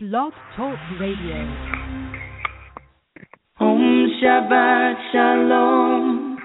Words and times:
Blog 0.00 0.32
Talk 0.56 0.78
Radio. 1.00 1.38
Om 3.58 4.06
Shabbat 4.22 4.96
Shalom, 5.10 6.38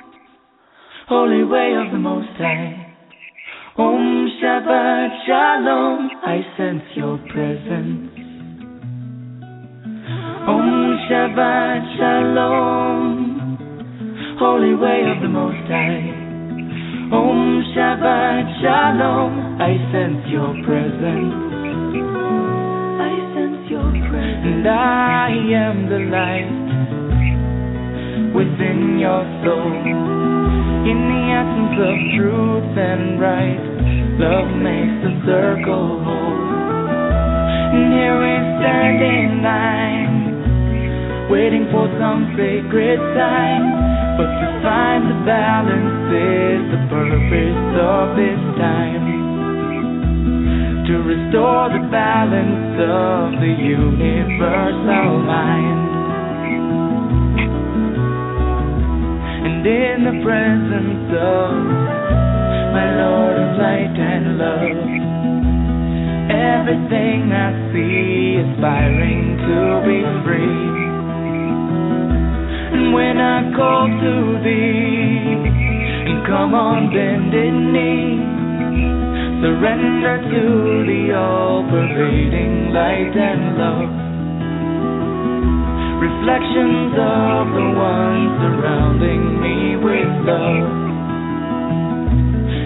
Holy 1.08 1.44
Way 1.44 1.76
of 1.86 1.92
the 1.92 2.00
Most 2.00 2.34
High. 2.40 2.96
Om 3.78 4.28
Shabbat 4.42 5.10
Shalom, 5.28 6.10
I 6.26 6.42
sense 6.58 6.82
your 6.96 7.20
presence. 7.30 8.10
Om 10.50 10.98
Shabbat 11.08 11.98
Shalom, 12.00 13.08
Holy 14.40 14.74
Way 14.74 15.06
of 15.16 15.22
the 15.22 15.30
Most 15.30 15.70
High. 15.70 16.10
Om 17.14 17.64
Shabbat 17.78 18.46
Shalom, 18.64 19.62
I 19.62 19.78
sense 19.94 20.26
your 20.32 20.56
presence. 20.66 21.43
And 24.44 24.68
I 24.68 25.32
am 25.56 25.88
the 25.88 26.04
light 26.12 26.52
within 28.36 29.00
your 29.00 29.24
soul. 29.40 29.72
In 30.84 31.00
the 31.00 31.24
essence 31.32 31.80
of 31.80 31.96
truth 32.20 32.76
and 32.76 33.24
right, 33.24 33.64
love 34.20 34.52
makes 34.60 35.00
the 35.00 35.16
circle 35.24 36.04
whole. 36.04 36.44
And 37.72 37.88
here 37.96 38.20
we 38.20 38.36
stand 38.60 39.00
in 39.00 39.32
line, 39.48 41.32
waiting 41.32 41.72
for 41.72 41.88
some 41.96 42.36
sacred 42.36 43.00
sign. 43.16 43.64
But 44.20 44.28
to 44.28 44.48
find 44.60 45.08
the 45.08 45.24
balance 45.24 46.12
is 46.12 46.68
the 46.68 46.84
purpose 46.92 47.80
of 47.80 48.20
this 48.20 48.44
time. 48.60 49.23
To 50.84 51.00
restore 51.00 51.70
the 51.72 51.88
balance 51.90 52.76
of 52.76 53.40
the 53.40 53.48
universal 53.48 55.24
mind. 55.24 55.80
And 59.48 59.66
in 59.66 60.04
the 60.04 60.20
presence 60.28 61.08
of 61.08 61.56
my 62.76 62.88
Lord 63.00 63.36
of 63.40 63.58
light 63.64 63.96
and 63.96 64.38
love, 64.38 64.76
everything 66.36 67.32
I 67.32 67.56
see 67.72 68.44
aspiring 68.44 69.40
to 69.40 69.88
be 69.88 70.04
free. 70.28 70.68
And 72.76 72.94
when 72.94 73.18
I 73.20 73.56
call 73.56 73.88
to 73.88 74.16
thee, 74.44 75.48
and 76.12 76.28
come 76.28 76.54
on 76.54 76.92
bended 76.92 77.54
knee, 77.72 78.33
surrender 79.44 80.24
to 80.24 80.44
the 80.88 81.12
all-pervading 81.12 82.72
light 82.72 83.12
and 83.12 83.44
love. 83.60 83.92
Reflections 86.00 86.96
of 86.96 87.52
the 87.52 87.68
one 87.76 88.24
surrounding 88.40 89.44
me 89.44 89.76
with 89.84 90.12
love. 90.24 90.64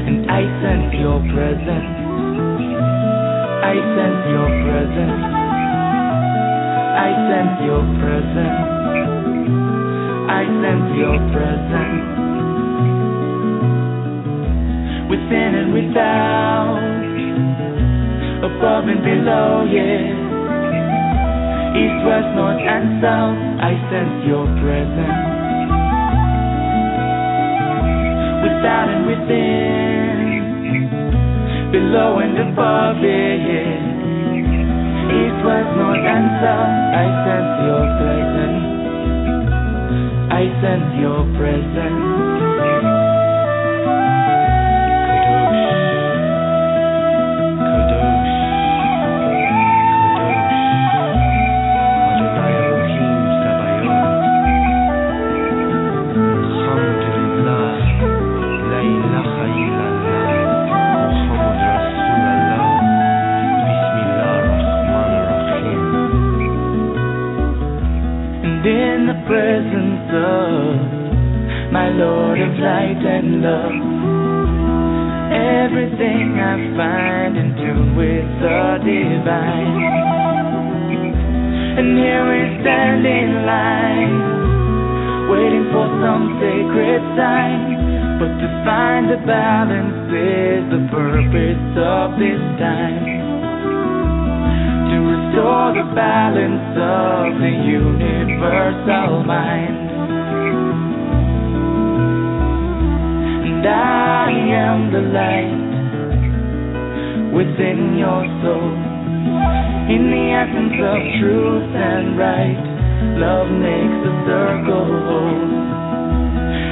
And 0.05 0.29
I 0.29 0.45
sense 0.61 0.93
your 1.01 1.17
presence. 1.33 1.97
I 3.65 3.73
sense 3.97 4.21
your 4.37 4.49
presence. 4.61 5.21
I 6.93 7.09
sense 7.25 7.57
your 7.65 7.83
presence. 8.05 8.69
I 10.29 10.45
sense 10.61 10.89
your 10.93 11.17
presence. 11.33 12.26
Within 15.07 15.55
and 15.55 15.71
without, 15.71 16.83
above 18.43 18.91
and 18.91 19.01
below, 19.03 19.63
yeah. 19.63 20.11
East, 21.79 22.03
west, 22.03 22.27
north, 22.35 22.59
and 22.59 22.99
south, 22.99 23.39
I 23.63 23.71
sense 23.87 24.27
your 24.27 24.43
presence. 24.59 25.23
Without 28.43 28.87
and 28.91 29.07
within, 29.07 30.19
below 31.71 32.19
and 32.19 32.51
above, 32.51 32.99
yeah, 32.99 33.47
yeah. 33.47 33.79
East, 35.07 35.39
west, 35.47 35.71
north, 35.79 36.03
and 36.03 36.27
south, 36.43 36.75
I 36.99 37.07
sense 37.23 37.63
your 37.63 37.85
presence. 37.95 38.59
I 40.35 40.51
sense 40.59 40.99
your 40.99 41.23
presence. 41.39 42.06
Lord 71.97 72.37
of 72.37 72.53
light 72.61 73.01
and 73.01 73.41
love, 73.41 73.73
everything 75.33 76.37
I 76.37 76.53
find 76.77 77.33
in 77.33 77.57
tune 77.57 77.97
with 77.97 78.27
the 78.37 78.77
divine. 78.85 79.81
And 81.81 81.97
here 81.97 82.21
we 82.21 82.61
stand 82.61 83.01
in 83.01 83.29
line, 83.49 84.15
waiting 85.25 85.65
for 85.73 85.89
some 85.97 86.37
sacred 86.37 87.01
sign. 87.17 87.65
But 88.21 88.29
to 88.29 88.47
find 88.61 89.09
the 89.09 89.17
balance 89.25 90.05
is 90.13 90.69
the 90.69 90.85
purpose 90.93 91.65
of 91.81 92.13
this 92.21 92.41
time 92.61 93.05
to 94.85 94.97
restore 95.01 95.73
the 95.73 95.87
balance 95.97 96.77
of 96.77 97.41
the 97.41 97.53
universal 97.65 99.25
mind. 99.25 99.66
I 103.67 104.31
am 104.31 104.91
the 104.91 105.03
light 105.11 105.67
within 107.35 107.99
your 107.99 108.23
soul. 108.41 108.71
In 109.87 110.11
the 110.11 110.25
essence 110.35 110.79
of 110.79 110.99
truth 111.19 111.71
and 111.75 112.17
right, 112.17 112.59
love 113.19 113.47
makes 113.51 113.97
the 114.03 114.13
circle 114.27 114.87
whole. 115.07 115.47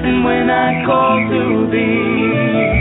And 0.08 0.24
when 0.24 0.50
I 0.50 0.84
call 0.86 1.16
to 1.20 1.68
thee, 1.72 2.76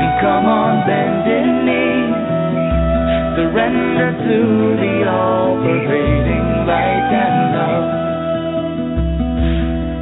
and 0.00 0.12
come 0.20 0.46
on 0.46 0.84
bended 0.86 1.48
knee, 1.64 2.12
surrender 3.36 4.10
to 4.10 4.40
the 4.80 4.94
all-pervading 5.08 6.46
light 6.66 7.10
and 7.14 7.36
love. 7.56 7.88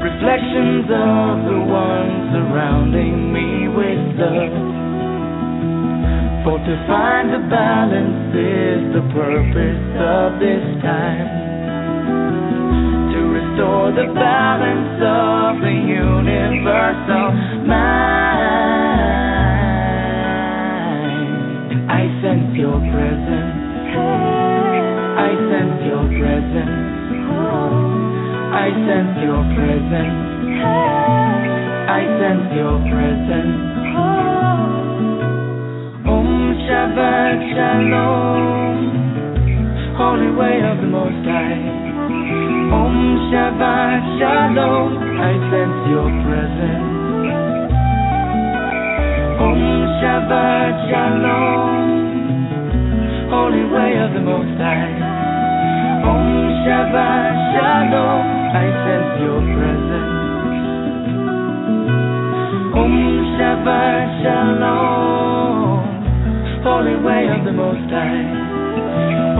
Reflections 0.03 0.91
of 0.91 1.45
the 1.47 1.59
surrounding 2.33 3.33
me 3.33 3.69
with 3.69 4.19
love. 4.21 4.53
For 6.45 6.59
to 6.59 6.75
find 6.87 7.33
the 7.33 7.43
balance 7.49 8.35
is 8.37 8.93
the 8.93 9.05
purpose 9.13 9.85
of 9.97 10.41
this 10.41 10.65
time. 10.83 11.29
To 13.13 13.21
restore 13.33 13.93
the 13.93 14.13
balance 14.15 15.01
of 15.01 15.61
the 15.61 15.73
universal 15.73 17.33
mind. 17.67 18.19
I 21.91 22.03
sense 22.23 22.57
your 22.57 22.79
presence. 22.93 23.59
I 25.19 25.31
sense 25.49 25.81
your 25.85 26.05
presence. 26.21 26.89
I 28.49 28.69
sense 28.87 29.17
your 29.23 29.43
presence. 29.55 31.18
I 31.89 32.05
sense 32.21 32.53
your 32.53 32.77
presence. 32.93 33.65
Oh, 33.97 34.69
Om 36.05 36.29
Shabbat 36.69 37.41
Shalom, 37.57 38.93
Holy 39.97 40.29
Way 40.37 40.61
of 40.69 40.85
the 40.85 40.91
Most 40.93 41.25
High. 41.25 41.65
Om 42.77 42.93
Shabbat 43.33 44.05
Shalom, 44.21 45.01
I 45.17 45.33
sense 45.49 45.81
your 45.89 46.13
presence. 46.29 46.93
Om 49.41 49.61
Shabbat 50.05 50.93
Shalom, 50.93 51.89
Holy 53.33 53.65
Way 53.65 53.97
of 54.05 54.13
the 54.13 54.21
Most 54.29 54.61
High. 54.61 54.93
Om 56.05 56.53
Shabbat 56.69 57.33
Shalom, 57.57 58.25
I 58.53 58.69
sense 58.85 59.25
your 59.25 59.41
presence. 59.57 59.88
Om 62.89 62.97
Shabbat 63.37 64.09
Shalom, 64.25 65.85
Holy 66.65 66.97
Way 67.05 67.29
of 67.29 67.45
the 67.45 67.53
Most 67.53 67.85
High. 67.93 68.33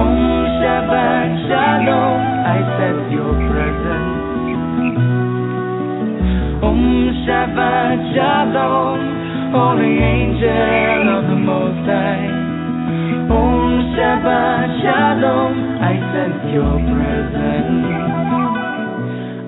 Om 0.05 0.21
Shabbat 0.61 1.31
Shalom, 1.49 2.21
I 2.45 2.59
sense 2.77 3.09
your 3.09 3.33
presence. 3.49 4.21
Om 6.61 6.81
Shabbat 7.25 7.99
Shalom, 8.13 9.01
Holy 9.57 9.97
Angel 9.97 11.09
of 11.17 11.23
the 11.33 11.41
Most 11.49 11.89
High. 11.89 12.29
Om 13.33 13.61
Shabbat 13.97 14.69
Shalom, 14.85 15.55
I 15.81 15.95
sense 16.13 16.45
your 16.53 16.77
presence. 16.93 17.89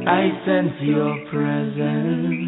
I 0.09 0.23
sense 0.47 0.77
your 0.89 1.13
presence. 1.29 2.40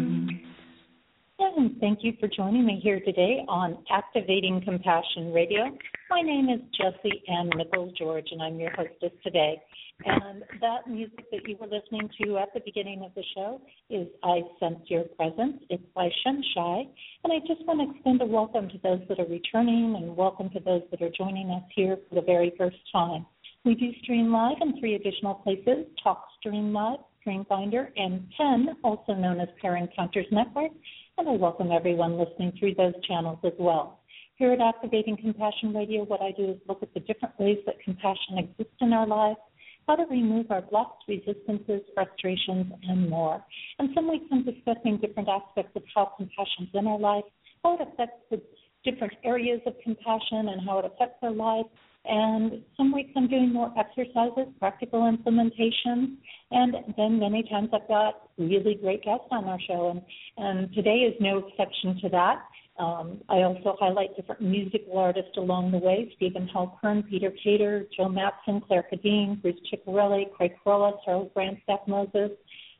Thank 1.83 1.99
you 2.01 2.13
for 2.17 2.29
joining 2.29 2.65
me 2.65 2.79
here 2.81 3.01
today 3.01 3.43
on 3.49 3.77
Activating 3.91 4.61
Compassion 4.63 5.33
Radio. 5.33 5.65
My 6.09 6.21
name 6.21 6.47
is 6.47 6.61
Jesse 6.77 7.21
Ann 7.27 7.49
Nichols 7.57 7.91
George, 7.97 8.27
and 8.31 8.41
I'm 8.41 8.57
your 8.57 8.71
hostess 8.71 9.11
today. 9.21 9.61
And 10.05 10.45
that 10.61 10.87
music 10.87 11.25
that 11.29 11.45
you 11.45 11.57
were 11.59 11.67
listening 11.67 12.09
to 12.21 12.37
at 12.37 12.53
the 12.53 12.61
beginning 12.63 13.03
of 13.03 13.13
the 13.15 13.23
show 13.35 13.59
is 13.89 14.07
I 14.23 14.43
Sense 14.61 14.79
Your 14.85 15.03
Presence. 15.17 15.61
It's 15.69 15.83
by 15.93 16.07
Shai. 16.23 16.85
And 17.25 17.33
I 17.33 17.39
just 17.45 17.67
want 17.67 17.81
to 17.81 17.93
extend 17.93 18.21
a 18.21 18.25
welcome 18.25 18.69
to 18.69 18.79
those 18.81 19.01
that 19.09 19.19
are 19.19 19.27
returning 19.27 19.97
and 19.97 20.15
welcome 20.15 20.49
to 20.51 20.61
those 20.61 20.83
that 20.89 21.01
are 21.01 21.11
joining 21.11 21.49
us 21.49 21.63
here 21.75 21.97
for 22.07 22.15
the 22.15 22.25
very 22.25 22.53
first 22.57 22.77
time. 22.93 23.25
We 23.65 23.75
do 23.75 23.91
stream 24.03 24.31
live 24.31 24.55
in 24.61 24.79
three 24.79 24.95
additional 24.95 25.33
places 25.33 25.85
TalkStream 26.05 26.71
Live, 26.71 26.99
Streamfinder, 27.27 27.87
and 27.97 28.25
PEN, 28.37 28.77
also 28.85 29.13
known 29.15 29.41
as 29.41 29.49
Pair 29.61 29.75
Encounters 29.75 30.27
Network 30.31 30.71
and 31.17 31.29
I 31.29 31.33
welcome 31.33 31.71
everyone 31.71 32.17
listening 32.17 32.53
through 32.59 32.73
those 32.75 32.93
channels 33.07 33.39
as 33.43 33.53
well. 33.59 33.99
Here 34.35 34.51
at 34.51 34.61
Activating 34.61 35.17
Compassion 35.17 35.73
Radio, 35.73 36.03
what 36.03 36.21
I 36.21 36.31
do 36.31 36.51
is 36.51 36.57
look 36.67 36.81
at 36.81 36.93
the 36.93 36.99
different 37.01 37.39
ways 37.39 37.59
that 37.65 37.75
compassion 37.83 38.39
exists 38.39 38.73
in 38.81 38.93
our 38.93 39.05
lives, 39.05 39.37
how 39.87 39.95
to 39.95 40.05
remove 40.09 40.49
our 40.49 40.63
blocks, 40.63 41.03
resistances, 41.07 41.81
frustrations, 41.93 42.71
and 42.89 43.09
more. 43.09 43.43
And 43.77 43.89
some 43.93 44.09
weeks 44.09 44.25
I'm 44.31 44.43
discussing 44.43 44.97
different 44.97 45.29
aspects 45.29 45.73
of 45.75 45.83
how 45.93 46.13
compassion 46.17 46.67
compassion's 46.67 46.69
in 46.73 46.87
our 46.87 46.99
life, 46.99 47.25
how 47.63 47.75
it 47.75 47.81
affects 47.81 48.23
the 48.31 48.41
different 48.83 49.13
areas 49.23 49.61
of 49.67 49.75
compassion 49.83 50.49
and 50.49 50.61
how 50.65 50.79
it 50.79 50.85
affects 50.85 51.19
our 51.21 51.31
lives, 51.31 51.69
and 52.05 52.61
some 52.75 52.93
weeks 52.93 53.11
I'm 53.15 53.27
doing 53.27 53.53
more 53.53 53.73
exercises, 53.77 54.53
practical 54.59 55.01
implementations, 55.01 56.17
and 56.51 56.75
then 56.97 57.19
many 57.19 57.43
times 57.43 57.69
I've 57.73 57.87
got 57.87 58.29
really 58.37 58.75
great 58.75 59.03
guests 59.03 59.27
on 59.31 59.45
our 59.45 59.59
show, 59.67 59.89
and, 59.91 60.01
and 60.37 60.73
today 60.73 60.97
is 61.07 61.15
no 61.19 61.37
exception 61.47 61.99
to 62.01 62.09
that. 62.09 62.43
Um, 62.79 63.21
I 63.29 63.43
also 63.43 63.75
highlight 63.79 64.15
different 64.15 64.41
musical 64.41 64.97
artists 64.97 65.37
along 65.37 65.71
the 65.71 65.77
way: 65.77 66.11
Steven 66.15 66.49
Halpern, 66.53 67.07
Peter 67.09 67.31
Kater, 67.43 67.85
Joe 67.95 68.09
Matson, 68.09 68.61
Clare 68.67 68.85
Hedin, 68.91 69.41
Bruce 69.41 69.59
Ciccarelli, 69.71 70.31
Craig 70.33 70.53
Corliss, 70.63 70.95
Harold 71.05 71.31
Grandstaff 71.35 71.87
Moses. 71.87 72.31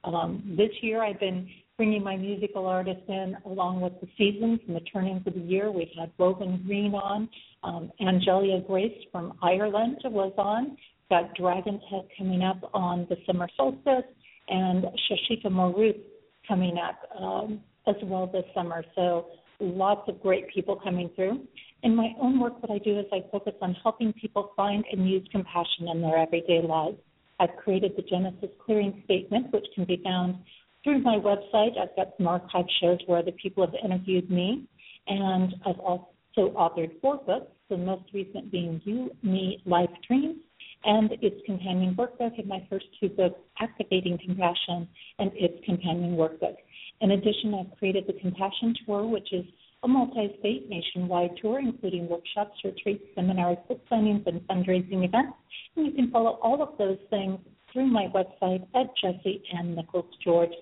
Um, 0.04 0.56
this 0.58 0.72
year 0.82 1.04
I've 1.04 1.20
been 1.20 1.48
bringing 1.78 2.04
my 2.04 2.18
musical 2.18 2.66
artists 2.66 3.04
in 3.08 3.36
along 3.46 3.82
with 3.82 3.94
the 4.02 4.08
seasons 4.18 4.60
and 4.68 4.76
the 4.76 4.82
turnings 4.82 5.26
of 5.26 5.34
the 5.34 5.40
year. 5.40 5.72
We've 5.72 5.88
had 5.98 6.12
Woven 6.18 6.64
Green 6.66 6.94
on, 6.94 7.30
um, 7.64 7.92
Angelia 8.02 8.66
Grace 8.66 8.98
from 9.12 9.34
Ireland 9.42 9.98
was 10.06 10.34
on, 10.38 10.78
got 11.10 11.34
Dragon's 11.36 11.82
Head 11.90 12.08
coming 12.18 12.44
up 12.44 12.70
on 12.74 13.08
the 13.10 13.18
summer 13.26 13.48
solstice, 13.56 14.10
and 14.50 14.84
Shashika 14.84 15.48
Moruth 15.48 16.02
coming 16.48 16.78
up 16.78 17.00
um, 17.20 17.62
as 17.88 17.96
well 18.04 18.28
this 18.28 18.46
summer. 18.54 18.84
So 18.96 19.28
lots 19.60 20.08
of 20.10 20.22
great 20.22 20.48
people 20.54 20.80
coming 20.84 21.10
through. 21.16 21.46
In 21.84 21.96
my 21.96 22.10
own 22.22 22.40
work, 22.40 22.62
what 22.62 22.72
I 22.72 22.78
do 22.84 23.00
is 23.00 23.06
I 23.12 23.20
focus 23.32 23.54
on 23.62 23.76
helping 23.84 24.14
people 24.14 24.52
find 24.56 24.84
and 24.92 25.10
use 25.10 25.28
compassion 25.32 25.88
in 25.92 26.02
their 26.02 26.18
everyday 26.18 26.62
lives. 26.62 26.98
I've 27.40 27.56
created 27.62 27.94
the 27.98 28.04
Genesis 28.04 28.50
Clearing 28.66 29.02
Statement, 29.06 29.52
which 29.52 29.66
can 29.76 29.86
be 29.86 30.00
found 30.04 30.36
through 30.84 31.02
my 31.02 31.18
website. 31.18 31.78
I've 31.78 31.96
got 31.96 32.14
some 32.18 32.28
archive 32.28 32.66
shows 32.82 33.00
where 33.06 33.20
other 33.20 33.32
people 33.42 33.66
have 33.66 33.76
interviewed 33.84 34.30
me, 34.30 34.66
and 35.08 35.54
I've 35.66 35.80
also 35.80 36.08
authored 36.42 37.00
four 37.02 37.18
books, 37.18 37.52
the 37.70 37.78
most 37.78 38.04
recent 38.14 38.52
being 38.52 38.82
You, 38.84 39.12
Me, 39.24 39.62
Life 39.66 39.90
Dreams, 40.08 40.38
and 40.86 41.12
its 41.22 41.36
companion 41.46 41.96
workbook, 41.96 42.38
and 42.38 42.48
my 42.48 42.66
first 42.70 42.86
two 43.00 43.10
books, 43.10 43.40
Activating 43.60 44.18
Compassion 44.26 44.88
and 45.20 45.32
its 45.34 45.64
companion 45.66 46.16
workbook. 46.16 46.56
In 47.02 47.12
addition, 47.12 47.54
I've 47.54 47.78
created 47.78 48.06
the 48.08 48.14
Compassion 48.14 48.76
Tour, 48.86 49.06
which 49.08 49.32
is 49.32 49.46
a 49.84 49.88
multi-state 49.88 50.70
nationwide 50.70 51.32
tour, 51.42 51.60
including 51.60 52.08
workshops, 52.08 52.58
retreats, 52.64 53.04
seminars, 53.16 53.58
book 53.68 53.82
signings, 53.92 54.26
and 54.28 54.42
fundraising 54.48 55.06
events. 55.06 55.34
And 55.76 55.86
you 55.86 55.92
can 55.92 56.12
follow 56.12 56.40
all 56.42 56.62
of 56.62 56.78
those 56.78 56.98
things 57.10 57.40
through 57.72 57.88
my 57.88 58.08
website 58.14 58.66
at 58.76 58.88
Jesse 59.02 59.44
Ann 59.58 59.76
Nichols 59.76 60.06
George 60.24 60.54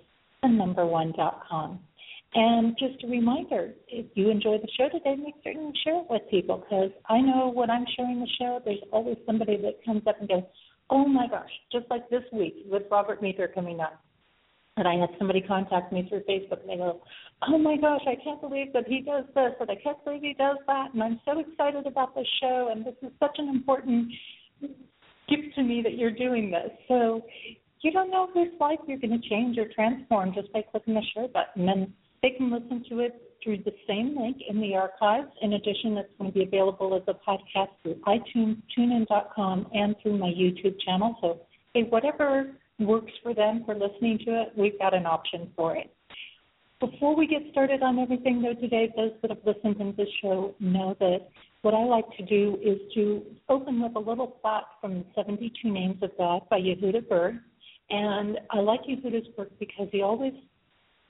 and 0.44 0.58
number 0.58 0.86
one.com. 0.86 1.80
And 2.34 2.78
just 2.80 3.04
a 3.04 3.08
reminder, 3.08 3.74
if 3.90 4.06
you 4.16 4.30
enjoy 4.30 4.58
the 4.58 4.70
show 4.78 4.88
today, 4.88 5.16
make 5.22 5.36
certain 5.44 5.68
you 5.68 5.74
share 5.84 6.00
it 6.00 6.08
with 6.10 6.22
people 6.32 6.58
because 6.58 6.92
I 7.10 7.20
know 7.20 7.52
when 7.54 7.70
I'm 7.70 7.86
sharing 7.98 8.22
the 8.22 8.30
show, 8.40 8.62
there's 8.64 8.80
always 8.92 9.18
somebody 9.26 9.58
that 9.58 9.84
comes 9.84 10.04
up 10.08 10.18
and 10.20 10.30
goes, 10.30 10.44
oh 10.90 11.06
my 11.06 11.28
gosh, 11.28 11.50
just 11.72 11.86
like 11.90 12.10
this 12.10 12.24
week 12.32 12.56
with 12.66 12.84
Robert 12.90 13.22
Mather 13.22 13.50
coming 13.54 13.82
up. 13.82 14.02
And 14.78 14.88
I 14.88 14.96
had 14.96 15.10
somebody 15.18 15.42
contact 15.42 15.92
me 15.92 16.08
through 16.08 16.22
Facebook 16.22 16.62
and 16.62 16.70
they 16.70 16.78
go, 16.78 17.02
oh 17.50 17.58
my 17.58 17.76
gosh, 17.76 18.02
I 18.08 18.16
can't 18.24 18.40
believe 18.40 18.72
that 18.74 18.88
he 18.88 19.02
does 19.02 19.26
this 19.36 19.52
and 19.60 19.70
I 19.70 19.76
can't 19.76 20.02
believe 20.06 20.22
he 20.22 20.34
does 20.34 20.58
that. 20.68 20.94
And 20.94 21.04
I'm 21.04 21.20
so 21.26 21.40
excited 21.40 21.86
about 21.86 22.16
this 22.16 22.28
show 22.42 22.70
and 22.72 22.86
this 22.86 22.96
is 23.02 23.12
such 23.20 23.36
an 23.40 23.50
important 23.50 24.08
gift 25.28 25.56
to 25.56 25.64
me 25.64 25.82
that 25.84 25.98
you're 25.98 26.12
doing 26.12 26.50
this. 26.50 26.72
So 26.88 27.22
you 27.82 27.92
don't 27.92 28.10
know 28.10 28.30
whose 28.34 28.54
life 28.60 28.80
you're 28.88 29.00
going 29.00 29.20
to 29.20 29.30
change 29.30 29.58
or 29.58 29.68
transform 29.76 30.34
just 30.34 30.52
by 30.54 30.62
clicking 30.62 30.94
the 30.94 31.04
share 31.14 31.28
button. 31.28 31.68
And 31.68 31.94
they 32.22 32.32
can 32.32 32.52
listen 32.52 32.84
to 32.90 33.00
it 33.00 33.32
through 33.44 33.58
the 33.58 33.74
same 33.88 34.16
link 34.18 34.38
in 34.48 34.62
the 34.62 34.76
archives. 34.76 35.30
In 35.42 35.54
addition, 35.54 35.98
it's 35.98 36.10
going 36.18 36.32
to 36.32 36.38
be 36.38 36.44
available 36.44 36.96
as 36.96 37.02
a 37.08 37.14
podcast 37.14 37.70
through 37.82 37.96
iTunes, 38.08 38.62
TuneIn.com, 38.78 39.68
and 39.74 39.96
through 40.02 40.18
my 40.18 40.28
YouTube 40.28 40.80
channel. 40.86 41.16
So, 41.22 41.42
hey, 41.74 41.84
whatever 41.84 42.52
works 42.80 43.12
for 43.24 43.34
them 43.34 43.64
for 43.66 43.74
listening 43.74 44.20
to 44.26 44.42
it, 44.42 44.54
we've 44.56 44.78
got 44.78 44.94
an 44.94 45.06
option 45.06 45.50
for 45.56 45.76
it. 45.76 45.94
Before 46.80 47.16
we 47.16 47.28
get 47.28 47.44
started 47.52 47.84
on 47.84 48.00
everything, 48.00 48.42
though, 48.42 48.60
today, 48.60 48.92
those 48.96 49.12
that 49.22 49.30
have 49.30 49.40
listened 49.46 49.78
to 49.78 49.94
this 49.96 50.10
show 50.22 50.56
know 50.60 50.96
that 51.00 51.28
what 51.62 51.76
I 51.76 51.84
like 51.84 52.06
to 52.18 52.26
do 52.26 52.58
is 52.64 52.80
to 52.96 53.22
open 53.50 53.82
with 53.82 53.96
a 53.96 54.00
little 54.00 54.38
thought 54.42 54.66
from 54.82 55.06
72 55.16 55.72
Names 55.72 56.02
of 56.02 56.10
God 56.18 56.42
by 56.50 56.60
Yehuda 56.60 57.08
Berg. 57.08 57.36
And 57.92 58.40
I 58.50 58.60
like 58.60 58.82
Yehuda's 58.90 59.28
work 59.38 59.52
because 59.60 59.90
he 59.92 60.02
always 60.02 60.34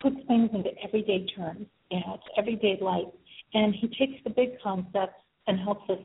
puts 0.01 0.17
things 0.27 0.50
into 0.53 0.70
everyday 0.84 1.25
terms, 1.36 1.67
you 1.89 2.00
know, 2.00 2.15
it's 2.15 2.24
everyday 2.38 2.77
life. 2.81 3.13
And 3.53 3.75
he 3.75 3.88
takes 3.88 4.24
the 4.24 4.29
big 4.29 4.62
concepts 4.62 5.22
and 5.48 5.60
helps 5.60 5.89
us 5.89 6.00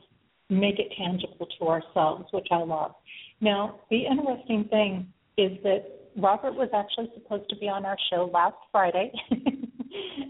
make 0.48 0.78
it 0.78 0.92
tangible 0.96 1.46
to 1.58 1.66
ourselves, 1.66 2.24
which 2.32 2.48
I 2.50 2.58
love. 2.58 2.94
Now, 3.40 3.80
the 3.90 4.06
interesting 4.06 4.64
thing 4.70 5.12
is 5.36 5.52
that 5.62 5.84
Robert 6.16 6.54
was 6.54 6.68
actually 6.74 7.10
supposed 7.14 7.48
to 7.50 7.56
be 7.56 7.68
on 7.68 7.84
our 7.84 7.96
show 8.10 8.30
last 8.32 8.56
Friday, 8.72 9.12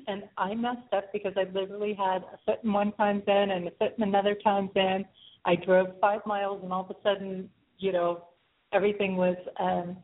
and 0.08 0.24
I 0.36 0.54
messed 0.54 0.92
up 0.92 1.12
because 1.12 1.32
I 1.36 1.44
literally 1.52 1.94
had 1.94 2.22
a 2.22 2.38
foot 2.44 2.58
in 2.64 2.72
one 2.72 2.92
time's 2.92 3.22
in 3.26 3.50
and 3.50 3.68
a 3.68 3.70
foot 3.72 3.92
in 3.96 4.02
another 4.02 4.36
time's 4.42 4.70
in. 4.74 5.04
I 5.44 5.54
drove 5.54 5.88
five 6.00 6.20
miles, 6.26 6.60
and 6.64 6.72
all 6.72 6.84
of 6.84 6.90
a 6.90 6.94
sudden, 7.04 7.48
you 7.78 7.92
know, 7.92 8.24
everything 8.72 9.16
was 9.16 9.36
um, 9.60 9.96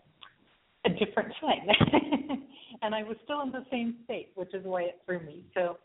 a 0.87 0.90
different 0.90 1.33
time. 1.40 2.38
and 2.82 2.94
I 2.94 3.02
was 3.02 3.16
still 3.24 3.40
in 3.42 3.52
the 3.52 3.64
same 3.70 3.96
state, 4.04 4.30
which 4.34 4.52
is 4.54 4.64
why 4.64 4.82
it 4.82 5.00
threw 5.06 5.20
me. 5.20 5.44
So, 5.54 5.78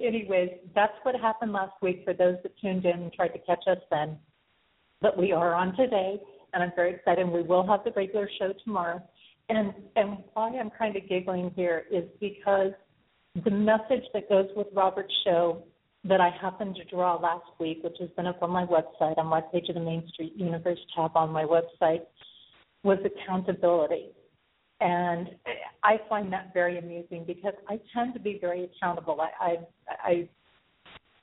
anyways, 0.00 0.50
that's 0.74 0.92
what 1.02 1.14
happened 1.16 1.52
last 1.52 1.74
week 1.82 2.02
for 2.04 2.14
those 2.14 2.36
that 2.42 2.58
tuned 2.60 2.84
in 2.84 3.02
and 3.02 3.12
tried 3.12 3.28
to 3.28 3.38
catch 3.40 3.64
us 3.66 3.78
then. 3.90 4.16
But 5.00 5.18
we 5.18 5.32
are 5.32 5.54
on 5.54 5.76
today, 5.76 6.20
and 6.52 6.62
I'm 6.62 6.72
very 6.74 6.94
excited. 6.94 7.28
We 7.28 7.42
will 7.42 7.66
have 7.66 7.84
the 7.84 7.92
regular 7.92 8.28
show 8.38 8.52
tomorrow. 8.64 9.02
And 9.48 9.72
and 9.96 10.18
why 10.34 10.50
I'm 10.50 10.70
kind 10.70 10.96
of 10.96 11.08
giggling 11.08 11.52
here 11.56 11.84
is 11.90 12.04
because 12.20 12.72
the 13.44 13.50
message 13.50 14.04
that 14.12 14.28
goes 14.28 14.48
with 14.56 14.66
Robert's 14.74 15.14
show 15.24 15.62
that 16.04 16.20
I 16.20 16.30
happened 16.40 16.76
to 16.76 16.84
draw 16.84 17.16
last 17.16 17.46
week, 17.58 17.80
which 17.82 17.96
has 18.00 18.10
been 18.10 18.26
up 18.26 18.42
on 18.42 18.50
my 18.50 18.64
website, 18.64 19.18
on 19.18 19.26
my 19.26 19.40
page 19.40 19.68
of 19.68 19.74
the 19.74 19.80
Main 19.80 20.06
Street 20.12 20.34
Universe 20.36 20.78
tab 20.94 21.12
on 21.14 21.30
my 21.30 21.44
website, 21.44 22.02
was 22.82 22.98
accountability. 23.04 24.10
And 24.80 25.30
I 25.82 25.96
find 26.08 26.32
that 26.32 26.52
very 26.54 26.78
amusing 26.78 27.24
because 27.26 27.54
I 27.68 27.80
tend 27.94 28.14
to 28.14 28.20
be 28.20 28.38
very 28.40 28.64
accountable. 28.64 29.20
I, 29.20 29.44
I, 29.44 29.56
I 30.04 30.28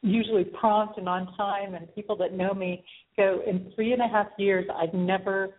usually 0.01 0.43
prompt 0.43 0.97
and 0.97 1.07
on 1.07 1.33
time, 1.35 1.73
and 1.73 1.93
people 1.95 2.15
that 2.17 2.33
know 2.33 2.53
me 2.53 2.83
go, 3.17 3.41
in 3.47 3.71
three 3.75 3.93
and 3.93 4.01
a 4.01 4.07
half 4.07 4.27
years, 4.37 4.65
I've 4.75 4.93
never 4.93 5.55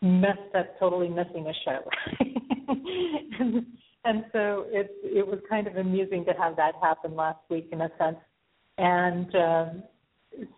messed 0.00 0.54
up 0.56 0.78
totally 0.78 1.08
missing 1.08 1.46
a 1.46 1.52
show. 1.64 1.80
and, 3.40 3.66
and 4.04 4.24
so 4.32 4.64
it 4.68 4.92
it 5.02 5.26
was 5.26 5.40
kind 5.48 5.66
of 5.66 5.76
amusing 5.76 6.24
to 6.24 6.32
have 6.40 6.56
that 6.56 6.72
happen 6.80 7.16
last 7.16 7.40
week 7.50 7.68
in 7.72 7.80
a 7.80 7.90
sense. 7.98 8.16
And 8.78 9.34
um, 9.34 9.82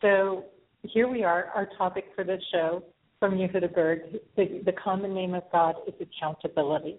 so 0.03 0.45
here 0.83 1.09
we 1.09 1.25
are. 1.25 1.47
Our 1.55 1.69
topic 1.79 2.05
for 2.15 2.23
this 2.23 2.43
show 2.53 2.85
from 3.21 3.35
Yehuda 3.35 3.73
Berg, 3.73 4.01
the, 4.37 4.63
the 4.65 4.73
common 4.73 5.15
name 5.15 5.35
of 5.35 5.45
God 5.53 5.77
is 5.87 5.95
accountability. 6.01 6.97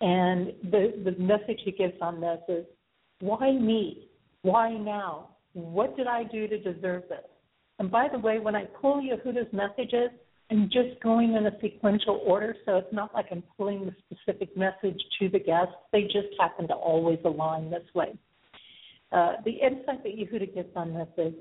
And 0.00 0.48
the, 0.70 0.92
the 1.04 1.12
message 1.22 1.60
he 1.64 1.70
gives 1.70 1.94
on 2.02 2.20
this 2.20 2.40
is 2.48 2.66
why 3.20 3.52
me? 3.52 4.08
Why 4.42 4.76
now? 4.76 5.28
What 5.52 5.96
did 5.96 6.08
I 6.08 6.24
do 6.24 6.48
to 6.48 6.58
deserve 6.58 7.04
this? 7.08 7.24
And 7.78 7.90
by 7.90 8.08
the 8.12 8.18
way, 8.18 8.40
when 8.40 8.56
I 8.56 8.64
pull 8.64 9.00
Yehuda's 9.00 9.52
messages, 9.52 10.10
I'm 10.50 10.64
just 10.64 11.00
going 11.02 11.34
in 11.34 11.46
a 11.46 11.52
sequential 11.62 12.20
order, 12.26 12.54
so 12.66 12.76
it's 12.76 12.92
not 12.92 13.14
like 13.14 13.26
I'm 13.30 13.42
pulling 13.56 13.86
the 13.86 13.94
specific 14.04 14.56
message 14.56 15.00
to 15.20 15.28
the 15.28 15.38
guest. 15.38 15.70
They 15.92 16.02
just 16.02 16.28
happen 16.38 16.68
to 16.68 16.74
always 16.74 17.18
align 17.24 17.70
this 17.70 17.86
way. 17.94 18.18
Uh, 19.12 19.34
the 19.44 19.52
insight 19.52 20.02
that 20.02 20.16
Yehuda 20.16 20.54
gives 20.54 20.68
on 20.74 20.94
this 20.94 21.08
is 21.16 21.34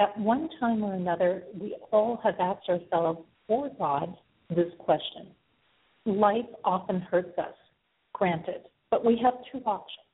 at 0.00 0.18
one 0.18 0.48
time 0.58 0.82
or 0.82 0.94
another, 0.94 1.44
we 1.54 1.76
all 1.92 2.18
have 2.24 2.34
asked 2.40 2.68
ourselves 2.68 3.20
or 3.48 3.70
God 3.78 4.16
this 4.48 4.72
question. 4.78 5.28
Life 6.06 6.46
often 6.64 7.00
hurts 7.00 7.38
us, 7.38 7.54
granted, 8.12 8.62
but 8.90 9.04
we 9.04 9.20
have 9.22 9.34
two 9.52 9.58
options 9.66 10.06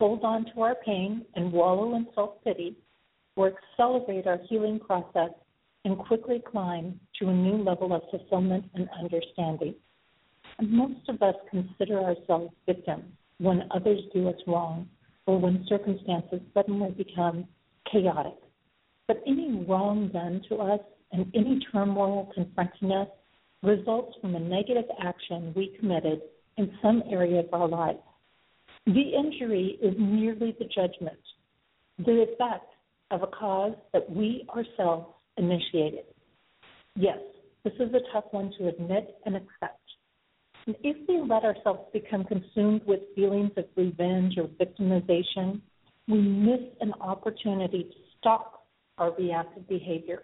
hold 0.00 0.22
on 0.22 0.44
to 0.52 0.60
our 0.60 0.74
pain 0.84 1.24
and 1.34 1.50
wallow 1.50 1.94
in 1.96 2.06
self 2.14 2.32
pity, 2.44 2.76
or 3.36 3.52
accelerate 3.72 4.26
our 4.26 4.38
healing 4.48 4.78
process 4.78 5.30
and 5.84 5.98
quickly 5.98 6.42
climb 6.50 7.00
to 7.18 7.28
a 7.28 7.32
new 7.32 7.56
level 7.56 7.94
of 7.94 8.02
fulfillment 8.10 8.64
and 8.74 8.88
understanding. 8.98 9.74
And 10.58 10.70
most 10.70 11.08
of 11.08 11.22
us 11.22 11.34
consider 11.50 12.00
ourselves 12.00 12.52
victims 12.66 13.04
when 13.38 13.68
others 13.70 14.00
do 14.12 14.28
us 14.28 14.36
wrong 14.46 14.88
or 15.26 15.40
when 15.40 15.64
circumstances 15.68 16.40
suddenly 16.52 16.90
become 16.90 17.46
chaotic. 17.90 18.43
But 19.06 19.22
any 19.26 19.64
wrong 19.68 20.08
done 20.12 20.42
to 20.48 20.56
us 20.56 20.80
and 21.12 21.30
any 21.34 21.60
turmoil 21.70 22.30
confronting 22.34 22.92
us 22.92 23.08
results 23.62 24.16
from 24.20 24.34
a 24.34 24.40
negative 24.40 24.84
action 25.02 25.52
we 25.56 25.76
committed 25.78 26.20
in 26.56 26.70
some 26.82 27.02
area 27.10 27.40
of 27.40 27.52
our 27.52 27.68
life. 27.68 27.96
The 28.86 29.12
injury 29.16 29.78
is 29.82 29.94
merely 29.98 30.54
the 30.58 30.66
judgment, 30.66 31.18
the 31.98 32.26
effect 32.28 32.70
of 33.10 33.22
a 33.22 33.26
cause 33.26 33.74
that 33.92 34.08
we 34.10 34.46
ourselves 34.54 35.06
initiated. 35.36 36.04
Yes, 36.96 37.18
this 37.64 37.72
is 37.74 37.94
a 37.94 38.12
tough 38.12 38.24
one 38.30 38.52
to 38.58 38.68
admit 38.68 39.16
and 39.24 39.36
accept. 39.36 39.80
And 40.66 40.76
if 40.82 40.96
we 41.08 41.20
let 41.20 41.44
ourselves 41.44 41.90
become 41.92 42.24
consumed 42.24 42.82
with 42.86 43.00
feelings 43.14 43.52
of 43.56 43.64
revenge 43.76 44.34
or 44.38 44.48
victimization, 44.48 45.60
we 46.08 46.18
miss 46.20 46.60
an 46.80 46.92
opportunity 47.00 47.84
to 47.84 47.96
stop 48.18 48.63
our 48.98 49.12
reactive 49.16 49.68
behavior, 49.68 50.22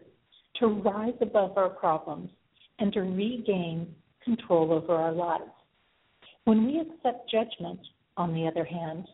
to 0.56 0.66
rise 0.66 1.14
above 1.20 1.56
our 1.56 1.70
problems, 1.70 2.30
and 2.78 2.92
to 2.92 3.00
regain 3.00 3.94
control 4.24 4.72
over 4.72 4.94
our 4.94 5.12
lives. 5.12 5.50
When 6.44 6.66
we 6.66 6.80
accept 6.80 7.30
judgment, 7.30 7.80
on 8.16 8.34
the 8.34 8.46
other 8.46 8.64
hand, 8.64 9.06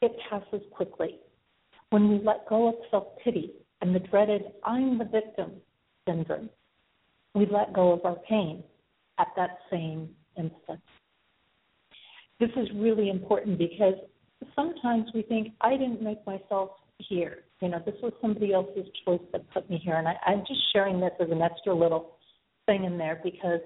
it 0.00 0.12
passes 0.28 0.62
quickly. 0.72 1.18
When 1.90 2.08
we 2.08 2.20
let 2.24 2.48
go 2.48 2.68
of 2.68 2.74
self 2.90 3.04
pity 3.22 3.52
and 3.80 3.94
the 3.94 4.00
dreaded 4.00 4.42
I'm 4.64 4.98
the 4.98 5.04
victim 5.04 5.52
syndrome, 6.06 6.50
we 7.34 7.46
let 7.46 7.72
go 7.72 7.92
of 7.92 8.04
our 8.04 8.16
pain 8.28 8.62
at 9.18 9.28
that 9.36 9.58
same 9.70 10.08
instant. 10.36 10.80
This 12.40 12.50
is 12.56 12.68
really 12.74 13.10
important 13.10 13.58
because 13.58 13.94
sometimes 14.54 15.06
we 15.12 15.22
think, 15.22 15.48
I 15.60 15.76
didn't 15.76 16.02
make 16.02 16.24
myself 16.26 16.70
here. 16.98 17.44
You 17.60 17.68
know, 17.68 17.82
this 17.84 17.94
was 18.02 18.12
somebody 18.20 18.52
else's 18.52 18.86
choice 19.04 19.20
that 19.32 19.50
put 19.52 19.68
me 19.68 19.80
here. 19.82 19.96
And 19.96 20.06
I, 20.06 20.14
I'm 20.26 20.40
just 20.46 20.60
sharing 20.72 21.00
this 21.00 21.12
as 21.20 21.30
an 21.30 21.42
extra 21.42 21.74
little 21.74 22.16
thing 22.66 22.84
in 22.84 22.98
there 22.98 23.20
because, 23.22 23.60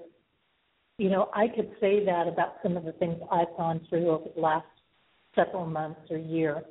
you 0.97 1.09
know, 1.09 1.29
I 1.33 1.47
could 1.47 1.71
say 1.79 2.03
that 2.05 2.27
about 2.27 2.55
some 2.63 2.75
of 2.75 2.85
the 2.85 2.93
things 2.93 3.17
I've 3.31 3.55
gone 3.55 3.81
through 3.89 4.09
over 4.09 4.29
the 4.35 4.41
last 4.41 4.65
several 5.35 5.65
months 5.65 6.01
or 6.09 6.17
year. 6.17 6.63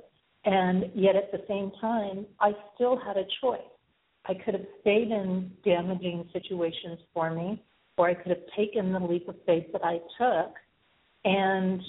And 0.44 0.90
yet 0.94 1.14
at 1.14 1.30
the 1.30 1.44
same 1.46 1.70
time, 1.80 2.26
I 2.40 2.52
still 2.74 2.98
had 2.98 3.16
a 3.16 3.24
choice. 3.40 3.60
I 4.26 4.34
could 4.34 4.54
have 4.54 4.66
stayed 4.80 5.10
in 5.10 5.50
damaging 5.64 6.28
situations 6.32 6.98
for 7.12 7.32
me, 7.32 7.62
or 7.96 8.08
I 8.08 8.14
could 8.14 8.30
have 8.30 8.42
taken 8.56 8.92
the 8.92 8.98
leap 8.98 9.28
of 9.28 9.36
faith 9.46 9.66
that 9.72 9.84
I 9.84 9.98
took 10.18 10.54
and 11.24 11.80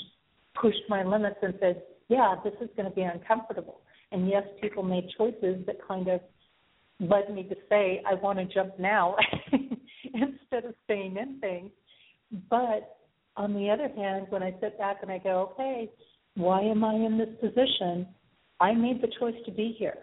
pushed 0.59 0.83
my 0.89 1.03
limits 1.03 1.37
and 1.41 1.53
said, 1.59 1.81
yeah, 2.09 2.35
this 2.43 2.53
is 2.61 2.69
going 2.75 2.89
to 2.89 2.95
be 2.95 3.01
uncomfortable. 3.01 3.81
And 4.13 4.29
yes, 4.29 4.43
people 4.61 4.83
made 4.83 5.09
choices 5.17 5.65
that 5.65 5.77
kind 5.85 6.07
of 6.07 6.21
led 6.99 7.33
me 7.33 7.43
to 7.43 7.55
say, 7.67 8.01
I 8.09 8.13
want 8.13 8.37
to 8.39 8.45
jump 8.45 8.79
now 8.79 9.15
instead 10.13 10.65
of 10.65 10.75
staying 10.85 11.17
in 11.17 11.39
things. 11.39 11.71
But 12.49 12.97
on 13.35 13.53
the 13.53 13.69
other 13.69 13.89
hand, 13.89 14.27
when 14.29 14.43
I 14.43 14.53
sit 14.61 14.77
back 14.77 14.97
and 15.01 15.11
I 15.11 15.17
go, 15.17 15.51
okay, 15.53 15.89
why 16.35 16.61
am 16.61 16.83
I 16.83 16.93
in 16.93 17.17
this 17.17 17.29
position? 17.41 18.07
I 18.59 18.73
made 18.73 19.01
the 19.01 19.11
choice 19.19 19.35
to 19.45 19.51
be 19.51 19.75
here. 19.77 19.97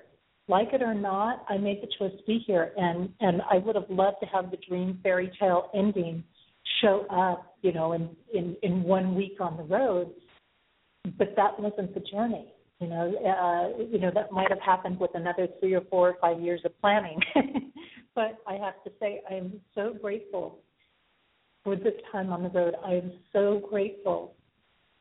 Like 0.48 0.68
it 0.72 0.82
or 0.82 0.94
not, 0.94 1.44
I 1.48 1.56
made 1.58 1.80
the 1.80 1.88
choice 1.98 2.16
to 2.18 2.24
be 2.26 2.42
here, 2.44 2.72
and 2.76 3.08
and 3.20 3.40
I 3.48 3.58
would 3.58 3.76
have 3.76 3.88
loved 3.88 4.16
to 4.20 4.26
have 4.26 4.50
the 4.50 4.56
dream 4.68 4.98
fairy 5.00 5.30
tale 5.38 5.70
ending 5.74 6.24
show 6.82 7.06
up, 7.08 7.54
you 7.62 7.72
know, 7.72 7.92
in 7.92 8.10
in 8.34 8.56
in 8.64 8.82
one 8.82 9.14
week 9.14 9.36
on 9.40 9.56
the 9.56 9.62
road. 9.62 10.10
But 11.16 11.34
that 11.36 11.60
wasn't 11.60 11.94
the 11.94 12.00
journey. 12.00 12.52
You 12.80 12.88
know, 12.88 13.12
uh, 13.18 13.82
you 13.82 13.98
know 13.98 14.10
that 14.14 14.32
might 14.32 14.48
have 14.48 14.60
happened 14.60 14.98
with 14.98 15.10
another 15.14 15.48
three 15.60 15.74
or 15.74 15.82
four 15.90 16.08
or 16.08 16.16
five 16.20 16.40
years 16.40 16.60
of 16.64 16.78
planning. 16.80 17.20
but 18.14 18.38
I 18.46 18.54
have 18.54 18.82
to 18.84 18.92
say, 18.98 19.20
I 19.30 19.34
am 19.34 19.60
so 19.74 19.94
grateful 20.00 20.60
for 21.62 21.76
this 21.76 21.92
time 22.10 22.32
on 22.32 22.42
the 22.42 22.48
road. 22.48 22.74
I 22.84 22.92
am 22.92 23.12
so 23.34 23.62
grateful 23.68 24.34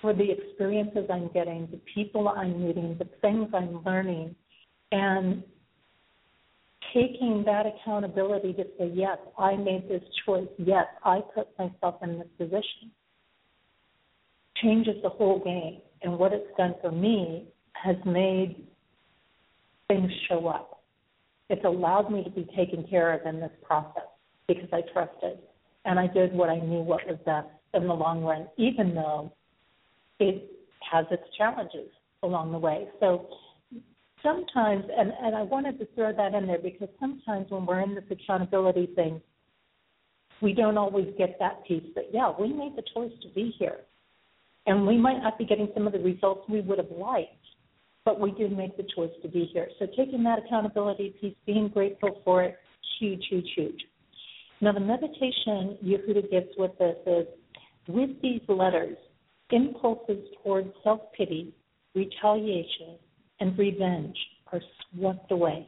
for 0.02 0.14
the 0.14 0.30
experiences 0.30 1.06
I'm 1.10 1.30
getting, 1.34 1.68
the 1.72 1.80
people 1.94 2.28
I'm 2.28 2.66
meeting, 2.66 2.98
the 3.00 3.08
things 3.22 3.50
I'm 3.54 3.82
learning, 3.86 4.36
and 4.92 5.42
taking 6.94 7.44
that 7.46 7.66
accountability 7.66 8.54
to 8.54 8.64
say, 8.78 8.92
yes, 8.94 9.18
I 9.38 9.56
made 9.56 9.88
this 9.88 10.04
choice. 10.26 10.48
Yes, 10.58 10.86
I 11.06 11.22
put 11.34 11.48
myself 11.58 11.96
in 12.04 12.20
this 12.20 12.28
position 12.38 12.92
changes 14.62 14.96
the 15.04 15.10
whole 15.10 15.40
game. 15.40 15.82
And 16.02 16.18
what 16.18 16.34
it's 16.34 16.50
done 16.58 16.76
for 16.82 16.92
me 16.92 17.48
has 17.84 17.96
made 18.06 18.68
things 19.88 20.12
show 20.28 20.48
up. 20.48 20.84
It's 21.50 21.66
allowed 21.66 22.12
me 22.12 22.24
to 22.24 22.30
be 22.30 22.48
taken 22.56 22.86
care 22.88 23.14
of 23.14 23.26
in 23.26 23.40
this 23.40 23.52
process 23.64 24.04
because 24.48 24.70
I 24.72 24.82
trusted 24.94 25.40
and 25.86 26.00
I 26.00 26.08
did 26.08 26.34
what 26.34 26.50
I 26.50 26.60
knew 26.60 26.82
what 26.82 27.06
was 27.08 27.18
best 27.26 27.48
in 27.74 27.88
the 27.88 27.94
long 27.94 28.24
run, 28.24 28.48
even 28.58 28.94
though 28.94 29.32
it 30.20 30.52
has 30.92 31.06
its 31.12 31.24
challenges 31.38 31.90
along 32.24 32.52
the 32.52 32.58
way. 32.58 32.88
So 33.00 33.28
sometimes, 34.22 34.86
and, 34.96 35.12
and 35.22 35.36
I 35.36 35.42
wanted 35.44 35.80
to 35.80 35.88
throw 35.96 36.14
that 36.14 36.34
in 36.34 36.48
there 36.48 36.60
because 36.60 36.90
sometimes 37.00 37.50
when 37.50 37.66
we're 37.66 37.82
in 37.82 37.96
this 37.96 38.04
accountability 38.12 38.90
thing, 38.96 39.22
we 40.42 40.54
don't 40.54 40.78
always 40.78 41.08
get 41.18 41.38
that 41.40 41.66
piece 41.66 41.84
that, 41.96 42.06
yeah, 42.14 42.32
we 42.38 42.54
made 42.54 42.76
the 42.76 42.84
choice 42.94 43.12
to 43.22 43.30
be 43.30 43.54
here. 43.58 43.78
And 44.66 44.86
we 44.86 44.98
might 44.98 45.22
not 45.22 45.38
be 45.38 45.46
getting 45.46 45.70
some 45.74 45.88
of 45.88 45.94
the 45.94 46.00
results 46.00 46.42
we 46.50 46.62
would 46.62 46.78
have 46.78 46.92
liked, 46.92 47.39
but 48.10 48.20
we 48.20 48.32
do 48.32 48.50
make 48.50 48.76
the 48.76 48.88
choice 48.96 49.12
to 49.22 49.28
be 49.28 49.48
here. 49.54 49.68
So 49.78 49.86
taking 49.96 50.24
that 50.24 50.40
accountability 50.40 51.14
piece, 51.22 51.36
being 51.46 51.68
grateful 51.68 52.22
for 52.26 52.42
it, 52.42 52.58
huge, 53.00 53.24
huge, 53.30 53.46
huge. 53.56 53.80
Now, 54.62 54.72
the 54.72 54.80
meditation 54.80 55.78
Yehuda 55.86 56.32
gives 56.32 56.48
with 56.58 56.72
this 56.80 56.96
is 57.06 57.28
with 57.88 58.10
these 58.24 58.42
letters, 58.48 58.98
impulses 59.52 60.26
towards 60.42 60.70
self 60.84 61.02
pity, 61.16 61.54
retaliation, 61.94 62.98
and 63.42 63.56
revenge 63.60 64.18
are 64.52 64.62
swept 64.98 65.32
away. 65.32 65.68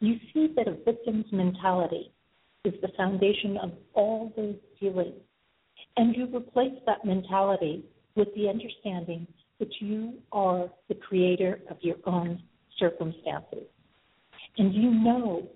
You 0.00 0.16
see 0.34 0.52
that 0.56 0.66
a 0.66 0.76
victim's 0.84 1.26
mentality 1.30 2.10
is 2.64 2.74
the 2.82 2.88
foundation 2.96 3.56
of 3.62 3.70
all 3.94 4.32
those 4.36 4.56
feelings, 4.80 5.22
and 5.96 6.16
you 6.16 6.26
replace 6.36 6.74
that 6.86 7.04
mentality 7.04 7.84
with 8.16 8.34
the 8.34 8.48
understanding 8.48 9.28
that 9.62 9.70
you 9.78 10.14
are 10.32 10.68
the 10.88 10.94
creator 10.96 11.60
of 11.70 11.76
your 11.82 11.94
own 12.04 12.42
circumstances. 12.80 13.62
And 14.58 14.74
you 14.74 14.90
know 14.90 15.46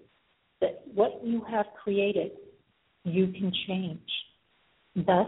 that 0.60 0.82
what 0.94 1.20
you 1.24 1.42
have 1.50 1.66
created, 1.82 2.30
you 3.02 3.26
can 3.26 3.52
change. 3.66 4.08
Thus, 4.94 5.26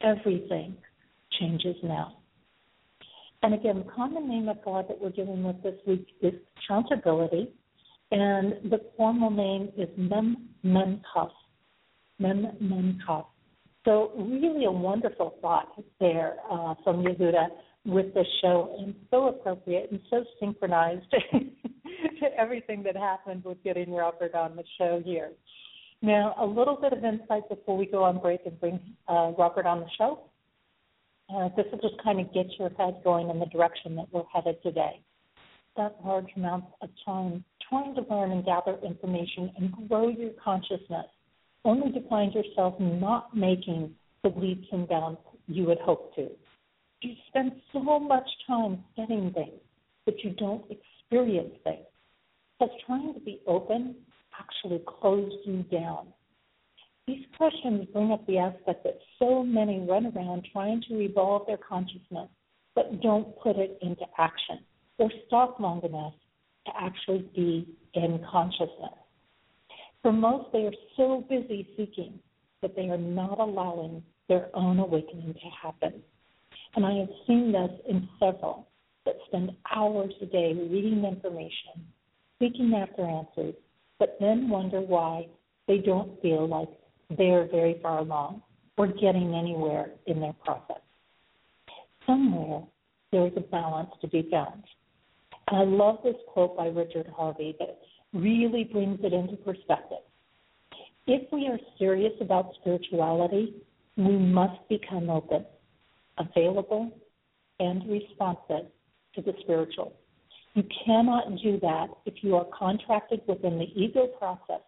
everything 0.00 0.76
changes 1.38 1.76
now. 1.84 2.16
And 3.44 3.54
again, 3.54 3.84
the 3.86 3.92
common 3.92 4.28
name 4.28 4.48
of 4.48 4.64
God 4.64 4.86
that 4.88 5.00
we're 5.00 5.10
dealing 5.10 5.44
with 5.44 5.62
this 5.62 5.76
week 5.86 6.08
is 6.20 6.32
accountability, 6.64 7.52
and 8.10 8.54
the 8.72 8.80
formal 8.96 9.30
name 9.30 9.70
is 9.78 9.88
Mem 9.96 10.48
Memkaf. 10.64 11.30
Mem 12.18 12.48
Memkaf. 12.60 13.26
So 13.84 14.10
really 14.16 14.64
a 14.64 14.72
wonderful 14.72 15.36
thought 15.40 15.80
there 16.00 16.38
uh, 16.50 16.74
from 16.82 17.04
Yehuda 17.04 17.46
with 17.84 18.14
this 18.14 18.26
show, 18.40 18.76
and 18.78 18.94
so 19.10 19.28
appropriate 19.28 19.90
and 19.90 20.00
so 20.08 20.24
synchronized 20.40 21.04
to 21.10 22.26
everything 22.38 22.82
that 22.82 22.96
happened 22.96 23.44
with 23.44 23.62
getting 23.62 23.92
Robert 23.92 24.34
on 24.34 24.56
the 24.56 24.64
show 24.78 25.02
here. 25.04 25.30
Now, 26.00 26.34
a 26.38 26.46
little 26.46 26.76
bit 26.76 26.92
of 26.92 27.04
insight 27.04 27.48
before 27.48 27.76
we 27.76 27.86
go 27.86 28.04
on 28.04 28.18
break 28.18 28.40
and 28.46 28.58
bring 28.60 28.80
uh, 29.08 29.32
Robert 29.38 29.66
on 29.66 29.80
the 29.80 29.86
show. 29.96 30.20
Uh, 31.34 31.48
this 31.56 31.66
will 31.72 31.78
just 31.78 32.02
kind 32.02 32.20
of 32.20 32.32
get 32.34 32.46
your 32.58 32.70
head 32.76 33.00
going 33.02 33.30
in 33.30 33.38
the 33.38 33.46
direction 33.46 33.96
that 33.96 34.06
we're 34.12 34.24
headed 34.32 34.62
today. 34.62 35.00
That 35.76 35.96
large 36.04 36.28
amount 36.36 36.64
of 36.82 36.90
time 37.04 37.44
trying 37.68 37.94
to 37.94 38.02
learn 38.10 38.32
and 38.32 38.44
gather 38.44 38.78
information 38.84 39.50
and 39.56 39.88
grow 39.88 40.08
your 40.08 40.30
consciousness, 40.42 41.06
only 41.64 41.90
to 41.92 42.06
find 42.08 42.34
yourself 42.34 42.74
not 42.78 43.34
making 43.34 43.94
the 44.22 44.28
leaps 44.36 44.66
and 44.72 44.86
bounds 44.88 45.18
you 45.46 45.68
had 45.68 45.78
hoped 45.78 46.14
to. 46.16 46.28
You 47.04 47.14
spend 47.28 47.52
so 47.70 48.00
much 48.00 48.26
time 48.46 48.82
studying 48.94 49.30
things, 49.34 49.60
but 50.06 50.14
you 50.24 50.30
don't 50.30 50.64
experience 50.70 51.52
things. 51.62 51.84
Because 52.58 52.74
trying 52.86 53.12
to 53.12 53.20
be 53.20 53.42
open 53.46 53.96
actually 54.40 54.82
closes 54.86 55.38
you 55.44 55.64
down? 55.64 56.06
These 57.06 57.26
questions 57.36 57.86
bring 57.92 58.10
up 58.10 58.26
the 58.26 58.38
aspect 58.38 58.84
that 58.84 58.98
so 59.18 59.42
many 59.42 59.80
run 59.80 60.06
around 60.16 60.46
trying 60.50 60.82
to 60.88 60.98
evolve 61.00 61.46
their 61.46 61.58
consciousness, 61.58 62.30
but 62.74 63.02
don't 63.02 63.38
put 63.38 63.56
it 63.56 63.78
into 63.82 64.06
action 64.16 64.60
or 64.96 65.10
stop 65.26 65.60
long 65.60 65.82
enough 65.84 66.14
to 66.64 66.72
actually 66.74 67.28
be 67.36 67.68
in 67.92 68.18
consciousness. 68.32 68.96
For 70.00 70.10
most, 70.10 70.50
they 70.54 70.64
are 70.64 70.72
so 70.96 71.22
busy 71.28 71.68
seeking 71.76 72.18
that 72.62 72.74
they 72.74 72.88
are 72.88 72.96
not 72.96 73.38
allowing 73.40 74.02
their 74.30 74.48
own 74.54 74.78
awakening 74.78 75.34
to 75.34 75.50
happen. 75.62 76.02
And 76.76 76.84
I 76.84 76.94
have 76.94 77.08
seen 77.26 77.52
this 77.52 77.70
in 77.88 78.08
several 78.18 78.68
that 79.06 79.16
spend 79.26 79.52
hours 79.74 80.12
a 80.20 80.26
day 80.26 80.54
reading 80.54 81.04
information, 81.04 81.86
seeking 82.38 82.74
after 82.74 83.04
answers, 83.04 83.54
but 83.98 84.16
then 84.20 84.48
wonder 84.48 84.80
why 84.80 85.28
they 85.68 85.78
don't 85.78 86.20
feel 86.20 86.48
like 86.48 86.68
they're 87.16 87.46
very 87.48 87.78
far 87.82 87.98
along 87.98 88.42
or 88.76 88.88
getting 88.88 89.34
anywhere 89.34 89.90
in 90.06 90.20
their 90.20 90.34
process. 90.44 90.80
Somewhere 92.06 92.62
there 93.12 93.26
is 93.26 93.32
a 93.36 93.40
balance 93.40 93.90
to 94.00 94.08
be 94.08 94.28
found. 94.30 94.64
And 95.48 95.58
I 95.58 95.64
love 95.64 95.98
this 96.02 96.16
quote 96.32 96.56
by 96.56 96.66
Richard 96.66 97.06
Harvey 97.14 97.54
that 97.58 97.78
really 98.12 98.64
brings 98.64 98.98
it 99.02 99.12
into 99.12 99.36
perspective. 99.36 99.98
If 101.06 101.30
we 101.32 101.46
are 101.48 101.58
serious 101.78 102.14
about 102.20 102.54
spirituality, 102.60 103.54
we 103.96 104.16
must 104.16 104.66
become 104.68 105.10
open, 105.10 105.44
available, 106.18 106.90
and 107.60 107.88
responsive 107.88 108.66
to 109.14 109.22
the 109.22 109.32
spiritual. 109.40 109.92
You 110.54 110.64
cannot 110.84 111.36
do 111.42 111.58
that 111.60 111.88
if 112.06 112.14
you 112.22 112.36
are 112.36 112.46
contracted 112.56 113.20
within 113.26 113.58
the 113.58 113.66
ego 113.74 114.06
process. 114.18 114.62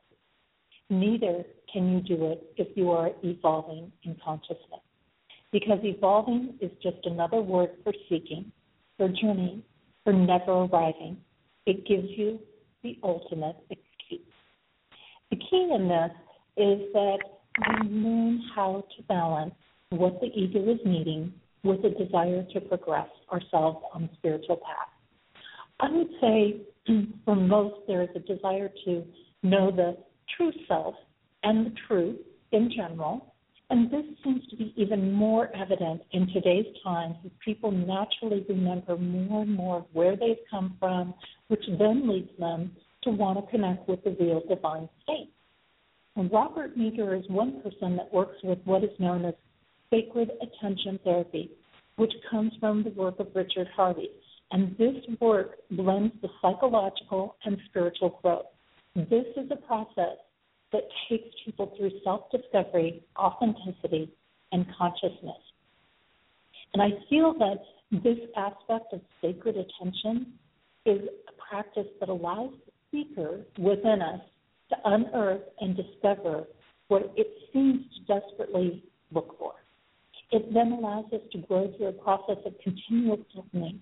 Neither 0.90 1.44
can 1.72 1.92
you 1.92 2.00
do 2.00 2.26
it 2.26 2.52
if 2.56 2.76
you 2.76 2.90
are 2.90 3.10
evolving 3.22 3.92
in 4.04 4.16
consciousness. 4.24 4.80
Because 5.52 5.78
evolving 5.82 6.54
is 6.60 6.70
just 6.82 6.98
another 7.04 7.40
word 7.40 7.70
for 7.82 7.92
seeking, 8.08 8.50
for 8.96 9.08
journeying, 9.08 9.62
for 10.04 10.12
never 10.12 10.52
arriving. 10.52 11.18
It 11.66 11.86
gives 11.86 12.08
you 12.16 12.38
the 12.82 12.98
ultimate 13.02 13.56
excuse. 13.70 14.20
The 15.30 15.36
key 15.36 15.70
in 15.74 15.88
this 15.88 16.10
is 16.56 16.92
that 16.92 17.18
we 17.82 17.88
learn 17.88 18.42
how 18.54 18.84
to 18.96 19.02
balance 19.04 19.54
what 19.90 20.20
the 20.20 20.26
ego 20.26 20.60
is 20.70 20.80
needing 20.84 21.32
with 21.62 21.84
a 21.84 21.90
desire 21.90 22.44
to 22.52 22.60
progress 22.60 23.08
ourselves 23.32 23.78
on 23.94 24.02
the 24.02 24.08
spiritual 24.18 24.56
path. 24.56 24.88
I 25.80 25.90
would 25.90 26.08
say 26.20 26.60
for 27.24 27.36
most, 27.36 27.86
there 27.86 28.02
is 28.02 28.08
a 28.14 28.20
desire 28.20 28.70
to 28.84 29.04
know 29.42 29.70
the 29.70 29.96
true 30.36 30.52
self 30.66 30.94
and 31.42 31.66
the 31.66 31.72
truth 31.86 32.16
in 32.52 32.70
general. 32.74 33.34
And 33.68 33.90
this 33.90 34.04
seems 34.22 34.46
to 34.48 34.56
be 34.56 34.72
even 34.76 35.12
more 35.12 35.50
evident 35.56 36.02
in 36.12 36.28
today's 36.32 36.66
times 36.84 37.16
as 37.24 37.32
people 37.44 37.72
naturally 37.72 38.44
remember 38.48 38.96
more 38.96 39.42
and 39.42 39.54
more 39.54 39.84
where 39.92 40.16
they've 40.16 40.36
come 40.48 40.76
from, 40.78 41.14
which 41.48 41.64
then 41.78 42.08
leads 42.08 42.30
them 42.38 42.70
to 43.02 43.10
want 43.10 43.44
to 43.44 43.50
connect 43.50 43.88
with 43.88 44.02
the 44.04 44.16
real 44.20 44.40
divine 44.48 44.88
state. 45.02 45.32
And 46.14 46.32
Robert 46.32 46.78
Meagher 46.78 47.18
is 47.18 47.28
one 47.28 47.60
person 47.60 47.96
that 47.96 48.12
works 48.12 48.36
with 48.42 48.58
what 48.64 48.84
is 48.84 48.90
known 48.98 49.24
as 49.24 49.34
sacred 49.90 50.30
attention 50.42 50.98
therapy, 51.04 51.50
which 51.96 52.12
comes 52.30 52.52
from 52.60 52.82
the 52.82 52.90
work 52.90 53.18
of 53.20 53.28
Richard 53.34 53.68
Harvey. 53.74 54.10
And 54.50 54.76
this 54.78 54.94
work 55.20 55.56
blends 55.70 56.14
the 56.22 56.28
psychological 56.40 57.36
and 57.44 57.58
spiritual 57.68 58.18
growth. 58.22 58.46
This 58.94 59.26
is 59.36 59.50
a 59.50 59.56
process 59.56 60.16
that 60.72 60.82
takes 61.08 61.28
people 61.44 61.74
through 61.76 61.90
self 62.04 62.30
discovery, 62.30 63.02
authenticity, 63.18 64.10
and 64.52 64.66
consciousness. 64.78 65.42
And 66.74 66.82
I 66.82 66.90
feel 67.08 67.34
that 67.38 67.58
this 67.90 68.18
aspect 68.36 68.92
of 68.92 69.00
sacred 69.20 69.56
attention 69.56 70.32
is 70.84 71.00
a 71.28 71.32
practice 71.50 71.86
that 72.00 72.08
allows 72.08 72.52
the 72.66 72.72
seeker 72.90 73.40
within 73.58 74.02
us 74.02 74.20
to 74.70 74.76
unearth 74.84 75.42
and 75.60 75.76
discover 75.76 76.44
what 76.88 77.12
it 77.16 77.28
seems 77.52 77.82
to 77.94 78.20
desperately 78.20 78.84
look 79.12 79.38
for. 79.38 79.52
It 80.30 80.52
then 80.52 80.72
allows 80.72 81.06
us 81.12 81.20
to 81.32 81.38
grow 81.38 81.72
through 81.76 81.86
a 81.86 81.92
process 81.92 82.38
of 82.44 82.54
continuous 82.62 83.20
listening 83.34 83.80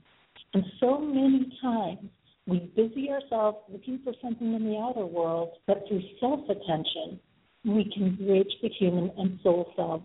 and 0.55 0.65
so 0.79 0.99
many 0.99 1.53
times 1.61 2.09
we 2.47 2.71
busy 2.77 3.11
ourselves 3.11 3.59
looking 3.69 4.01
for 4.05 4.13
something 4.23 4.55
in 4.55 4.65
the 4.65 4.79
outer 4.79 5.05
world, 5.05 5.51
but 5.67 5.83
through 5.89 6.03
self 6.21 6.41
attention, 6.49 7.19
we 7.65 7.91
can 7.93 8.15
bridge 8.15 8.53
the 8.63 8.69
human 8.69 9.11
and 9.19 9.41
soul 9.43 9.73
self 9.75 10.03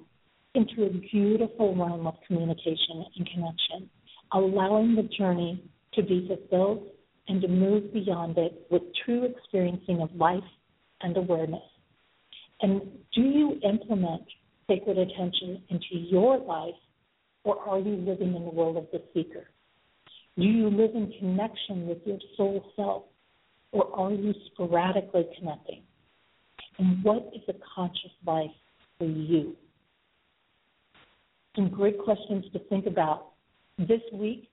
into 0.55 0.85
a 0.85 0.89
beautiful 0.89 1.75
realm 1.75 2.07
of 2.07 2.15
communication 2.25 3.05
and 3.15 3.29
connection, 3.29 3.89
allowing 4.33 4.95
the 4.95 5.03
journey 5.03 5.63
to 5.93 6.01
be 6.01 6.27
fulfilled 6.27 6.87
and 7.27 7.41
to 7.41 7.47
move 7.47 7.93
beyond 7.93 8.37
it 8.37 8.65
with 8.71 8.81
true 9.05 9.25
experiencing 9.25 10.01
of 10.01 10.09
life 10.15 10.43
and 11.01 11.15
awareness. 11.15 11.61
And 12.61 12.81
do 13.13 13.21
you 13.21 13.59
implement 13.63 14.23
sacred 14.69 14.97
attention 14.97 15.61
into 15.69 15.97
your 16.09 16.37
life, 16.37 16.75
or 17.43 17.59
are 17.67 17.79
you 17.79 17.95
living 17.95 18.35
in 18.35 18.45
the 18.45 18.51
world 18.51 18.77
of 18.77 18.87
the 18.93 19.01
seeker? 19.13 19.49
Do 20.37 20.45
you 20.45 20.69
live 20.69 20.91
in 20.95 21.11
connection 21.19 21.87
with 21.87 21.97
your 22.05 22.19
soul 22.37 22.63
self, 22.77 23.03
or 23.73 23.93
are 23.93 24.11
you 24.11 24.33
sporadically 24.45 25.25
connecting? 25.37 25.81
And 26.77 27.03
what 27.03 27.29
is 27.35 27.41
a 27.49 27.53
conscious 27.75 28.11
life 28.25 28.51
for 28.97 29.05
you? 29.05 29.55
Some 31.55 31.69
great 31.69 31.99
questions 31.99 32.45
to 32.53 32.59
think 32.69 32.85
about. 32.85 33.31
This 33.77 34.01
week, 34.13 34.49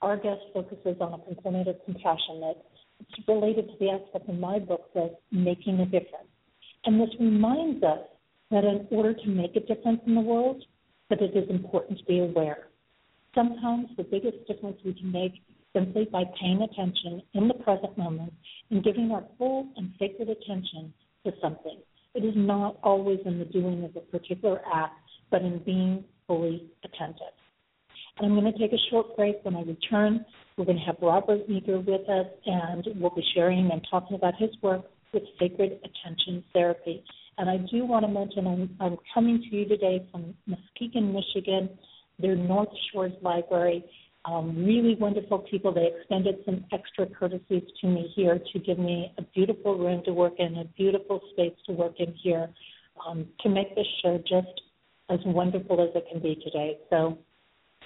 our 0.00 0.16
guest 0.16 0.40
focuses 0.54 0.96
on 1.00 1.20
a 1.20 1.34
component 1.34 1.68
of 1.68 1.76
compassion 1.84 2.40
that's 2.40 3.28
related 3.28 3.68
to 3.68 3.74
the 3.78 3.90
aspect 3.90 4.28
in 4.28 4.40
my 4.40 4.58
book 4.58 4.88
of 4.94 5.10
making 5.30 5.80
a 5.80 5.84
difference. 5.84 6.28
And 6.84 7.00
this 7.00 7.10
reminds 7.18 7.82
us 7.82 8.00
that 8.50 8.64
in 8.64 8.86
order 8.90 9.14
to 9.14 9.28
make 9.28 9.56
a 9.56 9.60
difference 9.60 10.00
in 10.06 10.14
the 10.14 10.20
world, 10.20 10.62
that 11.10 11.20
it 11.20 11.36
is 11.36 11.48
important 11.50 11.98
to 11.98 12.04
be 12.04 12.20
aware 12.20 12.66
sometimes 13.36 13.88
the 13.96 14.02
biggest 14.02 14.38
difference 14.48 14.78
we 14.84 14.94
can 14.94 15.12
make 15.12 15.34
simply 15.74 16.08
by 16.10 16.24
paying 16.40 16.62
attention 16.62 17.22
in 17.34 17.46
the 17.46 17.54
present 17.54 17.96
moment 17.96 18.32
and 18.70 18.82
giving 18.82 19.12
our 19.12 19.22
full 19.38 19.68
and 19.76 19.92
sacred 19.98 20.28
attention 20.30 20.92
to 21.24 21.32
something. 21.40 21.78
It 22.14 22.24
is 22.24 22.32
not 22.34 22.78
always 22.82 23.18
in 23.26 23.38
the 23.38 23.44
doing 23.44 23.84
of 23.84 23.94
a 23.94 24.00
particular 24.00 24.60
act, 24.74 24.94
but 25.30 25.42
in 25.42 25.58
being 25.64 26.02
fully 26.26 26.70
attentive. 26.82 27.36
And 28.18 28.32
I'm 28.32 28.40
going 28.40 28.50
to 28.50 28.58
take 28.58 28.72
a 28.72 28.90
short 28.90 29.14
break. 29.16 29.36
When 29.42 29.54
I 29.54 29.62
return, 29.62 30.24
we're 30.56 30.64
going 30.64 30.78
to 30.78 30.84
have 30.84 30.96
Robert 31.02 31.46
Meagher 31.46 31.84
with 31.84 32.08
us, 32.08 32.26
and 32.46 32.88
we'll 32.98 33.14
be 33.14 33.24
sharing 33.34 33.70
and 33.70 33.86
talking 33.90 34.16
about 34.16 34.34
his 34.38 34.50
work 34.62 34.86
with 35.12 35.24
sacred 35.38 35.78
attention 35.84 36.42
therapy. 36.54 37.04
And 37.38 37.50
I 37.50 37.58
do 37.58 37.84
want 37.84 38.04
to 38.04 38.10
mention 38.10 38.46
I'm, 38.46 38.76
I'm 38.80 38.96
coming 39.12 39.42
to 39.42 39.56
you 39.56 39.68
today 39.68 40.06
from 40.10 40.34
Muskegon, 40.46 41.12
Michigan 41.12 41.70
their 42.18 42.36
North 42.36 42.68
Shores 42.92 43.12
Library. 43.22 43.84
Um, 44.24 44.64
really 44.64 44.96
wonderful 44.96 45.38
people. 45.38 45.72
They 45.72 45.90
extended 45.96 46.36
some 46.44 46.64
extra 46.72 47.06
courtesies 47.06 47.62
to 47.80 47.86
me 47.86 48.10
here 48.16 48.40
to 48.52 48.58
give 48.58 48.78
me 48.78 49.12
a 49.18 49.22
beautiful 49.22 49.78
room 49.78 50.02
to 50.04 50.12
work 50.12 50.34
in, 50.38 50.56
a 50.56 50.64
beautiful 50.76 51.20
space 51.32 51.52
to 51.66 51.72
work 51.72 51.94
in 52.00 52.12
here 52.22 52.48
um, 53.06 53.26
to 53.42 53.48
make 53.48 53.74
this 53.76 53.86
show 54.02 54.18
just 54.18 54.60
as 55.10 55.20
wonderful 55.24 55.80
as 55.80 55.90
it 55.94 56.06
can 56.10 56.20
be 56.20 56.34
today. 56.42 56.78
So 56.90 57.18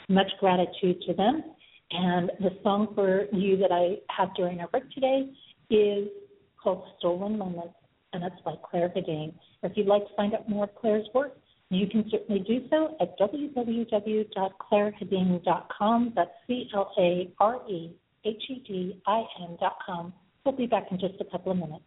much 0.09 0.29
gratitude 0.41 1.03
to 1.07 1.15
them. 1.15 1.43
And 1.91 2.31
the 2.39 2.51
song 2.63 2.89
for 2.95 3.27
you 3.33 3.59
that 3.59 3.73
I 3.73 3.97
have 4.17 4.35
during 4.35 4.61
our 4.61 4.69
break 4.69 4.91
today 4.93 5.29
is 5.69 6.09
called 6.63 6.85
Stolen 6.99 7.37
Moments, 7.37 7.75
and 8.13 8.25
it's 8.25 8.41
by 8.45 8.55
Clare 8.69 8.93
Hedin. 8.95 9.33
If 9.63 9.77
you'd 9.77 9.87
like 9.87 10.07
to 10.09 10.15
find 10.17 10.35
out 10.35 10.49
more 10.49 10.65
of 10.65 10.75
Clare's 10.75 11.07
work, 11.15 11.39
you 11.71 11.87
can 11.87 12.05
certainly 12.11 12.41
do 12.41 12.67
so 12.69 12.97
at 13.01 13.17
www.clarehedin.com. 13.19 16.13
That's 16.17 16.31
C 16.47 16.69
L 16.75 16.93
A 16.99 17.33
R 17.39 17.61
E 17.69 17.93
H 18.25 18.43
E 18.49 18.65
D 18.67 19.01
I 19.07 19.25
N.com. 19.41 20.13
We'll 20.45 20.57
be 20.57 20.67
back 20.67 20.89
in 20.91 20.99
just 20.99 21.15
a 21.21 21.25
couple 21.25 21.53
of 21.53 21.59
minutes. 21.59 21.85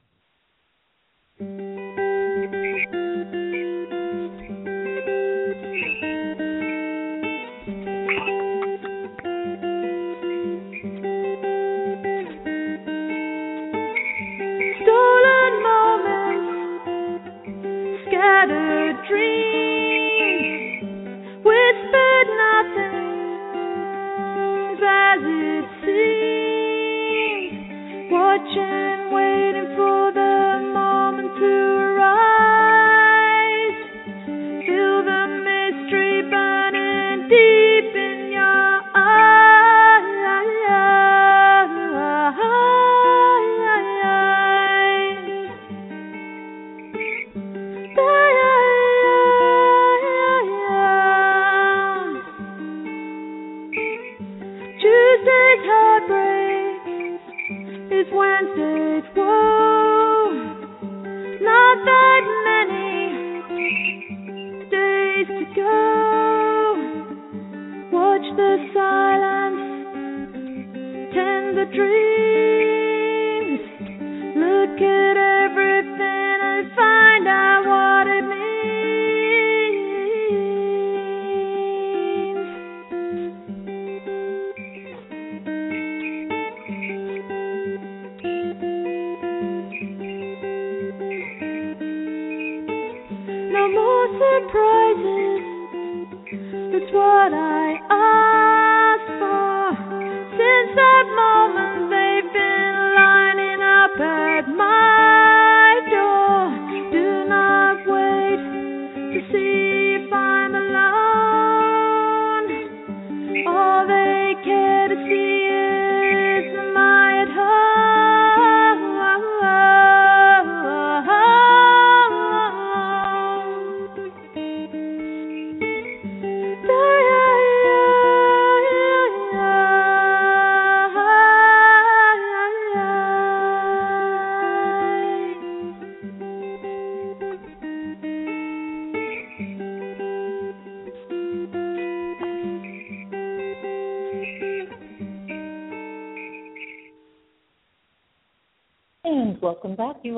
Welcome 28.33 28.55
back. 28.55 28.92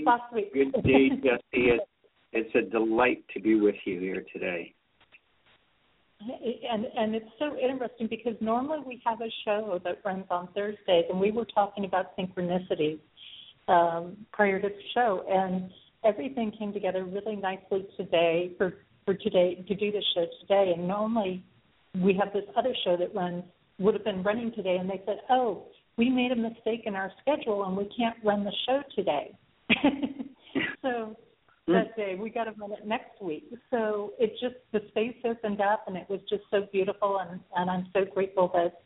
last 0.05 0.33
week. 0.33 0.53
Good 0.53 0.73
day, 0.83 1.09
Jesse. 1.09 1.41
It's, 1.53 1.85
it's 2.31 2.55
a 2.55 2.69
delight 2.69 3.23
to 3.35 3.39
be 3.39 3.55
with 3.55 3.75
you 3.85 3.99
here 3.99 4.25
today. 4.33 4.73
And 6.19 6.85
and 6.97 7.13
it's 7.13 7.29
so 7.37 7.57
interesting 7.57 8.07
because 8.09 8.33
normally 8.39 8.79
we 8.87 9.01
have 9.05 9.21
a 9.21 9.29
show 9.43 9.79
that 9.83 9.99
runs 10.05 10.25
on 10.31 10.47
Thursdays, 10.55 11.05
and 11.09 11.19
we 11.19 11.31
were 11.31 11.45
talking 11.45 11.85
about 11.85 12.17
synchronicities 12.17 12.99
um, 13.67 14.15
prior 14.31 14.59
to 14.59 14.69
the 14.69 14.73
show, 14.93 15.25
and 15.29 15.69
everything 16.05 16.51
came 16.57 16.71
together 16.71 17.03
really 17.03 17.35
nicely 17.35 17.85
today 17.97 18.51
for 18.57 18.73
for 19.05 19.13
today 19.13 19.63
to 19.67 19.75
do 19.75 19.91
the 19.91 20.01
show 20.15 20.25
today. 20.41 20.73
And 20.75 20.87
normally 20.87 21.43
we 22.01 22.15
have 22.15 22.31
this 22.33 22.45
other 22.55 22.73
show 22.85 22.95
that 22.95 23.13
runs 23.13 23.43
would 23.83 23.93
have 23.93 24.05
been 24.05 24.23
running 24.23 24.51
today, 24.53 24.77
and 24.77 24.89
they 24.89 25.01
said, 25.05 25.19
"Oh, 25.29 25.65
we 25.97 26.09
made 26.09 26.31
a 26.31 26.35
mistake 26.35 26.83
in 26.85 26.95
our 26.95 27.11
schedule, 27.21 27.65
and 27.65 27.75
we 27.75 27.85
can't 27.95 28.15
run 28.23 28.43
the 28.43 28.53
show 28.65 28.81
today." 28.95 29.37
so 30.81 31.15
hmm. 31.67 31.73
that 31.73 31.95
day 31.95 32.15
we 32.15 32.29
got 32.29 32.45
to 32.45 32.51
run 32.51 32.71
it 32.71 32.87
next 32.87 33.21
week. 33.21 33.45
So 33.69 34.13
it 34.19 34.31
just 34.39 34.55
the 34.71 34.81
space 34.89 35.17
opened 35.25 35.61
up, 35.61 35.83
and 35.87 35.97
it 35.97 36.09
was 36.09 36.21
just 36.29 36.43
so 36.49 36.67
beautiful, 36.71 37.19
and 37.19 37.39
and 37.55 37.69
I'm 37.69 37.87
so 37.93 38.05
grateful 38.05 38.49
that 38.53 38.81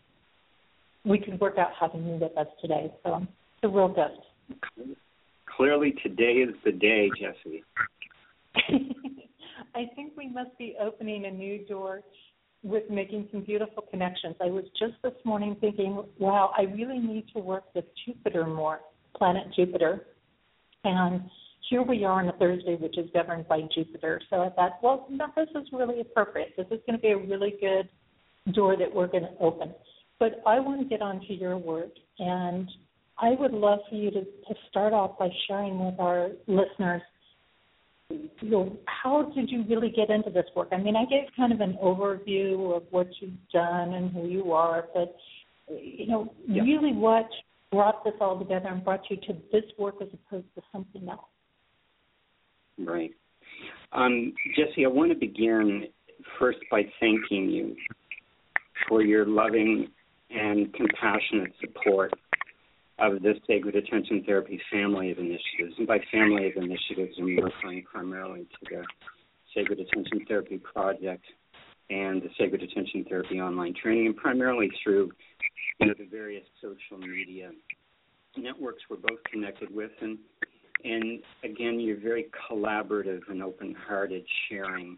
we 1.06 1.20
could 1.20 1.40
work 1.40 1.58
out 1.58 1.70
having 1.80 2.06
you 2.06 2.16
with 2.16 2.36
us 2.36 2.48
today. 2.60 2.92
So 3.04 3.18
it's 3.18 3.64
a 3.64 3.70
real 3.70 3.90
gift. 3.90 4.26
Clearly, 5.56 5.94
today 6.04 6.44
is 6.48 6.56
the 6.66 6.72
day, 6.72 7.10
Jesse. 7.20 7.64
I 9.76 9.86
think 9.96 10.14
we 10.18 10.28
must 10.28 10.58
be 10.58 10.76
opening 10.82 11.26
a 11.26 11.32
new 11.32 11.66
door 11.66 12.02
with 12.68 12.90
making 12.90 13.28
some 13.32 13.42
beautiful 13.42 13.84
connections. 13.90 14.36
I 14.42 14.48
was 14.48 14.66
just 14.78 14.94
this 15.04 15.14
morning 15.24 15.56
thinking, 15.62 16.04
wow, 16.20 16.52
I 16.58 16.64
really 16.64 17.00
need 17.00 17.26
to 17.34 17.40
work 17.40 17.64
with 17.74 17.86
Jupiter 18.06 18.46
more, 18.46 18.82
planet 19.16 19.48
Jupiter. 19.56 20.06
And 20.84 21.22
here 21.70 21.82
we 21.82 22.04
are 22.04 22.22
on 22.22 22.28
a 22.30 22.34
Thursday, 22.34 22.76
which 22.76 22.98
is 22.98 23.10
governed 23.14 23.48
by 23.48 23.62
Jupiter. 23.74 24.22
So 24.30 24.42
I 24.42 24.50
thought, 24.50 24.80
well, 24.84 25.08
no, 25.10 25.28
this 25.36 25.50
is 25.56 25.68
really 25.72 26.02
appropriate. 26.02 26.54
This 26.58 26.68
is 26.72 26.80
going 26.86 26.98
to 26.98 27.02
be 27.02 27.10
a 27.10 27.18
really 27.18 27.56
good 27.60 27.90
door 28.54 28.78
that 28.78 28.94
we're 28.94 29.08
going 29.08 29.24
to 29.24 29.38
open. 29.40 29.74
But 30.20 30.42
I 30.46 30.60
want 30.60 30.82
to 30.82 30.88
get 30.88 31.02
on 31.02 31.20
to 31.28 31.34
your 31.34 31.58
work, 31.58 31.92
and 32.20 32.70
I 33.20 33.32
would 33.40 33.54
love 33.54 33.80
for 33.90 33.96
you 33.96 34.12
to, 34.12 34.22
to 34.22 34.56
start 34.70 34.94
off 34.94 35.18
by 35.20 35.30
sharing 35.48 35.84
with 35.84 36.00
our 36.00 36.30
listeners 36.48 37.02
you 38.10 38.50
know, 38.50 38.78
how 38.86 39.32
did 39.36 39.50
you 39.50 39.66
really 39.68 39.90
get 39.90 40.10
into 40.10 40.30
this 40.30 40.46
work? 40.56 40.70
I 40.72 40.78
mean, 40.78 40.96
I 40.96 41.06
gave 41.06 41.24
kind 41.36 41.52
of 41.52 41.60
an 41.62 41.78
overview 41.84 42.76
of 42.76 42.84
what 42.92 43.08
you've 43.20 43.32
done 43.52 43.94
and 43.94 44.12
who 44.12 44.28
you 44.28 44.54
are, 44.54 44.86
but 44.94 45.16
you 45.70 46.08
know, 46.08 46.34
yeah. 46.48 46.62
really 46.62 46.94
what 46.94 47.28
brought 47.72 48.04
this 48.04 48.14
all 48.22 48.40
together 48.40 48.70
and 48.70 48.84
brought 48.84 49.10
you 49.10 49.18
to 49.18 49.34
this 49.52 49.64
work 49.78 49.96
as 50.02 50.08
opposed 50.14 50.48
to 50.56 50.62
something 50.72 51.10
else? 51.10 51.26
Right. 52.78 53.12
Um, 53.92 54.34
Jesse, 54.56 54.86
I 54.86 54.90
want 54.90 55.12
to 55.12 55.18
begin 55.18 55.88
first 56.40 56.60
by 56.72 56.84
thanking 57.00 57.50
you 57.50 57.76
for 58.88 59.02
your 59.02 59.26
loving 59.26 59.88
and 60.30 60.74
compassionate 60.74 61.54
support 61.60 62.14
of 63.00 63.22
the 63.22 63.34
Sacred 63.46 63.76
Attention 63.76 64.24
Therapy 64.26 64.60
family 64.72 65.12
of 65.12 65.20
initiatives. 65.20 65.76
And 65.78 65.88
by 65.88 66.00
family 66.12 66.48
of 66.48 66.64
initiatives, 66.64 67.16
I'm 67.20 67.38
referring 67.38 67.84
primarily 67.84 68.42
to 68.42 68.76
the 68.76 68.84
Sacred 69.54 69.80
Attention 69.80 70.26
Therapy 70.28 70.58
Project 70.58 71.24
and 71.90 72.22
the 72.22 72.30
Sacred 72.40 72.64
Attention 72.64 73.06
Therapy 73.08 73.40
online 73.40 73.74
training, 73.82 74.08
and 74.08 74.16
primarily 74.16 74.70
through 74.84 75.12
you 75.80 75.88
know, 75.88 75.94
the 75.98 76.06
various 76.06 76.44
social 76.62 76.98
media 76.98 77.52
networks 78.36 78.82
we're 78.90 78.98
both 78.98 79.24
connected 79.32 79.74
with. 79.74 79.92
And, 80.02 80.18
and 80.84 81.22
again, 81.44 81.80
you're 81.80 82.00
very 82.00 82.28
collaborative 82.50 83.22
and 83.30 83.44
open 83.44 83.76
hearted 83.88 84.26
sharing 84.50 84.98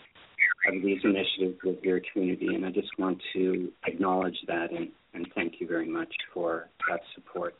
of 0.67 0.81
these 0.81 0.99
initiatives 1.03 1.57
with 1.63 1.83
your 1.83 2.01
community. 2.11 2.47
And 2.55 2.65
I 2.65 2.71
just 2.71 2.97
want 2.97 3.21
to 3.33 3.71
acknowledge 3.85 4.37
that 4.47 4.71
and, 4.71 4.89
and 5.13 5.27
thank 5.35 5.55
you 5.59 5.67
very 5.67 5.87
much 5.87 6.13
for 6.33 6.69
that 6.89 7.01
support 7.13 7.55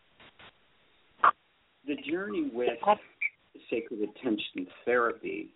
the 1.90 1.96
journey 2.10 2.52
with 2.54 2.70
sacred 3.70 4.00
attention 4.02 4.68
therapy 4.86 5.50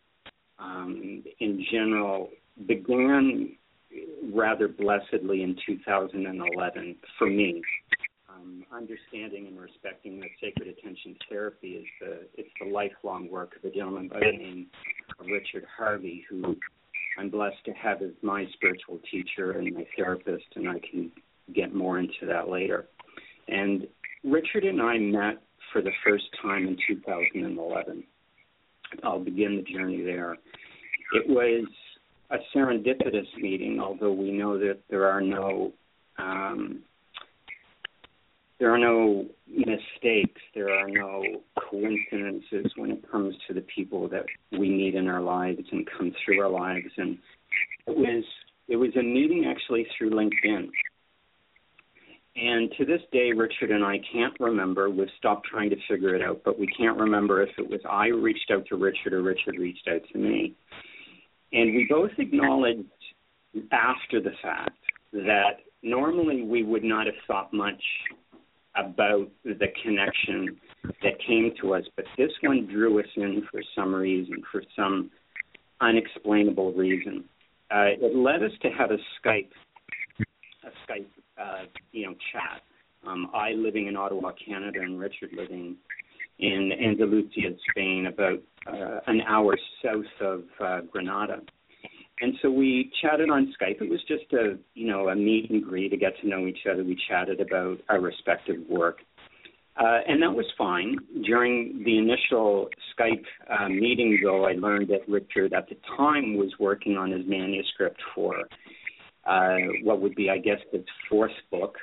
um, 0.58 1.24
in 1.40 1.64
general 1.72 2.30
began 2.68 3.56
rather 4.34 4.68
blessedly 4.68 5.44
in 5.44 5.56
2011 5.66 6.96
for 7.20 7.28
me. 7.28 7.62
Um, 8.28 8.66
understanding 8.74 9.46
and 9.46 9.60
respecting 9.60 10.20
that 10.22 10.30
sacred 10.42 10.68
attention 10.68 11.16
therapy 11.30 11.74
is 11.74 11.86
the 12.02 12.28
it's 12.36 12.50
the 12.60 12.68
lifelong 12.68 13.30
work 13.30 13.56
of 13.56 13.64
a 13.64 13.72
gentleman 13.72 14.08
by 14.08 14.20
the 14.22 14.36
name 14.36 14.68
of 15.20 15.28
Richard 15.28 15.66
Harvey, 15.78 16.26
who 16.28 16.56
I'm 17.20 17.30
blessed 17.30 17.64
to 17.66 17.74
have 17.74 18.02
as 18.02 18.10
my 18.24 18.48
spiritual 18.54 19.00
teacher 19.12 19.52
and 19.52 19.72
my 19.72 19.86
therapist, 19.96 20.46
and 20.56 20.68
I 20.68 20.80
can 20.80 21.12
get 21.54 21.76
more 21.76 22.00
into 22.00 22.26
that 22.26 22.50
later. 22.50 22.88
And 23.48 23.88
Richard 24.24 24.64
and 24.64 24.82
I 24.82 24.98
met 24.98 25.44
for 25.74 25.82
the 25.82 25.92
first 26.06 26.26
time 26.42 26.68
in 26.68 26.78
2011. 26.88 28.04
I'll 29.04 29.20
begin 29.20 29.58
the 29.58 29.74
journey 29.74 30.04
there. 30.04 30.38
It 31.14 31.28
was 31.28 31.66
a 32.30 32.38
serendipitous 32.56 33.28
meeting, 33.42 33.80
although 33.82 34.14
we 34.14 34.32
know 34.32 34.58
that 34.60 34.80
there 34.90 35.10
are 35.10 35.22
no 35.22 35.74
um, 36.18 36.84
there 38.60 38.74
are 38.74 38.78
no 38.78 39.26
mistakes, 39.50 40.40
there 40.56 40.72
are 40.72 40.88
no 40.88 41.22
coincidences 41.70 42.72
when 42.78 42.92
it 42.92 43.12
comes 43.12 43.36
to 43.48 43.54
the 43.54 43.66
people 43.76 44.08
that 44.10 44.26
we 44.52 44.70
meet 44.70 44.96
in 44.96 45.08
our 45.08 45.22
lives 45.22 45.64
and 45.72 45.88
come 45.98 46.14
through 46.24 46.42
our 46.42 46.50
lives. 46.50 46.88
And 46.98 47.18
it 47.88 47.98
was 47.98 48.24
it 48.70 48.76
was 48.78 48.96
a 48.96 49.04
meeting 49.04 49.46
actually 49.50 49.86
through 49.98 50.12
LinkedIn. 50.12 50.70
And 52.36 52.72
to 52.78 52.86
this 52.86 53.02
day, 53.12 53.32
Richard 53.36 53.70
and 53.70 53.84
I 53.84 54.00
can't 54.12 54.34
remember. 54.40 54.90
We've 54.90 55.08
stopped 55.20 55.48
trying 55.48 55.70
to 55.70 55.76
figure 55.88 56.16
it 56.16 56.22
out, 56.22 56.42
but 56.44 56.58
we 56.58 56.68
can't 56.68 56.98
remember 56.98 57.44
if 57.44 57.50
it 57.60 57.70
was 57.70 57.80
I 57.88 58.08
reached 58.08 58.50
out 58.52 58.66
to 58.68 58.76
Richard 58.76 59.14
or 59.14 59.22
Richard 59.22 59.56
reached 59.60 59.88
out 59.88 60.02
to 60.12 60.18
me. 60.18 60.56
And 61.52 61.76
we 61.76 61.86
both 61.88 62.12
acknowledged 62.18 62.88
after 63.72 64.20
the 64.20 64.32
fact 64.42 64.80
that 65.14 65.58
normally 65.84 66.42
we 66.42 66.64
would 66.64 66.84
not 66.84 67.06
have 67.06 67.16
thought 67.28 67.54
much 67.54 67.82
about 68.76 69.30
the 69.46 69.68
connection 69.84 70.58
that 71.04 71.14
came 71.28 71.52
to 71.62 71.76
us, 71.76 71.84
but 71.96 72.06
this 72.18 72.32
one 72.42 72.66
drew 72.66 73.00
us 73.00 73.06
in 73.16 73.44
for 73.52 73.62
some 73.76 73.94
reason, 73.94 74.42
for 74.52 74.64
some 74.76 75.12
unexplainable 75.82 76.74
reason. 76.74 77.26
Uh, 77.70 77.94
it 78.02 78.16
led 78.16 78.42
us 78.42 78.52
to 78.64 78.70
have 78.70 78.90
a 78.90 78.98
Skype, 79.22 79.50
a 80.20 80.92
Skype 80.92 81.06
uh, 81.42 81.66
you 81.92 82.06
know 82.06 82.14
chat. 82.32 82.62
Um, 83.06 83.30
I 83.34 83.52
living 83.52 83.88
in 83.88 83.98
Ottawa, 83.98 84.32
Canada, 84.46 84.80
and 84.82 85.00
Richard 85.00 85.32
living 85.36 85.76
in 86.40 86.72
Andalusia, 86.72 87.50
Spain, 87.70 88.08
about 88.08 88.40
uh, 88.68 89.00
an 89.08 89.22
hour 89.22 89.58
south 89.84 90.06
of 90.22 90.44
uh, 90.60 90.82
Granada. 90.92 91.42
And 92.22 92.36
so 92.42 92.50
we 92.50 92.92
chatted 93.02 93.30
on 93.30 93.54
Skype. 93.60 93.82
It 93.82 93.90
was 93.90 94.02
just 94.08 94.32
a 94.34 94.58
you 94.74 94.88
know 94.88 95.10
a 95.10 95.16
meet 95.16 95.50
and 95.50 95.64
greet 95.64 95.90
to 95.90 95.98
get 95.98 96.14
to 96.22 96.28
know 96.28 96.48
each 96.48 96.66
other. 96.72 96.84
We 96.84 96.98
chatted 97.10 97.42
about 97.42 97.80
our 97.90 98.00
respective 98.00 98.58
work. 98.70 99.00
Uh, 99.76 99.98
and 100.08 100.22
that 100.22 100.32
was 100.32 100.46
fine. 100.56 100.98
During 101.26 101.82
the 101.84 101.98
initial 101.98 102.70
Skype 102.94 103.26
uh, 103.50 103.70
meeting, 103.70 104.20
though, 104.24 104.46
I 104.46 104.52
learned 104.52 104.90
that 104.90 105.10
Richard 105.10 105.52
at 105.54 105.68
the 105.68 105.76
time 105.98 106.38
was 106.38 106.54
working 106.60 106.96
on 106.96 107.10
his 107.10 107.26
manuscript 107.26 108.00
for 108.14 108.36
uh, 109.26 109.58
what 109.84 110.02
would 110.02 110.16
be, 110.16 110.30
I 110.30 110.38
guess, 110.38 110.60
the 110.72 110.84
fourth 111.10 111.32
book 111.52 111.76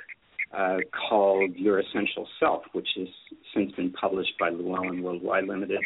uh, 0.57 0.79
called 1.09 1.55
Your 1.57 1.79
Essential 1.79 2.26
Self, 2.38 2.62
which 2.72 2.88
has 2.96 3.09
since 3.55 3.72
been 3.72 3.92
published 3.92 4.33
by 4.38 4.50
Llewellyn 4.50 5.03
Worldwide 5.03 5.44
Limited. 5.44 5.81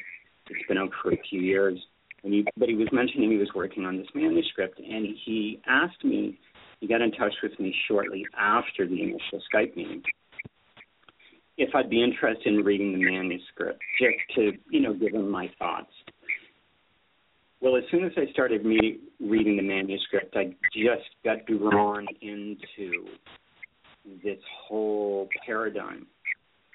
It's 0.51 0.67
been 0.69 0.79
out 0.79 0.91
for 1.03 1.13
a 1.13 1.19
few 1.29 1.41
years. 1.41 1.79
And 2.23 2.33
he, 2.33 2.47
but 2.57 2.69
he 2.69 2.75
was 2.75 2.89
mentioning 2.93 3.31
he 3.31 3.37
was 3.37 3.51
working 3.55 3.85
on 3.85 3.99
this 3.99 4.07
manuscript, 4.15 4.79
and 4.79 5.07
he 5.25 5.61
asked 5.67 6.03
me, 6.03 6.39
he 6.81 6.89
got 6.89 7.03
in 7.03 7.13
touch 7.13 7.35
with 7.43 7.59
me 7.61 7.75
shortly 7.87 8.27
after 8.39 8.87
the 8.87 9.03
initial 9.03 9.43
Skype 9.53 9.77
meeting, 9.77 10.03
if 11.57 11.75
I'd 11.75 11.91
be 11.91 12.03
interested 12.03 12.53
in 12.53 12.65
reading 12.65 12.93
the 12.93 13.05
manuscript, 13.05 13.81
just 13.99 14.17
to, 14.37 14.53
you 14.71 14.81
know, 14.81 14.95
give 14.95 15.13
him 15.13 15.31
my 15.31 15.51
thoughts. 15.59 15.93
Well, 17.65 17.77
as 17.77 17.85
soon 17.91 18.05
as 18.05 18.13
I 18.19 18.31
started 18.31 18.63
me 18.63 18.99
reading 19.19 19.57
the 19.57 19.63
manuscript, 19.63 20.37
I 20.37 20.55
just 20.75 21.09
got 21.25 21.47
drawn 21.47 22.07
into 22.21 23.07
this 24.23 24.39
whole 24.69 25.31
paradigm, 25.47 26.07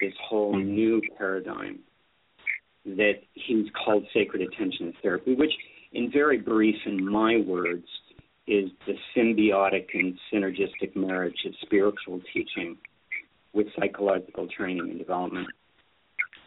this 0.00 0.12
whole 0.20 0.56
mm-hmm. 0.56 0.74
new 0.74 1.00
paradigm 1.16 1.78
that 2.84 3.20
he's 3.34 3.66
called 3.84 4.04
sacred 4.12 4.42
attention 4.42 4.92
therapy, 5.00 5.36
which, 5.36 5.52
in 5.92 6.10
very 6.10 6.38
brief, 6.38 6.74
in 6.84 7.08
my 7.08 7.36
words, 7.36 7.86
is 8.48 8.68
the 8.84 8.94
symbiotic 9.16 9.86
and 9.94 10.18
synergistic 10.34 10.96
marriage 10.96 11.38
of 11.46 11.52
spiritual 11.62 12.20
teaching 12.34 12.76
with 13.52 13.68
psychological 13.78 14.48
training 14.48 14.90
and 14.90 14.98
development. 14.98 15.46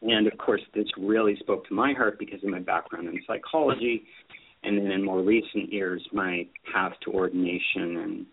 And 0.04 0.28
of 0.28 0.38
course, 0.38 0.62
this 0.74 0.88
really 0.98 1.38
spoke 1.40 1.68
to 1.68 1.74
my 1.74 1.94
heart 1.94 2.20
because 2.20 2.44
of 2.44 2.50
my 2.50 2.60
background 2.60 3.08
in 3.08 3.20
psychology 3.26 4.04
and 4.64 4.78
then 4.78 4.92
in 4.92 5.04
more 5.04 5.22
recent 5.22 5.72
years, 5.72 6.02
my 6.12 6.48
path 6.72 6.94
to 7.04 7.12
ordination 7.12 7.98
and 7.98 8.26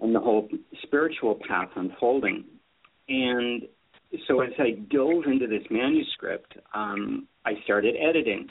and 0.00 0.14
the 0.14 0.20
whole 0.20 0.48
spiritual 0.82 1.40
path 1.48 1.70
unfolding. 1.74 2.44
And 3.08 3.62
so 4.28 4.42
as 4.42 4.52
I 4.56 4.78
dove 4.92 5.24
into 5.26 5.48
this 5.48 5.64
manuscript, 5.70 6.54
um, 6.72 7.26
I 7.44 7.54
started 7.64 7.96
editing, 7.96 8.48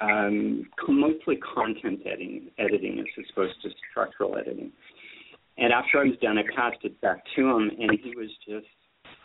um, 0.00 0.68
mostly 0.88 1.36
content 1.36 2.02
editing, 2.06 2.48
editing 2.58 3.00
as 3.00 3.24
opposed 3.32 3.60
to 3.62 3.70
structural 3.90 4.36
editing. 4.36 4.70
And 5.58 5.72
after 5.72 5.98
I 5.98 6.04
was 6.04 6.18
done, 6.22 6.38
I 6.38 6.42
passed 6.54 6.84
it 6.84 7.00
back 7.00 7.24
to 7.34 7.42
him, 7.42 7.72
and 7.76 7.98
he 8.00 8.14
was 8.14 8.30
just 8.46 8.66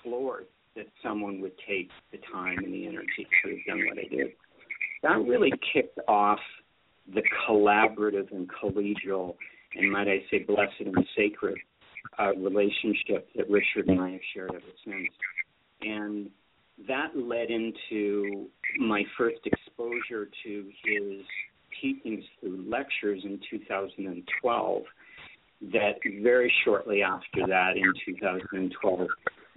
floored 0.02 0.48
that 0.80 0.88
someone 1.04 1.40
would 1.42 1.58
take 1.68 1.90
the 2.12 2.18
time 2.34 2.58
and 2.58 2.74
the 2.74 2.88
energy 2.88 3.28
to 3.44 3.50
have 3.52 3.60
done 3.68 3.86
what 3.88 4.00
I 4.00 4.08
did 4.10 4.32
that 5.04 5.18
really 5.26 5.52
kicked 5.74 6.00
off 6.08 6.40
the 7.14 7.22
collaborative 7.48 8.32
and 8.32 8.50
collegial, 8.50 9.36
and 9.76 9.92
might 9.92 10.08
I 10.08 10.24
say 10.30 10.40
blessed 10.40 10.80
and 10.80 10.96
sacred 11.16 11.58
uh, 12.18 12.36
relationship 12.36 13.28
that 13.36 13.50
Richard 13.50 13.88
and 13.88 14.00
I 14.00 14.12
have 14.12 14.22
shared 14.34 14.52
ever 14.52 14.62
since. 14.86 15.10
And 15.82 16.30
that 16.88 17.16
led 17.16 17.50
into 17.50 18.48
my 18.80 19.04
first 19.18 19.40
exposure 19.46 20.30
to 20.44 20.72
his 20.84 21.26
teachings 21.82 22.24
through 22.40 22.66
lectures 22.70 23.22
in 23.24 23.40
2012 23.50 24.84
that 25.74 25.94
very 26.22 26.54
shortly 26.64 27.02
after 27.02 27.46
that 27.48 27.76
in 27.76 27.94
2012 28.06 29.08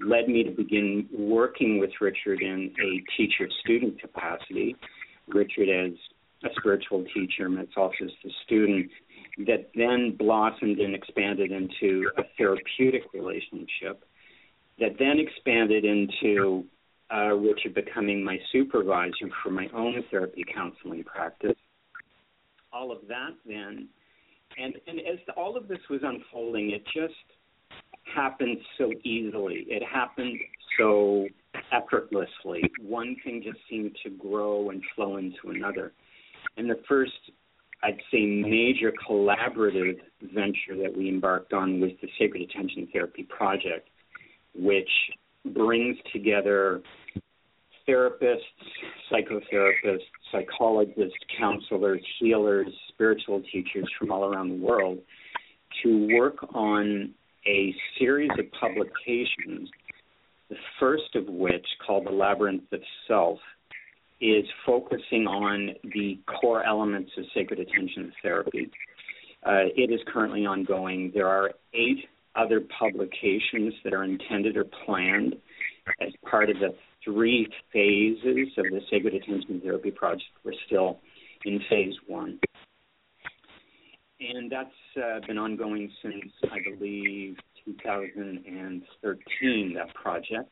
led 0.05 0.29
me 0.29 0.43
to 0.45 0.51
begin 0.51 1.09
working 1.17 1.79
with 1.79 1.91
Richard 2.01 2.43
in 2.43 2.73
a 2.83 3.17
teacher 3.17 3.49
student 3.65 4.01
capacity. 4.01 4.77
Richard 5.29 5.69
as 5.69 5.93
a 6.45 6.49
spiritual 6.59 7.05
teacher, 7.15 7.49
myself 7.49 7.93
as 8.03 8.11
the 8.25 8.31
student, 8.45 8.91
that 9.47 9.71
then 9.75 10.17
blossomed 10.19 10.79
and 10.79 10.95
expanded 10.95 11.53
into 11.53 12.11
a 12.19 12.23
therapeutic 12.37 13.03
relationship, 13.15 14.05
that 14.79 14.97
then 14.99 15.19
expanded 15.19 15.85
into 15.85 16.65
uh, 17.15 17.35
Richard 17.35 17.75
becoming 17.75 18.25
my 18.25 18.39
supervisor 18.51 19.29
for 19.43 19.51
my 19.51 19.69
own 19.75 20.03
therapy 20.11 20.45
counseling 20.53 21.05
practice. 21.05 21.57
All 22.73 22.91
of 22.91 23.07
that 23.09 23.31
then, 23.47 23.89
and 24.59 24.75
and 24.87 25.01
as 25.01 25.19
all 25.37 25.57
of 25.57 25.69
this 25.69 25.79
was 25.91 26.01
unfolding, 26.03 26.71
it 26.71 26.83
just 26.87 27.15
happened 28.05 28.59
so 28.79 28.93
easily. 29.05 29.67
It 29.69 29.83
happened 29.83 30.39
so 30.79 31.27
effortlessly. 31.73 32.71
One 32.81 33.17
thing 33.25 33.43
just 33.45 33.59
seemed 33.69 33.97
to 34.05 34.11
grow 34.11 34.71
and 34.71 34.83
flow 34.95 35.17
into 35.17 35.51
another. 35.51 35.93
And 36.57 36.69
the 36.69 36.81
first, 36.89 37.13
I'd 37.83 38.01
say, 38.11 38.25
major 38.25 38.93
collaborative 39.09 39.99
venture 40.23 40.77
that 40.83 40.95
we 40.97 41.09
embarked 41.09 41.53
on 41.53 41.81
was 41.81 41.91
the 42.01 42.09
Sacred 42.19 42.43
Attention 42.43 42.89
Therapy 42.93 43.25
Project, 43.25 43.89
which 44.55 44.91
brings 45.45 45.97
together 46.13 46.83
therapists, 47.89 48.39
psychotherapists, 49.11 49.99
psychologists, 50.31 51.19
counselors, 51.39 52.01
healers, 52.19 52.69
spiritual 52.89 53.43
teachers 53.53 53.89
from 53.99 54.11
all 54.11 54.25
around 54.25 54.49
the 54.49 54.65
world 54.65 54.99
to 55.83 56.09
work 56.17 56.37
on 56.55 57.13
a 57.47 57.75
series 57.99 58.31
of 58.39 58.45
publications, 58.53 59.69
the 60.49 60.57
first 60.79 61.15
of 61.15 61.27
which, 61.27 61.67
called 61.85 62.07
The 62.07 62.13
Labyrinth 62.13 62.73
of 62.73 62.81
Self, 63.09 63.39
is 64.21 64.45
focusing 64.65 65.27
on 65.27 65.71
the 65.83 66.19
core 66.41 66.65
elements 66.65 67.11
of 67.19 67.25
sacred 67.35 67.59
attention 67.59 68.13
therapy. 68.23 68.71
Uh, 69.45 69.67
it 69.77 69.91
is 69.91 70.01
currently 70.07 70.47
ongoing. 70.47 71.11
There 71.13 71.27
are 71.27 71.51
eight 71.75 72.05
other 72.37 72.61
publications 72.79 73.75
that 73.83 73.93
are 73.93 74.05
intended 74.05 74.57
or 74.57 74.65
planned 74.87 75.35
as 76.01 76.13
part 76.31 76.49
of 76.49 76.57
the 76.61 76.75
three 77.05 77.49
phases 77.73 78.53
of 78.57 78.65
the 78.71 78.81
Sacred 78.91 79.15
Attention 79.15 79.61
Therapy 79.61 79.91
Project. 79.91 80.31
We're 80.45 80.53
still 80.67 81.01
in 81.45 81.61
phase 81.69 81.95
one. 82.07 82.39
And 84.31 84.51
that's 84.51 84.71
uh, 84.97 85.21
been 85.27 85.39
ongoing 85.39 85.91
since, 86.03 86.33
I 86.45 86.59
believe, 86.71 87.37
2013, 87.65 89.75
that 89.75 89.95
project, 89.95 90.51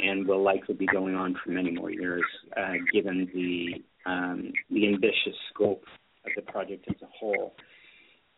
and 0.00 0.26
will 0.26 0.42
likely 0.42 0.74
be 0.74 0.86
going 0.86 1.14
on 1.14 1.36
for 1.44 1.50
many 1.50 1.70
more 1.70 1.90
years, 1.90 2.24
uh, 2.56 2.72
given 2.92 3.28
the, 3.34 3.74
um, 4.10 4.52
the 4.70 4.88
ambitious 4.88 5.36
scope 5.52 5.84
of 6.24 6.32
the 6.36 6.42
project 6.50 6.86
as 6.88 6.96
a 7.02 7.08
whole. 7.18 7.54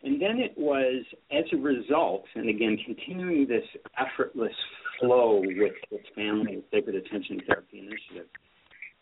And 0.02 0.20
then 0.20 0.38
it 0.38 0.54
was 0.56 1.04
as 1.30 1.44
a 1.52 1.56
result, 1.56 2.24
and 2.34 2.48
again, 2.48 2.76
continuing 2.84 3.46
this 3.46 3.64
effortless 3.98 4.52
flow 5.00 5.40
with 5.40 5.74
the 5.90 5.98
family 6.14 6.62
Sacred 6.72 6.96
Attention 6.96 7.40
Therapy 7.46 7.78
Initiative, 7.78 8.28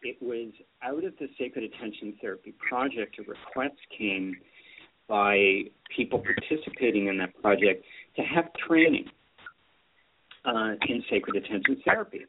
it 0.02 0.16
was 0.20 0.52
out 0.82 1.04
of 1.04 1.14
the 1.18 1.28
Sacred 1.38 1.64
Attention 1.64 2.14
Therapy 2.20 2.52
Project, 2.68 3.18
a 3.18 3.22
request 3.22 3.76
came 3.96 4.36
by 5.08 5.62
people 5.94 6.18
participating 6.20 7.08
in 7.08 7.18
that 7.18 7.34
project 7.40 7.84
to 8.16 8.22
have 8.22 8.46
training 8.66 9.06
uh, 10.44 10.72
in 10.88 11.02
sacred 11.10 11.36
attention 11.36 11.80
therapy. 11.84 12.20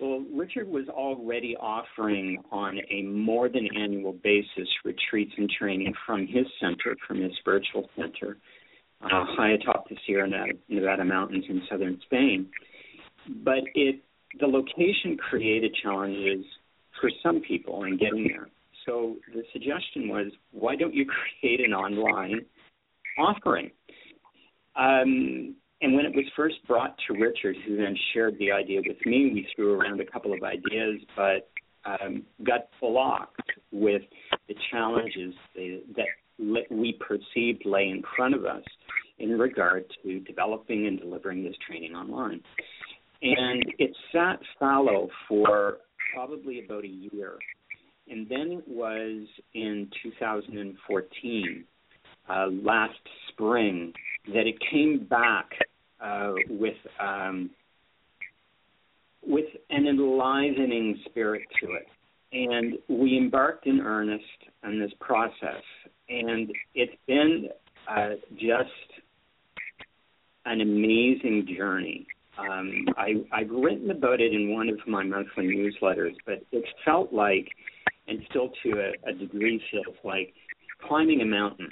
Well, 0.00 0.24
Richard 0.34 0.68
was 0.68 0.88
already 0.88 1.56
offering 1.56 2.42
on 2.50 2.78
a 2.90 3.02
more 3.02 3.48
than 3.48 3.68
annual 3.76 4.12
basis 4.12 4.68
retreats 4.84 5.32
and 5.36 5.48
training 5.48 5.94
from 6.04 6.26
his 6.26 6.46
center, 6.60 6.96
from 7.06 7.20
his 7.22 7.32
spiritual 7.38 7.88
center, 7.96 8.38
uh, 9.02 9.08
high 9.10 9.52
atop 9.52 9.88
the 9.88 9.96
Sierra 10.04 10.28
Nevada 10.68 11.04
mountains 11.04 11.44
in 11.48 11.62
southern 11.70 12.00
Spain. 12.06 12.48
But 13.44 13.62
it 13.74 14.00
the 14.40 14.46
location 14.46 15.16
created 15.16 15.76
challenges 15.80 16.44
for 17.00 17.10
some 17.22 17.40
people 17.40 17.84
in 17.84 17.96
getting 17.96 18.28
there. 18.28 18.48
So 18.86 19.16
the 19.32 19.42
suggestion 19.52 20.08
was, 20.08 20.32
why 20.52 20.76
don't 20.76 20.94
you 20.94 21.06
create 21.40 21.60
an 21.60 21.72
online 21.72 22.44
offering? 23.18 23.70
Um, 24.76 25.54
and 25.80 25.94
when 25.94 26.06
it 26.06 26.14
was 26.14 26.24
first 26.36 26.56
brought 26.66 26.96
to 27.06 27.14
Richard, 27.14 27.56
who 27.66 27.76
then 27.76 27.96
shared 28.12 28.38
the 28.38 28.50
idea 28.50 28.80
with 28.86 28.96
me, 29.04 29.30
we 29.32 29.46
threw 29.54 29.74
around 29.74 30.00
a 30.00 30.06
couple 30.06 30.32
of 30.32 30.42
ideas, 30.42 31.00
but 31.16 31.50
um, 31.84 32.22
got 32.44 32.68
blocked 32.80 33.50
with 33.70 34.02
the 34.48 34.54
challenges 34.70 35.34
that 35.54 36.64
we 36.70 36.98
perceived 37.06 37.66
lay 37.66 37.90
in 37.90 38.02
front 38.16 38.34
of 38.34 38.44
us 38.44 38.62
in 39.18 39.38
regard 39.38 39.84
to 40.02 40.20
developing 40.20 40.86
and 40.86 40.98
delivering 40.98 41.44
this 41.44 41.54
training 41.66 41.94
online. 41.94 42.40
And 43.22 43.64
it 43.78 43.94
sat 44.12 44.38
fallow 44.58 45.08
for 45.28 45.78
probably 46.14 46.64
about 46.64 46.84
a 46.84 46.88
year. 46.88 47.38
And 48.08 48.28
then 48.28 48.52
it 48.52 48.68
was 48.68 49.26
in 49.54 49.88
2014, 50.02 51.64
uh, 52.28 52.46
last 52.62 52.92
spring, 53.28 53.92
that 54.28 54.46
it 54.46 54.56
came 54.70 55.06
back 55.08 55.50
uh, 56.00 56.32
with 56.48 56.76
um, 57.00 57.50
with 59.26 59.46
an 59.70 59.86
enlivening 59.86 61.00
spirit 61.06 61.42
to 61.60 61.72
it. 61.72 61.86
And 62.32 62.74
we 62.88 63.16
embarked 63.16 63.66
in 63.66 63.80
earnest 63.80 64.24
on 64.64 64.78
this 64.78 64.90
process, 65.00 65.62
and 66.08 66.52
it's 66.74 66.96
been 67.06 67.48
uh, 67.88 68.14
just 68.34 68.70
an 70.44 70.60
amazing 70.60 71.46
journey. 71.56 72.06
Um, 72.38 72.86
I, 72.96 73.24
I've 73.32 73.50
written 73.50 73.90
about 73.90 74.20
it 74.20 74.32
in 74.32 74.52
one 74.52 74.68
of 74.68 74.78
my 74.86 75.04
monthly 75.04 75.46
newsletters, 75.46 76.14
but 76.26 76.42
it 76.50 76.64
felt 76.84 77.12
like, 77.12 77.48
and 78.08 78.20
still 78.30 78.50
to 78.62 78.70
a, 78.80 79.10
a 79.10 79.12
degree 79.14 79.62
feels 79.70 79.96
like, 80.04 80.34
climbing 80.86 81.20
a 81.20 81.24
mountain. 81.24 81.68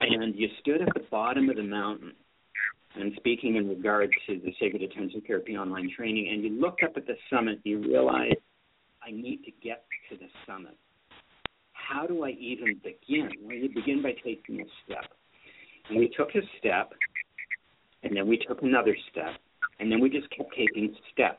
And 0.00 0.34
you 0.34 0.48
stood 0.60 0.82
at 0.82 0.88
the 0.94 1.04
bottom 1.10 1.48
of 1.48 1.56
the 1.56 1.62
mountain, 1.62 2.12
and 2.94 3.12
speaking 3.16 3.56
in 3.56 3.68
regard 3.68 4.10
to 4.26 4.40
the 4.44 4.52
Sacred 4.60 4.82
Attention 4.82 5.22
Therapy 5.26 5.56
online 5.56 5.90
training, 5.96 6.28
and 6.32 6.42
you 6.42 6.60
look 6.60 6.78
up 6.84 6.92
at 6.96 7.06
the 7.06 7.14
summit, 7.30 7.60
you 7.64 7.78
realize, 7.78 8.32
I 9.04 9.10
need 9.10 9.44
to 9.44 9.50
get 9.62 9.84
to 10.10 10.16
the 10.16 10.26
summit. 10.46 10.76
How 11.72 12.06
do 12.06 12.24
I 12.24 12.30
even 12.30 12.80
begin? 12.82 13.30
Well, 13.42 13.56
you 13.56 13.68
begin 13.74 14.02
by 14.02 14.12
taking 14.24 14.60
a 14.60 14.64
step. 14.84 15.04
And 15.88 15.98
we 15.98 16.08
took 16.16 16.28
a 16.34 16.40
step, 16.58 16.92
and 18.02 18.16
then 18.16 18.28
we 18.28 18.38
took 18.38 18.62
another 18.62 18.96
step, 19.10 19.34
and 19.80 19.90
then 19.90 20.00
we 20.00 20.10
just 20.10 20.28
kept 20.30 20.50
taking 20.56 20.94
steps. 21.12 21.38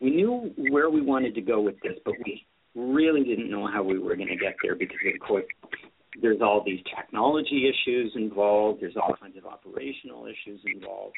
We 0.00 0.10
knew 0.10 0.52
where 0.70 0.90
we 0.90 1.00
wanted 1.00 1.34
to 1.36 1.40
go 1.40 1.60
with 1.60 1.76
this, 1.82 1.94
but 2.04 2.14
we 2.24 2.46
really 2.76 3.24
didn't 3.24 3.50
know 3.50 3.66
how 3.66 3.82
we 3.82 3.98
were 3.98 4.16
going 4.16 4.28
to 4.28 4.36
get 4.36 4.56
there 4.62 4.76
because, 4.76 4.98
of 5.12 5.26
course, 5.26 5.44
there's 6.20 6.40
all 6.40 6.62
these 6.64 6.80
technology 6.94 7.68
issues 7.68 8.12
involved, 8.14 8.80
there's 8.80 8.96
all 8.96 9.14
kinds 9.20 9.36
of 9.36 9.46
operational 9.46 10.26
issues 10.26 10.60
involved. 10.64 11.14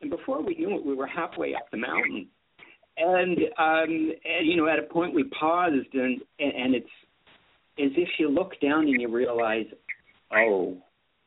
And 0.00 0.10
before 0.10 0.42
we 0.42 0.54
knew 0.54 0.76
it, 0.76 0.84
we 0.84 0.94
were 0.94 1.06
halfway 1.06 1.54
up 1.54 1.70
the 1.70 1.78
mountain. 1.78 2.28
And, 2.96 3.38
um, 3.58 4.12
and 4.24 4.46
you 4.46 4.56
know, 4.56 4.68
at 4.68 4.78
a 4.78 4.82
point 4.82 5.14
we 5.14 5.24
paused, 5.24 5.94
and, 5.94 6.20
and 6.38 6.74
it's 6.74 6.86
as 7.78 7.90
if 7.96 8.08
you 8.18 8.28
look 8.28 8.52
down 8.60 8.86
and 8.86 9.00
you 9.00 9.12
realize, 9.12 9.66
oh, 10.34 10.76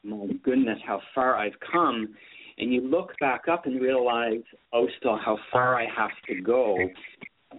my 0.04 0.28
goodness, 0.44 0.80
how 0.86 1.02
far 1.14 1.36
I've 1.36 1.60
come. 1.72 2.16
And 2.60 2.74
you 2.74 2.82
look 2.82 3.12
back 3.20 3.44
up 3.52 3.66
and 3.66 3.82
realize, 3.82 4.42
oh, 4.74 4.88
still 4.98 5.18
how 5.24 5.38
far 5.52 5.76
I 5.76 5.86
have 5.96 6.10
to 6.28 6.42
go, 6.42 6.78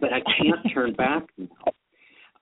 but 0.01 0.11
I 0.12 0.20
can't 0.20 0.75
turn 0.75 0.95
back 0.95 1.25
now. 1.37 1.47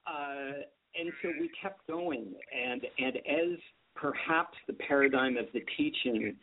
Uh, 0.07 0.61
and 0.99 1.11
so 1.21 1.29
we 1.39 1.49
kept 1.61 1.85
going, 1.87 2.33
and 2.55 2.81
and 2.97 3.17
as 3.17 3.59
perhaps 3.95 4.57
the 4.67 4.73
paradigm 4.73 5.37
of 5.37 5.45
the 5.53 5.61
teaching, 5.77 6.35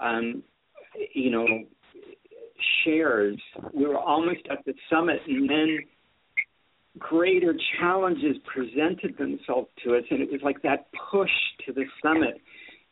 um, 0.00 0.42
you 1.14 1.30
know, 1.30 1.46
shares, 2.84 3.40
we 3.72 3.86
were 3.86 3.98
almost 3.98 4.40
at 4.50 4.64
the 4.64 4.74
summit, 4.90 5.20
and 5.26 5.48
then 5.48 5.78
greater 6.98 7.54
challenges 7.78 8.36
presented 8.52 9.16
themselves 9.18 9.68
to 9.84 9.96
us, 9.96 10.04
and 10.10 10.20
it 10.20 10.30
was 10.30 10.40
like 10.42 10.60
that 10.62 10.86
push 11.10 11.30
to 11.66 11.72
the 11.72 11.84
summit 12.02 12.40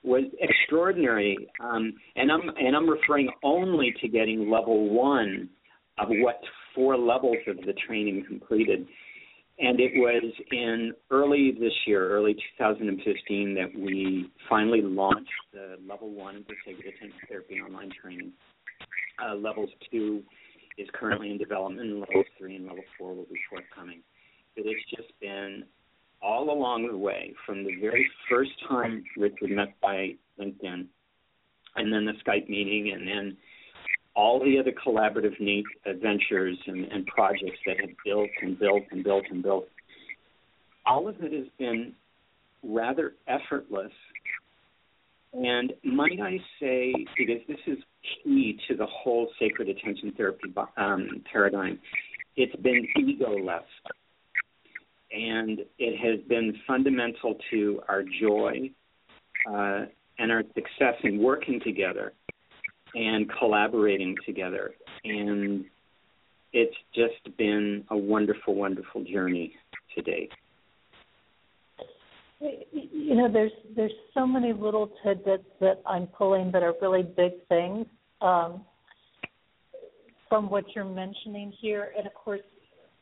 was 0.02 0.24
extraordinary. 0.40 1.36
Um, 1.62 1.94
and 2.16 2.30
I'm 2.32 2.48
and 2.58 2.74
I'm 2.74 2.88
referring 2.88 3.30
only 3.42 3.94
to 4.00 4.08
getting 4.08 4.50
level 4.50 4.90
one 4.90 5.48
of 5.98 6.08
what 6.08 6.40
four 6.74 6.96
levels 6.96 7.36
of 7.46 7.56
the 7.58 7.74
training 7.86 8.24
completed. 8.26 8.86
And 9.62 9.78
it 9.78 9.92
was 9.94 10.32
in 10.52 10.94
early 11.10 11.52
this 11.52 11.72
year, 11.86 12.08
early 12.08 12.34
2015, 12.58 13.54
that 13.54 13.78
we 13.78 14.30
finally 14.48 14.80
launched 14.80 15.28
the 15.52 15.76
level 15.86 16.10
one 16.10 16.36
of 16.36 16.46
the 16.46 16.54
sacred 16.64 16.94
attention 16.94 17.18
therapy 17.28 17.60
online 17.60 17.90
training. 18.00 18.32
Uh, 19.22 19.34
levels 19.34 19.68
two 19.90 20.22
is 20.78 20.88
currently 20.94 21.30
in 21.30 21.36
development, 21.36 21.90
and 21.90 22.00
level 22.00 22.24
three 22.38 22.56
and 22.56 22.66
level 22.66 22.82
four 22.98 23.14
will 23.14 23.26
be 23.26 23.38
forthcoming. 23.50 24.00
But 24.56 24.64
it's 24.64 24.80
just 24.96 25.12
been 25.20 25.64
all 26.22 26.50
along 26.50 26.88
the 26.88 26.96
way, 26.96 27.34
from 27.44 27.62
the 27.62 27.76
very 27.82 28.08
first 28.30 28.52
time 28.66 29.04
Richard 29.18 29.50
met 29.50 29.78
by 29.82 30.14
LinkedIn, 30.40 30.86
and 31.76 31.92
then 31.92 32.06
the 32.06 32.14
Skype 32.26 32.48
meeting, 32.48 32.92
and 32.94 33.06
then 33.06 33.36
all 34.20 34.38
the 34.38 34.58
other 34.58 34.72
collaborative 34.72 35.40
neat 35.40 35.64
adventures 35.86 36.58
and, 36.66 36.84
and 36.92 37.06
projects 37.06 37.58
that 37.64 37.80
have 37.80 37.88
built 38.04 38.28
and 38.42 38.58
built 38.58 38.82
and 38.90 39.02
built 39.02 39.24
and 39.30 39.42
built. 39.42 39.66
All 40.84 41.08
of 41.08 41.16
it 41.22 41.32
has 41.32 41.46
been 41.58 41.94
rather 42.62 43.14
effortless. 43.26 43.92
And 45.32 45.72
might 45.82 46.20
I 46.20 46.38
say, 46.60 46.92
because 47.16 47.40
this 47.48 47.60
is 47.66 47.78
key 48.22 48.58
to 48.68 48.76
the 48.76 48.86
whole 48.86 49.28
sacred 49.38 49.70
attention 49.70 50.12
therapy 50.14 50.52
um, 50.76 51.22
paradigm, 51.32 51.78
it's 52.36 52.54
been 52.56 52.86
egoless 52.98 53.62
and 55.12 55.60
it 55.78 55.98
has 55.98 56.20
been 56.28 56.54
fundamental 56.66 57.36
to 57.50 57.80
our 57.88 58.02
joy 58.20 58.70
uh, 59.50 59.86
and 60.18 60.30
our 60.30 60.42
success 60.54 60.94
in 61.04 61.22
working 61.22 61.58
together 61.64 62.12
and 62.94 63.30
collaborating 63.38 64.16
together. 64.26 64.72
And 65.04 65.64
it's 66.52 66.76
just 66.94 67.36
been 67.36 67.84
a 67.90 67.96
wonderful, 67.96 68.54
wonderful 68.54 69.04
journey 69.04 69.54
to 69.94 70.02
date. 70.02 70.32
You 72.40 73.16
know, 73.16 73.30
there's 73.30 73.52
there's 73.76 73.92
so 74.14 74.26
many 74.26 74.54
little 74.54 74.90
tidbits 75.04 75.44
that 75.60 75.82
I'm 75.86 76.06
pulling 76.06 76.50
that 76.52 76.62
are 76.62 76.74
really 76.80 77.02
big 77.02 77.32
things 77.48 77.86
um, 78.22 78.64
from 80.28 80.48
what 80.48 80.64
you're 80.74 80.86
mentioning 80.86 81.52
here, 81.60 81.92
and 81.96 82.06
of 82.06 82.14
course, 82.14 82.40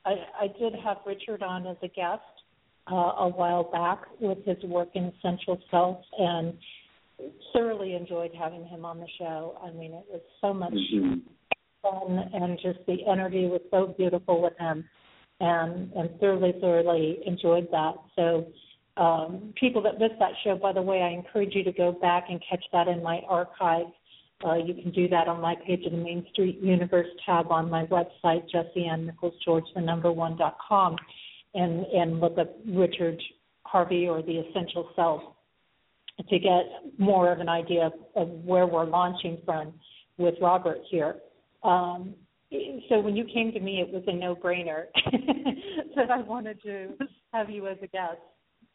I, 0.04 0.14
I 0.40 0.46
did 0.58 0.74
have 0.84 0.98
Richard 1.06 1.42
on 1.42 1.66
as 1.68 1.76
a 1.82 1.88
guest 1.88 2.22
uh, 2.90 2.94
a 2.94 3.28
while 3.28 3.64
back 3.70 4.00
with 4.20 4.38
his 4.44 4.62
work 4.64 4.88
in 4.94 5.12
Essential 5.18 5.60
Self, 5.70 5.98
and 6.18 6.54
thoroughly 7.52 7.94
enjoyed 7.94 8.30
having 8.38 8.64
him 8.64 8.84
on 8.84 8.98
the 8.98 9.06
show. 9.18 9.58
I 9.62 9.70
mean, 9.70 9.92
it 9.92 10.04
was 10.10 10.22
so 10.40 10.52
much 10.54 10.72
mm-hmm. 10.72 11.18
fun, 11.82 12.30
and 12.32 12.58
just 12.62 12.78
the 12.86 12.98
energy 13.10 13.46
was 13.46 13.60
so 13.70 13.94
beautiful 13.96 14.42
with 14.42 14.56
him, 14.58 14.84
and 15.40 15.92
and 15.92 16.10
thoroughly, 16.20 16.54
thoroughly 16.60 17.18
enjoyed 17.26 17.68
that. 17.70 17.94
So. 18.16 18.46
Um, 18.96 19.54
people 19.54 19.80
that 19.82 20.00
missed 20.00 20.18
that 20.18 20.32
show, 20.42 20.56
by 20.56 20.72
the 20.72 20.82
way, 20.82 21.02
I 21.02 21.10
encourage 21.10 21.54
you 21.54 21.62
to 21.62 21.70
go 21.70 21.92
back 21.92 22.24
and 22.30 22.42
catch 22.50 22.64
that 22.72 22.88
in 22.88 23.00
my 23.00 23.20
archive 23.28 23.86
uh, 24.44 24.54
you 24.54 24.74
can 24.74 24.92
do 24.92 25.08
that 25.08 25.26
on 25.26 25.40
my 25.40 25.56
page 25.66 25.84
of 25.84 25.92
the 25.92 25.98
Main 25.98 26.24
Street 26.32 26.60
Universe 26.62 27.08
tab 27.26 27.50
on 27.50 27.68
my 27.68 27.86
website, 27.86 28.48
Jesse 28.50 28.86
Ann 28.86 29.06
Nichols 29.06 29.34
George, 29.44 29.64
the 29.74 29.80
number 29.80 30.12
one 30.12 30.36
dot 30.36 30.56
com, 30.66 30.96
and 31.54 31.84
and 31.86 32.20
look 32.20 32.38
up 32.38 32.54
Richard 32.66 33.20
Harvey 33.64 34.06
or 34.06 34.22
the 34.22 34.38
Essential 34.38 34.90
Self 34.94 35.22
to 36.28 36.38
get 36.38 36.98
more 36.98 37.32
of 37.32 37.40
an 37.40 37.48
idea 37.48 37.90
of, 38.16 38.28
where 38.44 38.66
we're 38.66 38.84
launching 38.84 39.38
from 39.44 39.72
with 40.16 40.34
Robert 40.40 40.78
here. 40.90 41.16
Um, 41.62 42.14
so 42.88 43.00
when 43.00 43.14
you 43.14 43.24
came 43.32 43.52
to 43.52 43.60
me, 43.60 43.80
it 43.80 43.92
was 43.92 44.02
a 44.06 44.12
no-brainer 44.12 44.84
that 45.96 46.10
I 46.10 46.20
wanted 46.22 46.62
to 46.62 46.94
have 47.32 47.50
you 47.50 47.66
as 47.68 47.76
a 47.82 47.86
guest 47.86 48.18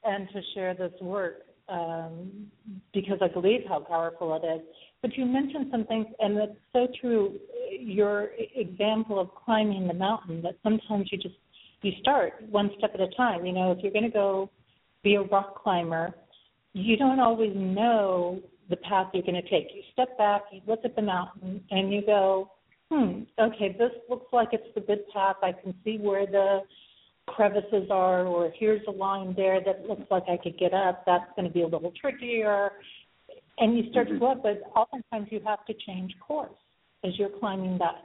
and 0.03 0.27
to 0.29 0.41
share 0.53 0.73
this 0.73 0.91
work 1.01 1.41
um, 1.69 2.47
because 2.93 3.17
I 3.21 3.27
believe 3.27 3.61
how 3.67 3.79
powerful 3.79 4.35
it 4.35 4.45
is. 4.45 4.61
But 5.01 5.17
you 5.17 5.25
mentioned 5.25 5.67
some 5.71 5.85
things, 5.85 6.07
and 6.19 6.37
that's 6.37 6.51
so 6.71 6.87
true. 7.01 7.37
Your 7.77 8.29
example 8.55 9.19
of 9.19 9.33
climbing 9.35 9.87
the 9.87 9.93
mountain, 9.93 10.41
that 10.43 10.55
sometimes 10.63 11.09
you 11.11 11.17
just 11.17 11.35
you 11.81 11.91
start 11.99 12.33
one 12.49 12.71
step 12.77 12.91
at 12.93 13.01
a 13.01 13.09
time. 13.17 13.45
You 13.45 13.51
know, 13.51 13.71
if 13.71 13.79
you're 13.83 13.91
going 13.91 14.05
to 14.05 14.09
go 14.09 14.49
be 15.03 15.15
a 15.15 15.21
rock 15.21 15.61
climber, 15.61 16.15
you 16.73 16.97
don't 16.97 17.19
always 17.19 17.53
know 17.55 18.41
the 18.69 18.77
path 18.77 19.07
you're 19.13 19.23
going 19.23 19.41
to 19.41 19.49
take. 19.49 19.67
You 19.73 19.81
step 19.91 20.17
back, 20.17 20.43
you 20.51 20.61
look 20.67 20.81
at 20.83 20.95
the 20.95 21.01
mountain, 21.01 21.63
and 21.71 21.93
you 21.93 22.05
go, 22.05 22.51
hmm, 22.91 23.23
okay, 23.39 23.75
this 23.77 23.91
looks 24.09 24.31
like 24.33 24.49
it's 24.51 24.63
the 24.75 24.81
good 24.81 25.07
path. 25.13 25.37
I 25.43 25.51
can 25.51 25.73
see 25.83 25.97
where 25.97 26.25
the 26.25 26.59
crevices 27.27 27.89
are, 27.89 28.25
or 28.25 28.51
here's 28.59 28.81
a 28.87 28.91
line 28.91 29.33
there 29.35 29.59
that 29.65 29.87
looks 29.87 30.09
like 30.11 30.23
I 30.27 30.37
could 30.41 30.57
get 30.57 30.73
up. 30.73 31.03
That's 31.05 31.29
going 31.35 31.47
to 31.47 31.53
be 31.53 31.61
a 31.61 31.67
little 31.67 31.93
trickier 31.99 32.71
and 33.57 33.77
you 33.77 33.89
start 33.91 34.07
mm-hmm. 34.07 34.19
to 34.19 34.29
look, 34.29 34.43
but 34.43 34.61
oftentimes 34.75 35.27
you 35.31 35.39
have 35.45 35.65
to 35.65 35.73
change 35.85 36.13
course 36.25 36.51
as 37.03 37.11
you're 37.17 37.29
climbing 37.39 37.77
that 37.79 38.03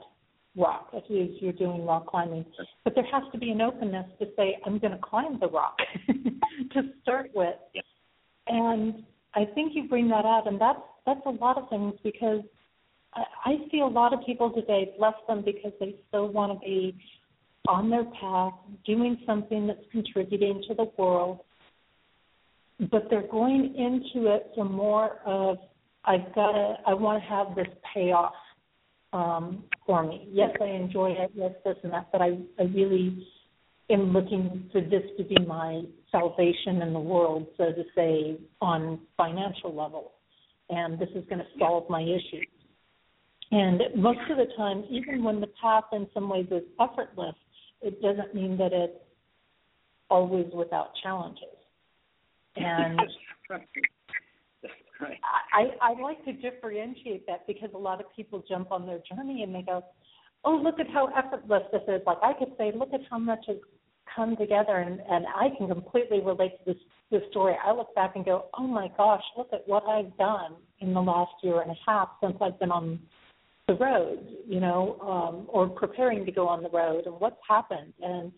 rock, 0.55 0.89
as 0.95 1.03
you're 1.07 1.53
doing 1.53 1.85
rock 1.85 2.07
climbing. 2.07 2.45
But 2.83 2.95
there 2.95 3.05
has 3.11 3.23
to 3.31 3.37
be 3.37 3.51
an 3.51 3.61
openness 3.61 4.05
to 4.19 4.27
say, 4.35 4.57
I'm 4.65 4.79
going 4.79 4.93
to 4.93 4.99
climb 4.99 5.39
the 5.39 5.47
rock 5.47 5.77
to 6.07 6.81
start 7.01 7.31
with. 7.33 7.55
And 8.49 9.03
I 9.35 9.45
think 9.45 9.73
you 9.75 9.87
bring 9.87 10.09
that 10.09 10.25
out, 10.25 10.47
and 10.47 10.59
that's 10.59 10.79
that's 11.05 11.21
a 11.25 11.29
lot 11.29 11.57
of 11.57 11.69
things 11.69 11.93
because 12.03 12.41
I, 13.13 13.23
I 13.45 13.51
see 13.71 13.79
a 13.79 13.87
lot 13.87 14.13
of 14.13 14.19
people 14.25 14.51
today 14.51 14.91
bless 14.97 15.13
them 15.27 15.43
because 15.45 15.71
they 15.79 15.95
still 16.07 16.27
want 16.27 16.53
to 16.53 16.59
be 16.59 16.97
on 17.67 17.89
their 17.89 18.05
path, 18.05 18.53
doing 18.85 19.17
something 19.25 19.67
that's 19.67 19.83
contributing 19.91 20.63
to 20.67 20.73
the 20.73 20.91
world, 20.97 21.41
but 22.91 23.07
they're 23.09 23.27
going 23.27 23.75
into 23.75 24.33
it 24.33 24.51
for 24.55 24.65
more 24.65 25.19
of 25.25 25.57
I've 26.05 26.33
got 26.33 26.53
to 26.53 26.75
I 26.87 26.93
want 26.93 27.21
to 27.21 27.29
have 27.29 27.55
this 27.55 27.67
payoff 27.93 28.33
um, 29.13 29.63
for 29.85 30.03
me. 30.03 30.27
Yes, 30.31 30.49
I 30.61 30.65
enjoy 30.65 31.11
it. 31.11 31.31
Yes, 31.35 31.51
this 31.63 31.75
and 31.83 31.93
that, 31.93 32.11
but 32.11 32.21
I 32.21 32.37
I 32.59 32.63
really 32.63 33.27
am 33.89 34.13
looking 34.13 34.69
for 34.71 34.81
this 34.81 35.03
to 35.17 35.23
be 35.23 35.37
my 35.45 35.81
salvation 36.11 36.81
in 36.81 36.93
the 36.93 36.99
world, 36.99 37.47
so 37.57 37.65
to 37.71 37.83
say, 37.95 38.37
on 38.61 38.99
financial 39.17 39.75
level, 39.75 40.11
and 40.69 40.99
this 40.99 41.09
is 41.15 41.23
going 41.29 41.39
to 41.39 41.45
solve 41.57 41.89
my 41.89 42.01
issues. 42.01 42.47
And 43.51 43.81
most 43.95 44.19
of 44.29 44.37
the 44.37 44.45
time, 44.55 44.83
even 44.89 45.23
when 45.23 45.39
the 45.39 45.49
path 45.61 45.85
in 45.91 46.07
some 46.13 46.29
ways 46.29 46.47
is 46.51 46.63
effortless, 46.79 47.35
it 47.81 48.01
doesn't 48.01 48.35
mean 48.35 48.57
that 48.57 48.73
it's 48.73 48.93
always 50.09 50.45
without 50.53 50.91
challenges. 51.01 51.43
And 52.55 52.99
right. 53.49 55.17
I, 55.53 55.71
I 55.81 56.01
like 56.01 56.23
to 56.25 56.33
differentiate 56.33 57.25
that 57.27 57.47
because 57.47 57.69
a 57.73 57.77
lot 57.77 57.99
of 57.99 58.07
people 58.15 58.43
jump 58.47 58.71
on 58.71 58.85
their 58.85 58.99
journey 59.09 59.43
and 59.43 59.53
they 59.53 59.61
go, 59.61 59.83
Oh, 60.45 60.55
look 60.55 60.79
at 60.79 60.87
how 60.89 61.07
effortless 61.17 61.63
this 61.71 61.81
is. 61.87 62.01
Like 62.05 62.17
I 62.23 62.33
could 62.33 62.53
say, 62.57 62.71
look 62.73 62.93
at 62.93 63.01
how 63.09 63.19
much 63.19 63.43
has 63.47 63.57
come 64.15 64.35
together 64.35 64.77
and, 64.77 64.99
and 65.09 65.25
I 65.27 65.49
can 65.57 65.67
completely 65.67 66.21
relate 66.21 66.53
to 66.59 66.73
this 66.73 66.81
this 67.11 67.21
story. 67.31 67.55
I 67.65 67.71
look 67.73 67.93
back 67.95 68.15
and 68.15 68.23
go, 68.23 68.45
Oh 68.57 68.67
my 68.67 68.89
gosh, 68.95 69.23
look 69.37 69.49
at 69.51 69.67
what 69.67 69.83
I've 69.85 70.15
done 70.17 70.55
in 70.79 70.93
the 70.93 71.01
last 71.01 71.31
year 71.41 71.61
and 71.61 71.71
a 71.71 71.75
half 71.85 72.09
since 72.21 72.37
I've 72.39 72.59
been 72.59 72.71
on 72.71 72.99
the 73.67 73.75
road, 73.75 74.27
you 74.47 74.59
know, 74.59 74.97
um, 75.01 75.47
or 75.47 75.67
preparing 75.67 76.25
to 76.25 76.31
go 76.31 76.47
on 76.47 76.61
the 76.61 76.69
road 76.69 77.05
and 77.05 77.19
what's 77.19 77.39
happened 77.47 77.93
and 78.01 78.31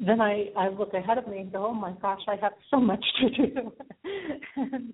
then 0.00 0.20
I, 0.20 0.46
I 0.56 0.68
look 0.68 0.92
ahead 0.94 1.18
of 1.18 1.28
me 1.28 1.38
and 1.38 1.52
go, 1.52 1.66
oh 1.66 1.74
my 1.74 1.92
gosh, 2.02 2.20
I 2.28 2.36
have 2.36 2.52
so 2.70 2.80
much 2.80 3.04
to 3.20 3.30
do. 3.30 3.72
and, 4.56 4.92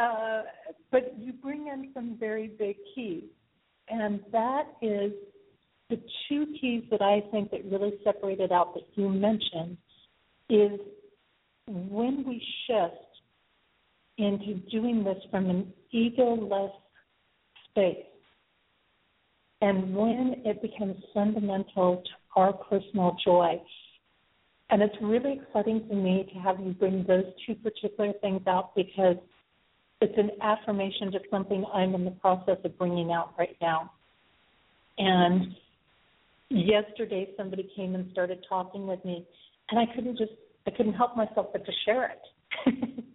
uh, 0.00 0.42
but 0.90 1.14
you 1.18 1.32
bring 1.32 1.68
in 1.68 1.90
some 1.94 2.16
very 2.18 2.48
big 2.48 2.76
keys, 2.94 3.24
and 3.88 4.20
that 4.32 4.64
is 4.82 5.12
the 5.90 6.00
two 6.28 6.46
keys 6.60 6.84
that 6.90 7.02
I 7.02 7.22
think 7.30 7.50
that 7.50 7.64
really 7.70 7.94
separated 8.04 8.52
out 8.52 8.74
that 8.74 8.84
you 8.94 9.08
mentioned 9.08 9.76
is 10.48 10.78
when 11.66 12.24
we 12.26 12.42
shift 12.66 12.94
into 14.18 14.54
doing 14.70 15.04
this 15.04 15.18
from 15.30 15.50
an 15.50 15.72
egoless 15.94 16.72
space 17.70 18.06
and 19.60 19.94
when 19.94 20.42
it 20.44 20.62
becomes 20.62 20.96
fundamental 21.12 22.02
to 22.04 22.10
our 22.36 22.52
personal 22.52 23.16
joy. 23.24 23.60
And 24.70 24.82
it's 24.82 24.94
really 25.02 25.40
exciting 25.42 25.86
to 25.88 25.94
me 25.94 26.30
to 26.32 26.38
have 26.40 26.60
you 26.60 26.72
bring 26.72 27.04
those 27.06 27.24
two 27.46 27.56
particular 27.56 28.12
things 28.20 28.42
out 28.46 28.74
because 28.74 29.16
it's 30.00 30.16
an 30.16 30.30
affirmation 30.40 31.12
to 31.12 31.18
something 31.30 31.64
I'm 31.74 31.94
in 31.94 32.04
the 32.04 32.12
process 32.12 32.56
of 32.64 32.78
bringing 32.78 33.12
out 33.12 33.34
right 33.38 33.56
now. 33.60 33.90
And 34.96 35.54
yesterday, 36.50 37.28
somebody 37.36 37.70
came 37.74 37.94
and 37.94 38.10
started 38.12 38.44
talking 38.48 38.86
with 38.86 39.04
me, 39.04 39.26
and 39.70 39.80
I 39.80 39.94
couldn't 39.94 40.18
just 40.18 40.32
I 40.66 40.70
couldn't 40.70 40.94
help 40.94 41.16
myself 41.16 41.48
but 41.52 41.64
to 41.64 41.72
share 41.84 42.10
it. 42.10 43.04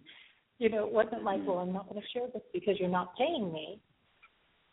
You 0.58 0.70
know, 0.70 0.86
it 0.86 0.92
wasn't 0.92 1.22
like, 1.22 1.40
well, 1.46 1.58
I'm 1.58 1.72
not 1.72 1.88
going 1.88 2.00
to 2.00 2.08
share 2.18 2.28
this 2.32 2.42
because 2.52 2.76
you're 2.78 2.88
not 2.88 3.16
paying 3.16 3.52
me. 3.52 3.78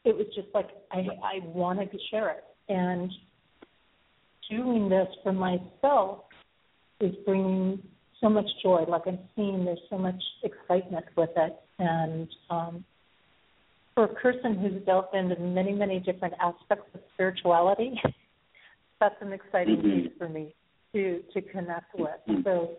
It 0.05 0.15
was 0.15 0.27
just 0.35 0.47
like 0.53 0.67
I 0.91 0.99
I 1.23 1.39
wanted 1.45 1.91
to 1.91 1.97
share 2.11 2.29
it, 2.31 2.43
and 2.69 3.11
doing 4.49 4.89
this 4.89 5.07
for 5.23 5.31
myself 5.31 6.23
is 6.99 7.13
bringing 7.25 7.81
so 8.19 8.29
much 8.29 8.45
joy. 8.61 8.83
Like 8.87 9.03
I'm 9.07 9.19
seeing, 9.35 9.63
there's 9.63 9.79
so 9.89 9.97
much 9.97 10.21
excitement 10.43 11.05
with 11.15 11.29
it, 11.37 11.55
and 11.79 12.27
um, 12.49 12.85
for 13.95 14.05
a 14.05 14.13
person 14.15 14.57
who's 14.57 14.85
delved 14.85 15.15
into 15.15 15.39
many, 15.39 15.71
many 15.71 15.99
different 16.01 16.33
aspects 16.41 16.89
of 16.93 17.01
spirituality, 17.13 17.93
that's 19.03 19.21
an 19.21 19.33
exciting 19.33 19.77
mm-hmm. 19.77 20.01
piece 20.03 20.11
for 20.17 20.29
me 20.29 20.55
to 20.93 21.21
to 21.33 21.41
connect 21.41 21.93
with. 21.97 22.11
Mm-hmm. 22.29 22.41
So, 22.43 22.71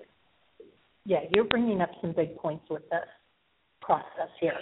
yeah, 1.04 1.20
you're 1.34 1.44
bringing 1.44 1.80
up 1.80 1.90
some 2.00 2.12
big 2.12 2.36
points 2.36 2.64
with 2.70 2.82
this 2.90 3.08
process 3.82 4.30
here. 4.40 4.58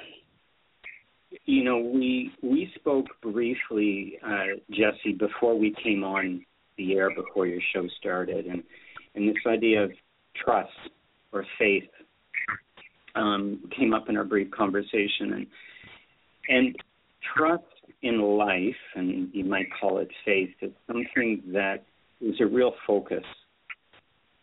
You 1.44 1.64
know, 1.64 1.78
we 1.78 2.32
we 2.42 2.70
spoke 2.74 3.06
briefly, 3.22 4.18
uh, 4.26 4.58
Jesse, 4.70 5.12
before 5.18 5.56
we 5.58 5.74
came 5.82 6.02
on 6.02 6.44
the 6.76 6.94
air, 6.94 7.10
before 7.14 7.46
your 7.46 7.60
show 7.72 7.86
started, 8.00 8.46
and 8.46 8.62
and 9.14 9.28
this 9.28 9.42
idea 9.46 9.84
of 9.84 9.92
trust 10.44 10.70
or 11.32 11.44
faith 11.58 11.88
um, 13.14 13.60
came 13.76 13.94
up 13.94 14.08
in 14.08 14.16
our 14.16 14.24
brief 14.24 14.50
conversation, 14.50 15.32
and 15.32 15.46
and 16.48 16.76
trust 17.36 17.62
in 18.02 18.20
life, 18.20 18.76
and 18.94 19.30
you 19.32 19.44
might 19.44 19.66
call 19.80 19.98
it 19.98 20.08
faith, 20.24 20.50
is 20.60 20.72
something 20.86 21.42
that 21.52 21.84
is 22.20 22.34
a 22.40 22.46
real 22.46 22.72
focus 22.86 23.24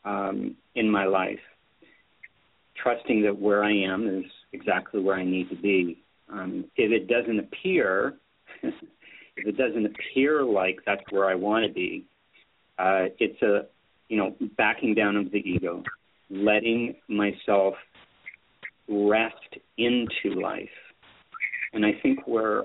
um, 0.06 0.56
in 0.76 0.90
my 0.90 1.06
life. 1.06 1.40
Trusting 2.82 3.24
that 3.24 3.38
where 3.38 3.64
I 3.64 3.74
am 3.74 4.08
is 4.08 4.32
exactly 4.54 5.02
where 5.02 5.16
I 5.16 5.26
need 5.26 5.50
to 5.50 5.56
be. 5.56 6.02
Um, 6.32 6.66
if 6.78 6.92
it 6.92 7.08
doesn't 7.08 7.40
appear, 7.40 8.16
if 8.64 8.74
it 9.36 9.58
doesn't 9.58 9.86
appear 9.86 10.44
like 10.44 10.80
that's 10.86 11.04
where 11.10 11.30
I 11.30 11.36
want 11.36 11.66
to 11.66 11.74
be, 11.74 12.06
uh, 12.78 13.08
it's 13.20 13.42
a 13.42 13.66
you 14.08 14.18
know 14.18 14.36
backing 14.58 14.96
down 14.96 15.18
of 15.18 15.32
the 15.32 15.40
ego, 15.40 15.84
letting 16.30 16.96
myself 17.08 17.74
rest 18.88 19.58
into 19.78 20.40
life 20.40 20.70
and 21.74 21.86
I 21.86 21.92
think 22.02 22.28
where 22.28 22.64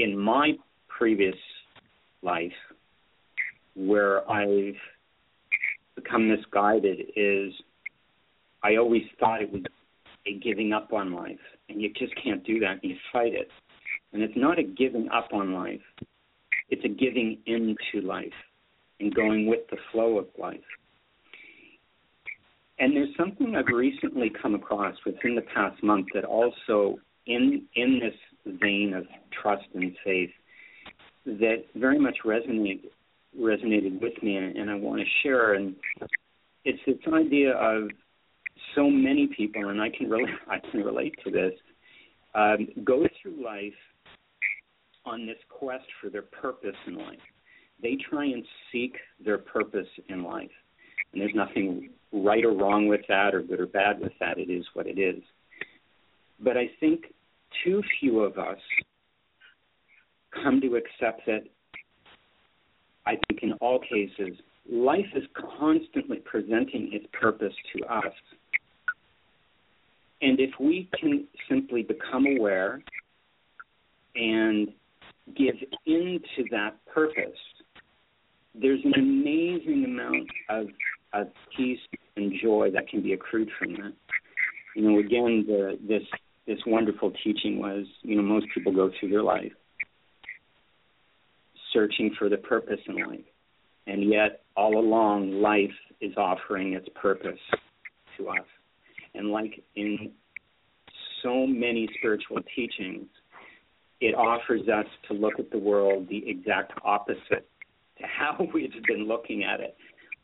in 0.00 0.18
my 0.18 0.52
previous 0.88 1.36
life, 2.22 2.52
where 3.74 4.28
I've 4.30 4.74
become 5.94 6.28
misguided 6.28 7.00
is 7.16 7.52
I 8.62 8.76
always 8.76 9.02
thought 9.18 9.42
it 9.42 9.52
was 9.52 9.62
a 10.26 10.38
giving 10.38 10.72
up 10.72 10.92
on 10.92 11.12
life. 11.12 11.38
And 11.68 11.80
you 11.80 11.92
just 11.98 12.12
can't 12.22 12.44
do 12.44 12.58
that. 12.60 12.82
You 12.82 12.96
fight 13.12 13.34
it. 13.34 13.48
And 14.12 14.22
it's 14.22 14.36
not 14.36 14.58
a 14.58 14.62
giving 14.62 15.08
up 15.10 15.28
on 15.32 15.52
life, 15.52 15.80
it's 16.68 16.84
a 16.84 16.88
giving 16.88 17.38
into 17.46 18.06
life 18.06 18.26
and 18.98 19.14
going 19.14 19.46
with 19.46 19.60
the 19.70 19.76
flow 19.92 20.18
of 20.18 20.26
life. 20.38 20.60
And 22.78 22.96
there's 22.96 23.14
something 23.16 23.54
I've 23.54 23.72
recently 23.74 24.30
come 24.42 24.54
across 24.54 24.94
within 25.04 25.34
the 25.34 25.42
past 25.54 25.82
month 25.82 26.06
that 26.14 26.24
also 26.24 26.98
in 27.26 27.62
in 27.74 28.00
this 28.00 28.14
vein 28.50 28.94
of 28.94 29.04
trust 29.42 29.64
and 29.74 29.96
faith 30.04 30.30
that 31.26 31.64
very 31.74 31.98
much 31.98 32.18
resonated 32.24 32.84
resonated 33.38 34.00
with 34.00 34.20
me 34.24 34.36
and, 34.36 34.68
I 34.68 34.74
want 34.74 35.00
to 35.00 35.06
share 35.22 35.54
and 35.54 35.76
it's 36.64 36.80
this 36.84 36.96
idea 37.12 37.52
of 37.52 37.88
so 38.74 38.90
many 38.90 39.28
people 39.28 39.68
and 39.68 39.80
I 39.80 39.88
can 39.88 40.10
relate 40.10 40.34
I 40.48 40.58
can 40.70 40.82
relate 40.82 41.14
to 41.24 41.30
this 41.30 41.52
um, 42.34 42.68
go 42.84 43.06
through 43.22 43.44
life 43.44 43.72
on 45.04 45.26
this 45.26 45.38
quest 45.48 45.84
for 46.00 46.10
their 46.10 46.22
purpose 46.22 46.76
in 46.86 46.96
life. 46.96 47.18
They 47.82 47.96
try 48.08 48.26
and 48.26 48.44
seek 48.70 48.96
their 49.24 49.38
purpose 49.38 49.88
in 50.08 50.22
life. 50.22 50.50
And 51.12 51.20
there's 51.20 51.34
nothing 51.34 51.90
right 52.12 52.44
or 52.44 52.52
wrong 52.52 52.86
with 52.86 53.00
that 53.08 53.34
or 53.34 53.42
good 53.42 53.60
or 53.60 53.66
bad 53.66 54.00
with 54.00 54.12
that. 54.20 54.38
It 54.38 54.50
is 54.50 54.64
what 54.74 54.86
it 54.86 54.98
is. 54.98 55.22
But 56.38 56.56
I 56.56 56.70
think 56.78 57.06
too 57.64 57.82
few 58.00 58.20
of 58.20 58.38
us 58.38 58.58
come 60.42 60.60
to 60.60 60.76
accept 60.76 61.26
that, 61.26 61.42
I 63.06 63.18
think 63.28 63.42
in 63.42 63.52
all 63.54 63.80
cases, 63.80 64.38
life 64.70 65.06
is 65.14 65.24
constantly 65.58 66.18
presenting 66.18 66.90
its 66.92 67.06
purpose 67.12 67.54
to 67.76 67.84
us. 67.92 68.12
And 70.22 70.38
if 70.38 70.50
we 70.60 70.88
can 70.98 71.26
simply 71.48 71.82
become 71.82 72.26
aware 72.26 72.82
and 74.14 74.68
give 75.36 75.54
into 75.86 76.44
that 76.50 76.74
purpose, 76.92 77.38
there's 78.54 78.80
an 78.84 78.94
amazing 78.96 79.84
amount 79.84 80.28
of, 80.48 80.66
of 81.12 81.28
peace 81.56 81.78
and 82.16 82.32
joy 82.42 82.70
that 82.74 82.88
can 82.88 83.02
be 83.02 83.12
accrued 83.12 83.48
from 83.58 83.72
that. 83.74 83.92
You 84.76 84.82
know, 84.82 84.98
again, 84.98 85.44
the, 85.46 85.78
this 85.88 86.02
this 86.50 86.58
wonderful 86.66 87.12
teaching 87.22 87.60
was, 87.60 87.86
you 88.02 88.16
know, 88.16 88.22
most 88.22 88.46
people 88.52 88.72
go 88.72 88.90
through 88.98 89.08
their 89.08 89.22
life 89.22 89.52
searching 91.72 92.12
for 92.18 92.28
the 92.28 92.36
purpose 92.36 92.80
in 92.88 92.96
life. 92.96 93.20
And 93.86 94.10
yet, 94.10 94.42
all 94.56 94.76
along, 94.76 95.40
life 95.40 95.70
is 96.00 96.12
offering 96.16 96.72
its 96.72 96.88
purpose 97.00 97.38
to 98.18 98.28
us. 98.30 98.46
And 99.14 99.28
like 99.28 99.62
in 99.76 100.10
so 101.22 101.46
many 101.46 101.88
spiritual 101.98 102.38
teachings, 102.56 103.06
it 104.00 104.16
offers 104.16 104.62
us 104.68 104.86
to 105.06 105.14
look 105.14 105.38
at 105.38 105.52
the 105.52 105.58
world 105.58 106.08
the 106.08 106.28
exact 106.28 106.72
opposite 106.84 107.48
to 107.98 108.04
how 108.06 108.36
we've 108.52 108.72
been 108.88 109.06
looking 109.06 109.44
at 109.44 109.60
it 109.60 109.76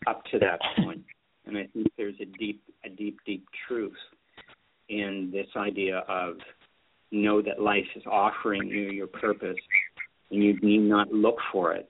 up 0.08 0.24
to 0.32 0.40
that 0.40 0.58
point. 0.76 1.04
And 1.44 1.56
I 1.56 1.68
think 1.72 1.86
there's 1.96 2.16
a 2.20 2.24
deep, 2.24 2.64
a 2.84 2.88
deep, 2.88 3.18
deep 3.24 3.46
truth 3.68 3.94
in 4.88 5.30
this 5.32 5.46
idea 5.56 5.98
of 6.08 6.36
know 7.10 7.40
that 7.42 7.60
life 7.60 7.86
is 7.94 8.02
offering 8.10 8.68
you 8.68 8.90
your 8.90 9.06
purpose 9.06 9.56
and 10.30 10.42
you 10.42 10.58
need 10.60 10.82
not 10.82 11.12
look 11.12 11.36
for 11.52 11.72
it. 11.72 11.88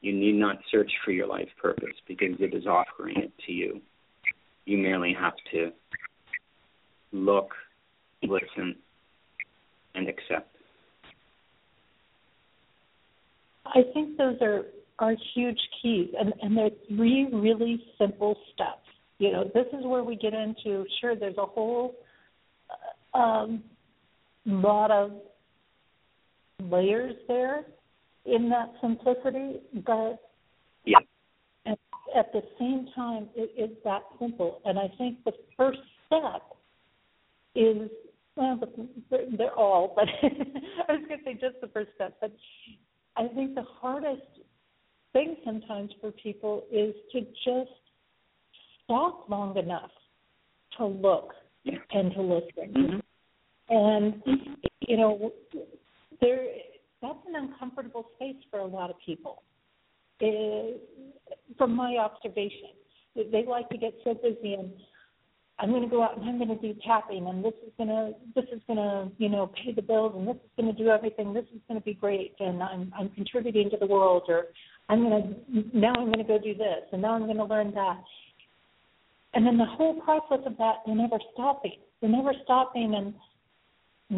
You 0.00 0.12
need 0.12 0.34
not 0.34 0.56
search 0.70 0.90
for 1.04 1.12
your 1.12 1.26
life 1.26 1.48
purpose 1.60 1.94
because 2.06 2.36
it 2.40 2.54
is 2.54 2.66
offering 2.66 3.16
it 3.16 3.32
to 3.46 3.52
you. 3.52 3.80
You 4.64 4.78
merely 4.78 5.14
have 5.18 5.34
to 5.52 5.70
look, 7.12 7.52
listen, 8.22 8.76
and 9.94 10.08
accept. 10.08 10.54
I 13.64 13.82
think 13.94 14.18
those 14.18 14.36
are 14.40 14.62
are 14.98 15.14
huge 15.34 15.58
keys, 15.80 16.08
and 16.18 16.32
and 16.42 16.56
they're 16.56 16.70
three 16.88 17.28
really 17.32 17.82
simple 17.98 18.36
steps. 18.52 18.86
You 19.18 19.32
know, 19.32 19.44
this 19.54 19.66
is 19.72 19.84
where 19.84 20.02
we 20.02 20.16
get 20.16 20.34
into. 20.34 20.84
Sure, 21.00 21.16
there's 21.16 21.38
a 21.38 21.46
whole 21.46 21.94
um, 23.14 23.62
lot 24.46 24.90
of 24.90 25.12
layers 26.60 27.14
there 27.28 27.64
in 28.24 28.48
that 28.48 28.72
simplicity, 28.80 29.60
but 29.84 30.20
yeah. 30.84 30.98
at, 31.66 31.78
at 32.16 32.32
the 32.32 32.42
same 32.58 32.88
time, 32.94 33.28
it 33.34 33.52
is 33.58 33.76
that 33.84 34.02
simple. 34.20 34.60
And 34.64 34.78
I 34.78 34.90
think 34.98 35.24
the 35.24 35.32
first 35.56 35.80
step 36.06 36.42
is 37.54 37.90
well, 38.36 38.58
they're 39.10 39.54
all, 39.54 39.92
but 39.94 40.08
I 40.22 40.92
was 40.92 41.02
going 41.06 41.18
to 41.18 41.24
say 41.24 41.34
just 41.34 41.60
the 41.60 41.68
first 41.68 41.90
step. 41.96 42.16
But 42.20 42.32
I 43.16 43.28
think 43.28 43.54
the 43.54 43.64
hardest 43.80 44.22
thing 45.12 45.36
sometimes 45.44 45.90
for 46.00 46.12
people 46.12 46.64
is 46.72 46.94
to 47.12 47.20
just 47.20 47.70
stop 48.84 49.28
long 49.28 49.56
enough 49.58 49.90
to 50.78 50.86
look 50.86 51.34
yeah. 51.64 51.78
and 51.92 52.12
to 52.12 52.22
listen. 52.22 52.74
Mm-hmm. 52.74 53.74
And 53.74 54.22
you 54.80 54.96
know, 54.96 55.32
there 56.20 56.46
that's 57.00 57.18
an 57.26 57.34
uncomfortable 57.36 58.06
space 58.16 58.36
for 58.50 58.60
a 58.60 58.66
lot 58.66 58.90
of 58.90 58.96
people. 59.04 59.42
It, 60.20 60.80
from 61.58 61.74
my 61.74 61.96
observation, 61.96 62.70
they 63.14 63.44
like 63.46 63.68
to 63.70 63.78
get 63.78 63.94
so 64.04 64.14
busy 64.14 64.54
and 64.54 64.70
I'm 65.58 65.70
going 65.70 65.82
to 65.82 65.88
go 65.88 66.02
out 66.02 66.16
and 66.16 66.28
I'm 66.28 66.38
going 66.38 66.48
to 66.48 66.56
do 66.56 66.78
tapping 66.84 67.26
and 67.28 67.44
this 67.44 67.52
is 67.64 67.72
going 67.76 67.88
to 67.88 68.12
this 68.34 68.46
is 68.52 68.60
going 68.66 68.78
to 68.78 69.10
you 69.18 69.28
know 69.28 69.48
pay 69.48 69.72
the 69.72 69.82
bills 69.82 70.14
and 70.16 70.26
this 70.26 70.36
is 70.36 70.50
going 70.56 70.74
to 70.74 70.82
do 70.82 70.90
everything. 70.90 71.32
This 71.32 71.44
is 71.54 71.60
going 71.68 71.78
to 71.78 71.84
be 71.84 71.94
great 71.94 72.34
and 72.40 72.62
I'm 72.62 72.92
I'm 72.98 73.10
contributing 73.10 73.70
to 73.70 73.76
the 73.76 73.86
world 73.86 74.24
or 74.28 74.46
I'm 74.88 75.02
going 75.02 75.22
to 75.22 75.78
now 75.78 75.92
I'm 75.96 76.06
going 76.06 76.18
to 76.18 76.24
go 76.24 76.38
do 76.38 76.54
this 76.54 76.84
and 76.92 77.02
now 77.02 77.14
I'm 77.14 77.24
going 77.24 77.36
to 77.36 77.44
learn 77.44 77.72
that. 77.74 78.02
And 79.34 79.46
then 79.46 79.56
the 79.56 79.64
whole 79.64 80.00
process 80.00 80.40
of 80.46 80.56
that, 80.58 80.76
they're 80.84 80.94
never 80.94 81.18
stopping. 81.32 81.76
They're 82.00 82.10
never 82.10 82.32
stopping 82.44 82.94
and 82.96 83.14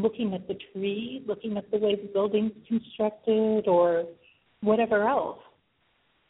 looking 0.03 0.35
at 0.35 0.49
the 0.49 0.59
tree, 0.73 1.23
looking 1.27 1.57
at 1.57 1.71
the 1.71 1.79
way 1.79 1.95
the 1.95 2.09
building's 2.13 2.53
constructed, 2.67 3.69
or 3.69 4.05
whatever 4.61 5.07
else. 5.07 5.39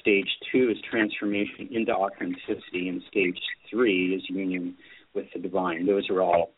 Stage 0.00 0.28
two 0.50 0.70
is 0.70 0.76
transformation 0.88 1.68
into 1.70 1.92
authenticity. 1.92 2.88
And 2.88 3.02
stage 3.10 3.38
three 3.68 4.14
is 4.14 4.22
union 4.28 4.76
with 5.14 5.26
the 5.34 5.40
divine. 5.40 5.86
Those 5.86 6.08
are 6.08 6.22
all 6.22 6.52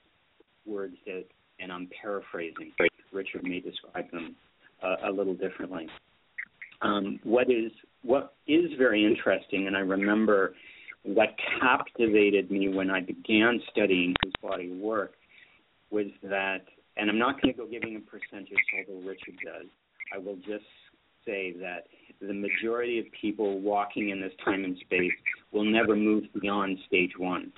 words 0.67 0.97
that, 1.07 1.25
and 1.61 1.73
I'm 1.73 1.89
paraphrasing, 2.01 2.73
Richard 3.13 3.43
may 3.45 3.61
describe 3.61 4.11
them 4.11 4.37
uh, 4.83 5.09
a 5.09 5.11
little 5.11 5.35
differently. 5.35 5.87
Um, 6.81 7.21
what 7.23 7.51
is 7.51 7.71
what 8.03 8.35
is 8.49 8.65
very 8.77 9.05
interesting, 9.05 9.69
and 9.69 9.77
I 9.77 9.81
remember 9.81 10.55
what 11.05 11.29
captivated 11.61 12.51
me 12.51 12.69
when 12.69 12.91
I 12.91 13.01
began 13.01 13.61
studying 13.71 14.15
his 14.25 14.33
body 14.43 14.73
of 14.73 14.79
work 14.79 15.13
was 15.91 16.07
that, 16.23 16.65
and 16.97 17.11
I'm 17.11 17.19
not 17.19 17.41
going 17.41 17.55
to 17.55 17.59
go 17.59 17.67
giving 17.67 17.97
a 17.97 18.01
percentage, 18.01 18.57
although 18.77 19.07
Richard 19.07 19.35
does. 19.45 19.67
I 20.15 20.19
will 20.19 20.37
just 20.37 20.65
say 21.25 21.55
that 21.61 21.87
the 22.21 22.33
majority 22.33 22.99
of 22.99 23.07
people 23.21 23.61
walking 23.61 24.11
in 24.11 24.21
this 24.21 24.33
time 24.45 24.65
and 24.65 24.77
space 24.79 25.13
will 25.51 25.65
never 25.65 25.97
move 25.97 26.25
beyond 26.41 26.79
stage 26.87 27.13
one, 27.19 27.53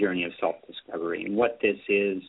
journey 0.00 0.24
of 0.24 0.32
self-discovery. 0.40 1.24
And 1.24 1.36
what 1.36 1.58
this 1.60 1.76
is, 1.88 2.22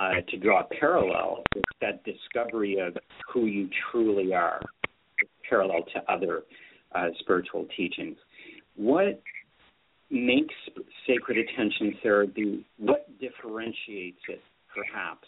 uh, 0.00 0.20
to 0.28 0.36
draw 0.36 0.60
a 0.60 0.74
parallel, 0.78 1.42
is 1.56 1.62
that 1.80 2.04
discovery 2.04 2.78
of 2.78 2.96
who 3.32 3.46
you 3.46 3.68
truly 3.90 4.32
are, 4.32 4.60
parallel 5.48 5.82
to 5.94 6.12
other 6.12 6.42
uh, 6.94 7.08
spiritual 7.20 7.66
teachings. 7.76 8.16
What 8.76 9.20
makes 10.10 10.54
sacred 11.06 11.38
attention 11.38 11.98
therapy, 12.02 12.64
what 12.78 13.08
differentiates 13.18 14.20
it 14.28 14.42
perhaps 14.72 15.26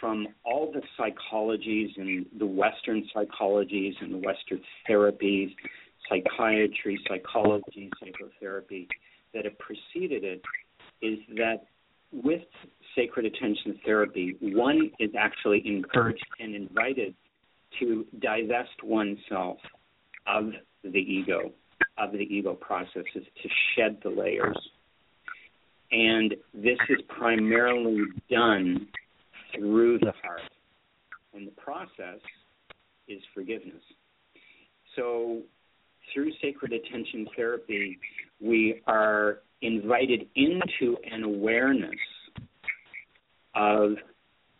from 0.00 0.26
all 0.44 0.72
the 0.72 0.82
psychologies 0.98 1.90
and 1.96 2.26
the 2.38 2.46
Western 2.46 3.06
psychologies 3.14 3.92
and 4.00 4.14
the 4.14 4.18
Western 4.18 4.60
therapies, 4.88 5.54
psychiatry, 6.08 6.98
psychology, 7.06 7.90
psychotherapy 8.00 8.88
that 9.34 9.44
have 9.44 9.58
preceded 9.58 10.24
it, 10.24 10.42
is 11.02 11.18
that 11.36 11.66
with 12.12 12.42
sacred 12.96 13.26
attention 13.26 13.78
therapy, 13.84 14.36
one 14.40 14.90
is 14.98 15.10
actually 15.16 15.62
encouraged 15.64 16.24
and 16.40 16.54
invited 16.54 17.14
to 17.78 18.04
divest 18.18 18.82
oneself 18.82 19.58
of 20.26 20.50
the 20.82 20.98
ego, 20.98 21.52
of 21.98 22.12
the 22.12 22.18
ego 22.18 22.54
processes, 22.54 23.04
to 23.14 23.48
shed 23.76 23.98
the 24.02 24.10
layers. 24.10 24.58
And 25.92 26.34
this 26.54 26.78
is 26.88 26.98
primarily 27.08 28.02
done 28.28 28.88
through 29.54 29.98
the 29.98 30.12
heart. 30.22 30.42
And 31.34 31.46
the 31.46 31.52
process 31.52 32.20
is 33.08 33.20
forgiveness. 33.34 33.82
So, 34.96 35.42
through 36.12 36.32
sacred 36.42 36.72
attention 36.72 37.26
therapy, 37.36 37.98
we 38.40 38.82
are 38.86 39.38
invited 39.62 40.26
into 40.34 40.96
an 41.10 41.22
awareness 41.22 41.90
of 43.54 43.92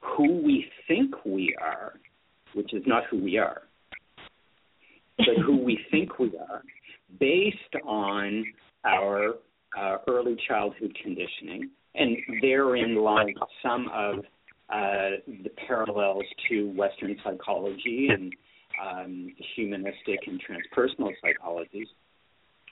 who 0.01 0.43
we 0.43 0.66
think 0.86 1.14
we 1.24 1.57
are, 1.61 1.95
which 2.55 2.72
is 2.72 2.82
not 2.86 3.05
who 3.11 3.22
we 3.22 3.38
are, 3.38 3.62
but 5.18 5.45
who 5.45 5.59
we 5.62 5.78
think 5.91 6.18
we 6.18 6.32
are, 6.38 6.62
based 7.18 7.57
on 7.84 8.45
our 8.84 9.34
uh, 9.78 9.97
early 10.09 10.36
childhood 10.49 10.97
conditioning. 11.03 11.70
And 11.95 12.16
therein 12.41 12.97
lies 12.97 13.34
some 13.62 13.88
of 13.93 14.24
uh, 14.72 15.20
the 15.26 15.50
parallels 15.66 16.24
to 16.48 16.70
Western 16.76 17.16
psychology 17.24 18.08
and 18.10 18.32
um, 18.80 19.32
humanistic 19.56 20.20
and 20.26 20.40
transpersonal 20.40 21.10
psychologies. 21.22 21.88